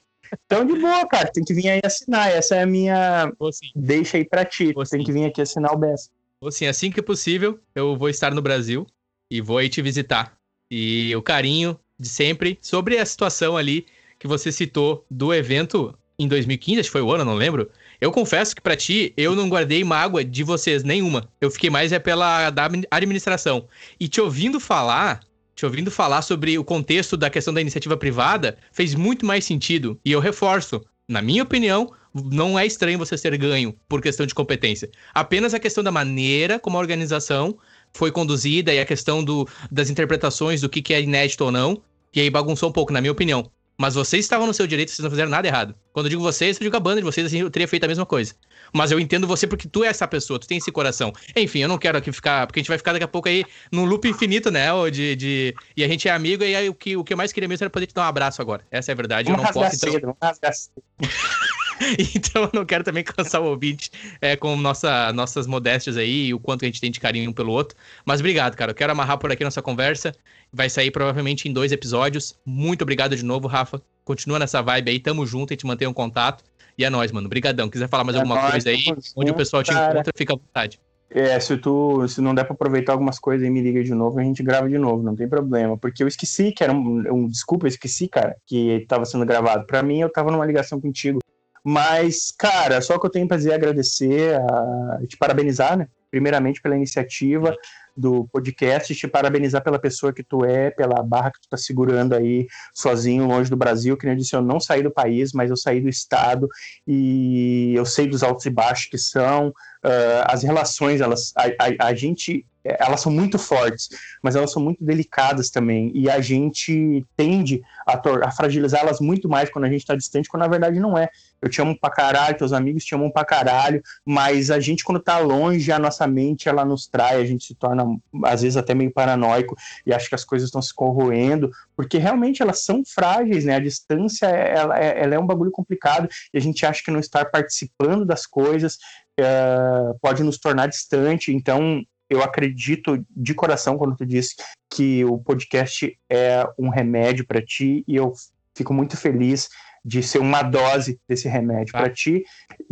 Então, 0.44 0.66
de 0.66 0.78
boa, 0.78 1.06
cara. 1.06 1.30
Tem 1.30 1.44
que 1.44 1.54
vir 1.54 1.68
aí 1.68 1.80
assinar. 1.84 2.30
Essa 2.30 2.56
é 2.56 2.62
a 2.62 2.66
minha. 2.66 3.32
Deixa 3.74 4.16
aí 4.16 4.24
pra 4.24 4.44
ti. 4.44 4.72
Vou 4.72 4.84
tem 4.84 5.00
sim. 5.00 5.06
que 5.06 5.12
vir 5.12 5.24
aqui 5.24 5.40
assinar 5.40 5.72
o 5.72 5.78
BES. 5.78 6.10
Assim, 6.42 6.66
assim 6.66 6.90
que 6.90 7.02
possível, 7.02 7.58
eu 7.74 7.96
vou 7.96 8.08
estar 8.08 8.32
no 8.32 8.42
Brasil 8.42 8.86
e 9.30 9.40
vou 9.40 9.58
aí 9.58 9.68
te 9.68 9.82
visitar. 9.82 10.38
E 10.70 11.14
o 11.16 11.22
carinho 11.22 11.78
de 11.98 12.08
sempre 12.08 12.58
sobre 12.62 12.98
a 12.98 13.04
situação 13.04 13.56
ali 13.56 13.86
que 14.18 14.26
você 14.26 14.52
citou 14.52 15.04
do 15.10 15.34
evento 15.34 15.96
em 16.18 16.28
2015, 16.28 16.80
acho 16.80 16.88
que 16.88 16.92
foi 16.92 17.02
o 17.02 17.12
ano, 17.12 17.24
não 17.24 17.34
lembro, 17.34 17.70
eu 18.00 18.10
confesso 18.10 18.54
que 18.54 18.60
para 18.60 18.76
ti, 18.76 19.12
eu 19.16 19.36
não 19.36 19.48
guardei 19.48 19.84
mágoa 19.84 20.24
de 20.24 20.42
vocês 20.42 20.82
nenhuma. 20.82 21.28
Eu 21.40 21.50
fiquei 21.50 21.70
mais 21.70 21.92
é 21.92 21.98
pela 21.98 22.50
da 22.50 22.68
administração. 22.90 23.68
E 23.98 24.08
te 24.08 24.20
ouvindo 24.20 24.58
falar, 24.58 25.20
te 25.58 25.66
ouvindo 25.66 25.90
falar 25.90 26.22
sobre 26.22 26.56
o 26.56 26.62
contexto 26.62 27.16
da 27.16 27.28
questão 27.28 27.52
da 27.52 27.60
iniciativa 27.60 27.96
privada, 27.96 28.56
fez 28.70 28.94
muito 28.94 29.26
mais 29.26 29.44
sentido. 29.44 29.98
E 30.04 30.12
eu 30.12 30.20
reforço, 30.20 30.80
na 31.08 31.20
minha 31.20 31.42
opinião, 31.42 31.92
não 32.14 32.56
é 32.56 32.64
estranho 32.64 32.96
você 32.96 33.18
ser 33.18 33.36
ganho 33.36 33.74
por 33.88 34.00
questão 34.00 34.24
de 34.24 34.36
competência. 34.36 34.88
Apenas 35.12 35.52
a 35.54 35.58
questão 35.58 35.82
da 35.82 35.90
maneira 35.90 36.60
como 36.60 36.76
a 36.76 36.80
organização 36.80 37.58
foi 37.92 38.12
conduzida 38.12 38.72
e 38.72 38.78
a 38.78 38.86
questão 38.86 39.24
do, 39.24 39.48
das 39.68 39.90
interpretações 39.90 40.60
do 40.60 40.68
que, 40.68 40.80
que 40.80 40.94
é 40.94 41.02
inédito 41.02 41.44
ou 41.44 41.50
não, 41.50 41.82
e 42.14 42.20
aí 42.20 42.30
bagunçou 42.30 42.68
um 42.68 42.72
pouco, 42.72 42.92
na 42.92 43.00
minha 43.00 43.10
opinião. 43.10 43.50
Mas 43.76 43.96
vocês 43.96 44.24
estavam 44.24 44.46
no 44.46 44.54
seu 44.54 44.66
direito, 44.66 44.92
vocês 44.92 45.02
não 45.02 45.10
fizeram 45.10 45.30
nada 45.30 45.48
errado. 45.48 45.74
Quando 45.92 46.06
eu 46.06 46.10
digo 46.10 46.22
vocês, 46.22 46.56
eu 46.60 46.64
digo 46.64 46.76
a 46.76 46.80
banda 46.80 47.00
de 47.00 47.04
vocês, 47.04 47.26
assim, 47.26 47.40
eu 47.40 47.50
teria 47.50 47.66
feito 47.66 47.82
a 47.82 47.88
mesma 47.88 48.06
coisa. 48.06 48.32
Mas 48.72 48.90
eu 48.90 49.00
entendo 49.00 49.26
você 49.26 49.46
porque 49.46 49.68
tu 49.68 49.84
é 49.84 49.88
essa 49.88 50.06
pessoa, 50.06 50.38
tu 50.38 50.46
tem 50.46 50.58
esse 50.58 50.70
coração. 50.70 51.12
Enfim, 51.36 51.60
eu 51.60 51.68
não 51.68 51.78
quero 51.78 51.98
aqui 51.98 52.12
ficar. 52.12 52.46
Porque 52.46 52.60
a 52.60 52.62
gente 52.62 52.68
vai 52.68 52.78
ficar 52.78 52.92
daqui 52.92 53.04
a 53.04 53.08
pouco 53.08 53.28
aí 53.28 53.44
num 53.70 53.84
loop 53.84 54.08
infinito, 54.08 54.50
né? 54.50 54.68
De, 54.90 55.16
de, 55.16 55.54
e 55.76 55.84
a 55.84 55.88
gente 55.88 56.08
é 56.08 56.12
amigo, 56.12 56.44
e 56.44 56.54
aí 56.54 56.68
o 56.68 56.74
que, 56.74 56.96
o 56.96 57.04
que 57.04 57.12
eu 57.12 57.16
mais 57.16 57.32
queria 57.32 57.48
mesmo 57.48 57.64
era 57.64 57.70
poder 57.70 57.86
te 57.86 57.94
dar 57.94 58.02
um 58.02 58.04
abraço 58.04 58.40
agora. 58.42 58.62
Essa 58.70 58.90
é 58.90 58.94
a 58.94 58.96
verdade. 58.96 59.30
Vamos 59.30 59.40
eu 59.40 59.46
não 59.46 59.52
posso. 59.52 59.76
Então... 59.76 59.92
Cedo, 59.92 60.16
vamos 60.20 60.70
então 62.14 62.42
eu 62.44 62.50
não 62.52 62.66
quero 62.66 62.82
também 62.82 63.04
cansar 63.04 63.40
o 63.40 63.46
ouvinte 63.46 63.90
é, 64.20 64.36
com 64.36 64.56
nossa, 64.56 65.12
nossas 65.12 65.46
modéstias 65.46 65.96
aí 65.96 66.26
e 66.26 66.34
o 66.34 66.40
quanto 66.40 66.64
a 66.64 66.66
gente 66.66 66.80
tem 66.80 66.90
de 66.90 67.00
carinho 67.00 67.30
um 67.30 67.32
pelo 67.32 67.52
outro. 67.52 67.76
Mas 68.04 68.20
obrigado, 68.20 68.56
cara. 68.56 68.72
Eu 68.72 68.74
quero 68.74 68.92
amarrar 68.92 69.18
por 69.18 69.30
aqui 69.30 69.44
nossa 69.44 69.62
conversa. 69.62 70.14
Vai 70.52 70.68
sair 70.68 70.90
provavelmente 70.90 71.48
em 71.48 71.52
dois 71.52 71.72
episódios. 71.72 72.34
Muito 72.44 72.82
obrigado 72.82 73.14
de 73.14 73.24
novo, 73.24 73.46
Rafa. 73.46 73.80
Continua 74.04 74.38
nessa 74.38 74.62
vibe 74.62 74.90
aí, 74.90 74.98
tamo 74.98 75.26
junto, 75.26 75.52
a 75.52 75.54
gente 75.54 75.66
mantém 75.66 75.86
um 75.86 75.92
contato. 75.92 76.42
E 76.78 76.84
é 76.84 76.90
nóis, 76.90 77.10
mano. 77.10 77.26
Obrigadão. 77.26 77.68
Quiser 77.68 77.88
falar 77.88 78.04
mais 78.04 78.16
é 78.16 78.20
alguma 78.20 78.36
nóis, 78.36 78.52
coisa 78.52 78.70
aí, 78.70 78.84
onde 79.16 79.30
o 79.32 79.34
pessoal 79.34 79.64
te 79.64 79.72
cara. 79.72 79.94
encontra, 79.94 80.12
fica 80.16 80.32
à 80.32 80.36
vontade. 80.36 80.80
É, 81.10 81.40
se 81.40 81.56
tu 81.56 82.06
se 82.06 82.20
não 82.20 82.34
der 82.34 82.44
pra 82.44 82.52
aproveitar 82.52 82.92
algumas 82.92 83.18
coisas 83.18 83.46
e 83.46 83.50
me 83.50 83.62
liga 83.62 83.82
de 83.82 83.94
novo, 83.94 84.20
a 84.20 84.22
gente 84.22 84.42
grava 84.42 84.68
de 84.68 84.78
novo, 84.78 85.02
não 85.02 85.16
tem 85.16 85.26
problema. 85.26 85.76
Porque 85.76 86.02
eu 86.02 86.08
esqueci 86.08 86.52
que 86.52 86.62
era 86.62 86.72
um. 86.72 87.02
um 87.12 87.28
desculpa, 87.28 87.66
eu 87.66 87.68
esqueci, 87.68 88.06
cara, 88.06 88.36
que 88.46 88.84
tava 88.88 89.04
sendo 89.04 89.26
gravado. 89.26 89.66
Pra 89.66 89.82
mim, 89.82 90.00
eu 90.00 90.12
tava 90.12 90.30
numa 90.30 90.46
ligação 90.46 90.80
contigo 90.80 91.18
Mas, 91.64 92.30
cara, 92.30 92.80
só 92.80 92.94
o 92.94 93.00
que 93.00 93.06
eu 93.06 93.10
tenho 93.10 93.26
pra 93.26 93.36
dizer 93.36 93.50
é 93.50 93.54
agradecer, 93.54 94.40
a, 94.40 95.00
te 95.08 95.16
parabenizar, 95.16 95.76
né? 95.76 95.88
Primeiramente 96.10 96.62
pela 96.62 96.76
iniciativa 96.76 97.54
do 97.98 98.28
podcast, 98.32 98.94
te 98.94 99.08
parabenizar 99.08 99.62
pela 99.62 99.78
pessoa 99.78 100.12
que 100.12 100.22
tu 100.22 100.44
é, 100.44 100.70
pela 100.70 101.02
barra 101.02 101.32
que 101.32 101.40
tu 101.40 101.48
tá 101.48 101.56
segurando 101.56 102.14
aí 102.14 102.46
sozinho, 102.72 103.26
longe 103.26 103.50
do 103.50 103.56
Brasil, 103.56 103.96
que 103.96 104.06
nem 104.06 104.14
eu 104.14 104.18
disse, 104.18 104.36
eu 104.36 104.42
não 104.42 104.60
saí 104.60 104.82
do 104.82 104.90
país, 104.90 105.32
mas 105.32 105.50
eu 105.50 105.56
saí 105.56 105.80
do 105.80 105.88
estado 105.88 106.48
e 106.86 107.74
eu 107.74 107.84
sei 107.84 108.06
dos 108.06 108.22
altos 108.22 108.46
e 108.46 108.50
baixos 108.50 108.86
que 108.86 108.98
são, 108.98 109.48
uh, 109.48 110.24
as 110.26 110.42
relações, 110.42 111.00
elas, 111.00 111.32
a, 111.36 111.46
a, 111.46 111.88
a 111.88 111.94
gente 111.94 112.46
elas 112.78 113.00
são 113.00 113.12
muito 113.12 113.38
fortes, 113.38 113.88
mas 114.22 114.36
elas 114.36 114.52
são 114.52 114.62
muito 114.62 114.84
delicadas 114.84 115.50
também. 115.50 115.90
E 115.94 116.10
a 116.10 116.20
gente 116.20 117.04
tende 117.16 117.62
a, 117.86 118.00
a 118.26 118.30
fragilizá-las 118.30 119.00
muito 119.00 119.28
mais 119.28 119.50
quando 119.50 119.64
a 119.64 119.68
gente 119.68 119.80
está 119.80 119.94
distante, 119.94 120.28
quando 120.28 120.42
na 120.42 120.48
verdade 120.48 120.78
não 120.80 120.96
é. 120.96 121.08
Eu 121.40 121.48
te 121.48 121.60
amo 121.60 121.78
pra 121.78 121.90
caralho, 121.90 122.36
teus 122.36 122.52
amigos 122.52 122.84
te 122.84 122.94
amam 122.94 123.10
pra 123.10 123.24
caralho, 123.24 123.80
mas 124.04 124.50
a 124.50 124.58
gente, 124.58 124.84
quando 124.84 125.00
tá 125.00 125.18
longe, 125.18 125.70
a 125.70 125.78
nossa 125.78 126.06
mente 126.06 126.48
ela 126.48 126.64
nos 126.64 126.86
trai, 126.86 127.20
a 127.20 127.24
gente 127.24 127.44
se 127.44 127.54
torna, 127.54 127.84
às 128.24 128.42
vezes, 128.42 128.56
até 128.56 128.74
meio 128.74 128.92
paranoico 128.92 129.56
e 129.86 129.92
acha 129.92 130.08
que 130.08 130.14
as 130.14 130.24
coisas 130.24 130.48
estão 130.48 130.60
se 130.60 130.74
corroendo, 130.74 131.50
porque 131.76 131.96
realmente 131.96 132.42
elas 132.42 132.64
são 132.64 132.82
frágeis, 132.84 133.44
né? 133.44 133.54
A 133.54 133.60
distância 133.60 134.26
ela, 134.26 134.78
é, 134.78 135.00
ela 135.02 135.14
é 135.14 135.18
um 135.18 135.26
bagulho 135.26 135.50
complicado 135.50 136.08
e 136.34 136.38
a 136.38 136.40
gente 136.40 136.66
acha 136.66 136.82
que 136.82 136.90
não 136.90 137.00
estar 137.00 137.24
participando 137.26 138.04
das 138.04 138.26
coisas 138.26 138.78
é, 139.18 139.94
pode 140.00 140.22
nos 140.22 140.38
tornar 140.38 140.66
distante. 140.66 141.32
Então, 141.32 141.82
eu 142.08 142.22
acredito 142.22 143.04
de 143.10 143.34
coração 143.34 143.76
quando 143.76 143.96
tu 143.96 144.06
disse 144.06 144.34
que 144.70 145.04
o 145.04 145.18
podcast 145.18 145.98
é 146.08 146.44
um 146.58 146.68
remédio 146.68 147.26
para 147.26 147.44
ti 147.44 147.84
e 147.86 147.96
eu 147.96 148.12
fico 148.56 148.72
muito 148.74 148.96
feliz 148.96 149.48
de 149.84 150.02
ser 150.02 150.18
uma 150.18 150.42
dose 150.42 151.00
desse 151.08 151.28
remédio 151.28 151.72
para 151.72 151.90
ti. 151.90 152.24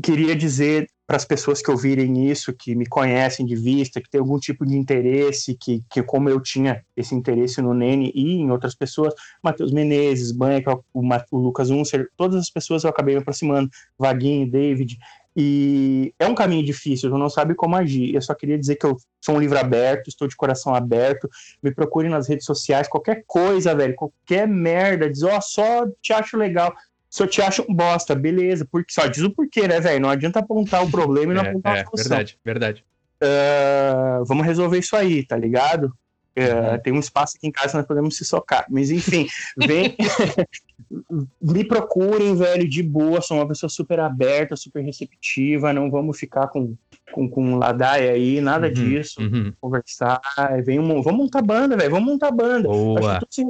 Queria 0.02 0.34
dizer 0.34 0.88
para 1.06 1.16
as 1.16 1.24
pessoas 1.24 1.62
que 1.62 1.70
ouvirem 1.70 2.28
isso, 2.28 2.52
que 2.52 2.74
me 2.74 2.84
conhecem 2.84 3.46
de 3.46 3.54
vista, 3.54 4.00
que 4.00 4.10
tem 4.10 4.20
algum 4.20 4.38
tipo 4.38 4.66
de 4.66 4.76
interesse, 4.76 5.54
que, 5.54 5.82
que 5.88 6.02
como 6.02 6.28
eu 6.28 6.40
tinha 6.40 6.84
esse 6.96 7.14
interesse 7.14 7.62
no 7.62 7.72
Nene 7.72 8.10
e 8.12 8.32
em 8.32 8.50
outras 8.50 8.74
pessoas, 8.74 9.14
Matheus 9.42 9.70
Menezes, 9.70 10.32
Banha, 10.32 10.60
o, 10.92 11.00
o 11.30 11.38
Lucas 11.38 11.70
Unser, 11.70 12.08
todas 12.16 12.36
as 12.36 12.50
pessoas 12.50 12.82
eu 12.82 12.90
acabei 12.90 13.14
me 13.14 13.20
aproximando, 13.20 13.70
Vaguinho, 13.96 14.50
David, 14.50 14.98
e 15.36 16.14
é 16.18 16.26
um 16.26 16.34
caminho 16.34 16.64
difícil, 16.64 17.10
tu 17.10 17.18
não 17.18 17.28
sabe 17.28 17.54
como 17.54 17.76
agir. 17.76 18.14
Eu 18.14 18.22
só 18.22 18.34
queria 18.34 18.58
dizer 18.58 18.76
que 18.76 18.86
eu 18.86 18.96
sou 19.20 19.34
um 19.34 19.38
livro 19.38 19.58
aberto, 19.58 20.08
estou 20.08 20.26
de 20.26 20.34
coração 20.34 20.74
aberto. 20.74 21.28
Me 21.62 21.70
procure 21.70 22.08
nas 22.08 22.26
redes 22.26 22.46
sociais, 22.46 22.88
qualquer 22.88 23.22
coisa, 23.26 23.74
velho, 23.74 23.94
qualquer 23.94 24.48
merda, 24.48 25.10
diz, 25.10 25.22
ó, 25.22 25.36
oh, 25.36 25.40
só 25.42 25.86
te 26.00 26.14
acho 26.14 26.38
legal. 26.38 26.74
Se 27.10 27.22
eu 27.22 27.26
te 27.26 27.42
acho 27.42 27.66
um 27.68 27.74
bosta, 27.74 28.14
beleza, 28.14 28.66
porque 28.70 28.92
só 28.92 29.06
diz 29.06 29.22
o 29.22 29.30
porquê, 29.30 29.68
né, 29.68 29.78
velho? 29.78 30.00
Não 30.00 30.08
adianta 30.08 30.38
apontar 30.38 30.82
o 30.82 30.90
problema 30.90 31.32
e 31.32 31.36
não 31.36 31.44
é, 31.44 31.48
apontar 31.50 31.76
é, 31.76 31.80
a 31.80 31.84
solução. 31.84 32.08
Verdade, 32.08 32.38
verdade. 32.42 32.84
Uh, 33.22 34.24
vamos 34.24 34.46
resolver 34.46 34.78
isso 34.78 34.96
aí, 34.96 35.22
tá 35.22 35.36
ligado? 35.36 35.92
Uh, 36.36 36.82
tem 36.82 36.92
um 36.92 36.98
espaço 36.98 37.36
aqui 37.38 37.46
em 37.46 37.50
casa 37.50 37.70
que 37.70 37.76
nós 37.78 37.86
podemos 37.86 38.16
se 38.16 38.24
socar. 38.24 38.66
Mas 38.68 38.90
enfim, 38.90 39.26
vem. 39.56 39.96
me 41.40 41.64
procurem, 41.64 42.36
velho, 42.36 42.68
de 42.68 42.82
boa. 42.82 43.22
Sou 43.22 43.38
uma 43.38 43.48
pessoa 43.48 43.70
super 43.70 43.98
aberta, 44.00 44.54
super 44.54 44.82
receptiva. 44.82 45.72
Não 45.72 45.90
vamos 45.90 46.18
ficar 46.18 46.48
com, 46.48 46.74
com, 47.12 47.28
com 47.28 47.56
ladaia 47.56 48.12
aí, 48.12 48.40
nada 48.40 48.66
uhum, 48.66 48.72
disso. 48.72 49.20
Uhum. 49.20 49.52
Conversar. 49.60 50.20
Vem 50.64 50.78
um, 50.78 51.02
vamos 51.02 51.24
montar 51.24 51.42
banda, 51.42 51.76
velho. 51.76 51.90
Vamos 51.90 52.06
montar 52.06 52.30
banda. 52.30 52.68
Boa. 52.68 53.16
Acho 53.16 53.26
que 53.30 53.44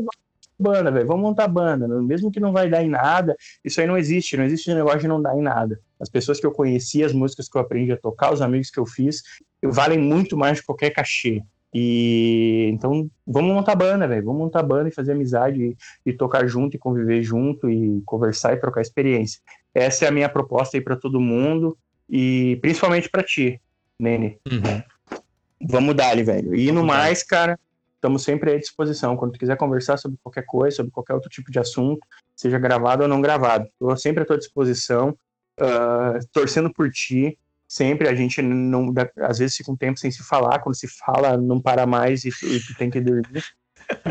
banda, 0.59 0.91
velho. 0.91 1.07
Vamos 1.07 1.23
montar 1.23 1.49
banda. 1.49 1.89
Mesmo 1.89 2.31
que 2.31 2.39
não 2.39 2.53
vai 2.53 2.69
dar 2.69 2.85
em 2.85 2.89
nada, 2.89 3.37
isso 3.65 3.81
aí 3.81 3.87
não 3.87 3.99
existe. 3.99 4.37
Não 4.37 4.45
existe 4.45 4.73
negócio 4.73 5.01
de 5.01 5.09
não 5.09 5.21
dar 5.21 5.37
em 5.37 5.43
nada. 5.43 5.81
As 6.01 6.09
pessoas 6.09 6.39
que 6.39 6.47
eu 6.47 6.53
conheci, 6.53 7.03
as 7.03 7.13
músicas 7.13 7.49
que 7.49 7.57
eu 7.57 7.63
aprendi 7.63 7.93
a 7.93 7.97
tocar, 7.97 8.33
os 8.33 8.41
amigos 8.41 8.71
que 8.71 8.79
eu 8.79 8.87
fiz, 8.87 9.23
valem 9.63 9.99
muito 9.99 10.37
mais 10.37 10.61
que 10.61 10.67
qualquer 10.67 10.91
cachê. 10.91 11.43
E 11.75 12.71
então 12.73 13.11
vamos 13.27 13.55
montar 13.55 13.75
banda, 13.75 14.07
velho. 14.09 14.25
Vamos 14.25 14.41
montar 14.41 14.63
banda 14.63 14.89
e 14.89 14.95
fazer 14.95 15.13
amizade 15.13 15.63
e, 15.63 15.77
e, 16.07 16.13
tocar 16.13 16.47
junto 16.47 16.77
e 16.77 16.79
conviver 16.79 17.23
junto 17.23 17.69
e 17.69 18.01
conversar 18.07 18.55
e 18.55 18.61
trocar 18.61 18.81
experiência. 18.81 19.41
Essa 19.75 20.07
é 20.07 20.09
a 20.09 20.13
minha 20.13 20.29
proposta 20.29 20.77
aí 20.77 20.81
para 20.81 20.97
todo 20.97 21.21
mundo 21.21 21.77
e 22.09 22.59
principalmente 22.63 23.11
para 23.11 23.23
ti, 23.23 23.61
Nene. 23.99 24.39
Uhum. 24.51 25.21
Vamos 25.69 25.95
dar 25.95 26.11
ali, 26.11 26.23
velho. 26.23 26.55
E 26.55 26.71
no 26.71 26.85
mais, 26.85 27.23
cara, 27.23 27.59
estamos 27.95 28.23
sempre 28.23 28.53
à 28.53 28.59
disposição. 28.59 29.17
Quando 29.17 29.33
tu 29.33 29.39
quiser 29.39 29.57
conversar 29.57 29.97
sobre 29.97 30.19
qualquer 30.23 30.45
coisa, 30.47 30.77
sobre 30.77 30.93
qualquer 30.93 31.15
outro 31.15 31.29
tipo 31.29 31.51
de 31.51 31.59
assunto, 31.59 32.07
seja 32.35 32.59
gravado 32.59 33.03
ou 33.03 33.09
não 33.09 33.21
gravado, 33.21 33.67
estou 33.67 33.97
sempre 33.97 34.23
à 34.23 34.27
tua 34.27 34.39
disposição, 34.39 35.17
uh, 35.61 36.27
torcendo 36.33 36.73
por 36.73 36.91
ti 36.91 37.39
sempre 37.77 38.09
a 38.09 38.15
gente 38.15 38.41
não 38.41 38.93
às 39.21 39.39
vezes 39.39 39.57
fica 39.57 39.71
um 39.71 39.77
tempo 39.77 39.99
sem 39.99 40.11
se 40.11 40.23
falar 40.23 40.61
quando 40.61 40.75
se 40.75 40.89
fala 40.89 41.37
não 41.37 41.61
para 41.61 41.87
mais 41.87 42.25
e, 42.25 42.31
e 42.43 42.75
tem 42.75 42.89
que 42.89 43.01
dormir 43.01 43.45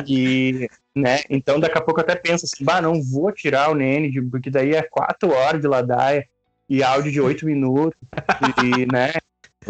e 0.08 0.70
né 0.96 1.22
então 1.30 1.60
daqui 1.60 1.78
a 1.78 1.82
pouco 1.82 2.00
até 2.00 2.16
pensa 2.16 2.46
assim 2.46 2.64
bah 2.64 2.82
não 2.82 3.02
vou 3.02 3.32
tirar 3.32 3.72
o 3.72 3.76
Nene 3.76 4.22
porque 4.30 4.52
daí 4.52 4.76
é 4.76 4.84
quatro 4.84 5.32
horas 5.32 5.62
de 5.62 5.68
ladaia 5.68 6.28
e 6.70 6.84
áudio 6.84 7.12
de 7.12 7.20
oito 7.20 7.46
minutos 7.46 7.98
e 8.64 8.86
né 8.92 9.14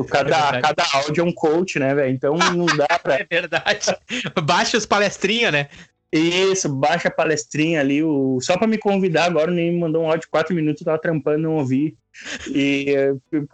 cada, 0.03 0.57
é 0.57 0.61
cada 0.61 0.83
áudio 0.93 1.21
é 1.21 1.23
um 1.23 1.31
coach, 1.31 1.79
né, 1.79 1.95
velho? 1.95 2.13
Então 2.13 2.35
não 2.35 2.65
dá 2.65 2.99
pra. 2.99 3.15
É 3.21 3.25
verdade. 3.29 3.95
Baixa 4.43 4.77
os 4.77 4.85
palestrinha, 4.85 5.51
né? 5.51 5.69
Isso, 6.11 6.69
baixa 6.69 7.07
a 7.07 7.11
palestrinha 7.11 7.81
ali. 7.81 8.03
O... 8.03 8.39
Só 8.41 8.57
para 8.57 8.67
me 8.67 8.77
convidar 8.77 9.25
agora, 9.25 9.51
nem 9.51 9.71
me 9.71 9.79
mandou 9.79 10.03
um 10.03 10.05
áudio 10.05 10.21
de 10.21 10.27
quatro 10.27 10.55
minutos, 10.55 10.81
eu 10.81 10.85
tava 10.85 10.99
trampando, 10.99 11.39
não 11.39 11.55
ouvi. 11.55 11.97
E 12.47 12.85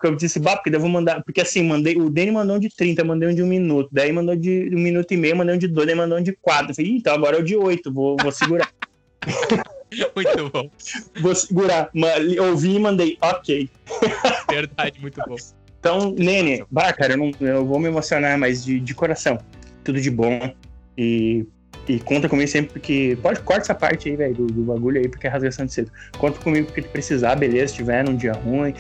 eu 0.04 0.16
disse, 0.16 0.40
bah, 0.40 0.56
porque 0.56 0.70
devo 0.70 0.88
mandar. 0.88 1.24
Porque 1.24 1.42
assim, 1.42 1.64
mandei, 1.64 1.98
o 1.98 2.10
Dani 2.10 2.32
mandou 2.32 2.58
um 2.58 2.60
de 2.60 2.70
30, 2.70 3.04
mandei 3.04 3.30
um 3.30 3.34
de 3.34 3.42
um 3.42 3.48
minuto. 3.48 3.90
Daí 3.92 4.12
mandou 4.12 4.36
de 4.36 4.70
um 4.74 4.80
minuto 4.80 5.12
e 5.12 5.18
meio, 5.18 5.36
mandei 5.36 5.56
um 5.56 5.60
de 5.60 5.68
dois, 5.68 5.88
daí 5.88 5.96
mandou 5.96 6.18
um 6.18 6.24
de 6.24 6.34
quatro. 6.34 6.72
Eu 6.72 6.76
falei, 6.76 6.92
então 6.92 7.14
agora 7.14 7.38
é 7.38 7.40
o 7.40 7.44
de 7.44 7.56
oito, 7.56 7.92
vou, 7.92 8.16
vou 8.22 8.32
segurar. 8.32 8.72
muito 10.16 10.50
bom. 10.50 10.70
Vou 11.20 11.36
segurar. 11.36 11.90
Ouvi 12.50 12.76
e 12.76 12.80
mandei, 12.80 13.18
ok. 13.22 13.70
Verdade, 14.50 15.02
muito 15.02 15.20
bom. 15.28 15.36
Então, 15.80 16.12
Nene, 16.12 16.64
bah, 16.70 16.94
cara, 16.94 17.14
eu, 17.14 17.18
não, 17.18 17.32
eu 17.40 17.66
vou 17.66 17.80
me 17.80 17.88
emocionar, 17.88 18.38
mas 18.38 18.64
de, 18.64 18.80
de 18.80 18.94
coração. 18.94 19.40
Tudo 19.84 20.00
de 20.00 20.12
bom. 20.12 20.54
E 20.96 21.48
e 21.92 22.00
conta 22.00 22.30
comigo 22.30 22.48
sempre 22.48 22.72
porque. 22.72 23.18
Pode 23.22 23.42
corta 23.42 23.64
essa 23.64 23.76
parte 23.76 24.10
aí, 24.10 24.16
velho, 24.16 24.34
do, 24.34 24.48
do, 24.48 24.62
bagulho 24.64 25.00
aí, 25.00 25.10
porque 25.10 25.28
é 25.28 25.30
rasgação 25.30 25.66
de 25.66 25.74
cedo. 25.74 25.92
Conta 26.18 26.40
comigo 26.40 26.68
porque 26.68 26.82
precisar, 26.82 27.36
beleza. 27.36 27.68
Se 27.68 27.76
tiver 27.76 28.04
num 28.04 28.16
dia 28.16 28.32
ruim, 28.32 28.74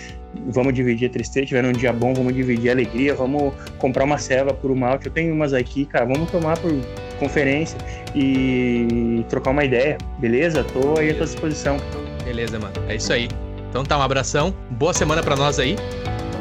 vamos 0.47 0.73
dividir 0.73 1.09
a 1.09 1.11
tristeza. 1.11 1.45
Se 1.45 1.47
tiver 1.47 1.63
num 1.63 1.73
dia 1.73 1.91
bom, 1.91 2.13
vamos 2.13 2.33
dividir 2.33 2.69
a 2.69 2.73
alegria. 2.73 3.13
Vamos 3.13 3.53
comprar 3.77 4.05
uma 4.05 4.17
ceva 4.17 4.53
por 4.53 4.71
um 4.71 4.75
malte. 4.75 5.07
Eu 5.07 5.11
tenho 5.11 5.33
umas 5.33 5.53
aqui, 5.53 5.85
cara. 5.85 6.05
Vamos 6.05 6.31
tomar 6.31 6.57
por 6.57 6.71
conferência 7.19 7.77
e 8.15 9.25
trocar 9.29 9.51
uma 9.51 9.65
ideia, 9.65 9.97
beleza? 10.19 10.63
Tô 10.63 10.97
aí 10.97 11.11
à 11.11 11.15
tua 11.15 11.25
disposição. 11.25 11.77
Beleza, 12.23 12.57
mano. 12.57 12.73
É 12.87 12.95
isso 12.95 13.11
aí. 13.11 13.27
Então 13.69 13.83
tá, 13.83 13.97
um 13.97 14.01
abração. 14.01 14.53
Boa 14.71 14.93
semana 14.93 15.21
pra 15.21 15.35
nós 15.35 15.59
aí. 15.59 15.75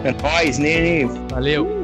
É 0.04 0.12
nóis, 0.22 0.56
Nene. 0.56 1.10
Valeu. 1.30 1.80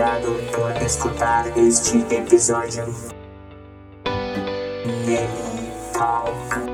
Obrigado 0.00 0.34
por 0.56 0.72
escutar 0.82 1.52
este 1.58 1.98
episódio. 2.16 2.86
Talk. 5.92 6.69